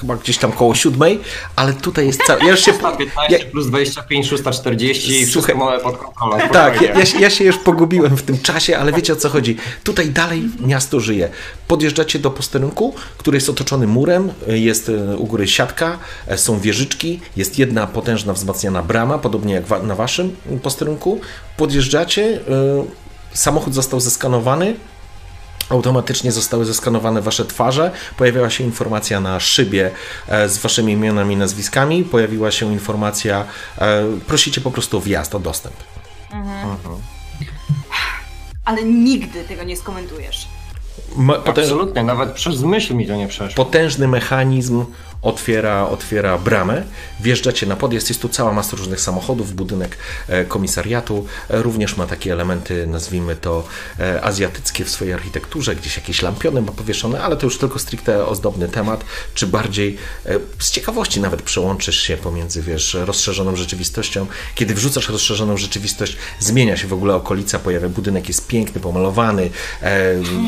chyba 0.00 0.16
gdzieś 0.16 0.38
tam 0.38 0.52
koło 0.52 0.74
siódmej, 0.74 1.20
ale 1.56 1.72
tutaj 1.72 2.06
jest 2.06 2.22
cały... 2.22 2.44
Ja 2.44 2.50
już 2.50 2.60
się, 2.60 2.72
15 2.72 3.04
ja, 3.30 3.38
plus 3.52 3.66
25, 3.66 4.28
640 4.28 5.20
i 5.20 5.26
wszystko 5.26 5.54
mamy 5.54 5.78
pod 5.78 5.96
kontrolą. 5.96 6.38
Tak, 6.52 6.82
ja, 6.82 7.20
ja, 7.20 7.30
się 7.30 7.44
już 7.44 7.58
pogubiłem 7.58 8.16
w 8.16 8.22
tym 8.22 8.38
czasie, 8.38 8.78
ale 8.78 8.92
wiecie 8.92 9.12
o 9.12 9.16
co 9.16 9.28
chodzi. 9.28 9.56
Tutaj 9.84 10.10
dalej 10.10 10.42
miasto 10.60 11.00
żyje. 11.00 11.28
Podjeżdżacie 11.68 12.18
do 12.18 12.30
posterunku, 12.30 12.94
który 13.18 13.36
jest 13.36 13.48
otoczony 13.48 13.86
murem, 13.86 14.32
jest 14.46 14.88
e, 14.88 15.16
u 15.16 15.26
góry 15.26 15.48
siatka, 15.48 15.98
e, 16.26 16.38
są 16.38 16.60
wieżyczki, 16.60 17.20
jest 17.36 17.58
jedna 17.58 17.86
potężna 17.86 18.32
wzmacniana 18.32 18.82
brama, 18.82 19.18
podobnie 19.18 19.54
jak 19.54 19.82
na 19.82 19.94
waszym 19.94 20.36
posterunku. 20.62 21.20
Podjeżdżacie, 21.56 22.40
e, 22.48 22.84
samochód 23.34 23.74
został 23.74 24.00
zeskanowany, 24.00 24.76
automatycznie 25.68 26.32
zostały 26.32 26.64
zeskanowane 26.64 27.22
wasze 27.22 27.44
twarze, 27.44 27.90
pojawiła 28.16 28.50
się 28.50 28.64
informacja 28.64 29.20
na 29.20 29.40
szybie 29.40 29.90
e, 30.28 30.48
z 30.48 30.58
waszymi 30.58 30.92
imionami 30.92 31.34
i 31.34 31.36
nazwiskami, 31.36 32.04
pojawiła 32.04 32.50
się 32.50 32.72
informacja, 32.72 33.44
e, 33.78 34.04
prosicie 34.26 34.60
po 34.60 34.70
prostu 34.70 34.98
o 34.98 35.00
wjazd, 35.00 35.34
o 35.34 35.40
dostęp. 35.40 35.74
Mhm. 36.32 36.70
Mhm. 36.70 36.96
Ale 38.64 38.84
nigdy 38.84 39.44
tego 39.44 39.64
nie 39.64 39.76
skomentujesz. 39.76 40.48
Ma, 41.16 41.44
Absolutnie, 41.44 42.02
nawet 42.02 42.32
przez 42.32 42.62
myśl 42.62 42.94
mi 42.94 43.06
to 43.06 43.16
nie 43.16 43.28
przeszło. 43.28 43.64
Potężny 43.64 44.08
mechanizm 44.08 44.84
otwiera, 45.24 45.88
otwiera 45.88 46.38
bramę, 46.38 46.82
wjeżdżacie 47.20 47.66
na 47.66 47.76
podjazd, 47.76 48.08
jest 48.08 48.22
tu 48.22 48.28
cała 48.28 48.52
masa 48.52 48.76
różnych 48.76 49.00
samochodów, 49.00 49.54
budynek 49.54 49.96
e, 50.28 50.44
komisariatu, 50.44 51.26
e, 51.50 51.62
również 51.62 51.96
ma 51.96 52.06
takie 52.06 52.32
elementy, 52.32 52.86
nazwijmy 52.86 53.36
to 53.36 53.66
e, 54.00 54.22
azjatyckie 54.22 54.84
w 54.84 54.90
swojej 54.90 55.14
architekturze, 55.14 55.76
gdzieś 55.76 55.96
jakieś 55.96 56.22
lampiony 56.22 56.62
ma 56.62 56.72
powieszone, 56.72 57.22
ale 57.22 57.36
to 57.36 57.46
już 57.46 57.58
tylko 57.58 57.78
stricte 57.78 58.26
ozdobny 58.26 58.68
temat, 58.68 59.04
czy 59.34 59.46
bardziej 59.46 59.96
z 60.58 60.70
ciekawości 60.70 61.20
nawet 61.20 61.42
przełączysz 61.42 62.00
się 62.00 62.16
pomiędzy, 62.16 62.62
wiesz, 62.62 62.96
rozszerzoną 63.04 63.56
rzeczywistością. 63.56 64.26
Kiedy 64.54 64.74
wrzucasz 64.74 65.08
rozszerzoną 65.08 65.56
rzeczywistość, 65.56 66.16
zmienia 66.38 66.76
się 66.76 66.88
w 66.88 66.92
ogóle 66.92 67.14
okolica, 67.14 67.58
pojawia 67.58 67.88
budynek, 67.88 68.28
jest 68.28 68.46
piękny, 68.46 68.80
pomalowany, 68.80 69.50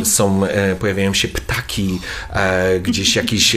są, 0.04 0.42
pojawiają 0.80 1.14
się 1.14 1.28
ptaki, 1.28 2.00
gdzieś 2.82 3.16
jakiś 3.16 3.56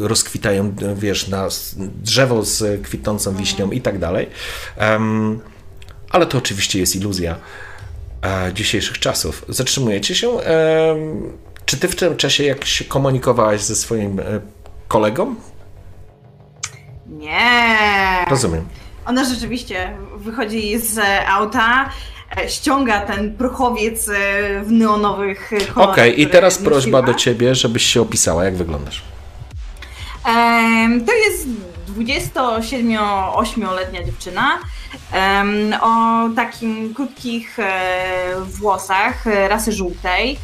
rozkwitają 0.00 0.51
wiesz, 0.94 1.28
na 1.28 1.48
drzewo 2.02 2.42
z 2.42 2.82
kwitnącą 2.82 3.36
wiśnią 3.36 3.70
i 3.70 3.80
tak 3.80 3.98
dalej. 3.98 4.30
ale 6.10 6.26
to 6.26 6.38
oczywiście 6.38 6.78
jest 6.78 6.96
iluzja 6.96 7.36
e, 8.22 8.52
dzisiejszych 8.52 8.98
czasów. 8.98 9.44
Zatrzymujecie 9.48 10.14
się. 10.14 10.28
czy 11.66 11.76
ty 11.76 11.88
w 11.88 11.96
tym 11.96 12.16
czasie 12.16 12.44
jak 12.44 12.64
się 12.64 12.84
komunikowałaś 12.84 13.60
ze 13.60 13.76
swoim 13.76 14.20
e, 14.20 14.24
kolegą? 14.88 15.34
Nie. 17.06 18.26
Rozumiem. 18.30 18.64
Ona 19.06 19.24
rzeczywiście 19.24 19.96
wychodzi 20.16 20.78
z 20.78 21.00
auta, 21.28 21.90
e, 22.36 22.48
ściąga 22.48 23.00
ten 23.00 23.36
prochowiec 23.36 24.10
w 24.62 24.70
neonowych 24.70 25.50
kolorach. 25.74 25.92
Okej, 25.92 26.12
okay, 26.12 26.24
i 26.24 26.26
teraz 26.26 26.58
prośba 26.58 27.02
do 27.02 27.14
ciebie, 27.14 27.54
żebyś 27.54 27.82
się 27.82 28.00
opisała, 28.00 28.44
jak 28.44 28.56
wyglądasz. 28.56 29.11
To 31.06 31.12
jest 31.12 31.46
27-8-letnia 31.88 34.04
dziewczyna 34.04 34.58
o 35.80 36.28
takim 36.36 36.94
krótkich 36.94 37.58
e, 37.58 38.34
włosach 38.40 39.24
rasy 39.48 39.72
żółtej, 39.72 40.38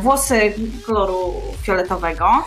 włosy 0.00 0.54
koloru 0.86 1.34
fioletowego. 1.62 2.44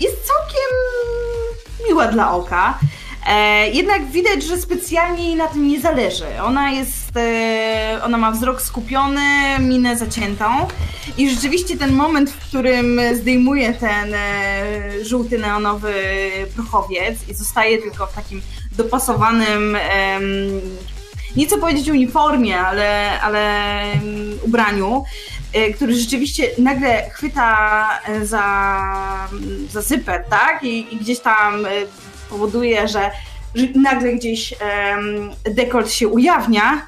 Jest 0.00 0.26
całkiem 0.26 0.70
miła 1.88 2.06
dla 2.06 2.32
oka. 2.32 2.78
E, 3.26 3.68
jednak 3.70 4.06
widać, 4.06 4.44
że 4.44 4.58
specjalnie 4.58 5.24
jej 5.24 5.36
na 5.36 5.46
tym 5.46 5.68
nie 5.68 5.80
zależy. 5.80 6.26
Ona 6.42 6.70
jest, 6.70 7.16
e, 7.16 8.00
ona 8.02 8.18
ma 8.18 8.30
wzrok 8.30 8.62
skupiony, 8.62 9.20
minę 9.60 9.96
zaciętą 9.96 10.44
i 11.18 11.30
rzeczywiście 11.30 11.76
ten 11.76 11.92
moment, 11.92 12.30
w 12.30 12.48
którym 12.48 13.00
zdejmuje 13.14 13.74
ten 13.74 14.14
e, 14.14 15.04
żółty 15.04 15.38
neonowy 15.38 15.94
prochowiec 16.54 17.28
i 17.28 17.34
zostaje 17.34 17.78
tylko 17.78 18.06
w 18.06 18.14
takim 18.14 18.42
dopasowanym, 18.72 19.76
nie 21.36 21.46
co 21.46 21.58
powiedzieć 21.58 21.88
uniformie, 21.88 22.60
ale, 22.60 23.20
ale 23.20 23.74
ubraniu, 24.42 25.04
który 25.74 25.94
rzeczywiście 25.94 26.50
nagle 26.58 27.10
chwyta 27.10 27.88
za, 28.22 29.28
za 29.70 29.82
zyper, 29.82 30.24
tak? 30.30 30.64
I, 30.64 30.94
i 30.94 30.96
gdzieś 30.96 31.20
tam 31.20 31.66
powoduje, 32.30 32.88
że, 32.88 33.10
nagle 33.74 34.12
gdzieś 34.12 34.52
um, 34.52 35.30
dekolt 35.54 35.92
się 35.92 36.08
ujawnia. 36.08 36.86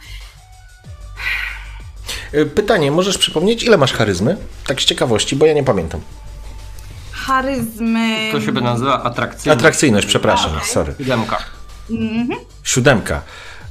E, 2.32 2.44
pytanie, 2.44 2.90
możesz 2.90 3.18
przypomnieć, 3.18 3.62
ile 3.62 3.78
masz 3.78 3.92
charyzmy? 3.92 4.36
Tak 4.66 4.80
z 4.80 4.84
ciekawości, 4.84 5.36
bo 5.36 5.46
ja 5.46 5.52
nie 5.52 5.64
pamiętam. 5.64 6.00
Charyzmy. 7.12 8.28
To 8.32 8.40
się 8.40 8.52
by 8.52 8.60
nazywa 8.60 9.02
atrakcyjność. 9.02 9.58
Atrakcyjność, 9.60 10.06
przepraszam, 10.06 10.52
okay. 10.52 10.68
sorry. 10.68 10.94
Siódemka. 10.98 11.38
Mhm. 11.90 12.40
Siódemka. 12.62 13.22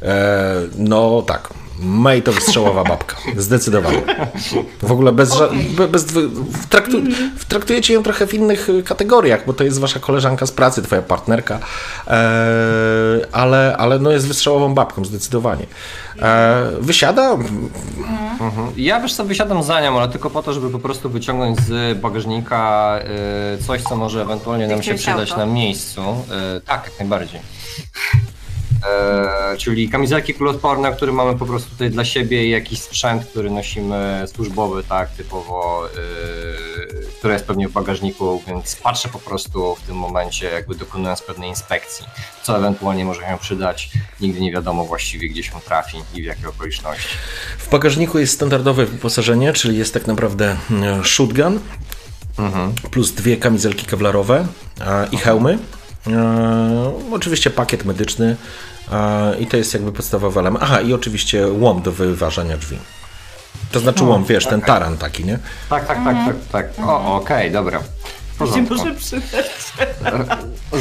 E, 0.01 0.55
no 0.77 1.21
tak, 1.21 1.49
May 1.79 2.21
to 2.21 2.31
wystrzałowa 2.31 2.83
babka. 2.83 3.15
Zdecydowanie. 3.37 4.01
W 4.81 4.91
ogóle 4.91 5.11
bez, 5.11 5.31
okay. 5.31 5.87
bez 5.87 6.05
traktu, 6.69 6.97
traktujecie 7.47 7.93
ją 7.93 8.03
trochę 8.03 8.27
w 8.27 8.33
innych 8.33 8.67
kategoriach, 8.85 9.45
bo 9.45 9.53
to 9.53 9.63
jest 9.63 9.79
wasza 9.79 9.99
koleżanka 9.99 10.45
z 10.45 10.51
pracy, 10.51 10.81
twoja 10.81 11.01
partnerka, 11.01 11.59
e, 12.07 12.17
ale, 13.31 13.75
ale 13.77 13.99
no 13.99 14.11
jest 14.11 14.27
wystrzałową 14.27 14.73
babką, 14.73 15.05
zdecydowanie. 15.05 15.65
E, 16.21 16.71
wysiada? 16.79 17.31
Mhm. 17.31 18.71
Ja 18.77 18.99
wiesz 18.99 19.13
co, 19.13 19.25
wysiadam 19.25 19.63
za 19.63 19.81
nią, 19.81 19.99
ale 19.99 20.09
tylko 20.09 20.29
po 20.29 20.43
to, 20.43 20.53
żeby 20.53 20.69
po 20.69 20.79
prostu 20.79 21.09
wyciągnąć 21.09 21.59
z 21.59 21.99
bagażnika 21.99 22.91
e, 22.99 23.57
coś, 23.57 23.81
co 23.81 23.95
może 23.95 24.21
ewentualnie 24.21 24.67
nam 24.67 24.83
się 24.83 24.95
przydać 24.95 25.37
na 25.37 25.45
miejscu. 25.45 26.01
E, 26.01 26.61
tak, 26.61 26.83
jak 26.85 26.99
najbardziej. 26.99 27.39
E, 28.85 29.57
czyli 29.57 29.89
kamizelki 29.89 30.33
kuloodporne, 30.33 30.91
które 30.91 31.11
mamy 31.11 31.39
po 31.39 31.45
prostu 31.45 31.69
tutaj 31.69 31.89
dla 31.89 32.05
siebie 32.05 32.45
i 32.45 32.49
jakiś 32.49 32.81
sprzęt, 32.81 33.25
który 33.25 33.51
nosimy 33.51 34.25
służbowy, 34.33 34.83
tak, 34.83 35.09
typowo, 35.09 35.87
e, 35.87 35.89
który 37.19 37.33
jest 37.33 37.45
pewnie 37.45 37.67
w 37.67 37.71
bagażniku, 37.71 38.43
więc 38.47 38.75
patrzę 38.75 39.09
po 39.09 39.19
prostu 39.19 39.75
w 39.75 39.81
tym 39.81 39.95
momencie, 39.95 40.45
jakby 40.49 40.75
dokonując 40.75 41.21
pewnej 41.21 41.49
inspekcji, 41.49 42.05
co 42.43 42.57
ewentualnie 42.57 43.05
może 43.05 43.21
się 43.21 43.37
przydać. 43.41 43.89
Nigdy 44.21 44.41
nie 44.41 44.51
wiadomo 44.51 44.85
właściwie, 44.85 45.29
gdzie 45.29 45.43
się 45.43 45.51
trafi 45.65 45.97
i 46.13 46.21
w 46.21 46.25
jakie 46.25 46.49
okoliczności. 46.49 47.07
W 47.57 47.69
bagażniku 47.69 48.19
jest 48.19 48.33
standardowe 48.33 48.85
wyposażenie, 48.85 49.53
czyli 49.53 49.77
jest 49.77 49.93
tak 49.93 50.07
naprawdę 50.07 50.57
e, 50.71 51.03
shotgun, 51.03 51.59
plus 52.91 53.11
dwie 53.11 53.37
kamizelki 53.37 53.85
kewlarowe 53.85 54.47
i 55.11 55.17
hełmy. 55.17 55.57
E, 56.07 56.93
oczywiście 57.11 57.49
pakiet 57.49 57.85
medyczny 57.85 58.35
i 59.39 59.47
to 59.47 59.57
jest 59.57 59.73
jakby 59.73 59.91
podstawowy 59.91 60.39
element. 60.39 60.63
Aha, 60.63 60.81
i 60.81 60.93
oczywiście 60.93 61.47
łom 61.47 61.81
do 61.81 61.91
wyważania 61.91 62.57
drzwi. 62.57 62.77
To 63.71 63.79
znaczy 63.79 64.03
łom, 64.03 64.25
wiesz, 64.25 64.45
ten 64.45 64.61
taran 64.61 64.97
taki, 64.97 65.25
nie? 65.25 65.39
Tak, 65.69 65.87
tak, 65.87 65.97
tak, 66.03 66.15
tak, 66.25 66.35
tak. 66.51 66.87
O, 66.87 67.15
okej, 67.15 67.51
dobra. 67.51 67.79
W 67.79 68.37
To 68.37 68.45
się 68.45 68.51
porządku. 68.65 68.75
może 68.75 68.95
przydać. 68.95 69.45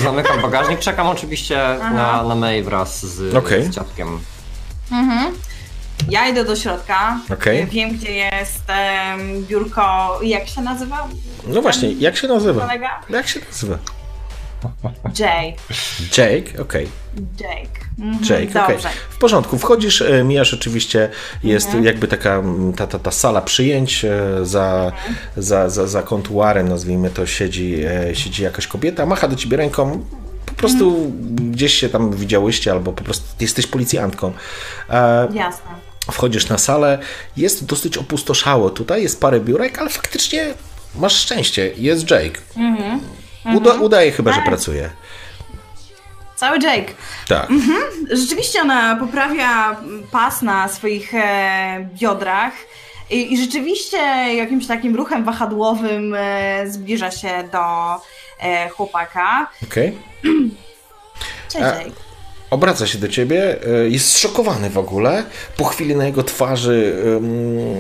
Zamykam 0.03 0.43
bagażnik, 0.43 0.79
czekam 0.81 1.07
oczywiście 1.07 1.57
na, 1.81 2.23
na 2.23 2.35
May 2.35 2.63
wraz 2.63 3.07
z, 3.07 3.35
Okej. 3.35 3.65
z 3.65 3.69
dziadkiem. 3.71 4.19
Ja 6.09 6.29
idę 6.29 6.45
do 6.45 6.57
środka. 6.57 7.19
Okej. 7.33 7.67
Wiem, 7.67 7.91
gdzie 7.93 8.11
jest 8.15 8.63
em, 8.67 9.45
biurko. 9.47 10.19
Jak 10.23 10.49
się 10.49 10.61
nazywa? 10.61 11.09
No 11.47 11.63
właśnie, 11.63 11.93
jak 11.93 12.17
się 12.17 12.29
nazywa? 12.29 12.61
Kolega? 12.67 13.01
Jak 13.11 13.29
się 13.29 13.41
nazywa? 13.51 13.79
Jay. 15.19 15.57
Jake, 16.19 16.63
okej. 16.63 16.89
Jake. 17.41 17.85
Mhm, 17.99 18.25
Jake, 18.25 18.63
okej. 18.65 18.75
Dobrze. 18.77 18.89
W 19.11 19.19
porządku, 19.19 19.59
wchodzisz, 19.59 20.03
e, 20.03 20.25
mijasz 20.25 20.55
oczywiście, 20.55 21.09
jest 21.45 21.69
jakby 21.83 22.09
taka 22.09 22.35
mm, 22.35 22.73
ta, 22.73 22.87
ta, 22.87 22.99
ta 22.99 23.11
sala 23.11 23.43
przyjęć, 23.43 24.05
e, 24.05 24.21
za, 24.43 24.93
za, 25.37 25.71
za, 25.71 25.87
za 25.87 26.03
kontuarem, 26.03 26.69
nazwijmy 26.69 27.11
to, 27.11 27.27
siedzi, 27.27 27.85
e, 27.85 28.15
siedzi 28.15 28.43
jakaś 28.43 28.67
kobieta, 28.67 29.07
macha 29.07 29.29
do 29.29 29.37
ciebie 29.37 29.57
ręką, 29.57 30.05
po 30.47 30.55
prostu 30.55 31.13
gdzieś 31.35 31.75
się 31.75 31.89
tam 31.89 32.13
widziałyście, 32.13 32.73
albo 32.73 32.93
po 32.93 33.05
prostu 33.05 33.25
jesteś 33.41 33.67
policjantką. 33.67 34.33
E, 34.91 35.29
Jasne. 35.33 35.85
Wchodzisz 36.13 36.49
na 36.49 36.59
salę, 36.59 36.99
jest 37.37 37.65
dosyć 37.65 37.99
opustoszało 37.99 38.71
tutaj, 38.71 39.03
jest 39.03 39.21
parę 39.21 39.41
biurek, 39.41 39.79
ale 39.79 39.91
faktycznie 39.91 40.55
masz 40.95 41.17
szczęście, 41.17 41.73
jest 41.77 42.11
Jake. 42.11 42.41
Uda, 43.55 43.75
udaje 43.75 44.13
chyba, 44.13 44.31
że 44.33 44.37
Tak. 44.39 44.47
pracuje. 44.49 44.91
Cały 46.37 46.59
Jake. 46.59 46.93
Tak. 47.29 47.49
Rzeczywiście 48.11 48.61
ona 48.61 48.97
poprawia 48.97 49.77
pas 50.11 50.43
na 50.43 50.69
swoich 50.69 51.15
e, 51.15 51.89
biodrach 52.01 52.53
i, 53.11 53.33
i 53.33 53.39
rzeczywiście 53.45 53.97
jakimś 54.37 54.67
takim 54.67 54.97
ruchem 54.97 55.25
wahadłowym 55.25 56.15
e, 56.19 56.65
zbliża 56.71 57.11
się 57.11 57.49
do 57.53 57.61
e, 58.41 58.69
chłopaka. 58.69 59.47
Okej. 59.71 59.99
Cześć 61.53 61.65
A- 61.65 61.69
Jake. 61.69 61.91
Obraca 62.51 62.87
się 62.87 62.99
do 62.99 63.09
ciebie, 63.09 63.57
e, 63.67 63.89
jest 63.89 64.13
zszokowany 64.13 64.71
w 64.71 64.79
ogóle. 64.79 65.25
Po 65.57 65.65
chwili 65.65 65.97
na 65.97 66.05
jego 66.07 66.23
twarzy 66.23 66.97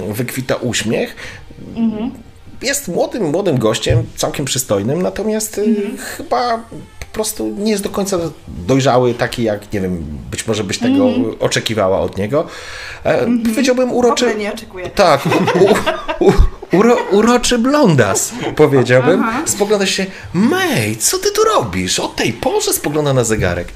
wykwita 0.08 0.56
uśmiech. 0.56 1.16
Jest 2.64 2.88
młodym, 2.88 3.30
młodym 3.30 3.58
gościem, 3.58 4.02
całkiem 4.16 4.44
przystojnym, 4.44 5.02
natomiast 5.02 5.58
e, 5.58 5.62
chyba 5.98 6.56
po 7.00 7.06
prostu 7.12 7.54
nie 7.58 7.70
jest 7.72 7.82
do 7.82 7.90
końca 7.90 8.18
dojrzały, 8.48 9.14
taki 9.14 9.42
jak, 9.42 9.72
nie 9.72 9.80
wiem, 9.80 10.04
być 10.30 10.46
może 10.46 10.64
byś 10.64 10.78
tego 10.78 11.08
oczekiwała 11.40 12.00
od 12.00 12.18
niego. 12.18 12.46
E, 13.04 13.26
Powiedziałbym 13.44 13.88
W 13.88 13.92
uroczy... 13.92 14.24
ogóle 14.26 14.40
nie 14.40 14.52
oczekuję. 14.52 14.90
Tak, 14.90 15.20
u, 15.60 16.24
u, 16.24 16.32
uro, 16.72 16.96
uroczy 17.10 17.58
blondas, 17.58 18.32
powiedziałbym. 18.56 19.24
Spogląda 19.46 19.86
się, 19.86 20.06
May, 20.32 20.96
co 20.96 21.18
ty 21.18 21.30
tu 21.30 21.44
robisz? 21.44 22.00
O 22.00 22.08
tej 22.08 22.32
porze 22.32 22.72
spogląda 22.72 23.12
na 23.12 23.24
zegarek. 23.24 23.68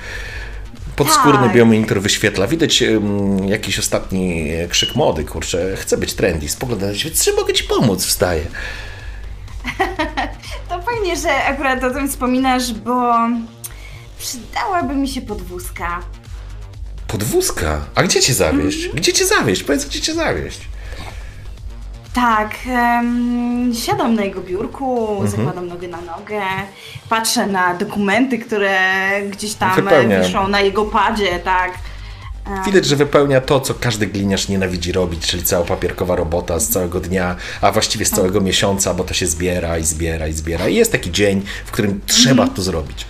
Podskórny 0.99 1.47
Tak. 1.47 1.57
biomonitor 1.57 2.01
wyświetla. 2.01 2.47
Widać 2.47 2.83
um, 2.83 3.49
jakiś 3.49 3.79
ostatni 3.79 4.47
krzyk 4.69 4.97
mody, 4.97 5.25
kurczę. 5.25 5.77
Chce 5.77 5.97
być 5.97 6.15
trendy. 6.15 6.49
Spogląda 6.49 6.87
na 6.87 6.95
ciebie, 6.95 7.17
czy 7.17 7.33
mogę 7.33 7.53
ci 7.53 7.65
pomóc? 7.65 8.05
Wstaje. 8.07 8.43
To 10.69 10.83
fajnie, 10.83 11.17
że 11.17 11.45
akurat 11.45 11.85
o 11.85 11.91
tym 11.91 12.09
wspominasz, 12.09 12.73
bo 12.73 13.15
przydałaby 14.19 14.95
mi 14.95 15.09
się 15.09 15.21
podwózka. 15.21 16.01
Podwózka. 17.07 17.81
A 17.95 18.03
gdzie 18.03 18.21
cię 18.21 18.35
zawieść? 18.35 18.89
Gdzie 18.89 19.13
cię 19.13 19.27
zawieść? 19.27 19.63
Powiedz, 19.63 19.85
gdzie 19.85 20.01
cię 20.01 20.15
zawieść. 20.15 20.61
Tak, 22.21 22.51
em, 22.67 23.73
siadam 23.75 24.15
na 24.15 24.25
jego 24.25 24.41
biurku, 24.41 25.09
Mhm. 25.11 25.29
zakładam 25.31 25.67
nogę 25.69 25.89
na 25.89 26.01
nogę, 26.01 26.41
patrzę 27.09 27.47
na 27.47 27.75
dokumenty, 27.75 28.39
które 28.39 28.79
gdzieś 29.31 29.55
tam 29.55 29.75
Wypełnia. 29.77 30.21
wiszą 30.23 30.49
na 30.49 30.61
jego 30.61 30.85
padzie, 30.85 31.39
tak. 31.39 31.73
Widać, 32.67 32.85
że 32.87 32.97
wypełnia 32.97 33.41
to, 33.41 33.61
co 33.61 33.75
każdy 33.75 34.07
gliniarz 34.07 34.49
nienawidzi 34.49 34.93
robić, 34.93 35.27
czyli 35.27 35.43
cała 35.43 35.65
papierkowa 35.65 36.17
robota 36.17 36.59
z 36.59 36.69
całego 36.69 37.01
dnia, 37.01 37.37
a 37.61 37.73
właściwie 37.73 38.05
z 38.05 38.11
całego 38.11 38.41
miesiąca, 38.41 38.95
bo 38.95 39.05
to 39.05 39.15
się 39.15 39.27
zbiera 39.27 39.79
i 39.79 39.85
zbiera 39.85 40.27
i 40.29 40.33
zbiera. 40.33 40.69
I 40.69 40.75
jest 40.75 40.93
taki 40.93 41.13
dzień, 41.13 41.43
w 41.67 41.71
którym 41.71 42.01
trzeba 42.07 42.47
to 42.49 42.63
zrobić. 42.63 43.07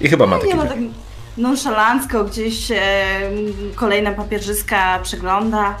I 0.00 0.08
chyba 0.08 0.26
ma 0.26 0.36
taki 0.38 0.48
Nie 0.48 0.54
no, 0.54 0.62
dzień. 0.62 0.70
tak 0.70 0.78
nonszalancko 1.36 2.24
gdzieś 2.24 2.70
e, 2.70 2.76
kolejna 3.74 4.12
papierzyska 4.12 4.98
przegląda. 5.02 5.74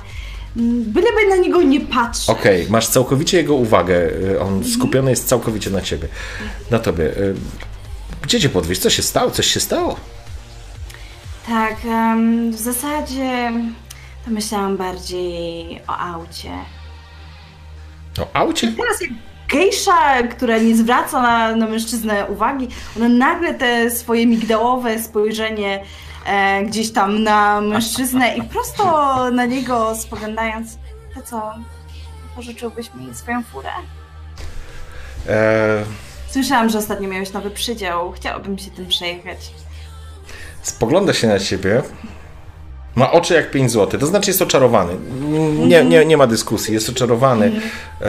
Byleby 0.56 1.26
na 1.30 1.36
niego 1.36 1.62
nie 1.62 1.80
patrzeć. 1.80 2.28
Okej, 2.30 2.66
masz 2.70 2.86
całkowicie 2.88 3.36
jego 3.36 3.54
uwagę. 3.54 3.94
y, 3.96 4.40
On 4.40 4.64
skupiony 4.64 5.10
jest 5.10 5.28
całkowicie 5.28 5.70
na 5.70 5.80
ciebie. 5.80 6.08
Na 6.70 6.78
tobie. 6.78 7.04
Y, 7.04 7.34
Gdzie 8.22 8.40
cię 8.40 8.48
podwieźć? 8.48 8.80
Co 8.82 8.90
się 8.90 9.02
stało? 9.02 9.30
Coś 9.30 9.46
się 9.46 9.60
stało? 9.60 9.96
Tak, 11.46 11.76
em, 11.84 12.50
w 12.52 12.58
zasadzie 12.60 13.52
to 14.24 14.30
myślałam 14.30 14.76
bardziej 14.76 15.80
o 15.88 15.96
aucie. 15.98 16.50
O 18.20 18.26
aucie? 18.36 18.72
Teraz 18.76 19.00
jak 19.00 19.10
gejsza, 19.48 20.22
która 20.22 20.58
nie 20.58 20.76
zwraca 20.76 21.22
na, 21.22 21.56
na 21.56 21.66
mężczyznę 21.66 22.26
uwagi, 22.26 22.68
ona 22.96 23.08
nagle 23.08 23.54
te 23.54 23.90
swoje 23.90 24.26
migdałowe 24.26 25.02
spojrzenie 25.02 25.84
e, 26.26 26.64
gdzieś 26.64 26.92
tam 26.92 27.22
na 27.22 27.60
mężczyznę 27.60 28.36
i 28.36 28.42
prosto 28.42 28.84
na 29.30 29.46
niego 29.46 29.94
spoglądając, 29.96 30.78
to 31.14 31.22
co, 31.22 31.54
pożyczyłbyś 32.36 32.94
mi 32.94 33.14
swoją 33.14 33.42
furę? 33.42 33.70
E, 35.28 35.84
Słyszałam, 36.30 36.68
że 36.70 36.78
ostatnio 36.78 37.08
miałeś 37.08 37.32
nowy 37.32 37.50
przydział, 37.50 38.12
chciałabym 38.12 38.58
się 38.58 38.70
tym 38.70 38.86
przejechać. 38.86 39.38
spogląda 40.62 41.12
się 41.12 41.26
na 41.28 41.38
ciebie. 41.38 41.82
Ma 42.94 43.12
oczy 43.12 43.34
jak 43.34 43.50
5 43.50 43.70
zł, 43.72 44.00
to 44.00 44.06
znaczy 44.06 44.30
jest 44.30 44.42
oczarowany. 44.42 44.92
Nie, 45.66 45.84
nie, 45.84 46.04
nie 46.06 46.16
ma 46.16 46.26
dyskusji, 46.26 46.74
jest 46.74 46.88
oczarowany. 46.88 47.60
E, 48.00 48.06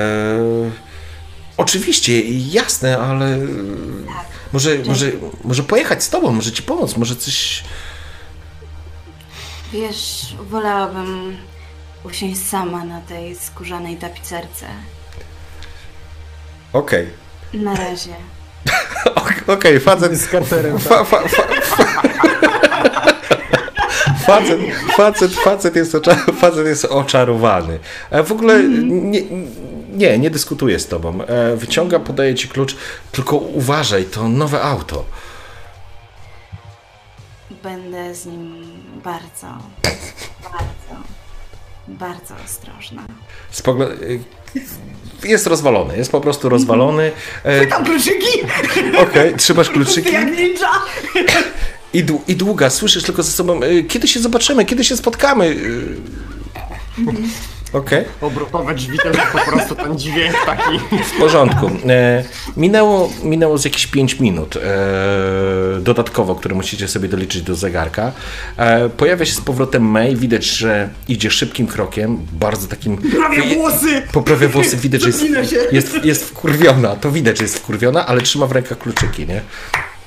oczywiście, 1.58 2.22
jasne, 2.52 2.98
ale 2.98 3.38
może, 4.54 4.70
może, 4.88 5.12
może 5.44 5.64
pojechać 5.64 6.04
z 6.04 6.10
tobą, 6.10 6.32
może 6.32 6.52
ci 6.52 6.64
pomóc, 6.64 6.98
może 6.98 7.16
coś. 7.16 7.64
Wiesz, 9.74 10.36
wolałabym 10.50 11.38
usiąść 12.04 12.48
sama 12.48 12.86
na 12.86 13.02
tej 13.02 13.36
skórzanej 13.36 13.98
tapicerce. 13.98 14.66
Okej. 16.74 17.08
Na 17.54 17.76
razie. 17.76 18.12
Ok- 19.16 19.44
Okej, 19.48 19.80
facet, 19.80 20.18
Z 20.18 20.28
karterem. 20.28 20.80
Fa, 20.80 21.04
fa, 21.04 21.28
fa, 21.28 21.44
fa. 21.62 22.02
Facet, 24.26 24.60
facet, 24.98 25.34
facet, 25.34 25.76
jest 25.76 25.96
facet 26.40 26.68
jest 26.68 26.86
oczarowany. 26.86 27.80
E, 28.10 28.24
W 28.24 28.32
ogóle 28.32 28.64
nie, 28.64 29.22
nie, 29.90 30.20
nie 30.20 30.30
dyskutuję 30.30 30.80
z 30.80 30.88
tobą. 30.88 31.22
E, 31.24 31.56
Wyciąga, 31.56 32.00
podaje 32.00 32.36
ci 32.36 32.48
klucz, 32.48 32.76
tylko 33.12 33.36
uważaj, 33.38 34.06
to 34.06 34.28
nowe 34.30 34.62
auto. 34.62 35.06
Będę 37.64 38.16
z 38.16 38.26
nim 38.26 38.66
bardzo, 39.06 39.48
bardzo, 40.44 41.04
bardzo 41.88 42.36
ostrożna. 42.46 43.04
Spogl- 43.54 43.92
e, 45.24 45.28
jest 45.28 45.48
rozwalony, 45.48 45.98
jest 45.98 46.12
po 46.12 46.22
prostu 46.22 46.50
rozwalony. 46.50 47.12
E, 47.44 47.68
Tam 47.68 47.86
kluczyki! 47.86 48.42
Okej, 48.98 49.36
trzymasz 49.36 49.70
kluczyki 49.70 50.12
Jak 50.14 50.26
ninja! 50.38 50.70
i, 51.94 52.04
dłu- 52.06 52.22
i 52.28 52.36
długa, 52.36 52.70
słyszysz 52.70 53.04
tylko 53.04 53.24
ze 53.24 53.32
sobą, 53.32 53.62
e, 53.64 53.84
kiedy 53.84 54.08
się 54.08 54.20
zobaczymy, 54.20 54.66
kiedy 54.66 54.84
się 54.84 54.98
spotkamy. 54.98 55.46
E, 56.98 57.55
Okej. 57.74 58.06
Obrotowe 58.22 58.76
drzwi 58.76 58.98
jest 59.06 59.20
po 59.32 59.52
prostu 59.52 59.76
ten 59.76 60.00
dźwięk 60.00 60.36
taki. 60.46 60.80
W 61.04 61.20
porządku. 61.20 61.70
E, 61.90 62.24
minęło, 62.58 63.10
minęło 63.24 63.58
z 63.58 63.66
jakieś 63.66 63.88
5 63.88 64.20
minut 64.20 64.58
e, 64.58 64.62
dodatkowo, 65.82 66.36
które 66.36 66.56
musicie 66.56 66.88
sobie 66.88 67.10
doliczyć 67.10 67.42
do 67.42 67.56
zegarka. 67.56 68.12
E, 68.58 68.90
pojawia 68.90 69.26
się 69.26 69.34
z 69.34 69.42
powrotem 69.42 69.84
May, 69.84 70.16
widać, 70.16 70.46
że 70.46 70.90
idzie 71.08 71.32
szybkim 71.32 71.68
krokiem, 71.68 72.18
bardzo 72.32 72.68
takim... 72.68 72.98
Prawie 72.98 73.56
włosy! 73.56 74.02
Poprawia 74.12 74.48
włosy, 74.48 74.78
widać, 74.78 75.02
że 75.02 75.08
jest, 75.08 75.56
jest, 75.72 76.06
jest 76.06 76.26
wkurwiona, 76.26 76.96
to 76.96 77.12
widać, 77.12 77.38
że 77.38 77.44
jest 77.44 77.58
wkurwiona, 77.60 78.06
ale 78.06 78.22
trzyma 78.22 78.48
w 78.48 78.52
rękach 78.52 78.78
kluczyki, 78.78 79.28
nie? 79.28 79.42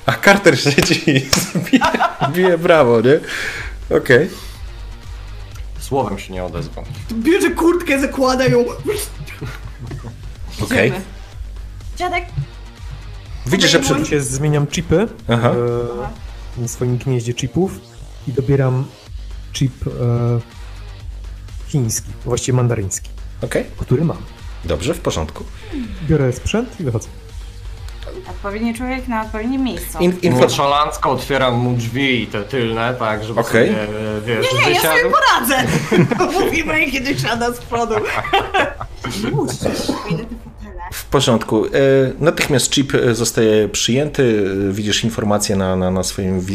A 0.07 0.13
Carter 0.25 0.61
siedzi 0.61 1.11
i 1.11 1.27
bije, 1.71 1.85
bije 2.33 2.59
brawo, 2.59 3.01
nie? 3.01 3.21
Okej. 3.97 4.48
Słowem 5.89 6.19
się 6.19 6.33
nie 6.33 6.45
odezwał. 6.45 6.85
Bierze 7.13 7.51
kurtkę, 7.51 8.01
zakłada 8.01 8.47
ją. 8.47 8.65
Okej. 10.63 10.89
Idziemy. 10.89 11.05
Dziadek, 11.97 12.25
Widzisz, 13.47 13.71
że 13.71 13.81
przy... 13.81 14.07
Się 14.07 14.21
zmieniam 14.21 14.67
chipy 14.67 15.09
Aha. 15.29 15.51
e, 16.59 16.61
na 16.61 16.69
swoim 16.69 16.97
gnieździe 16.97 17.35
chipów 17.35 17.81
i 18.29 18.33
dobieram 18.33 18.85
chip 19.53 19.87
e, 19.87 19.91
chiński, 21.69 22.09
właściwie 22.25 22.57
mandaryński, 22.57 23.11
Okej, 23.43 23.65
który 23.79 24.05
mam. 24.05 24.17
dobrze, 24.65 24.95
w 24.95 25.01
porządku. 25.01 25.45
Biorę 26.09 26.33
sprzęt 26.33 26.81
i 26.81 26.85
wychodzę. 26.85 27.09
Odpowiedni 28.31 28.75
człowiek 28.75 29.09
na 29.09 29.23
odpowiednim 29.23 29.65
miejscu. 29.65 29.99
In, 29.99 30.13
info... 30.23 30.41
Nonszalancko 30.41 31.11
otwieram 31.11 31.55
mu 31.55 31.77
drzwi 31.77 32.27
te 32.27 32.43
tylne, 32.43 32.95
tak, 32.99 33.25
żeby 33.25 33.41
Okej. 33.41 33.69
sobie, 33.69 33.83
e, 33.83 34.21
wiesz, 34.27 34.47
Nie, 34.53 34.59
ja 34.61 34.67
wysiadł. 34.67 34.99
sobie 34.99 35.11
poradzę! 35.11 35.65
Mówimy, 36.45 36.91
kiedy 36.91 37.19
siada 37.19 37.53
z 37.53 37.59
przodu. 37.59 37.95
Ile. 40.11 40.25
W 40.93 41.05
porządku. 41.05 41.67
E, 41.67 41.71
Natychmiast 42.19 42.71
chip 42.71 42.95
e, 42.95 43.15
zostaje 43.15 43.69
przyjęty. 43.69 44.45
Widzisz 44.71 45.05
informację 45.05 45.57
na, 45.57 45.77
na, 45.77 45.91
na 45.91 46.03
swoim 46.03 46.47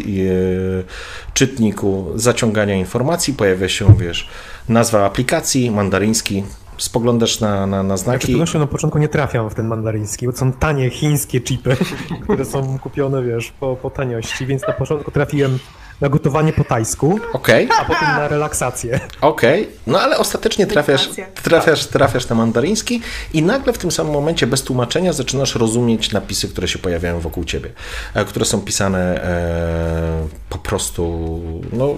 czytniku 1.34 2.12
zaciągania 2.16 2.76
informacji. 2.76 3.34
Pojawia 3.34 3.70
się, 3.70 3.96
wiesz, 3.98 4.28
nazwa 4.70 5.06
aplikacji, 5.06 5.72
mandaryński. 5.72 6.44
Spoglądasz 6.84 7.40
na, 7.40 7.68
na, 7.68 7.84
na 7.84 7.94
Ja 7.94 7.98
z 7.98 8.02
znaki. 8.02 8.28
pewnością 8.28 8.60
na 8.60 8.68
początku 8.68 9.00
nie 9.00 9.08
trafiam 9.10 9.50
w 9.50 9.56
ten 9.56 9.68
mandaryński, 9.68 10.26
bo 10.28 10.32
są 10.34 10.54
tanie 10.54 10.90
chińskie 10.90 11.42
chipy, 11.42 11.78
które 12.24 12.46
są 12.46 12.80
kupione, 12.80 13.24
wiesz, 13.24 13.52
po, 13.52 13.76
po 13.76 13.90
taniości, 13.90 14.46
więc 14.46 14.68
na 14.68 14.74
początku 14.74 15.12
trafiłem 15.12 15.60
na 16.02 16.10
gotowanie 16.10 16.54
po 16.54 16.64
tajsku, 16.64 17.20
Okej, 17.34 17.70
a 17.80 17.86
potem 17.86 18.08
na 18.08 18.28
relaksację. 18.28 19.00
okej. 19.22 19.70
No 19.88 20.02
ale 20.02 20.18
ostatecznie 20.18 20.68
trafiasz, 20.68 21.10
trafiasz, 21.44 21.86
trafiasz 21.88 22.30
na 22.30 22.36
mandaryński 22.36 23.02
i 23.34 23.44
nagle 23.44 23.74
w 23.74 23.78
tym 23.78 23.92
samym 23.92 24.14
momencie 24.14 24.48
bez 24.48 24.64
tłumaczenia 24.64 25.14
zaczynasz 25.14 25.56
rozumieć 25.56 26.12
napisy, 26.12 26.48
które 26.48 26.68
się 26.68 26.80
pojawiają 26.80 27.20
wokół 27.20 27.44
ciebie, 27.44 27.70
e, 28.14 28.26
które 28.26 28.46
są 28.46 28.62
pisane 28.62 29.24
e, 29.24 30.28
po 30.50 30.58
prostu, 30.58 31.42
no, 31.74 31.90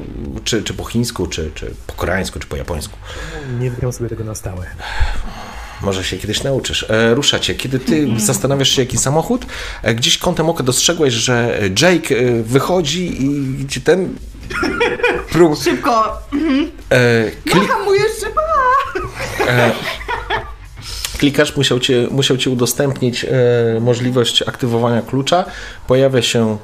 czy, 0.43 0.63
czy 0.63 0.73
po 0.73 0.83
chińsku, 0.83 1.27
czy, 1.27 1.51
czy 1.55 1.73
po 1.87 1.93
koreańsku, 1.93 2.39
czy 2.39 2.47
po 2.47 2.55
japońsku. 2.55 2.97
Nie 3.59 3.71
wygram 3.71 3.93
sobie 3.93 4.09
tego 4.09 4.23
na 4.23 4.35
stałe. 4.35 4.65
Może 5.81 6.03
się 6.03 6.17
kiedyś 6.17 6.43
nauczysz. 6.43 6.85
E, 6.89 7.13
ruszacie. 7.13 7.55
Kiedy 7.55 7.79
ty 7.79 8.07
zastanawiasz 8.17 8.69
się, 8.69 8.81
jaki 8.81 8.97
samochód, 8.97 9.45
e, 9.83 9.95
gdzieś 9.95 10.17
kątem 10.17 10.49
oka 10.49 10.63
dostrzegłeś, 10.63 11.13
że 11.13 11.59
Jake 11.81 12.15
e, 12.15 12.43
wychodzi 12.43 13.23
i 13.23 13.53
gdzie 13.63 13.81
ten... 13.81 14.15
Prób, 15.31 15.59
Szybko! 15.63 16.17
e, 16.91 17.31
kli, 17.31 17.61
Macham 17.61 17.83
mu 17.83 17.93
jeszcze, 17.93 18.25
pa! 18.25 18.45
klikasz, 21.17 21.55
musiał 21.55 21.79
ci, 21.79 21.93
musiał 22.11 22.37
ci 22.37 22.49
udostępnić 22.49 23.25
e, 23.25 23.29
możliwość 23.79 24.41
aktywowania 24.41 25.01
klucza. 25.01 25.45
Pojawia 25.87 26.21
się, 26.21 26.57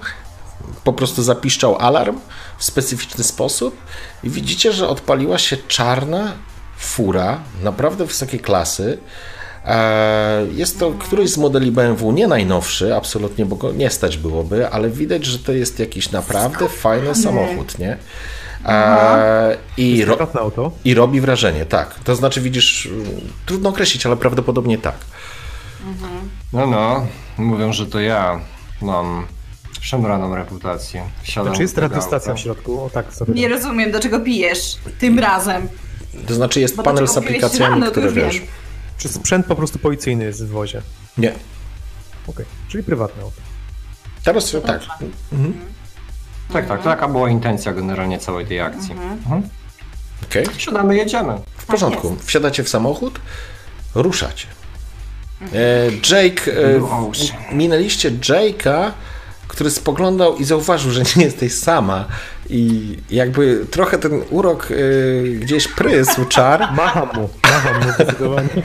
po 0.83 0.93
prostu 0.93 1.23
zapiszczał 1.23 1.75
alarm 1.75 2.19
w 2.57 2.63
specyficzny 2.63 3.23
sposób 3.23 3.77
i 4.23 4.29
widzicie, 4.29 4.73
że 4.73 4.87
odpaliła 4.87 5.37
się 5.37 5.57
czarna 5.67 6.33
fura, 6.81 7.39
naprawdę 7.63 8.05
wysokiej 8.05 8.39
klasy. 8.39 8.97
E, 9.65 10.45
Jest 10.51 10.79
to 10.79 10.91
któryś 10.91 11.29
z 11.29 11.37
modeli 11.37 11.71
BMW, 11.71 12.11
nie 12.11 12.27
najnowszy, 12.27 12.95
absolutnie, 12.95 13.45
bo 13.45 13.55
go 13.55 13.71
nie 13.71 13.89
stać 13.89 14.17
byłoby, 14.17 14.69
ale 14.69 14.89
widać, 14.89 15.25
że 15.25 15.39
to 15.39 15.51
jest 15.51 15.79
jakiś 15.79 16.11
naprawdę 16.11 16.69
fajny 16.69 17.15
samochód, 17.15 17.79
nie? 17.79 17.97
E, 18.65 19.57
I, 19.77 20.05
ro. 20.05 20.17
I 20.85 20.93
robi 20.93 21.21
wrażenie, 21.21 21.65
tak. 21.65 21.95
To 22.03 22.15
znaczy, 22.15 22.41
widzisz, 22.41 22.89
trudno 23.45 23.69
określić, 23.69 24.05
ale 24.05 24.17
prawdopodobnie 24.17 24.77
tak. 24.77 24.95
No, 26.53 26.67
no, 26.67 27.07
mówią, 27.37 27.73
że 27.73 27.85
to 27.85 27.99
ja 27.99 28.39
mam 28.81 29.25
szemraną 29.81 30.35
reputację. 30.35 31.03
Wsiadam 31.23 31.47
Znaczy 31.47 31.61
jest 31.61 31.77
radiostacja 31.77 32.33
w 32.33 32.39
środku, 32.39 32.83
o 32.83 32.89
tak 32.89 33.13
sobie. 33.13 33.33
Nie 33.33 33.47
rozumiem, 33.47 33.91
do 33.91 33.99
czego 33.99 34.19
pijesz 34.19 34.77
tym 34.99 35.19
razem. 35.19 35.67
To 36.27 36.33
znaczy, 36.33 36.59
jest 36.59 36.75
Bo 36.75 36.83
panel 36.83 37.07
z 37.07 37.17
aplikacjami, 37.17 37.73
rano, 37.73 37.85
to 37.85 37.91
które 37.91 38.11
wiesz. 38.11 38.39
wiem. 38.39 38.47
Czy 38.97 39.09
sprzęt 39.09 39.45
po 39.45 39.55
prostu 39.55 39.79
policyjny 39.79 40.23
jest 40.23 40.45
w 40.45 40.49
wozie? 40.49 40.81
Nie. 41.17 41.33
Okej, 42.27 42.45
czyli 42.67 42.83
prywatne 42.83 43.23
auto. 43.23 43.41
Teraz 44.23 44.55
tak. 44.65 44.81
Tak, 46.53 46.67
tak, 46.67 46.83
taka 46.83 47.07
była 47.07 47.29
intencja 47.29 47.73
generalnie 47.73 48.19
całej 48.19 48.45
tej 48.45 48.61
akcji. 48.61 48.91
Mhm. 48.91 49.41
Okej. 50.23 50.45
Siadamy, 50.57 50.97
jedziemy. 50.97 51.33
W 51.57 51.65
porządku. 51.65 52.17
Wsiadacie 52.25 52.63
w 52.63 52.69
samochód, 52.69 53.19
ruszacie. 53.95 54.47
E, 55.41 55.85
Jake, 55.91 56.51
e, 56.51 57.55
minęliście 57.55 58.11
Jake'a, 58.11 58.91
który 59.47 59.71
spoglądał 59.71 60.37
i 60.37 60.43
zauważył, 60.43 60.91
że 60.91 61.03
nie 61.15 61.23
jesteś 61.23 61.53
sama. 61.53 62.05
I 62.51 62.97
jakby 63.09 63.65
trochę 63.71 63.97
ten 63.97 64.23
urok 64.29 64.67
e, 64.71 64.75
gdzieś 65.29 65.67
prysł, 65.67 66.25
czar. 66.25 66.59
Macham 66.77 67.09
mu, 67.15 67.29
macham 67.43 67.85
mu 67.85 67.91
zdecydowanie. 67.91 68.49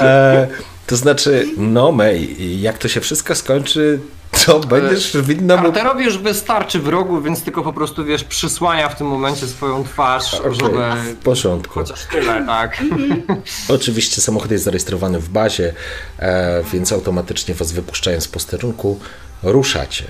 E, 0.00 0.48
to 0.86 0.96
znaczy, 0.96 1.46
no 1.56 1.92
May, 1.92 2.36
jak 2.60 2.78
to 2.78 2.88
się 2.88 3.00
wszystko 3.00 3.34
skończy, 3.34 4.00
to 4.46 4.60
będziesz 4.60 5.16
winna 5.22 5.56
mu... 5.56 5.62
Carterowi 5.62 6.04
już 6.04 6.18
wystarczy 6.18 6.80
wrogu, 6.80 7.22
więc 7.22 7.42
tylko 7.42 7.62
po 7.62 7.72
prostu, 7.72 8.04
wiesz, 8.04 8.24
przysłania 8.24 8.88
w 8.88 8.96
tym 8.96 9.06
momencie 9.06 9.46
swoją 9.46 9.84
twarz, 9.84 10.34
Okej, 10.34 10.54
żeby... 10.54 10.78
w 11.12 11.16
porządku. 11.16 11.74
Chociaż 11.74 12.04
tyle, 12.04 12.46
tak. 12.46 12.82
Oczywiście 13.68 14.20
samochód 14.20 14.50
jest 14.50 14.64
zarejestrowany 14.64 15.20
w 15.20 15.28
bazie, 15.28 15.74
e, 16.18 16.62
więc 16.72 16.92
automatycznie 16.92 17.54
was 17.54 17.72
wypuszczając 17.72 18.24
z 18.24 18.28
posterunku, 18.28 19.00
ruszacie. 19.42 20.04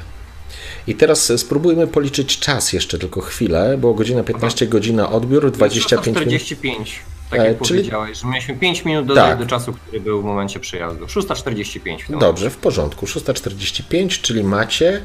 I 0.86 0.94
teraz 0.94 1.32
spróbujmy 1.36 1.86
policzyć 1.86 2.38
czas 2.38 2.72
jeszcze 2.72 2.98
tylko 2.98 3.20
chwilę, 3.20 3.78
bo 3.78 3.94
godzina 3.94 4.22
15, 4.22 4.66
godzina 4.66 5.10
odbiór, 5.12 5.50
25 5.50 6.06
minut. 6.06 6.22
45, 6.22 6.98
tak 7.30 7.40
E, 7.40 7.44
jak 7.46 7.62
czyli- 7.62 7.68
powiedziałeś, 7.80 8.18
że 8.20 8.28
mieliśmy 8.28 8.54
5 8.56 8.84
minut 8.84 9.06
dodać 9.06 9.24
Tak. 9.24 9.38
do 9.38 9.46
czasu, 9.46 9.72
który 9.72 10.00
był 10.00 10.22
w 10.22 10.24
momencie 10.24 10.60
przyjazdu. 10.60 11.04
6.45 11.08 12.04
w 12.08 12.18
Dobrze, 12.18 12.50
w 12.50 12.56
porządku. 12.56 13.06
6.45, 13.06 14.20
czyli 14.20 14.44
macie 14.44 15.00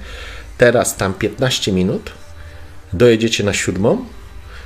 teraz 0.58 0.96
tam 0.98 1.14
15 1.14 1.72
minut. 1.72 2.12
Dojedziecie 2.94 3.44
na 3.44 3.54
siódmą, 3.54 4.06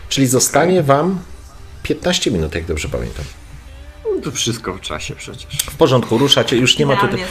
czyli 0.09 0.27
zostanie 0.27 0.83
wam 0.83 1.19
15 1.83 2.31
minut, 2.31 2.55
jak 2.55 2.65
dobrze 2.65 2.89
pamiętam. 2.89 3.25
To 4.23 4.31
wszystko 4.31 4.73
w 4.73 4.81
czasie 4.81 5.15
przecież. 5.15 5.57
W 5.57 5.75
porządku, 5.75 6.17
ruszacie, 6.17 6.57
już 6.57 6.77
nie 6.77 6.85
ma 6.85 6.95
tutaj... 6.95 7.23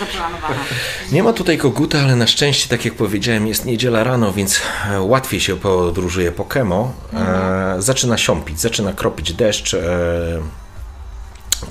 Nie 1.13 1.23
ma 1.23 1.33
tutaj 1.33 1.59
koguta, 1.59 2.01
ale 2.01 2.17
na 2.17 2.27
szczęście, 2.27 2.69
tak 2.69 2.85
jak 2.85 2.95
powiedziałem, 2.95 3.47
jest 3.47 3.65
niedziela 3.65 4.05
rano, 4.05 4.33
więc 4.33 4.61
e, 4.91 5.01
łatwiej 5.01 5.41
się 5.41 5.57
podróżuje 5.57 6.33
po 6.33 6.45
kemo. 6.45 6.93
E, 7.15 7.77
zaczyna 7.79 8.19
siąpić, 8.19 8.61
zaczyna 8.61 8.93
kropić 8.93 9.33
deszcz. 9.33 9.75
E, 9.75 10.43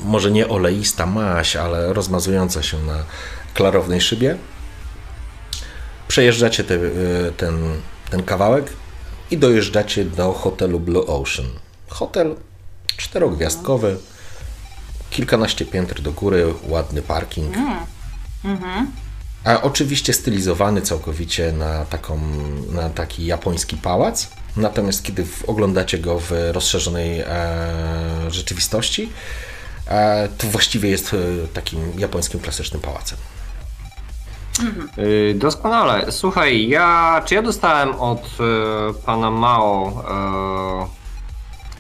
może 0.04 0.32
nie 0.32 0.48
oleista 0.48 1.06
maś, 1.06 1.56
ale 1.56 1.94
rozmazująca 1.94 2.64
się 2.64 2.80
na 2.80 3.04
klarownej 3.54 4.02
szybie. 4.02 4.38
Przejeżdżacie 6.08 6.64
te, 6.64 6.76
e, 6.76 6.80
ten, 7.38 7.82
ten 8.10 8.24
kawałek 8.24 8.74
i 9.32 9.38
dojeżdżacie 9.38 10.06
do 10.06 10.34
hotelu 10.34 10.80
Blue 10.80 11.08
Ocean. 11.08 11.48
Hotel 11.90 12.36
czterogwiazdkowy, 12.98 13.98
kilkanaście 15.12 15.66
piętr 15.66 16.02
do 16.02 16.12
góry, 16.12 16.54
ładny 16.64 17.02
parking. 17.02 17.56
A 19.44 19.62
oczywiście 19.62 20.14
stylizowany 20.14 20.82
całkowicie 20.82 21.52
na, 21.52 21.86
taką, 21.86 22.20
na 22.72 22.90
taki 22.90 23.26
japoński 23.26 23.78
pałac. 23.78 24.30
Natomiast 24.58 25.04
kiedy 25.04 25.26
oglądacie 25.48 25.98
go 25.98 26.20
w 26.20 26.32
rozszerzonej 26.52 27.20
e, 27.20 27.26
rzeczywistości, 28.30 29.10
e, 29.88 30.30
to 30.38 30.48
właściwie 30.48 30.90
jest 30.90 31.14
e, 31.14 31.18
takim 31.54 32.00
japońskim 32.00 32.40
klasycznym 32.40 32.82
pałacem. 32.82 33.18
Yy, 34.98 35.34
doskonale. 35.38 36.12
Słuchaj, 36.12 36.68
ja, 36.68 37.22
czy 37.26 37.36
ja 37.36 37.42
dostałem 37.42 37.96
od 37.96 38.24
e, 38.24 38.94
pana 39.06 39.32
Mao 39.32 40.04
e, 40.88 41.01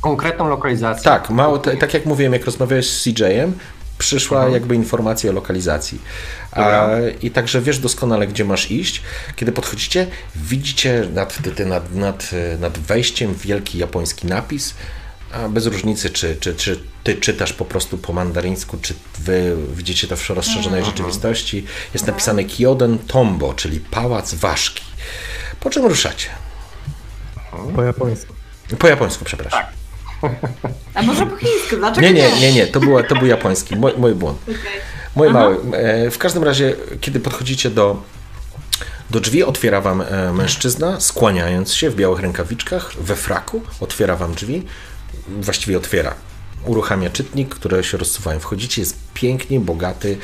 konkretną 0.01 0.49
lokalizację? 0.49 1.03
Tak, 1.03 1.29
mało, 1.29 1.57
t- 1.57 1.77
tak 1.77 1.93
jak 1.93 2.05
mówiłem, 2.05 2.33
jak 2.33 2.45
rozmawiałeś 2.45 2.89
z 2.89 3.03
CJ-em, 3.03 3.53
przyszła 3.97 4.49
jakby 4.49 4.75
informacja 4.75 5.29
o 5.29 5.33
lokalizacji. 5.33 6.01
A, 6.51 6.87
I 7.21 7.31
także 7.31 7.61
wiesz 7.61 7.79
doskonale, 7.79 8.27
gdzie 8.27 8.45
masz 8.45 8.71
iść. 8.71 9.01
Kiedy 9.35 9.51
podchodzicie, 9.51 10.07
widzicie 10.35 11.07
nad, 11.13 11.39
nad, 11.65 11.95
nad, 11.95 12.29
nad 12.59 12.77
wejściem 12.77 13.35
wielki 13.35 13.77
japoński 13.77 14.27
napis. 14.27 14.73
A 15.33 15.49
bez 15.49 15.65
różnicy, 15.65 16.09
czy, 16.09 16.35
czy, 16.35 16.55
czy 16.55 16.79
ty 17.03 17.15
czytasz 17.15 17.53
po 17.53 17.65
prostu 17.65 17.97
po 17.97 18.13
mandaryńsku, 18.13 18.77
czy 18.81 18.93
wy 19.19 19.55
widzicie 19.75 20.07
to 20.07 20.15
w 20.17 20.29
rozszerzonej 20.29 20.85
rzeczywistości. 20.85 21.65
Jest 21.93 22.07
napisane 22.07 22.43
Kyoden 22.43 22.97
Tombo, 22.99 23.53
czyli 23.53 23.79
Pałac 23.79 24.33
Ważki. 24.33 24.83
Po 25.59 25.69
czym 25.69 25.85
ruszacie? 25.85 26.29
Po 27.75 27.83
japońsku. 27.83 28.33
Po 28.79 28.87
japońsku, 28.87 29.25
przepraszam. 29.25 29.80
A 30.93 31.01
może 31.01 31.25
po 31.25 31.35
chińsku? 31.37 31.75
Dlaczego 31.77 32.07
Nie, 32.07 32.13
nie, 32.13 32.39
nie, 32.39 32.51
nie, 32.53 32.67
to, 32.67 32.79
było, 32.79 33.03
to 33.03 33.15
był 33.15 33.27
japoński, 33.27 33.75
mój, 33.75 33.93
mój 33.97 34.15
błąd. 34.15 34.37
Okej. 34.43 34.55
Mój 35.15 35.27
Aha. 35.27 35.39
mały. 35.39 35.57
E, 35.77 36.11
W 36.11 36.17
każdym 36.17 36.43
razie, 36.43 36.75
kiedy 37.01 37.19
podchodzicie 37.19 37.69
do, 37.69 38.03
do 39.09 39.19
drzwi, 39.19 39.43
otwiera 39.43 39.81
wam 39.81 40.01
e, 40.01 40.33
mężczyzna, 40.33 40.99
skłaniając 40.99 41.73
się 41.73 41.89
w 41.89 41.95
białych 41.95 42.19
rękawiczkach, 42.19 42.93
we 42.99 43.15
fraku, 43.15 43.61
otwiera 43.79 44.15
wam 44.15 44.33
drzwi, 44.33 44.65
właściwie 45.27 45.77
otwiera. 45.77 46.13
Uruchamia 46.65 47.09
czytnik, 47.09 47.55
które 47.55 47.83
się 47.83 47.97
rozsuwają. 47.97 48.39
Wchodzicie, 48.39 48.81
jest 48.81 48.97
pięknie, 49.13 49.59
bogaty, 49.59 50.17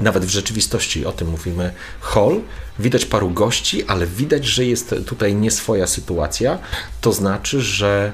nawet 0.00 0.24
w 0.24 0.28
rzeczywistości 0.28 1.06
o 1.06 1.12
tym 1.12 1.28
mówimy, 1.28 1.72
hall. 2.00 2.40
Widać 2.78 3.04
paru 3.04 3.30
gości, 3.30 3.84
ale 3.84 4.06
widać, 4.06 4.44
że 4.44 4.64
jest 4.64 4.94
tutaj 5.06 5.34
nie 5.34 5.50
swoja 5.50 5.86
sytuacja. 5.86 6.58
To 7.00 7.12
znaczy, 7.12 7.60
że 7.60 8.12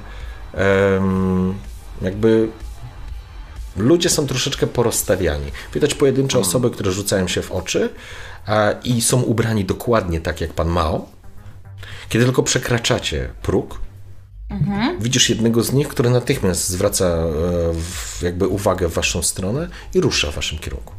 jakby 2.03 2.49
ludzie 3.77 4.11
są 4.11 4.27
troszeczkę 4.27 4.67
porozstawiani. 4.67 5.53
Widać 5.75 5.95
pojedyncze 5.95 6.39
osoby, 6.39 6.71
które 6.71 6.93
rzucają 6.93 7.29
się 7.29 7.43
w 7.43 7.53
oczy 7.53 7.91
i 8.85 9.01
są 9.01 9.23
ubrani 9.23 9.65
dokładnie 9.65 10.21
tak 10.21 10.41
jak 10.41 10.53
pan 10.53 10.69
Mao. 10.69 11.09
Kiedy 12.09 12.25
tylko 12.25 12.43
przekraczacie 12.43 13.29
próg, 13.43 13.81
widzisz 15.01 15.31
jednego 15.31 15.63
z 15.63 15.73
nich, 15.73 15.89
który 15.89 16.11
natychmiast 16.11 16.69
zwraca 16.69 17.05
e, 17.05 17.27
jakby 18.23 18.49
uwagę 18.49 18.89
w 18.89 18.93
waszą 18.93 19.23
stronę 19.23 19.69
i 19.95 20.01
rusza 20.01 20.31
w 20.31 20.35
waszym 20.35 20.59
kierunku. 20.59 20.95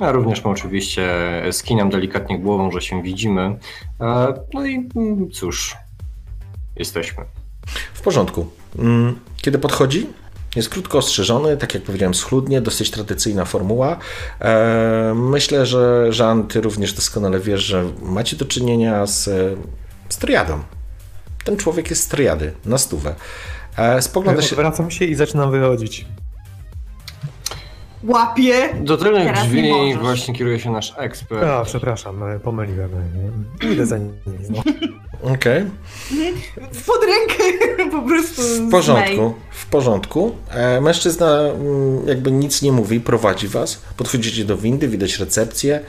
Ja 0.00 0.12
również 0.12 0.40
oczywiście 0.40 1.08
skinam 1.52 1.90
delikatnie 1.90 2.38
głową, 2.38 2.70
że 2.70 2.80
się 2.80 3.02
widzimy. 3.02 3.58
E, 4.00 4.34
No 4.54 4.66
i 4.66 4.88
mm, 4.96 5.30
cóż, 5.30 5.76
jesteśmy. 6.76 7.24
W 7.94 8.00
porządku. 8.00 8.46
Mm, 8.78 9.18
Kiedy 9.36 9.58
podchodzi, 9.58 10.06
jest 10.56 10.68
krótko 10.68 10.98
ostrzeżony, 10.98 11.56
tak 11.56 11.74
jak 11.74 11.82
powiedziałem, 11.82 12.14
schludnie, 12.14 12.60
dosyć 12.60 12.90
tradycyjna 12.90 13.44
formuła. 13.44 13.96
E, 14.40 15.12
Myślę, 15.16 15.66
że 15.66 16.10
Jean, 16.18 16.46
ty 16.46 16.60
również 16.60 16.92
doskonale 16.92 17.40
wiesz, 17.40 17.60
że 17.60 17.84
macie 18.02 18.36
do 18.36 18.44
czynienia 18.44 19.06
z, 19.06 19.24
z 20.08 20.18
triadą. 20.18 20.60
Ten 21.44 21.56
człowiek 21.56 21.90
jest 21.90 22.02
z 22.02 22.08
triady, 22.08 22.52
na 22.64 22.78
stówę. 22.78 23.14
E, 23.76 24.02
Spogląda 24.02 24.42
się... 24.42 24.50
Odwracam 24.56 24.90
się 24.90 25.04
i 25.04 25.14
zaczynam 25.14 25.50
wychodzić. 25.50 26.06
Łapie. 28.04 28.68
Do 28.80 28.96
tylnych 28.96 29.32
drzwi 29.32 29.94
właśnie 30.00 30.34
kieruje 30.34 30.58
się 30.60 30.70
nasz 30.70 30.94
ekspert. 30.96 31.44
A, 31.44 31.64
przepraszam, 31.64 32.22
e, 32.22 32.40
pomyliłem. 32.40 32.90
e, 33.62 33.72
Idę 33.72 33.86
za 33.86 33.98
nim. 33.98 34.12
No. 34.50 34.62
Okej. 35.34 35.64
Pod 36.86 37.00
rękę 37.04 37.44
po 37.96 38.02
prostu. 38.02 38.42
W 38.42 38.70
porządku, 38.70 39.34
w 39.50 39.66
porządku. 39.66 40.36
E, 40.50 40.80
Mężczyzna 40.80 41.38
mm, 41.40 42.08
jakby 42.08 42.30
nic 42.30 42.62
nie 42.62 42.72
mówi, 42.72 43.00
prowadzi 43.00 43.48
was. 43.48 43.80
Podchodzicie 43.96 44.44
do 44.44 44.56
windy, 44.56 44.88
widać 44.88 45.18
recepcję. 45.18 45.80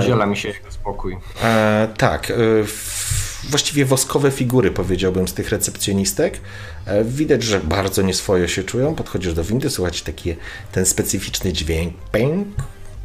Udziela 0.00 0.26
mi 0.26 0.36
się 0.36 0.48
jego 0.48 0.70
spokój. 0.70 1.16
E, 1.44 1.88
tak, 1.96 2.32
w- 2.64 3.18
właściwie 3.50 3.84
woskowe 3.84 4.30
figury, 4.30 4.70
powiedziałbym, 4.70 5.28
z 5.28 5.34
tych 5.34 5.50
recepcjonistek. 5.50 6.40
E, 6.88 7.04
widać, 7.04 7.42
że 7.42 7.60
bardzo 7.60 8.02
nieswojo 8.02 8.48
się 8.48 8.64
czują. 8.64 8.94
Podchodzisz 8.94 9.34
do 9.34 9.44
windy, 9.44 9.70
słuchacie 9.70 10.04
taki 10.04 10.36
ten 10.72 10.86
specyficzny 10.86 11.52
dźwięk. 11.52 11.94
Pęk. 12.12 12.48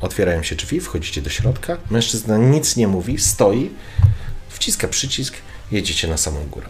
Otwierają 0.02 0.44
się 0.44 0.56
drzwi, 0.56 0.80
wchodzicie 0.80 1.22
do 1.22 1.30
środka. 1.30 1.78
Mężczyzna 1.92 2.38
nic 2.38 2.76
nie 2.76 2.88
mówi, 2.88 3.18
stoi, 3.18 3.70
wciska 4.50 4.88
przycisk, 4.88 5.34
jedziecie 5.72 6.08
na 6.08 6.18
samą 6.18 6.46
górę. 6.52 6.68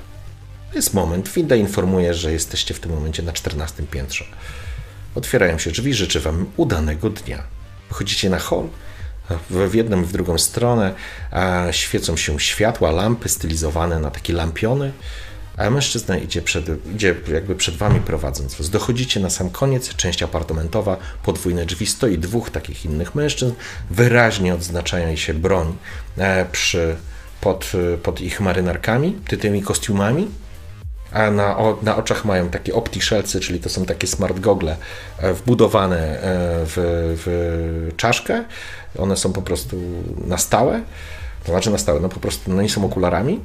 Jest 0.76 0.94
moment, 0.94 1.30
winda 1.30 1.56
informuje, 1.56 2.14
że 2.14 2.32
jesteście 2.32 2.74
w 2.74 2.80
tym 2.80 2.92
momencie 2.92 3.24
na 3.24 3.32
14 3.32 3.84
piętrze. 3.84 4.26
Otwierają 5.16 5.58
się 5.58 5.72
drzwi, 5.72 5.94
życzę 5.94 6.20
Wam 6.20 6.46
udanego 6.58 7.10
dnia. 7.10 7.44
Wchodzicie 7.90 8.30
na 8.30 8.40
hol, 8.40 8.68
w 9.50 9.74
jedną 9.74 10.02
i 10.02 10.06
w 10.06 10.12
drugą 10.12 10.38
stronę 10.38 10.94
świecą 11.72 12.18
się 12.18 12.40
światła, 12.40 12.92
lampy 12.92 13.30
stylizowane 13.30 14.00
na 14.00 14.12
takie 14.12 14.34
lampiony, 14.34 14.92
a 15.58 15.70
mężczyzna 15.70 16.18
idzie 16.18 16.42
przed, 16.42 16.66
idzie 16.96 17.16
jakby 17.34 17.56
przed 17.56 17.76
Wami 17.76 18.00
prowadząc 18.00 18.56
was. 18.56 18.70
Dochodzicie 18.70 19.20
na 19.20 19.30
sam 19.30 19.50
koniec, 19.50 19.96
część 19.96 20.24
apartamentowa, 20.24 20.98
podwójne 21.24 21.66
drzwi, 21.66 21.86
stoi 21.86 22.18
dwóch 22.18 22.50
takich 22.50 22.86
innych 22.86 23.16
mężczyzn, 23.16 23.54
wyraźnie 23.90 24.54
odznaczają 24.54 25.16
się 25.16 25.34
broń 25.34 25.76
e, 26.18 26.46
przy, 26.52 26.96
pod, 27.42 27.72
pod 28.04 28.22
ich 28.22 28.42
marynarkami, 28.42 29.18
ty 29.28 29.38
tymi 29.38 29.62
kostiumami, 29.62 30.28
a 31.14 31.32
na, 31.32 31.58
o, 31.58 31.78
na 31.82 31.96
oczach 31.96 32.26
mają 32.26 32.50
takie 32.50 32.74
optiszelcy, 32.76 33.40
czyli 33.40 33.60
to 33.60 33.70
są 33.70 33.86
takie 33.86 34.08
smart 34.08 34.40
gogle 34.40 34.78
e, 35.18 35.34
wbudowane 35.34 35.98
e, 35.98 36.20
w, 36.66 36.74
w 37.26 37.92
czaszkę. 37.98 38.44
One 39.00 39.18
są 39.18 39.34
po 39.34 39.42
prostu 39.42 39.82
na 40.28 40.38
stałe. 40.38 40.82
To 41.44 41.52
znaczy 41.52 41.72
na 41.72 41.78
stałe, 41.78 42.00
no 42.00 42.10
po 42.10 42.20
prostu 42.20 42.52
no 42.52 42.62
nie 42.62 42.70
są 42.70 42.86
okularami. 42.86 43.40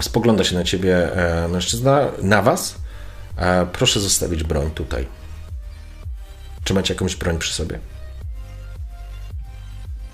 Spogląda 0.00 0.44
się 0.44 0.56
na 0.56 0.64
ciebie 0.64 1.16
e, 1.16 1.48
mężczyzna, 1.48 2.00
na 2.22 2.42
was. 2.42 2.74
E, 3.36 3.66
Proszę 3.66 4.00
zostawić 4.00 4.42
broń 4.44 4.70
tutaj. 4.70 5.06
Czy 6.64 6.74
macie 6.74 6.94
jakąś 6.94 7.16
broń 7.16 7.38
przy 7.38 7.54
sobie? 7.54 7.78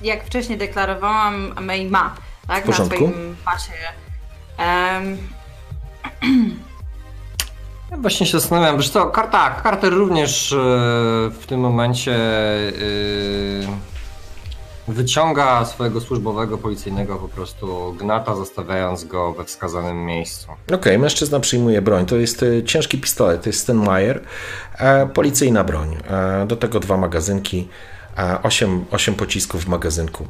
Jak 0.03 0.25
wcześniej 0.25 0.59
deklarowałam, 0.59 1.55
May 1.61 1.91
ma, 1.91 2.15
tak? 2.49 2.63
W 2.65 2.67
porządku. 2.67 3.05
Na 3.05 3.11
swoim 3.13 3.37
pasie. 3.45 3.73
Em, 4.59 5.19
Ja 7.91 7.97
właśnie 7.97 8.27
się 8.27 8.41
zastanawiam, 8.41 8.83
że 8.83 8.91
to 8.91 9.07
tak, 9.33 9.63
Carter 9.63 9.93
również 9.93 10.53
e, 10.53 10.57
w 11.31 11.45
tym 11.47 11.61
momencie 11.61 12.15
e, 12.15 12.73
wyciąga 14.89 15.65
swojego 15.65 16.01
służbowego 16.01 16.59
policyjnego 16.59 17.17
po 17.17 17.29
prostu 17.29 17.95
gnata, 17.99 18.35
zostawiając 18.35 19.05
go 19.05 19.33
we 19.33 19.45
wskazanym 19.45 20.05
miejscu. 20.05 20.49
Okej, 20.73 20.99
mężczyzna 20.99 21.41
przyjmuje 21.41 21.83
broń. 21.83 22.07
To 22.07 22.17
jest 22.17 22.43
e, 22.43 22.65
ciężki 22.65 22.99
pistolet, 22.99 23.43
to 23.43 23.49
jest 23.49 23.61
Stenmeyer. 23.61 24.21
E, 24.79 25.07
policyjna 25.07 25.65
broń. 25.65 25.97
E, 26.11 26.47
do 26.47 26.57
tego 26.57 26.81
dwa 26.81 26.97
magazynki, 26.97 27.69
e, 28.19 28.43
osiem, 28.43 28.85
osiem 28.91 29.15
pocisków 29.15 29.65
w 29.65 29.69
magazynku. 29.69 30.27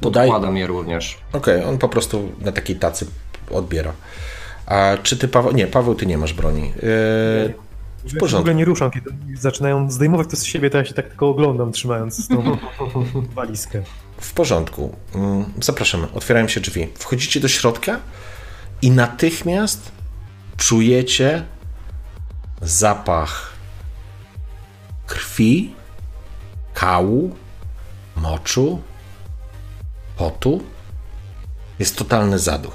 Podaj. 0.00 0.28
Okej, 0.28 0.32
Podkładam 0.32 0.56
je 0.56 0.66
również. 0.66 1.18
on 1.68 1.78
po 1.78 1.88
prostu 1.88 2.32
na 2.40 2.52
takiej 2.52 2.76
tacy 2.76 3.06
odbiera. 3.50 3.92
A 4.66 4.96
czy 5.02 5.16
ty, 5.16 5.28
Paweł? 5.28 5.52
Nie, 5.52 5.66
Paweł, 5.66 5.94
ty 5.94 6.06
nie 6.06 6.18
masz 6.18 6.32
broni. 6.32 6.72
E, 6.82 7.71
W 8.04 8.18
porządku. 8.18 8.38
ogóle 8.40 8.54
nie 8.54 8.64
ruszam, 8.64 8.90
kiedy 8.90 9.10
zaczynają 9.38 9.90
zdejmować 9.90 10.28
to 10.30 10.36
z 10.36 10.44
siebie, 10.44 10.70
to 10.70 10.78
ja 10.78 10.84
się 10.84 10.94
tak 10.94 11.08
tylko 11.08 11.28
oglądam, 11.28 11.72
trzymając 11.72 12.28
tą 12.28 12.56
walizkę. 13.34 13.82
W 14.20 14.32
porządku. 14.32 14.96
Mm, 15.14 15.44
Zapraszamy. 15.60 16.12
Otwierają 16.12 16.48
się 16.48 16.60
drzwi. 16.60 16.88
Wchodzicie 16.98 17.40
do 17.40 17.48
środka 17.48 18.00
i 18.82 18.90
natychmiast 18.90 19.92
czujecie 20.56 21.44
zapach 22.62 23.52
krwi, 25.06 25.74
kału, 26.74 27.36
moczu, 28.16 28.80
potu. 30.16 30.62
Jest 31.78 31.96
totalny 31.96 32.38
zaduch. 32.38 32.74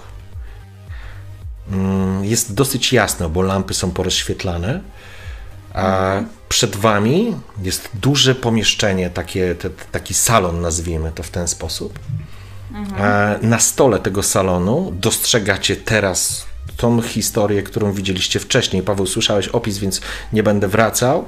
Mm, 1.71 2.25
Jest 2.25 2.53
dosyć 2.53 2.93
jasno, 2.93 3.29
bo 3.29 3.41
lampy 3.41 3.73
są 3.73 3.91
porozświetlane. 3.91 4.81
A 5.77 6.21
przed 6.49 6.75
wami 6.75 7.35
jest 7.63 7.89
duże 7.93 8.35
pomieszczenie, 8.35 9.09
takie, 9.09 9.55
te, 9.55 9.69
taki 9.91 10.13
salon, 10.13 10.61
nazwijmy 10.61 11.11
to 11.11 11.23
w 11.23 11.29
ten 11.29 11.47
sposób. 11.47 11.99
E, 12.99 13.39
Na 13.41 13.59
stole 13.59 13.99
tego 13.99 14.23
salonu 14.23 14.91
dostrzegacie 15.01 15.75
teraz 15.75 16.45
tą 16.77 17.01
historię, 17.01 17.63
którą 17.63 17.91
widzieliście 17.91 18.39
wcześniej. 18.39 18.83
Paweł, 18.83 19.07
słyszałeś 19.07 19.47
opis, 19.47 19.77
więc 19.77 20.01
nie 20.33 20.43
będę 20.43 20.67
wracał, 20.67 21.25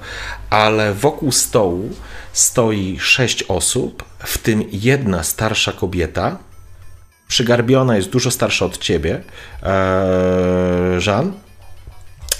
ale 0.49 0.93
wokół 0.93 1.31
stołu 1.31 1.89
stoi 2.33 2.99
sześć 2.99 3.43
osób, 3.43 4.03
w 4.19 4.37
tym 4.37 4.63
jedna 4.71 5.23
starsza 5.23 5.71
kobieta. 5.71 6.37
Przygarbiona 7.27 7.95
jest 7.97 8.09
dużo 8.09 8.31
starsza 8.31 8.65
od 8.65 8.77
ciebie, 8.77 9.23
e, 9.63 10.99
Jean. 11.07 11.33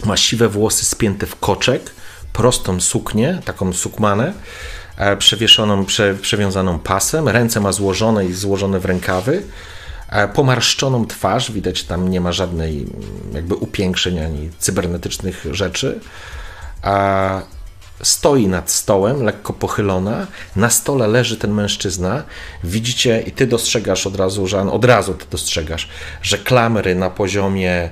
Ma 0.06 0.18
siwe 0.18 0.48
włosy 0.50 0.86
spięte 0.86 1.26
w 1.26 1.36
koczek, 1.40 1.92
prostą 2.34 2.82
suknię, 2.82 3.40
taką 3.46 3.74
sukmanę, 3.74 4.34
e, 4.98 5.18
przewieszoną, 5.18 5.86
prze, 5.86 6.16
przewiązaną 6.22 6.80
pasem. 6.80 7.30
Ręce 7.30 7.60
ma 7.60 7.72
złożone 7.72 8.26
i 8.26 8.34
złożone 8.34 8.80
w 8.80 8.86
rękawy. 8.86 9.44
E, 10.10 10.28
Pomarszczoną 10.28 11.06
twarz, 11.06 11.52
widać 11.52 11.84
tam 11.84 12.10
nie 12.10 12.22
ma 12.22 12.32
żadnej 12.32 12.78
mm, 12.80 12.92
jakby 13.34 13.56
upiększeń 13.56 14.20
ani 14.20 14.50
cybernetycznych 14.60 15.46
rzeczy. 15.52 16.00
A 16.82 17.42
stoi 18.04 18.48
nad 18.48 18.72
stołem, 18.72 19.24
lekko 19.24 19.54
pochylona. 19.54 20.28
Na 20.56 20.70
stole 20.70 21.08
leży 21.08 21.38
ten 21.38 21.52
mężczyzna. 21.54 22.24
Widzicie, 22.64 23.22
i 23.22 23.32
ty 23.32 23.48
dostrzegasz 23.48 24.08
od 24.08 24.16
razu, 24.16 24.48
Żan, 24.48 24.70
od 24.70 24.86
razu 24.86 25.14
ty 25.14 25.26
dostrzegasz, 25.32 25.90
że 26.22 26.38
klamry 26.38 26.96
na 26.96 27.10
poziomie 27.10 27.90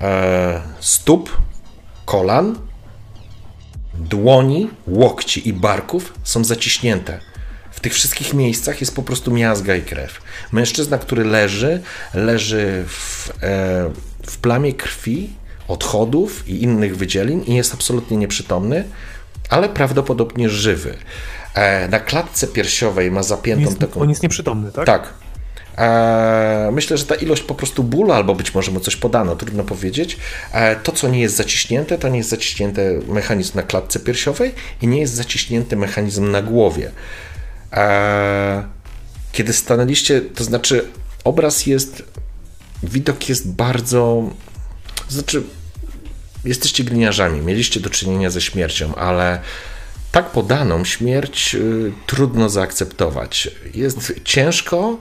e, 0.00 0.60
stóp 0.80 1.36
kolan, 2.04 2.58
dłoni, 4.08 4.70
łokci 4.86 5.48
i 5.48 5.52
barków 5.52 6.14
są 6.24 6.44
zaciśnięte. 6.44 7.20
W 7.70 7.80
tych 7.80 7.94
wszystkich 7.94 8.34
miejscach 8.34 8.80
jest 8.80 8.96
po 8.96 9.02
prostu 9.02 9.30
miazga 9.30 9.76
i 9.76 9.82
krew. 9.82 10.20
Mężczyzna, 10.52 10.98
który 10.98 11.24
leży, 11.24 11.82
leży 12.14 12.84
w, 12.88 13.30
e, 13.30 13.32
w 14.26 14.38
plamie 14.38 14.72
krwi, 14.72 15.30
odchodów 15.68 16.48
i 16.48 16.62
innych 16.62 16.96
wydzielin 16.96 17.42
i 17.42 17.54
jest 17.54 17.74
absolutnie 17.74 18.16
nieprzytomny, 18.16 18.84
ale 19.48 19.68
prawdopodobnie 19.68 20.48
żywy. 20.48 20.96
E, 21.54 21.88
na 21.88 22.00
klatce 22.00 22.46
piersiowej 22.46 23.10
ma 23.10 23.22
zapiętą 23.22 23.64
Jest, 23.64 23.78
taką. 23.78 24.00
on 24.00 24.10
jest 24.10 24.22
nieprzytomny, 24.22 24.72
tak? 24.72 24.86
Tak. 24.86 25.14
E, 25.78 26.70
myślę, 26.72 26.98
że 26.98 27.04
ta 27.04 27.14
ilość 27.14 27.42
po 27.42 27.54
prostu 27.54 27.84
bólu, 27.84 28.12
albo 28.12 28.34
być 28.34 28.54
może 28.54 28.70
mu 28.70 28.80
coś 28.80 28.96
podano, 28.96 29.36
trudno 29.36 29.64
powiedzieć. 29.64 30.16
E, 30.52 30.76
to, 30.76 30.92
co 30.92 31.08
nie 31.08 31.20
jest 31.20 31.36
zaciśnięte, 31.36 31.98
to 31.98 32.08
nie 32.08 32.18
jest 32.18 32.30
zaciśnięty 32.30 33.02
mechanizm 33.08 33.56
na 33.56 33.62
klatce 33.62 34.00
piersiowej 34.00 34.54
i 34.82 34.86
nie 34.86 35.00
jest 35.00 35.14
zaciśnięty 35.14 35.76
mechanizm 35.76 36.30
na 36.30 36.42
głowie. 36.42 36.90
E, 37.72 38.64
kiedy 39.32 39.52
stanęliście, 39.52 40.20
to 40.20 40.44
znaczy 40.44 40.84
obraz 41.24 41.66
jest, 41.66 42.02
widok 42.82 43.28
jest 43.28 43.50
bardzo, 43.50 44.30
to 44.94 45.14
znaczy 45.14 45.42
jesteście 46.44 46.84
gliniarzami, 46.84 47.40
mieliście 47.40 47.80
do 47.80 47.90
czynienia 47.90 48.30
ze 48.30 48.40
śmiercią, 48.40 48.94
ale 48.94 49.40
tak 50.12 50.30
podaną 50.30 50.84
śmierć 50.84 51.54
y, 51.54 51.92
trudno 52.06 52.48
zaakceptować. 52.48 53.50
Jest 53.74 54.12
ciężko. 54.24 54.98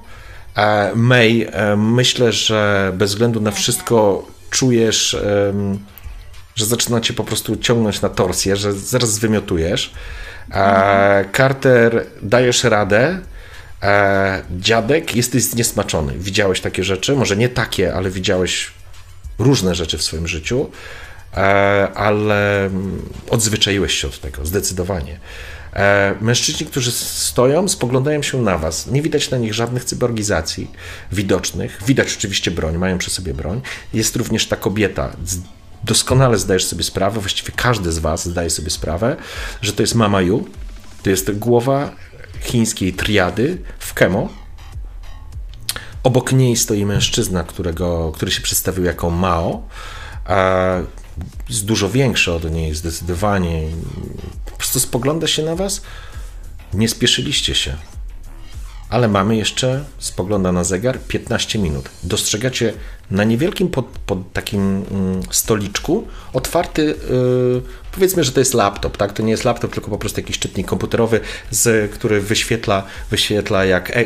E, 0.56 0.92
May, 0.96 1.48
e, 1.52 1.76
myślę, 1.76 2.32
że 2.32 2.92
bez 2.96 3.12
względu 3.12 3.42
na 3.42 3.52
wszystko 3.52 4.28
czujesz, 4.50 5.18
że 6.56 6.66
zaczyna 6.66 7.02
cię 7.02 7.14
po 7.14 7.24
prostu 7.24 7.56
ciągnąć 7.56 8.02
na 8.02 8.10
torsję, 8.10 8.56
że 8.56 8.74
zaraz 8.74 9.14
zwymiotujesz. 9.14 9.94
E, 10.52 11.26
Carter, 11.38 12.06
dajesz 12.22 12.64
radę. 12.64 13.20
Dziadek, 14.52 15.16
jesteś 15.16 15.44
zniesmaczony. 15.44 16.14
Widziałeś 16.18 16.62
takie 16.62 16.84
rzeczy? 16.84 17.16
Może 17.16 17.38
nie 17.38 17.50
takie, 17.50 17.94
ale 17.94 18.10
widziałeś 18.10 18.72
różne 19.40 19.76
rzeczy 19.76 19.98
w 19.98 20.04
swoim 20.04 20.28
życiu, 20.28 20.70
ale 21.96 22.66
mm, 22.66 23.02
odzwyczaiłeś 23.30 23.94
się 23.94 24.08
od 24.08 24.20
tego, 24.20 24.46
zdecydowanie. 24.46 25.20
E, 25.74 26.16
Mężczyźni, 26.22 26.68
którzy 26.68 26.92
stoją, 26.92 27.68
spoglądają 27.68 28.22
się 28.22 28.42
na 28.42 28.58
was. 28.58 28.88
Nie 28.88 29.02
widać 29.02 29.30
na 29.30 29.38
nich 29.38 29.54
żadnych 29.54 29.86
cyborgizacji 29.86 30.72
widocznych. 31.12 31.82
Widać 31.88 32.16
oczywiście 32.18 32.52
broń, 32.52 32.78
mają 32.78 32.98
przy 32.98 33.10
sobie 33.10 33.34
broń. 33.34 33.62
Jest 33.94 34.16
również 34.16 34.48
ta 34.48 34.56
kobieta. 34.56 35.16
Doskonale 35.84 36.38
zdajesz 36.38 36.66
sobie 36.66 36.84
sprawę, 36.84 37.20
właściwie 37.20 37.52
każdy 37.56 37.92
z 37.92 38.00
was 38.00 38.26
zdaje 38.26 38.50
sobie 38.50 38.70
sprawę, 38.70 39.18
że 39.62 39.74
to 39.74 39.84
jest 39.84 39.96
Mama 39.96 40.22
Yu. 40.22 40.48
To 41.04 41.10
jest 41.10 41.32
głowa 41.32 41.92
chińskiej 42.42 42.94
triady 42.94 43.58
w 43.80 43.94
Kemo, 43.94 44.30
Obok 46.04 46.32
niej 46.32 46.56
stoi 46.58 46.86
mężczyzna, 46.86 47.44
którego, 47.44 48.12
który 48.16 48.32
się 48.32 48.42
przedstawił 48.42 48.84
jako 48.84 49.10
Mao. 49.10 49.68
Jest 51.50 51.66
dużo 51.66 51.90
większy 51.90 52.32
od 52.32 52.52
niej, 52.52 52.76
zdecydowanie. 52.76 53.68
Po 54.46 54.58
prostu 54.58 54.80
spogląda 54.80 55.28
się 55.28 55.44
na 55.44 55.56
was. 55.56 55.82
Nie 56.74 56.90
spieszyliście 56.90 57.56
się. 57.56 57.76
Ale 58.90 59.08
mamy 59.08 59.36
jeszcze, 59.36 59.86
spogląda 60.00 60.52
na 60.52 60.64
zegar, 60.64 61.00
15 61.00 61.60
minut. 61.60 61.90
Dostrzegacie 62.04 62.74
na 63.12 63.24
niewielkim 63.24 63.70
pod, 63.70 63.86
pod 63.86 64.34
takim 64.34 64.62
mm, 64.92 65.22
stoliczku 65.32 66.08
otwarty, 66.34 66.82
yy, 66.84 67.62
powiedzmy, 67.92 68.24
że 68.24 68.32
to 68.32 68.40
jest 68.40 68.54
laptop, 68.54 68.98
tak? 68.98 69.14
To 69.14 69.24
nie 69.24 69.32
jest 69.32 69.46
laptop, 69.46 69.74
tylko 69.74 69.90
po 69.90 69.98
prostu 69.98 70.20
jakiś 70.20 70.40
czytnik 70.40 70.68
komputerowy, 70.68 71.20
z, 71.52 71.92
który 71.92 72.22
wyświetla, 72.22 72.84
wyświetla 73.12 73.66
jak 73.66 73.98
e, 73.98 74.04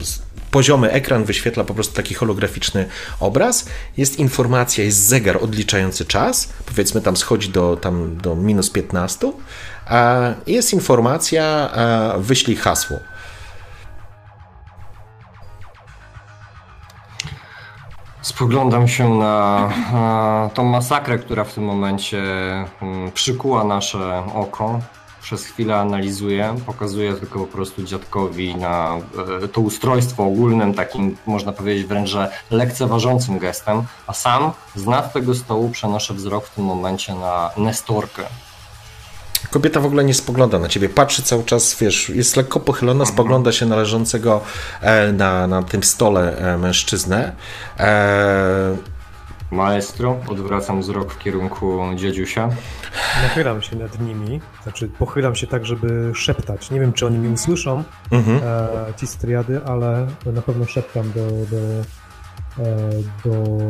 z, 0.00 0.18
poziomy 0.54 0.90
ekran 0.90 1.24
wyświetla 1.24 1.64
po 1.64 1.74
prostu 1.74 1.94
taki 1.94 2.14
holograficzny 2.14 2.88
obraz. 3.20 3.66
Jest 3.96 4.18
informacja, 4.18 4.84
jest 4.84 5.06
zegar 5.06 5.38
odliczający 5.42 6.04
czas, 6.04 6.52
powiedzmy 6.66 7.00
tam 7.00 7.16
schodzi 7.16 7.48
do, 7.48 7.76
tam 7.76 8.16
do 8.16 8.36
minus 8.36 8.70
15, 8.70 9.32
a 9.86 10.20
jest 10.46 10.72
informacja, 10.72 11.44
a 11.70 12.18
wyślij 12.18 12.56
hasło. 12.56 12.96
Spoglądam 18.22 18.88
się 18.88 19.14
na, 19.14 19.70
na 19.92 20.50
tą 20.54 20.64
masakrę, 20.64 21.18
która 21.18 21.44
w 21.44 21.54
tym 21.54 21.64
momencie 21.64 22.22
mm, 22.82 23.12
przykuła 23.12 23.64
nasze 23.64 24.24
oko. 24.34 24.80
Przez 25.24 25.44
chwilę 25.44 25.76
analizuję, 25.76 26.56
pokazuję 26.66 27.14
tylko 27.14 27.38
po 27.38 27.46
prostu 27.46 27.82
dziadkowi 27.82 28.56
na 28.56 28.96
e, 29.44 29.48
to 29.48 29.60
ustrojstwo 29.60 30.24
ogólnym, 30.24 30.74
takim 30.74 31.16
można 31.26 31.52
powiedzieć 31.52 31.86
wręcz, 31.86 32.08
że 32.08 32.30
lekceważącym 32.50 33.38
gestem, 33.38 33.82
a 34.06 34.12
sam 34.12 34.52
z 34.74 34.86
nad 34.86 35.12
tego 35.12 35.34
stołu 35.34 35.70
przenoszę 35.70 36.14
wzrok 36.14 36.46
w 36.46 36.54
tym 36.54 36.64
momencie 36.64 37.14
na 37.14 37.50
Nestorkę. 37.56 38.22
Kobieta 39.50 39.80
w 39.80 39.86
ogóle 39.86 40.04
nie 40.04 40.14
spogląda 40.14 40.58
na 40.58 40.68
ciebie, 40.68 40.88
patrzy 40.88 41.22
cały 41.22 41.44
czas, 41.44 41.76
wiesz, 41.80 42.08
jest 42.08 42.36
lekko 42.36 42.60
pochylona, 42.60 43.06
spogląda 43.06 43.52
się 43.52 43.66
na 43.66 43.76
leżącego 43.76 44.40
e, 44.80 45.12
na, 45.12 45.46
na 45.46 45.62
tym 45.62 45.82
stole 45.82 46.36
e, 46.36 46.58
mężczyznę. 46.58 47.32
E, 47.78 48.76
Maestro, 49.50 50.16
odwracam 50.28 50.80
wzrok 50.80 51.12
w 51.12 51.18
kierunku 51.18 51.80
dziedziusia. 51.96 52.48
Nachylam 53.22 53.62
się 53.62 53.76
nad 53.76 54.00
nimi, 54.00 54.40
znaczy 54.64 54.88
pochylam 54.88 55.34
się 55.34 55.46
tak, 55.46 55.66
żeby 55.66 56.12
szeptać. 56.14 56.70
Nie 56.70 56.80
wiem, 56.80 56.92
czy 56.92 57.06
oni 57.06 57.18
mnie 57.18 57.30
usłyszą, 57.30 57.84
mhm. 58.10 58.40
e, 58.44 58.94
ci 58.96 59.06
z 59.06 59.16
triady, 59.16 59.60
ale 59.66 60.06
na 60.26 60.42
pewno 60.42 60.66
szeptam 60.66 61.12
do, 61.12 61.26
do, 61.26 61.56
e, 62.64 62.90
do 63.24 63.60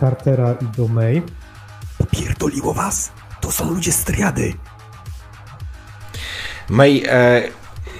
Cartera 0.00 0.52
i 0.52 0.64
do 0.76 0.88
May. 0.88 1.22
Popierdoliło 1.98 2.74
was! 2.74 3.12
To 3.40 3.52
są 3.52 3.70
ludzie 3.70 3.92
z 3.92 4.04
triady! 4.04 4.54
May 6.68 7.02
e, 7.06 7.42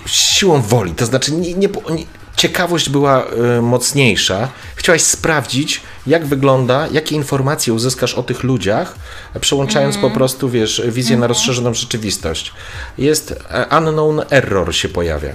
siłą 0.06 0.60
woli, 0.60 0.94
to 0.94 1.06
znaczy 1.06 1.32
nie, 1.32 1.54
nie, 1.54 1.68
nie, 1.90 2.04
ciekawość 2.40 2.88
była 2.88 3.24
e, 3.24 3.62
mocniejsza. 3.62 4.48
Chciałaś 4.76 5.02
sprawdzić, 5.02 5.80
jak 6.06 6.26
wygląda, 6.26 6.88
jakie 6.92 7.14
informacje 7.14 7.72
uzyskasz 7.72 8.14
o 8.14 8.22
tych 8.22 8.42
ludziach, 8.42 8.94
przełączając 9.40 9.98
po 9.98 10.10
prostu, 10.10 10.48
wiesz, 10.48 10.82
wizję 10.88 11.16
na 11.16 11.26
rozszerzoną 11.26 11.74
rzeczywistość. 11.74 12.52
Jest 12.98 13.34
e, 13.48 13.78
unknown 13.78 14.22
error 14.30 14.74
się 14.74 14.88
pojawia. 14.88 15.32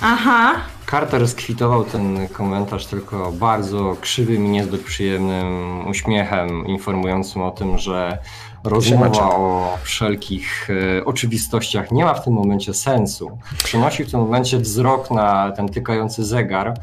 Aha, 0.00 0.54
Carter 0.92 1.28
skwitował 1.28 1.84
ten 1.84 2.28
komentarz 2.28 2.86
tylko 2.86 3.32
bardzo 3.32 3.96
krzywym 4.00 4.46
i 4.46 4.48
niezbyt 4.48 4.84
przyjemnym 4.84 5.86
uśmiechem, 5.88 6.66
informującym 6.66 7.42
o 7.42 7.50
tym, 7.50 7.78
że 7.78 8.18
rozmowa 8.64 9.36
o 9.36 9.78
wszelkich 9.82 10.68
e, 10.70 11.04
oczywistościach 11.04 11.92
nie 11.92 12.04
ma 12.04 12.14
w 12.14 12.24
tym 12.24 12.32
momencie 12.32 12.74
sensu. 12.74 13.38
Przenosi 13.64 14.04
w 14.04 14.10
tym 14.10 14.20
momencie 14.20 14.58
wzrok 14.58 15.10
na 15.10 15.52
ten 15.52 15.68
tykający 15.68 16.24
zegar 16.24 16.68
e, 16.68 16.74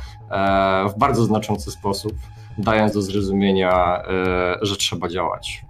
w 0.90 0.98
bardzo 0.98 1.23
znaczący 1.23 1.72
sposób, 1.72 2.14
dając 2.57 2.94
do 2.94 3.02
zrozumienia, 3.02 4.03
e, 4.03 4.57
że 4.61 4.76
trzeba 4.76 5.10
działać. 5.10 5.65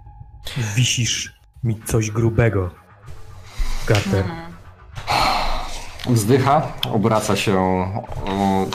Wisisz 0.76 1.34
mi 1.64 1.80
coś 1.86 2.10
grubego, 2.10 2.70
Carter. 3.88 4.49
Wzdycha, 6.06 6.62
obraca 6.92 7.36
się 7.36 7.84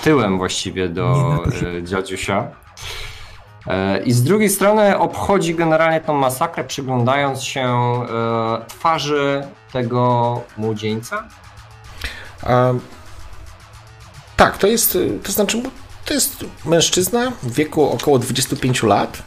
tyłem 0.02 0.38
właściwie 0.38 0.90
do 0.90 1.38
e, 1.78 1.84
dziadziusia. 1.84 2.48
E, 3.68 4.04
I 4.04 4.12
z 4.12 4.24
drugiej 4.24 4.50
strony 4.50 4.98
obchodzi 4.98 5.56
generalnie 5.56 6.02
tą 6.02 6.14
masakrę, 6.14 6.64
przyglądając 6.64 7.44
się 7.44 7.62
e, 7.62 8.66
twarzy 8.68 9.48
tego 9.74 10.42
młodzieńca. 10.58 11.24
A, 12.44 12.74
tak, 14.38 14.58
to 14.58 14.68
jest, 14.68 14.98
to 15.24 15.32
znaczy, 15.32 15.62
to 16.06 16.14
jest 16.14 16.46
mężczyzna 16.66 17.32
w 17.44 17.54
wieku 17.54 17.90
około 17.90 18.20
25 18.20 18.84
lat, 18.84 19.24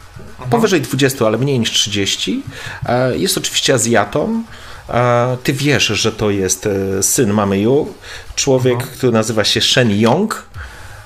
powyżej 0.51 0.81
20, 0.81 1.27
ale 1.27 1.39
mniej 1.39 1.59
niż 1.59 1.70
30. 1.70 2.43
E, 2.87 3.19
Jest 3.19 3.39
oczywiście 3.39 3.75
Azjatą. 3.75 4.43
E, 4.89 5.36
Ty 5.43 5.52
wiesz, 5.52 5.86
że 5.86 6.12
to 6.12 6.31
jest 6.31 6.66
e, 6.66 7.02
syn 7.02 7.32
mamy 7.32 7.59
Yu, 7.59 7.94
człowiek, 8.35 8.78
który 8.78 9.12
nazywa 9.12 9.44
się 9.44 9.60
Shen 9.60 9.90
Yong. 9.90 10.44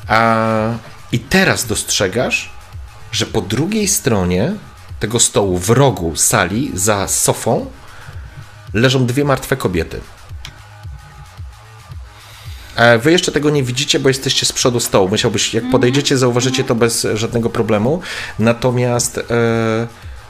E, 0.09 0.79
I 1.13 1.19
teraz 1.19 1.67
dostrzegasz, 1.67 2.51
że 3.13 3.27
po 3.27 3.41
drugiej 3.41 3.89
stronie 3.89 4.53
tego 5.01 5.21
stołu, 5.21 5.59
w 5.59 5.71
rogu 5.71 6.17
sali, 6.17 6.71
za 6.75 7.09
sofą, 7.09 7.67
leżą 8.75 9.07
dwie 9.07 9.25
martwe 9.25 9.57
kobiety. 9.57 10.01
E, 12.77 12.99
wy 12.99 13.13
jeszcze 13.13 13.33
tego 13.33 13.51
nie 13.51 13.63
widzicie, 13.63 14.01
bo 14.01 14.09
jesteście 14.09 14.47
z 14.47 14.53
przodu 14.53 14.81
stołu. 14.81 15.09
Musiałbyś, 15.09 15.55
jak 15.55 15.71
podejdziecie, 15.71 16.19
zauważycie 16.19 16.65
to 16.65 16.75
bez 16.75 17.07
żadnego 17.15 17.51
problemu. 17.51 18.01
Natomiast 18.39 19.19
e, 19.19 19.23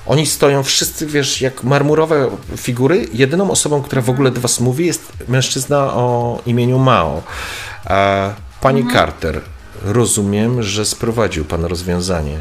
oni 0.07 0.27
stoją 0.27 0.63
wszyscy, 0.63 1.07
wiesz, 1.07 1.41
jak 1.41 1.65
marmurowe 1.65 2.31
figury. 2.57 3.09
Jedyną 3.13 3.51
osobą, 3.51 3.83
która 3.83 4.03
w 4.03 4.11
ogóle 4.11 4.31
do 4.31 4.41
was 4.41 4.61
mówi, 4.61 4.87
jest 4.87 5.13
mężczyzna 5.29 5.79
o 5.95 6.39
imieniu 6.47 6.79
Mao. 6.79 7.23
E, 7.87 8.35
Panie 8.61 8.93
Carter, 8.93 9.41
rozumiem, 9.83 10.63
że 10.63 10.85
sprowadził 10.87 11.45
pan 11.45 11.65
rozwiązanie 11.65 12.41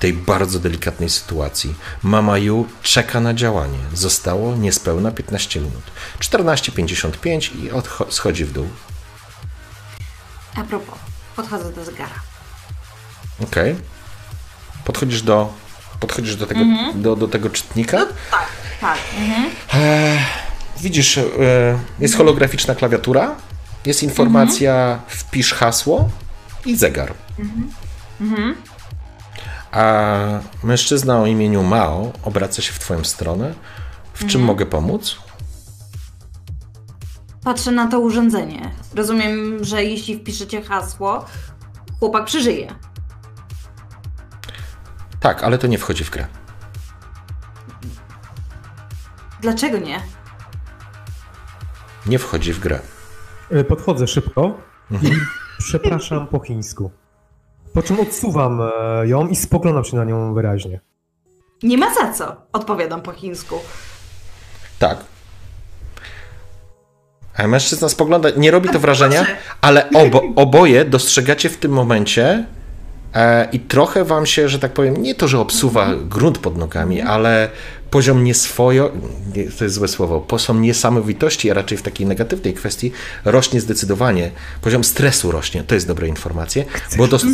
tej 0.00 0.12
bardzo 0.12 0.58
delikatnej 0.58 1.10
sytuacji. 1.10 1.74
Mama 2.02 2.38
Yu 2.38 2.66
czeka 2.82 3.20
na 3.20 3.34
działanie. 3.34 3.78
Zostało 3.94 4.56
niespełna 4.56 5.10
15 5.10 5.60
minut. 5.60 5.82
14.55 6.20 7.56
i 7.64 7.70
odcho- 7.70 8.06
schodzi 8.10 8.44
w 8.44 8.52
dół. 8.52 8.68
A 10.54 10.64
propos, 10.64 10.94
podchodzę 11.36 11.72
do 11.72 11.84
zegara. 11.84 12.14
Okej. 13.42 13.76
Podchodzisz 14.84 15.22
do. 15.22 15.52
Podchodzisz 16.02 16.36
do 16.36 16.46
tego, 16.46 16.60
do, 16.94 17.16
do 17.16 17.28
tego 17.28 17.50
czytnika. 17.50 17.98
No 17.98 18.06
tak, 18.30 18.46
tak. 18.80 18.98
Mhm. 19.18 19.50
Widzisz, 20.80 21.18
e, 21.18 21.22
jest 21.98 22.16
holograficzna 22.16 22.74
klawiatura, 22.74 23.34
jest 23.86 24.02
informacja, 24.02 25.00
wpisz 25.06 25.54
hasło 25.54 26.08
i 26.66 26.76
zegar. 26.76 27.14
A 29.72 30.14
mężczyzna 30.64 31.20
o 31.20 31.26
imieniu 31.26 31.62
Mao 31.62 32.12
obraca 32.22 32.62
się 32.62 32.72
w 32.72 32.78
twoją 32.78 33.04
stronę. 33.04 33.54
W 34.14 34.26
czym 34.26 34.42
mogę 34.42 34.66
pomóc? 34.66 35.16
Patrzę 37.44 37.70
na 37.70 37.86
to 37.88 38.00
urządzenie. 38.00 38.70
Rozumiem, 38.94 39.64
że 39.64 39.84
jeśli 39.84 40.18
wpiszecie 40.18 40.62
hasło, 40.62 41.24
chłopak 42.00 42.24
przeżyje. 42.24 42.74
Tak, 45.22 45.44
ale 45.44 45.58
to 45.58 45.66
nie 45.66 45.78
wchodzi 45.78 46.04
w 46.04 46.10
grę. 46.10 46.26
Dlaczego 49.40 49.78
nie? 49.78 50.00
Nie 52.06 52.18
wchodzi 52.18 52.52
w 52.52 52.58
grę. 52.58 52.78
E, 53.50 53.64
Podchodzę 53.64 54.06
szybko 54.06 54.58
i 54.90 55.10
przepraszam 55.58 56.26
po 56.26 56.40
chińsku. 56.40 56.90
Po 57.74 57.82
czym 57.82 58.00
odsuwam 58.00 58.60
e, 58.60 59.08
ją 59.08 59.28
i 59.28 59.36
spoglądam 59.36 59.84
się 59.84 59.96
na 59.96 60.04
nią 60.04 60.34
wyraźnie. 60.34 60.80
Nie 61.62 61.78
ma 61.78 61.94
za 61.94 62.12
co, 62.12 62.36
odpowiadam 62.52 63.02
po 63.02 63.12
chińsku. 63.12 63.54
Tak. 64.78 64.98
A 67.36 67.46
mężczyzna 67.46 67.88
spogląda, 67.88 68.28
nie 68.36 68.50
robi 68.50 68.68
to 68.68 68.80
wrażenia, 68.80 69.26
ale 69.60 69.90
obo, 69.90 70.22
oboje 70.36 70.84
dostrzegacie 70.84 71.50
w 71.50 71.56
tym 71.56 71.72
momencie 71.72 72.46
i 73.52 73.60
trochę 73.60 74.04
wam 74.04 74.26
się, 74.26 74.48
że 74.48 74.58
tak 74.58 74.72
powiem, 74.72 75.02
nie 75.02 75.14
to, 75.14 75.28
że 75.28 75.40
obsuwa 75.40 75.88
grunt 76.08 76.38
pod 76.38 76.56
nogami, 76.56 77.00
ale 77.00 77.50
poziom 77.90 78.24
nieswojo, 78.24 78.92
nie, 79.36 79.44
to 79.44 79.64
jest 79.64 79.76
złe 79.76 79.88
słowo, 79.88 80.20
poziom 80.20 80.62
niesamowitości, 80.62 81.50
a 81.50 81.54
raczej 81.54 81.78
w 81.78 81.82
takiej 81.82 82.06
negatywnej 82.06 82.54
kwestii 82.54 82.92
rośnie 83.24 83.60
zdecydowanie. 83.60 84.30
Poziom 84.60 84.84
stresu 84.84 85.32
rośnie, 85.32 85.64
to 85.64 85.74
jest 85.74 85.86
dobra 85.86 86.06
informacja, 86.06 86.64
bo, 86.96 87.08
dos, 87.08 87.24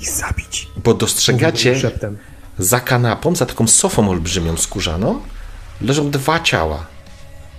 zabić. 0.00 0.68
bo 0.84 0.94
dostrzegacie 0.94 1.80
za 2.58 2.80
kanapą, 2.80 3.36
za 3.36 3.46
taką 3.46 3.66
sofą 3.66 4.10
olbrzymią 4.10 4.56
skórzaną, 4.56 5.20
leżą 5.80 6.10
dwa 6.10 6.40
ciała. 6.40 6.86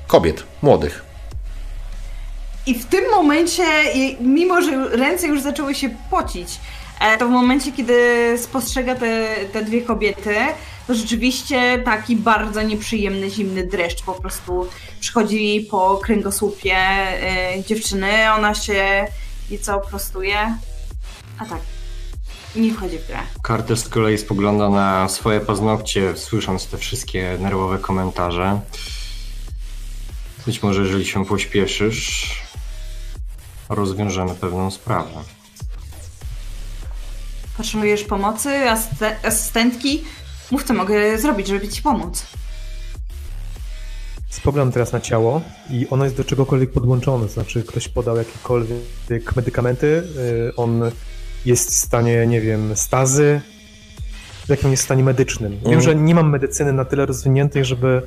Kobiet, 0.08 0.44
młodych. 0.62 1.08
I 2.68 2.74
w 2.74 2.86
tym 2.86 3.04
momencie, 3.12 3.64
mimo 4.22 4.62
że 4.62 4.90
ręce 4.98 5.28
już 5.28 5.42
zaczęły 5.42 5.76
się 5.76 5.90
pocić, 6.10 6.50
e, 6.50 6.58
to 7.20 7.28
w 7.28 7.32
momencie, 7.32 7.72
kiedy 7.72 7.94
spostrzega 8.38 8.96
te, 8.96 9.36
te 9.54 9.66
dwie 9.66 9.82
kobiety, 9.82 10.36
to 10.88 10.96
rzeczywiście 10.96 11.80
taki 11.86 12.16
bardzo 12.16 12.62
nieprzyjemny, 12.62 13.30
zimny 13.30 13.68
dreszcz 13.68 14.04
po 14.04 14.14
prostu 14.14 14.68
przychodzi 15.00 15.68
po 15.72 15.98
kręgosłupie 15.98 16.76
e, 16.78 17.64
dziewczyny. 17.68 18.32
Ona 18.36 18.54
się 18.54 19.08
nieco 19.52 19.80
prostuje. 19.80 20.58
A 21.40 21.46
tak, 21.46 21.60
nie 22.56 22.74
wchodzi 22.74 22.98
w 22.98 23.08
grę. 23.08 23.20
Carter 23.48 23.78
z 23.78 23.90
kolei 23.90 24.18
spogląda 24.18 24.70
na 24.70 25.10
swoje 25.10 25.40
paznokcie, 25.40 26.18
słysząc 26.18 26.68
te 26.68 26.78
wszystkie 26.78 27.38
nerwowe 27.40 27.78
komentarze. 27.78 28.60
Być 30.46 30.64
może, 30.64 30.82
jeżeli 30.82 31.06
się 31.06 31.26
pośpieszysz, 31.26 32.42
rozwiążemy 33.70 34.36
pewną 34.36 34.72
sprawę. 34.72 35.37
Potrzebujesz 37.58 38.04
pomocy, 38.04 38.50
asyste- 38.50 39.16
asystentki? 39.24 40.04
Mów, 40.52 40.64
co 40.64 40.74
mogę 40.74 41.18
zrobić, 41.18 41.48
żeby 41.48 41.68
ci 41.68 41.82
pomóc. 41.82 42.26
Spoglądam 44.30 44.72
teraz 44.74 44.92
na 44.94 45.00
ciało 45.00 45.42
i 45.70 45.88
ono 45.90 46.04
jest 46.04 46.18
do 46.18 46.24
czegokolwiek 46.24 46.72
podłączone, 46.72 47.28
znaczy 47.30 47.64
ktoś 47.64 47.88
podał 47.88 48.18
jakiekolwiek 48.18 49.36
medykamenty, 49.36 50.04
y, 50.50 50.56
on 50.56 50.82
jest 51.46 51.70
w 51.72 51.74
stanie, 51.74 52.28
nie 52.28 52.42
wiem, 52.42 52.76
stazy, 52.76 53.42
w 54.46 54.50
jakim 54.50 54.72
jest 54.72 54.84
stanie 54.84 55.04
medycznym. 55.04 55.52
Wiem, 55.52 55.60
Mhm. 55.66 55.82
że 55.82 55.96
nie 55.96 56.16
mam 56.16 56.30
medycyny 56.30 56.74
na 56.74 56.86
tyle 56.86 57.06
rozwiniętej, 57.06 57.66
żeby 57.66 58.02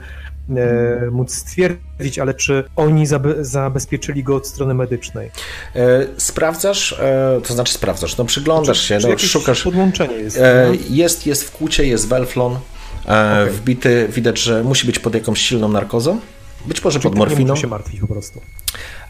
e, 0.59 1.11
móc 1.11 1.35
stwierdzić, 1.35 2.19
ale 2.19 2.35
czy 2.35 2.65
oni 2.77 3.07
zabe- 3.07 3.45
zabezpieczyli 3.45 4.25
go 4.25 4.37
od 4.37 4.47
strony 4.47 4.75
medycznej? 4.75 5.31
E, 5.77 6.07
sprawdzasz, 6.17 6.93
e, 6.93 7.41
to 7.47 7.55
znaczy 7.55 7.73
sprawdzasz, 7.75 8.17
no 8.17 8.25
przyglądasz 8.25 8.81
się, 8.83 8.99
Czy 8.99 9.09
no, 9.09 9.19
szukasz. 9.19 9.63
podłączenie 9.63 10.15
jest? 10.15 10.37
E, 10.37 10.67
no? 10.69 10.79
jest, 10.91 11.27
jest 11.27 11.45
w 11.45 11.51
kłucie, 11.51 11.87
jest 11.87 12.09
welflon. 12.09 12.53
E, 12.53 13.43
Okej. 13.43 13.55
Wbity, 13.55 14.09
widać, 14.13 14.39
że 14.39 14.65
musi 14.65 14.87
być 14.87 14.99
pod 14.99 15.15
jakąś 15.15 15.41
silną 15.41 15.69
narkozą. 15.69 16.21
Być 16.67 16.85
może 16.85 16.99
Czyli 17.01 17.03
pod 17.03 17.13
tak 17.13 17.21
nie 17.21 17.27
morfiną. 17.29 17.51
muszę 17.53 17.61
się 17.63 17.67
martwić 17.69 18.01
po 18.01 18.07
prostu. 18.07 18.41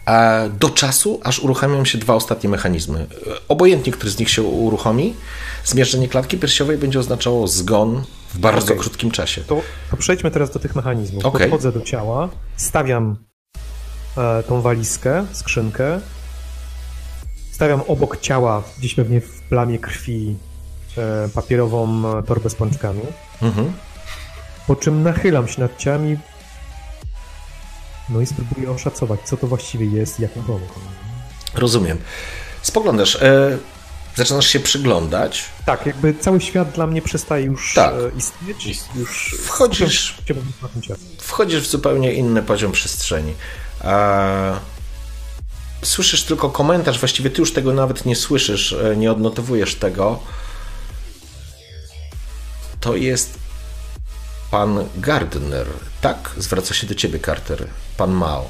E, 0.07 0.49
do 0.59 0.69
czasu, 0.69 1.19
aż 1.23 1.39
uruchamią 1.39 1.85
się 1.85 1.97
dwa 1.97 2.13
ostatnie 2.15 2.49
mechanizmy. 2.49 3.05
Obojętnie, 3.47 3.93
który 3.93 4.11
z 4.11 4.19
nich 4.19 4.29
się 4.29 4.41
uruchomi, 4.43 5.13
zmierzenie 5.65 6.07
klatki 6.07 6.37
piersiowej 6.37 6.77
będzie 6.77 6.99
oznaczało 6.99 7.47
zgon 7.47 8.03
w 8.33 8.37
bardzo 8.39 8.73
Okej. 8.73 8.77
krótkim 8.77 9.11
czasie. 9.11 9.41
To, 9.41 9.61
to 9.91 9.97
przejdźmy 9.97 10.31
teraz 10.31 10.51
do 10.51 10.59
tych 10.59 10.75
mechanizmów. 10.75 11.25
Okej. 11.25 11.41
Podchodzę 11.41 11.71
do 11.71 11.81
ciała, 11.81 12.29
stawiam 12.57 13.15
e, 14.17 14.43
tą 14.43 14.61
walizkę, 14.61 15.25
skrzynkę, 15.31 15.99
stawiam 17.51 17.81
obok 17.87 18.17
ciała, 18.17 18.63
gdzieś 18.79 18.95
pewnie 18.95 19.21
w 19.21 19.41
plamie 19.41 19.79
krwi, 19.79 20.35
e, 20.97 21.29
papierową 21.29 22.03
e, 22.19 22.23
torbę 22.23 22.49
z 22.49 22.55
pączkami, 22.55 23.01
Mhm. 23.41 23.73
po 24.67 24.75
czym 24.75 25.03
nachylam 25.03 25.47
się 25.47 25.61
nad 25.61 25.77
ciałem 25.77 26.17
no 28.09 28.21
i 28.21 28.25
spróbuję 28.25 28.71
oszacować, 28.71 29.19
co 29.25 29.37
to 29.37 29.47
właściwie 29.47 29.85
jest 29.85 30.19
i 30.19 30.23
jak 30.23 30.35
mu 30.35 30.43
pomóc. 30.43 30.69
Rozumiem. 31.55 31.97
Spoglądasz, 32.61 33.15
e, 33.15 33.57
zaczynasz 34.15 34.47
się 34.47 34.59
przyglądać, 34.59 35.45
Tak, 35.65 35.85
jakby 35.85 36.13
cały 36.13 36.41
świat 36.41 36.71
dla 36.71 36.87
mnie 36.87 37.01
przestaje 37.01 37.45
już 37.45 37.73
Tak. 37.73 37.93
e, 37.93 38.17
istnieć. 38.17 38.79
Już 38.95 39.35
Wchodzisz- 39.47 40.13
wchodzisz 41.19 41.61
w 41.61 41.69
zupełnie 41.71 42.13
inny 42.13 42.43
poziom 42.43 42.71
przestrzeni. 42.71 43.33
Słyszysz 45.83 46.23
tylko 46.23 46.49
komentarz, 46.49 46.99
właściwie 46.99 47.29
ty 47.29 47.41
już 47.41 47.53
tego 47.53 47.73
nawet 47.73 48.05
nie 48.05 48.15
słyszysz, 48.15 48.73
e, 48.73 48.95
nie 48.97 49.11
odnotowujesz 49.11 49.75
tego. 49.75 50.19
To 52.79 52.95
jest 52.95 53.39
pan 54.51 54.85
Gardner, 54.97 55.67
tak? 56.01 56.31
Zwraca 56.37 56.73
się 56.73 56.87
do 56.87 56.95
ciebie, 56.95 57.19
Carter. 57.19 57.67
Pan 57.97 58.11
Mao. 58.11 58.49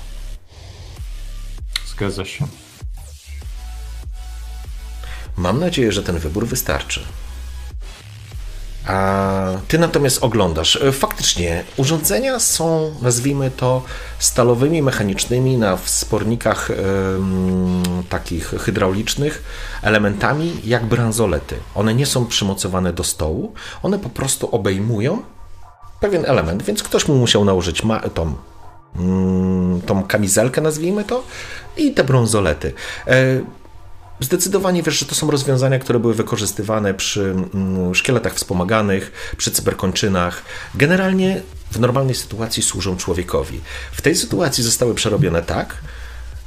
Zgadza 1.88 2.26
się. 2.26 2.48
Mam 5.38 5.60
nadzieję, 5.60 5.92
że 5.92 6.04
ten 6.04 6.18
wybór 6.20 6.48
wystarczy. 6.48 7.02
A 8.88 9.48
ty 9.68 9.80
natomiast 9.80 10.24
oglądasz. 10.24 10.76
E, 10.76 10.92
Faktycznie, 10.92 11.64
urządzenia 11.78 12.40
są, 12.40 12.92
nazwijmy 13.02 13.52
to, 13.52 13.84
stalowymi, 14.20 14.82
mechanicznymi 14.82 15.58
na 15.58 15.78
wspornikach 15.78 16.70
takich 18.10 18.48
hydraulicznych 18.48 19.44
elementami 19.82 20.54
jak 20.64 20.86
bransolety. 20.86 21.56
One 21.76 21.94
nie 21.94 22.06
są 22.06 22.26
przymocowane 22.26 22.94
do 22.94 23.04
stołu, 23.04 23.54
one 23.84 24.00
po 24.00 24.10
prostu 24.10 24.56
obejmują 24.56 25.22
pewien 26.00 26.26
element, 26.26 26.64
więc 26.64 26.84
ktoś 26.84 27.08
mu 27.08 27.16
musiał 27.16 27.46
nałożyć 27.46 27.84
ma- 27.84 28.00
tą, 28.00 28.34
mm, 28.96 29.82
tą 29.82 30.04
kamizelkę, 30.04 30.62
nazwijmy 30.62 31.04
to, 31.04 31.24
i 31.78 31.94
te 31.94 32.04
bransolety. 32.04 32.74
Zdecydowanie 34.22 34.84
wiesz, 34.84 35.00
że 35.00 35.06
to 35.06 35.16
są 35.16 35.32
rozwiązania, 35.32 35.80
które 35.80 36.00
były 36.00 36.14
wykorzystywane 36.14 36.94
przy 36.94 37.36
mm, 37.54 37.96
szkieletach 37.96 38.34
wspomaganych, 38.34 39.34
przy 39.38 39.52
cyberkończynach. 39.52 40.44
Generalnie 40.76 41.42
w 41.72 41.80
normalnej 41.80 42.16
sytuacji 42.16 42.64
służą 42.64 42.98
człowiekowi. 42.98 43.62
W 43.92 44.02
tej 44.02 44.16
sytuacji 44.16 44.64
zostały 44.64 44.96
przerobione 44.96 45.42
tak, 45.42 45.78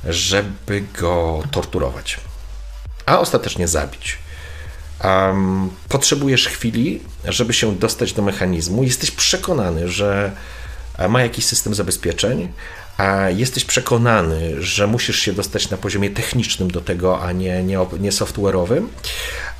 żeby 0.08 0.84
go 1.00 1.42
torturować, 1.50 2.20
a 3.06 3.18
ostatecznie 3.18 3.68
zabić. 3.68 4.18
Um, 5.04 5.70
potrzebujesz 5.88 6.48
chwili, 6.48 7.00
żeby 7.24 7.52
się 7.52 7.76
dostać 7.76 8.12
do 8.12 8.22
mechanizmu. 8.22 8.82
Jesteś 8.82 9.10
przekonany, 9.10 9.88
że 9.88 10.32
ma 11.08 11.22
jakiś 11.22 11.44
system 11.46 11.74
zabezpieczeń, 11.74 12.52
a 12.96 13.30
jesteś 13.30 13.64
przekonany, 13.64 14.62
że 14.62 14.86
musisz 14.86 15.18
się 15.18 15.32
dostać 15.32 15.70
na 15.70 15.76
poziomie 15.76 16.10
technicznym 16.10 16.70
do 16.70 16.80
tego, 16.80 17.22
a 17.22 17.32
nie, 17.32 17.62
nie, 17.62 17.78
nie 18.00 18.10
software'owym. 18.10 18.86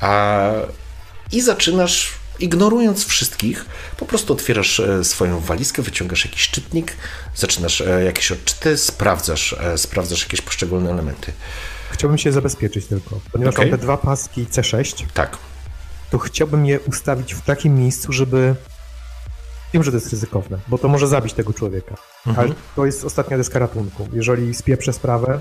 A, 0.01 0.51
I 1.31 1.41
zaczynasz 1.41 2.13
ignorując 2.39 3.05
wszystkich, 3.05 3.65
po 3.97 4.05
prostu 4.05 4.33
otwierasz 4.33 4.79
e, 4.79 5.03
swoją 5.03 5.39
walizkę, 5.39 5.81
wyciągasz 5.81 6.25
jakiś 6.25 6.49
czytnik, 6.49 6.97
zaczynasz 7.35 7.81
e, 7.81 8.03
jakieś 8.03 8.31
odczyty, 8.31 8.77
sprawdzasz, 8.77 9.53
e, 9.53 9.77
sprawdzasz 9.77 10.21
jakieś 10.21 10.41
poszczególne 10.41 10.91
elementy. 10.91 11.31
Chciałbym 11.91 12.17
się 12.17 12.31
zabezpieczyć 12.31 12.85
tylko, 12.85 13.19
ponieważ 13.31 13.55
okay. 13.55 13.65
mam 13.65 13.79
te 13.79 13.83
dwa 13.83 13.97
paski 13.97 14.45
C6. 14.45 15.05
Tak. 15.13 15.37
To 16.11 16.17
chciałbym 16.19 16.65
je 16.65 16.79
ustawić 16.79 17.33
w 17.33 17.41
takim 17.41 17.75
miejscu, 17.75 18.13
żeby. 18.13 18.55
Wiem, 19.75 19.83
że 19.83 19.91
to 19.91 19.97
jest 19.97 20.11
ryzykowne, 20.11 20.57
bo 20.67 20.77
to 20.77 20.87
może 20.87 21.07
zabić 21.07 21.33
tego 21.33 21.53
człowieka. 21.53 21.95
Mhm. 22.27 22.47
Ale 22.47 22.55
to 22.75 22.85
jest 22.85 23.05
ostatnia 23.05 23.37
deska 23.37 23.59
ratunku. 23.59 24.07
Jeżeli 24.13 24.53
spieprzę 24.53 24.93
sprawę 24.93 25.39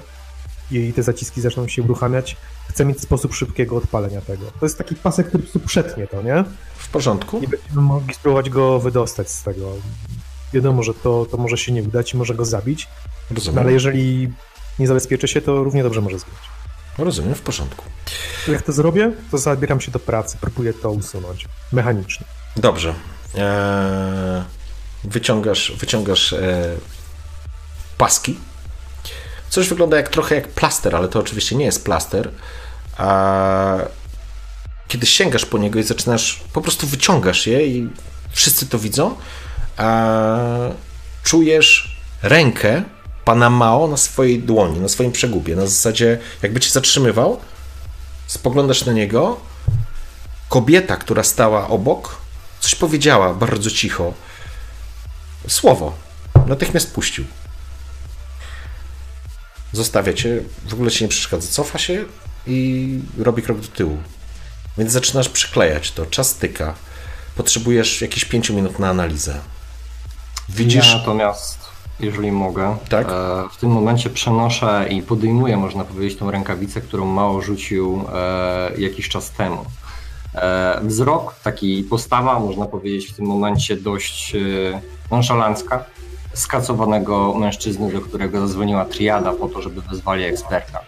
i 0.71 0.93
te 0.93 1.03
zaciski 1.03 1.41
zaczną 1.41 1.69
się 1.69 1.83
uruchamiać, 1.83 2.37
chcę 2.69 2.85
mieć 2.85 3.01
sposób 3.01 3.35
szybkiego 3.35 3.77
odpalenia 3.77 4.21
tego. 4.21 4.47
To 4.61 4.67
jest 4.67 4.79
taki 4.79 4.95
pasek, 4.95 5.29
który 5.29 5.43
przetnie 5.67 6.07
to, 6.07 6.23
nie? 6.23 6.45
W 6.77 6.89
porządku. 6.89 7.39
I 7.39 7.49
będziemy 7.49 7.81
mogli 7.81 8.15
spróbować 8.15 8.51
go 8.51 8.79
wydostać 8.79 9.31
z 9.31 9.43
tego. 9.43 9.73
Wiadomo, 10.53 10.83
że 10.83 10.95
to, 10.95 11.27
to 11.31 11.37
może 11.37 11.57
się 11.57 11.73
nie 11.73 11.83
udać 11.83 12.15
i 12.15 12.17
może 12.17 12.35
go 12.35 12.45
zabić. 12.45 12.89
Rozumiem. 13.31 13.55
No, 13.55 13.61
ale 13.61 13.73
jeżeli 13.73 14.33
nie 14.79 14.87
zabezpieczy 14.87 15.29
się, 15.29 15.41
to 15.41 15.65
równie 15.65 15.83
dobrze 15.83 16.01
może 16.01 16.19
zginąć. 16.19 16.43
Rozumiem, 16.99 17.35
w 17.35 17.41
porządku. 17.41 17.85
Jak 18.49 18.63
to 18.63 18.73
zrobię, 18.73 19.13
to 19.31 19.39
zabieram 19.39 19.81
się 19.81 19.93
do 19.93 19.99
pracy, 19.99 20.39
próbuję 20.41 20.73
to 20.73 20.91
usunąć 20.91 21.49
mechanicznie. 21.73 22.27
Dobrze. 22.57 22.95
Eee, 23.37 24.43
wyciągasz 25.05 25.73
wyciągasz 25.79 26.33
eee, 26.33 26.41
paski. 27.99 28.39
Coś 29.51 29.69
wygląda 29.69 29.97
jak 29.97 30.09
trochę 30.09 30.35
jak 30.35 30.49
plaster, 30.49 30.97
ale 30.97 31.09
to 31.09 31.21
oczywiście 31.21 31.57
nie 31.57 31.65
jest 31.65 31.85
plaster. 31.85 32.31
Kiedy 34.89 35.07
sięgasz 35.07 35.47
po 35.47 35.59
niego 35.59 35.79
i 35.79 35.83
zaczynasz, 35.83 36.41
po 36.53 36.61
prostu 36.61 36.87
wyciągasz 36.87 37.47
je 37.47 37.67
i 37.67 37.89
wszyscy 38.31 38.67
to 38.67 38.79
widzą, 38.79 39.17
czujesz 41.23 41.99
rękę 42.23 42.83
pana 43.25 43.51
Mao 43.51 43.89
na 43.89 43.97
swojej 43.97 44.39
dłoni, 44.39 44.81
na 44.81 44.89
swoim 44.89 45.13
przegubie. 45.13 45.57
Na 45.57 45.67
zasadzie, 45.67 46.19
jakby 46.43 46.61
cię 46.61 46.71
zatrzymywał, 46.71 47.41
spoglądasz 48.27 48.85
na 48.85 48.93
niego, 48.93 49.41
kobieta, 50.49 50.97
która 50.97 51.25
stała 51.25 51.69
obok, 51.69 52.17
coś 52.65 52.75
powiedziała 52.75 53.35
bardzo 53.35 53.71
cicho. 53.71 54.13
Słowo. 55.49 55.93
Natychmiast 56.47 56.95
puścił. 56.95 57.25
Zostawia 59.73 60.13
cię, 60.13 60.43
w 60.69 60.75
ogóle 60.75 60.91
ci 60.91 61.05
nie 61.05 61.09
przeszkadza. 61.09 61.49
Cofa 61.49 61.79
się 61.79 62.05
i 62.47 62.89
robi 63.19 63.43
krok 63.43 63.61
do 63.61 63.69
tyłu. 63.69 63.99
Więc 64.79 64.93
zaczynasz 64.93 65.29
przyklejać 65.29 65.93
to. 65.93 66.07
Czas 66.07 66.35
tyka. 66.35 66.75
Potrzebujesz 67.37 68.01
jakieś 68.01 68.25
5 68.25 68.51
minut 68.51 68.79
na 68.79 68.89
analizę. 68.89 69.41
Widzisz. 70.49 70.93
Ja 70.93 70.99
natomiast 70.99 71.59
jeżeli 72.01 72.33
mogę. 72.33 72.77
Tak? 72.89 73.09
E, 73.09 73.49
w 73.53 73.57
tym 73.57 73.71
momencie 73.71 74.11
przenoszę 74.11 74.87
i 74.91 75.03
podejmuję, 75.03 75.57
można 75.57 75.85
powiedzieć, 75.85 76.19
tą 76.19 76.31
rękawicę, 76.31 76.81
którą 76.81 77.07
mało 77.07 77.43
rzucił 77.43 78.05
e, 78.15 78.73
jakiś 78.79 79.09
czas 79.09 79.31
temu. 79.31 79.65
E, 80.35 80.81
wzrok, 80.83 81.35
taki 81.43 81.83
postawa, 81.83 82.41
można 82.41 82.67
powiedzieć, 82.67 83.07
w 83.07 83.17
tym 83.17 83.27
momencie 83.27 83.77
dość 83.77 84.37
nonszalancka, 85.11 85.85
skacowanego 86.35 87.35
mężczyzny, 87.35 87.93
do 87.93 88.01
którego 88.01 88.41
zadzwoniła 88.41 88.85
triada 88.85 89.33
po 89.33 89.49
to, 89.49 89.63
żeby 89.63 89.83
wezwali 89.83 90.25
eksperta. 90.25 90.81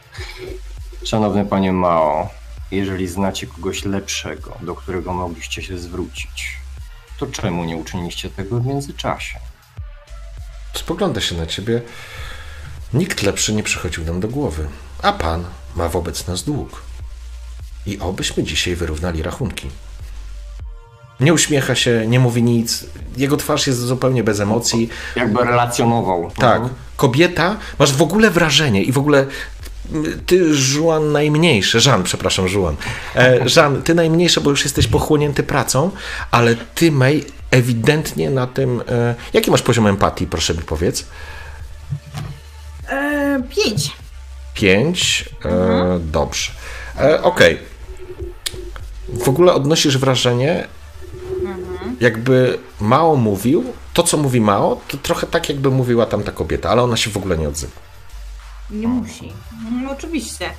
Szanowny 1.05 1.45
panie 1.45 1.73
Mao, 1.73 2.29
jeżeli 2.71 3.09
znacie 3.09 3.47
kogoś 3.47 3.85
lepszego, 3.85 4.57
do 4.61 4.75
którego 4.75 5.13
mogliście 5.13 5.63
się 5.63 5.79
zwrócić, 5.79 6.59
to 7.19 7.27
czemu 7.27 7.65
nie 7.65 7.77
uczyniliście 7.77 8.31
tego 8.31 8.61
w 8.61 8.67
międzyczasie? 8.67 9.39
Spogląda 10.75 11.21
się 11.21 11.37
na 11.37 11.47
ciebie. 11.47 11.83
Nikt 12.95 13.23
lepszy 13.23 13.53
nie 13.55 13.63
przychodził 13.63 14.05
nam 14.05 14.21
do 14.21 14.29
głowy, 14.29 14.69
a 15.03 15.13
pan 15.13 15.45
ma 15.77 15.89
wobec 15.89 16.27
nas 16.27 16.43
dług. 16.43 16.86
I 17.87 17.99
obyśmy 17.99 18.43
dzisiaj 18.43 18.77
wyrównali 18.77 19.23
rachunki. 19.23 19.69
Nie 21.21 21.35
uśmiecha 21.35 21.75
się, 21.75 22.05
nie 22.07 22.21
mówi 22.21 22.43
nic. 22.43 22.87
Jego 23.17 23.37
twarz 23.37 23.67
jest 23.67 23.79
zupełnie 23.79 24.25
bez 24.25 24.41
emocji. 24.41 24.89
Jakby 25.17 25.45
relacjonował. 25.45 26.31
Tak. 26.39 26.63
Kobieta, 26.97 27.57
masz 27.79 27.93
w 27.93 28.03
ogóle 28.03 28.31
wrażenie 28.31 28.83
i 28.83 28.93
w 28.93 28.99
ogóle 28.99 29.27
ty, 30.27 30.55
Żuan, 30.55 31.13
najmniejszy, 31.13 31.81
Żan, 31.81 32.03
przepraszam, 32.03 32.49
Żuan. 32.49 32.77
E, 33.17 33.49
Żan, 33.49 33.83
ty 33.83 33.95
najmniejszy, 33.95 34.41
bo 34.41 34.51
już 34.51 34.65
jesteś 34.65 34.87
pochłonięty 34.87 35.43
pracą, 35.43 35.91
ale 36.31 36.55
ty, 36.75 36.93
May, 36.93 37.25
ewidentnie 37.51 38.31
na 38.31 38.47
tym. 38.47 38.83
E, 38.89 39.15
jaki 39.33 39.51
masz 39.51 39.63
poziom 39.63 39.87
empatii, 39.87 40.27
proszę 40.27 40.55
mi 40.55 40.63
powiedz? 40.63 41.07
E, 42.89 43.43
pięć. 43.57 43.93
Pięć? 44.55 45.25
E, 45.45 45.49
mhm. 45.49 46.11
Dobrze. 46.11 46.51
E, 47.01 47.23
Okej. 47.23 47.55
Okay. 47.55 47.76
W 49.09 49.29
ogóle 49.29 49.55
odnosisz 49.55 49.99
wrażenie, 49.99 50.69
mhm. 51.45 51.97
jakby 52.01 52.59
mało 52.81 53.17
mówił, 53.17 53.65
to 53.95 54.03
co 54.03 54.17
mówi 54.17 54.41
mało, 54.41 54.81
to 54.89 54.97
trochę 54.97 55.27
tak 55.27 55.49
jakby 55.49 55.71
mówiła 55.71 56.07
tam 56.07 56.23
ta 56.23 56.33
kobieta, 56.33 56.71
ale 56.71 56.83
ona 56.83 56.97
się 56.97 57.11
w 57.11 57.17
ogóle 57.17 57.39
nie 57.39 57.49
odzywa. 57.49 57.73
Nie 58.71 58.89
musi. 58.89 59.33
No, 59.83 59.91
oczywiście. 59.91 60.51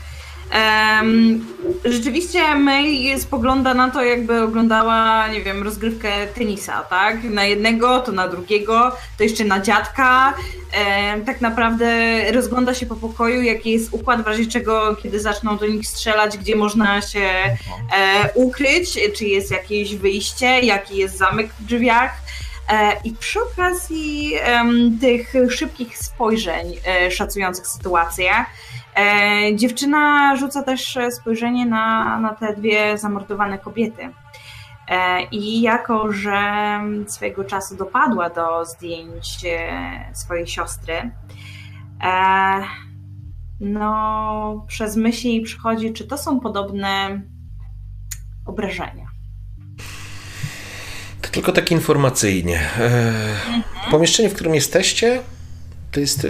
Um, 0.53 1.45
rzeczywiście 1.86 2.56
May 2.56 3.19
spogląda 3.19 3.74
na 3.74 3.91
to, 3.91 4.03
jakby 4.03 4.41
oglądała, 4.41 5.28
nie 5.28 5.41
wiem, 5.41 5.64
rozgrywkę 5.64 6.28
tenisa, 6.28 6.84
tak? 6.84 7.24
Na 7.24 7.45
jednego, 7.45 7.99
to 7.99 8.11
na 8.11 8.28
drugiego, 8.28 8.91
to 9.18 9.24
jeszcze 9.24 9.45
na 9.45 9.60
dziadka. 9.60 10.34
Um, 11.14 11.26
tak 11.26 11.41
naprawdę 11.41 11.88
rozgląda 12.32 12.74
się 12.74 12.86
po 12.86 12.95
pokoju, 12.95 13.41
jaki 13.41 13.72
jest 13.72 13.94
układ, 13.94 14.24
w 14.24 14.28
razie 14.28 14.45
czego, 14.45 14.95
kiedy 14.95 15.19
zaczną 15.19 15.57
do 15.57 15.68
nich 15.68 15.88
strzelać, 15.88 16.38
gdzie 16.38 16.56
można 16.56 17.02
się 17.02 17.19
e, 17.19 17.57
ukryć, 18.34 18.99
czy 19.18 19.26
jest 19.26 19.52
jakieś 19.52 19.95
wyjście, 19.95 20.45
jaki 20.45 20.98
jest 20.98 21.18
zamek 21.18 21.49
w 21.60 21.65
drzwiach. 21.65 22.11
E, 22.69 22.91
I 23.03 23.11
przy 23.11 23.40
okazji 23.41 24.34
tych 25.02 25.34
szybkich 25.49 25.98
spojrzeń 25.98 26.76
e, 26.88 27.11
szacujących 27.11 27.68
sytuację, 27.68 28.32
dziewczyna 29.56 30.36
rzuca 30.36 30.64
też 30.64 30.98
spojrzenie 31.11 31.65
na, 31.65 32.19
na 32.19 32.36
te 32.36 32.56
dwie 32.56 32.98
zamordowane 32.98 33.60
kobiety. 33.60 34.10
I 35.32 35.61
jako, 35.61 36.11
że 36.11 36.41
swojego 37.07 37.44
czasu 37.44 37.76
dopadła 37.76 38.30
do 38.30 38.65
zdjęć 38.65 39.45
swojej 40.14 40.48
siostry, 40.48 41.11
no, 43.60 44.65
przez 44.68 44.95
myśli 44.95 45.41
przychodzi, 45.41 45.94
czy 45.94 46.07
to 46.07 46.18
są 46.18 46.40
podobne 46.40 47.22
obrażenia. 48.45 49.07
Tylko 51.32 51.52
tak 51.52 51.72
informacyjnie. 51.72 52.60
Mhm. 52.60 53.64
Pomieszczenie, 53.91 54.30
w 54.30 54.34
którym 54.34 54.56
jesteście, 54.56 55.22
to 55.91 55.99
jest 55.99 56.26
e, 56.26 56.28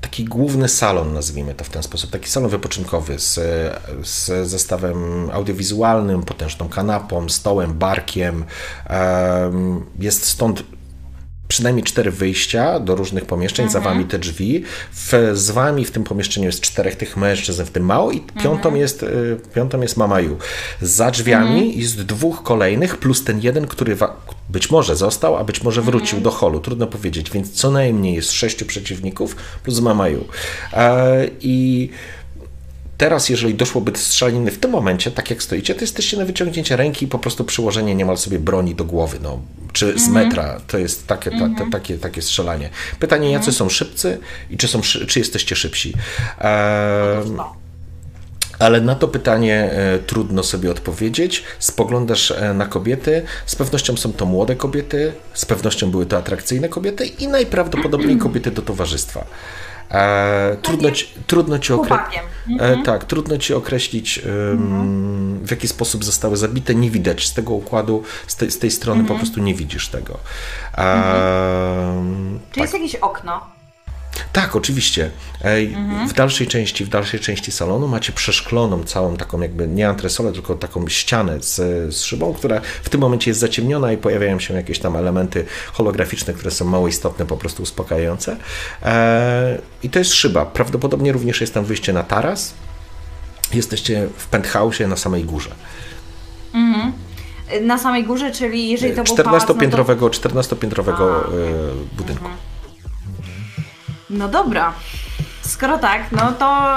taki 0.00 0.24
główny 0.24 0.68
salon, 0.68 1.12
nazwijmy 1.12 1.54
to 1.54 1.64
w 1.64 1.68
ten 1.68 1.82
sposób, 1.82 2.10
taki 2.10 2.28
salon 2.28 2.50
wypoczynkowy 2.50 3.18
z, 3.18 3.34
z 4.02 4.48
zestawem 4.48 5.30
audiowizualnym, 5.32 6.22
potężną 6.22 6.68
kanapą, 6.68 7.28
stołem, 7.28 7.74
barkiem. 7.74 8.44
Jest 9.98 10.24
stąd 10.24 10.62
przynajmniej 11.48 11.84
cztery 11.84 12.10
wyjścia 12.10 12.80
do 12.80 12.94
różnych 12.94 13.24
pomieszczeń, 13.24 13.66
mhm. 13.66 13.82
za 13.82 13.90
wami 13.90 14.04
te 14.04 14.18
drzwi. 14.18 14.64
W, 14.92 15.30
z 15.34 15.50
wami 15.50 15.84
w 15.84 15.90
tym 15.90 16.04
pomieszczeniu 16.04 16.46
jest 16.46 16.60
czterech 16.60 16.96
tych 16.96 17.16
mężczyzn, 17.16 17.64
w 17.64 17.70
tym 17.70 17.84
mało 17.84 18.12
i 18.12 18.20
piątą, 18.20 18.52
mhm. 18.52 18.76
jest, 18.76 19.02
y, 19.02 19.40
piątą 19.54 19.80
jest 19.80 19.96
Mamaju. 19.96 20.38
Za 20.80 21.10
drzwiami 21.10 21.58
mhm. 21.58 21.80
jest 21.80 22.02
dwóch 22.02 22.42
kolejnych, 22.42 22.96
plus 22.96 23.24
ten 23.24 23.40
jeden, 23.40 23.66
który 23.66 23.96
być 24.48 24.70
może 24.70 24.96
został, 24.96 25.36
a 25.36 25.44
być 25.44 25.62
może 25.62 25.82
wrócił 25.82 26.20
do 26.20 26.30
holu. 26.30 26.60
Trudno 26.60 26.86
powiedzieć, 26.86 27.30
więc 27.30 27.52
co 27.52 27.70
najmniej 27.70 28.14
jest 28.14 28.32
sześciu 28.32 28.66
przeciwników 28.66 29.36
plus 29.62 29.80
Mamaju. 29.80 30.24
E, 30.72 31.28
I 31.40 31.90
Teraz, 32.98 33.28
jeżeli 33.28 33.54
doszłoby 33.54 33.92
do 33.92 33.98
strzelaniny 33.98 34.50
w 34.50 34.58
tym 34.58 34.70
momencie, 34.70 35.10
tak 35.10 35.30
jak 35.30 35.42
stoicie, 35.42 35.74
to 35.74 35.80
jesteście 35.80 36.16
na 36.16 36.24
wyciągnięcie 36.24 36.76
ręki 36.76 37.04
i 37.04 37.08
po 37.08 37.18
prostu 37.18 37.44
przyłożenie 37.44 37.94
niemal 37.94 38.16
sobie 38.16 38.38
broni 38.38 38.74
do 38.74 38.84
głowy, 38.84 39.18
no, 39.22 39.38
czy 39.72 39.98
z 39.98 40.08
metra. 40.08 40.60
To 40.66 40.78
jest 40.78 41.06
takie, 41.06 41.30
ta, 41.30 41.48
ta, 41.58 41.70
takie, 41.70 41.98
takie 41.98 42.22
strzelanie. 42.22 42.70
Pytanie, 42.98 43.30
jacy 43.30 43.52
są 43.52 43.68
szybcy 43.68 44.18
i 44.50 44.56
czy, 44.56 44.68
są, 44.68 44.80
czy 44.80 45.18
jesteście 45.18 45.56
szybsi? 45.56 45.94
No. 47.36 47.54
ale 48.58 48.80
na 48.80 48.94
to 48.94 49.08
pytanie 49.08 49.70
e, 49.72 49.98
trudno 49.98 50.42
sobie 50.42 50.70
odpowiedzieć. 50.70 51.44
Spoglądasz 51.58 52.30
e, 52.30 52.54
na 52.54 52.66
kobiety, 52.66 53.22
z 53.46 53.56
pewnością 53.56 53.96
są 53.96 54.12
to 54.12 54.26
młode 54.26 54.56
kobiety, 54.56 55.12
z 55.34 55.44
pewnością 55.44 55.90
były 55.90 56.06
to 56.06 56.16
atrakcyjne 56.16 56.68
kobiety 56.68 57.06
i 57.06 57.28
najprawdopodobniej 57.28 58.16
kobiety 58.26 58.50
do 58.50 58.62
towarzystwa. 58.62 59.24
E, 59.90 60.56
trudno, 60.62 60.90
ci, 60.90 61.06
trudno 61.26 61.58
ci 61.58 61.72
określić. 61.72 61.98
Chłopakiem. 61.98 62.24
E, 62.60 62.82
tak, 62.82 63.04
trudno 63.04 63.38
ci 63.38 63.54
określić, 63.54 64.18
em, 64.18 65.38
w 65.46 65.50
jaki 65.50 65.68
sposób 65.68 66.04
zostały 66.04 66.36
zabite. 66.36 66.74
Nie 66.74 66.90
widać 66.90 67.26
z 67.26 67.34
tego 67.34 67.54
układu, 67.54 68.02
z, 68.26 68.36
tej- 68.36 68.50
z 68.50 68.58
tej 68.58 68.70
strony 68.70 69.04
po 69.04 69.14
prostu 69.14 69.40
nie 69.40 69.54
widzisz 69.54 69.88
tego. 69.88 70.18
Em, 70.76 72.40
Czy 72.52 72.60
jest 72.60 72.72
jakieś 72.72 72.94
okno? 72.94 73.57
Tak, 74.32 74.56
oczywiście. 74.56 75.10
Ej, 75.44 75.76
W 76.08 76.12
dalszej 76.12 76.46
części, 76.46 76.84
w 76.84 76.88
dalszej 76.88 77.20
części 77.20 77.52
salonu 77.52 77.88
macie 77.88 78.12
przeszkloną 78.12 78.84
całą 78.84 79.16
taką 79.16 79.40
jakby 79.40 79.68
nie 79.68 79.88
antresolę, 79.88 80.32
tylko 80.32 80.54
taką 80.54 80.88
ścianę 80.88 81.42
z, 81.42 81.56
z 81.94 82.02
szybą, 82.02 82.34
która 82.34 82.60
w 82.82 82.88
tym 82.88 83.00
momencie 83.00 83.30
jest 83.30 83.40
zaciemniona 83.40 83.92
i 83.92 83.96
pojawiają 83.96 84.40
się 84.40 84.54
jakieś 84.54 84.78
tam 84.78 84.96
elementy 84.96 85.44
holograficzne, 85.72 86.34
które 86.34 86.50
są 86.50 86.64
mało 86.64 86.88
istotne, 86.88 87.26
po 87.26 87.36
prostu 87.36 87.62
uspokajające. 87.62 88.36
E, 88.82 89.58
I 89.82 89.90
to 89.90 89.98
jest 89.98 90.14
szyba. 90.14 90.46
Prawdopodobnie 90.46 91.12
również 91.12 91.40
jest 91.40 91.54
tam 91.54 91.64
wyjście 91.64 91.92
na 91.92 92.02
taras. 92.02 92.54
Jesteście 93.54 94.08
w 94.16 94.30
penthouse'ie 94.30 94.88
na 94.88 94.96
samej 94.96 95.24
górze. 95.24 95.50
Na 97.62 97.78
samej 97.78 98.04
górze, 98.04 98.32
czyli 98.32 98.68
jeżeli 98.68 98.94
to 98.94 99.04
był 99.04 99.16
pałac, 99.16 99.48
no 99.48 99.54
to... 99.54 99.60
14-piętrowego 99.60 100.08
14-piętrowego 100.10 101.20
e, 101.20 101.26
budynku. 101.96 102.28
No 104.10 104.28
dobra. 104.28 104.72
Skoro 105.42 105.78
tak, 105.78 106.12
no 106.12 106.32
to 106.32 106.70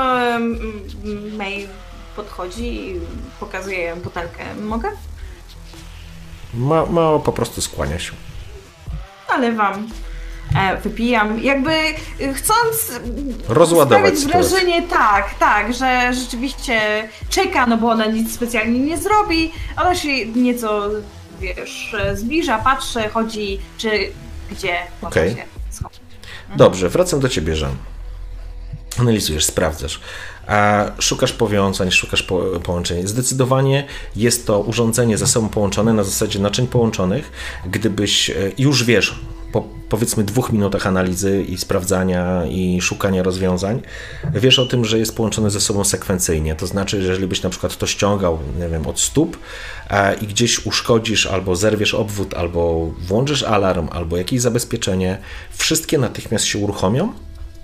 May 1.37 1.67
podchodzi 2.15 2.89
i 2.89 2.99
pokazuje 3.39 3.95
butelkę. 3.95 4.55
Mogę? 4.61 4.89
Ma, 6.53 6.85
ma 6.85 7.19
po 7.19 7.31
prostu 7.31 7.61
skłania 7.61 7.99
się. 7.99 8.11
Ale 9.27 9.51
wam 9.51 9.87
e, 10.59 10.77
wypijam. 10.77 11.43
Jakby 11.43 11.71
e, 11.71 12.33
chcąc 12.33 12.91
Rozładować 13.47 14.01
sprawić 14.01 14.19
sytuację. 14.19 14.49
wrażenie, 14.49 14.81
tak, 14.87 15.33
tak, 15.39 15.73
że 15.73 16.13
rzeczywiście 16.13 17.07
czeka, 17.29 17.65
no 17.65 17.77
bo 17.77 17.89
ona 17.89 18.05
nic 18.05 18.33
specjalnie 18.35 18.79
nie 18.79 18.97
zrobi. 18.97 19.51
Ona 19.77 19.95
się 19.95 20.25
nieco, 20.25 20.81
wiesz, 21.39 21.95
zbliża, 22.13 22.57
patrzy, 22.57 23.09
chodzi, 23.13 23.59
czy 23.77 23.89
gdzie 24.51 24.77
Okej. 25.01 25.29
schować. 25.31 25.60
Dobrze, 26.57 26.89
wracam 26.89 27.19
do 27.19 27.29
ciebie, 27.29 27.55
Żan. 27.55 27.75
Analizujesz, 28.99 29.45
sprawdzasz. 29.45 29.99
A 30.47 30.85
szukasz 30.99 31.33
powiązań, 31.33 31.91
szukasz 31.91 32.23
po, 32.23 32.41
połączeń. 32.63 33.07
Zdecydowanie 33.07 33.87
jest 34.15 34.47
to 34.47 34.59
urządzenie 34.59 35.17
ze 35.17 35.27
sobą 35.27 35.49
połączone 35.49 35.93
na 35.93 36.03
zasadzie 36.03 36.39
naczyń 36.39 36.67
połączonych. 36.67 37.31
Gdybyś 37.65 38.29
e, 38.29 38.33
już 38.57 38.83
wiesz, 38.83 39.19
po 39.51 39.63
powiedzmy 39.89 40.23
dwóch 40.23 40.51
minutach 40.51 40.87
analizy 40.87 41.43
i 41.43 41.57
sprawdzania 41.57 42.45
i 42.45 42.81
szukania 42.81 43.23
rozwiązań, 43.23 43.81
wiesz 44.33 44.59
o 44.59 44.65
tym, 44.65 44.85
że 44.85 44.99
jest 44.99 45.15
połączone 45.15 45.51
ze 45.51 45.61
sobą 45.61 45.83
sekwencyjnie. 45.83 46.55
To 46.55 46.67
znaczy, 46.67 47.01
że 47.01 47.09
jeżeli 47.09 47.27
byś 47.27 47.41
na 47.41 47.49
przykład 47.49 47.77
to 47.77 47.87
ściągał, 47.87 48.39
nie 48.59 48.69
wiem, 48.69 48.87
od 48.87 48.99
stóp 48.99 49.37
e, 49.89 50.15
i 50.15 50.27
gdzieś 50.27 50.65
uszkodzisz 50.65 51.25
albo 51.27 51.55
zerwiesz 51.55 51.93
obwód, 51.93 52.33
albo 52.33 52.91
włączysz 53.07 53.43
alarm, 53.43 53.87
albo 53.91 54.17
jakieś 54.17 54.41
zabezpieczenie, 54.41 55.17
wszystkie 55.51 55.97
natychmiast 55.97 56.45
się 56.45 56.59
uruchomią 56.59 57.13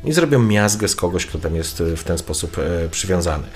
i 0.03 0.13
zrobią 0.13 0.39
miazgę 0.39 0.87
z 0.87 0.95
kogoś, 0.95 1.25
kto 1.25 1.39
tam 1.39 1.55
jest 1.55 1.81
e, 1.81 1.95
w 1.95 2.03
ten 2.03 2.17
sposób 2.17 2.57
e, 2.57 2.89
przywiązany. 2.89 3.47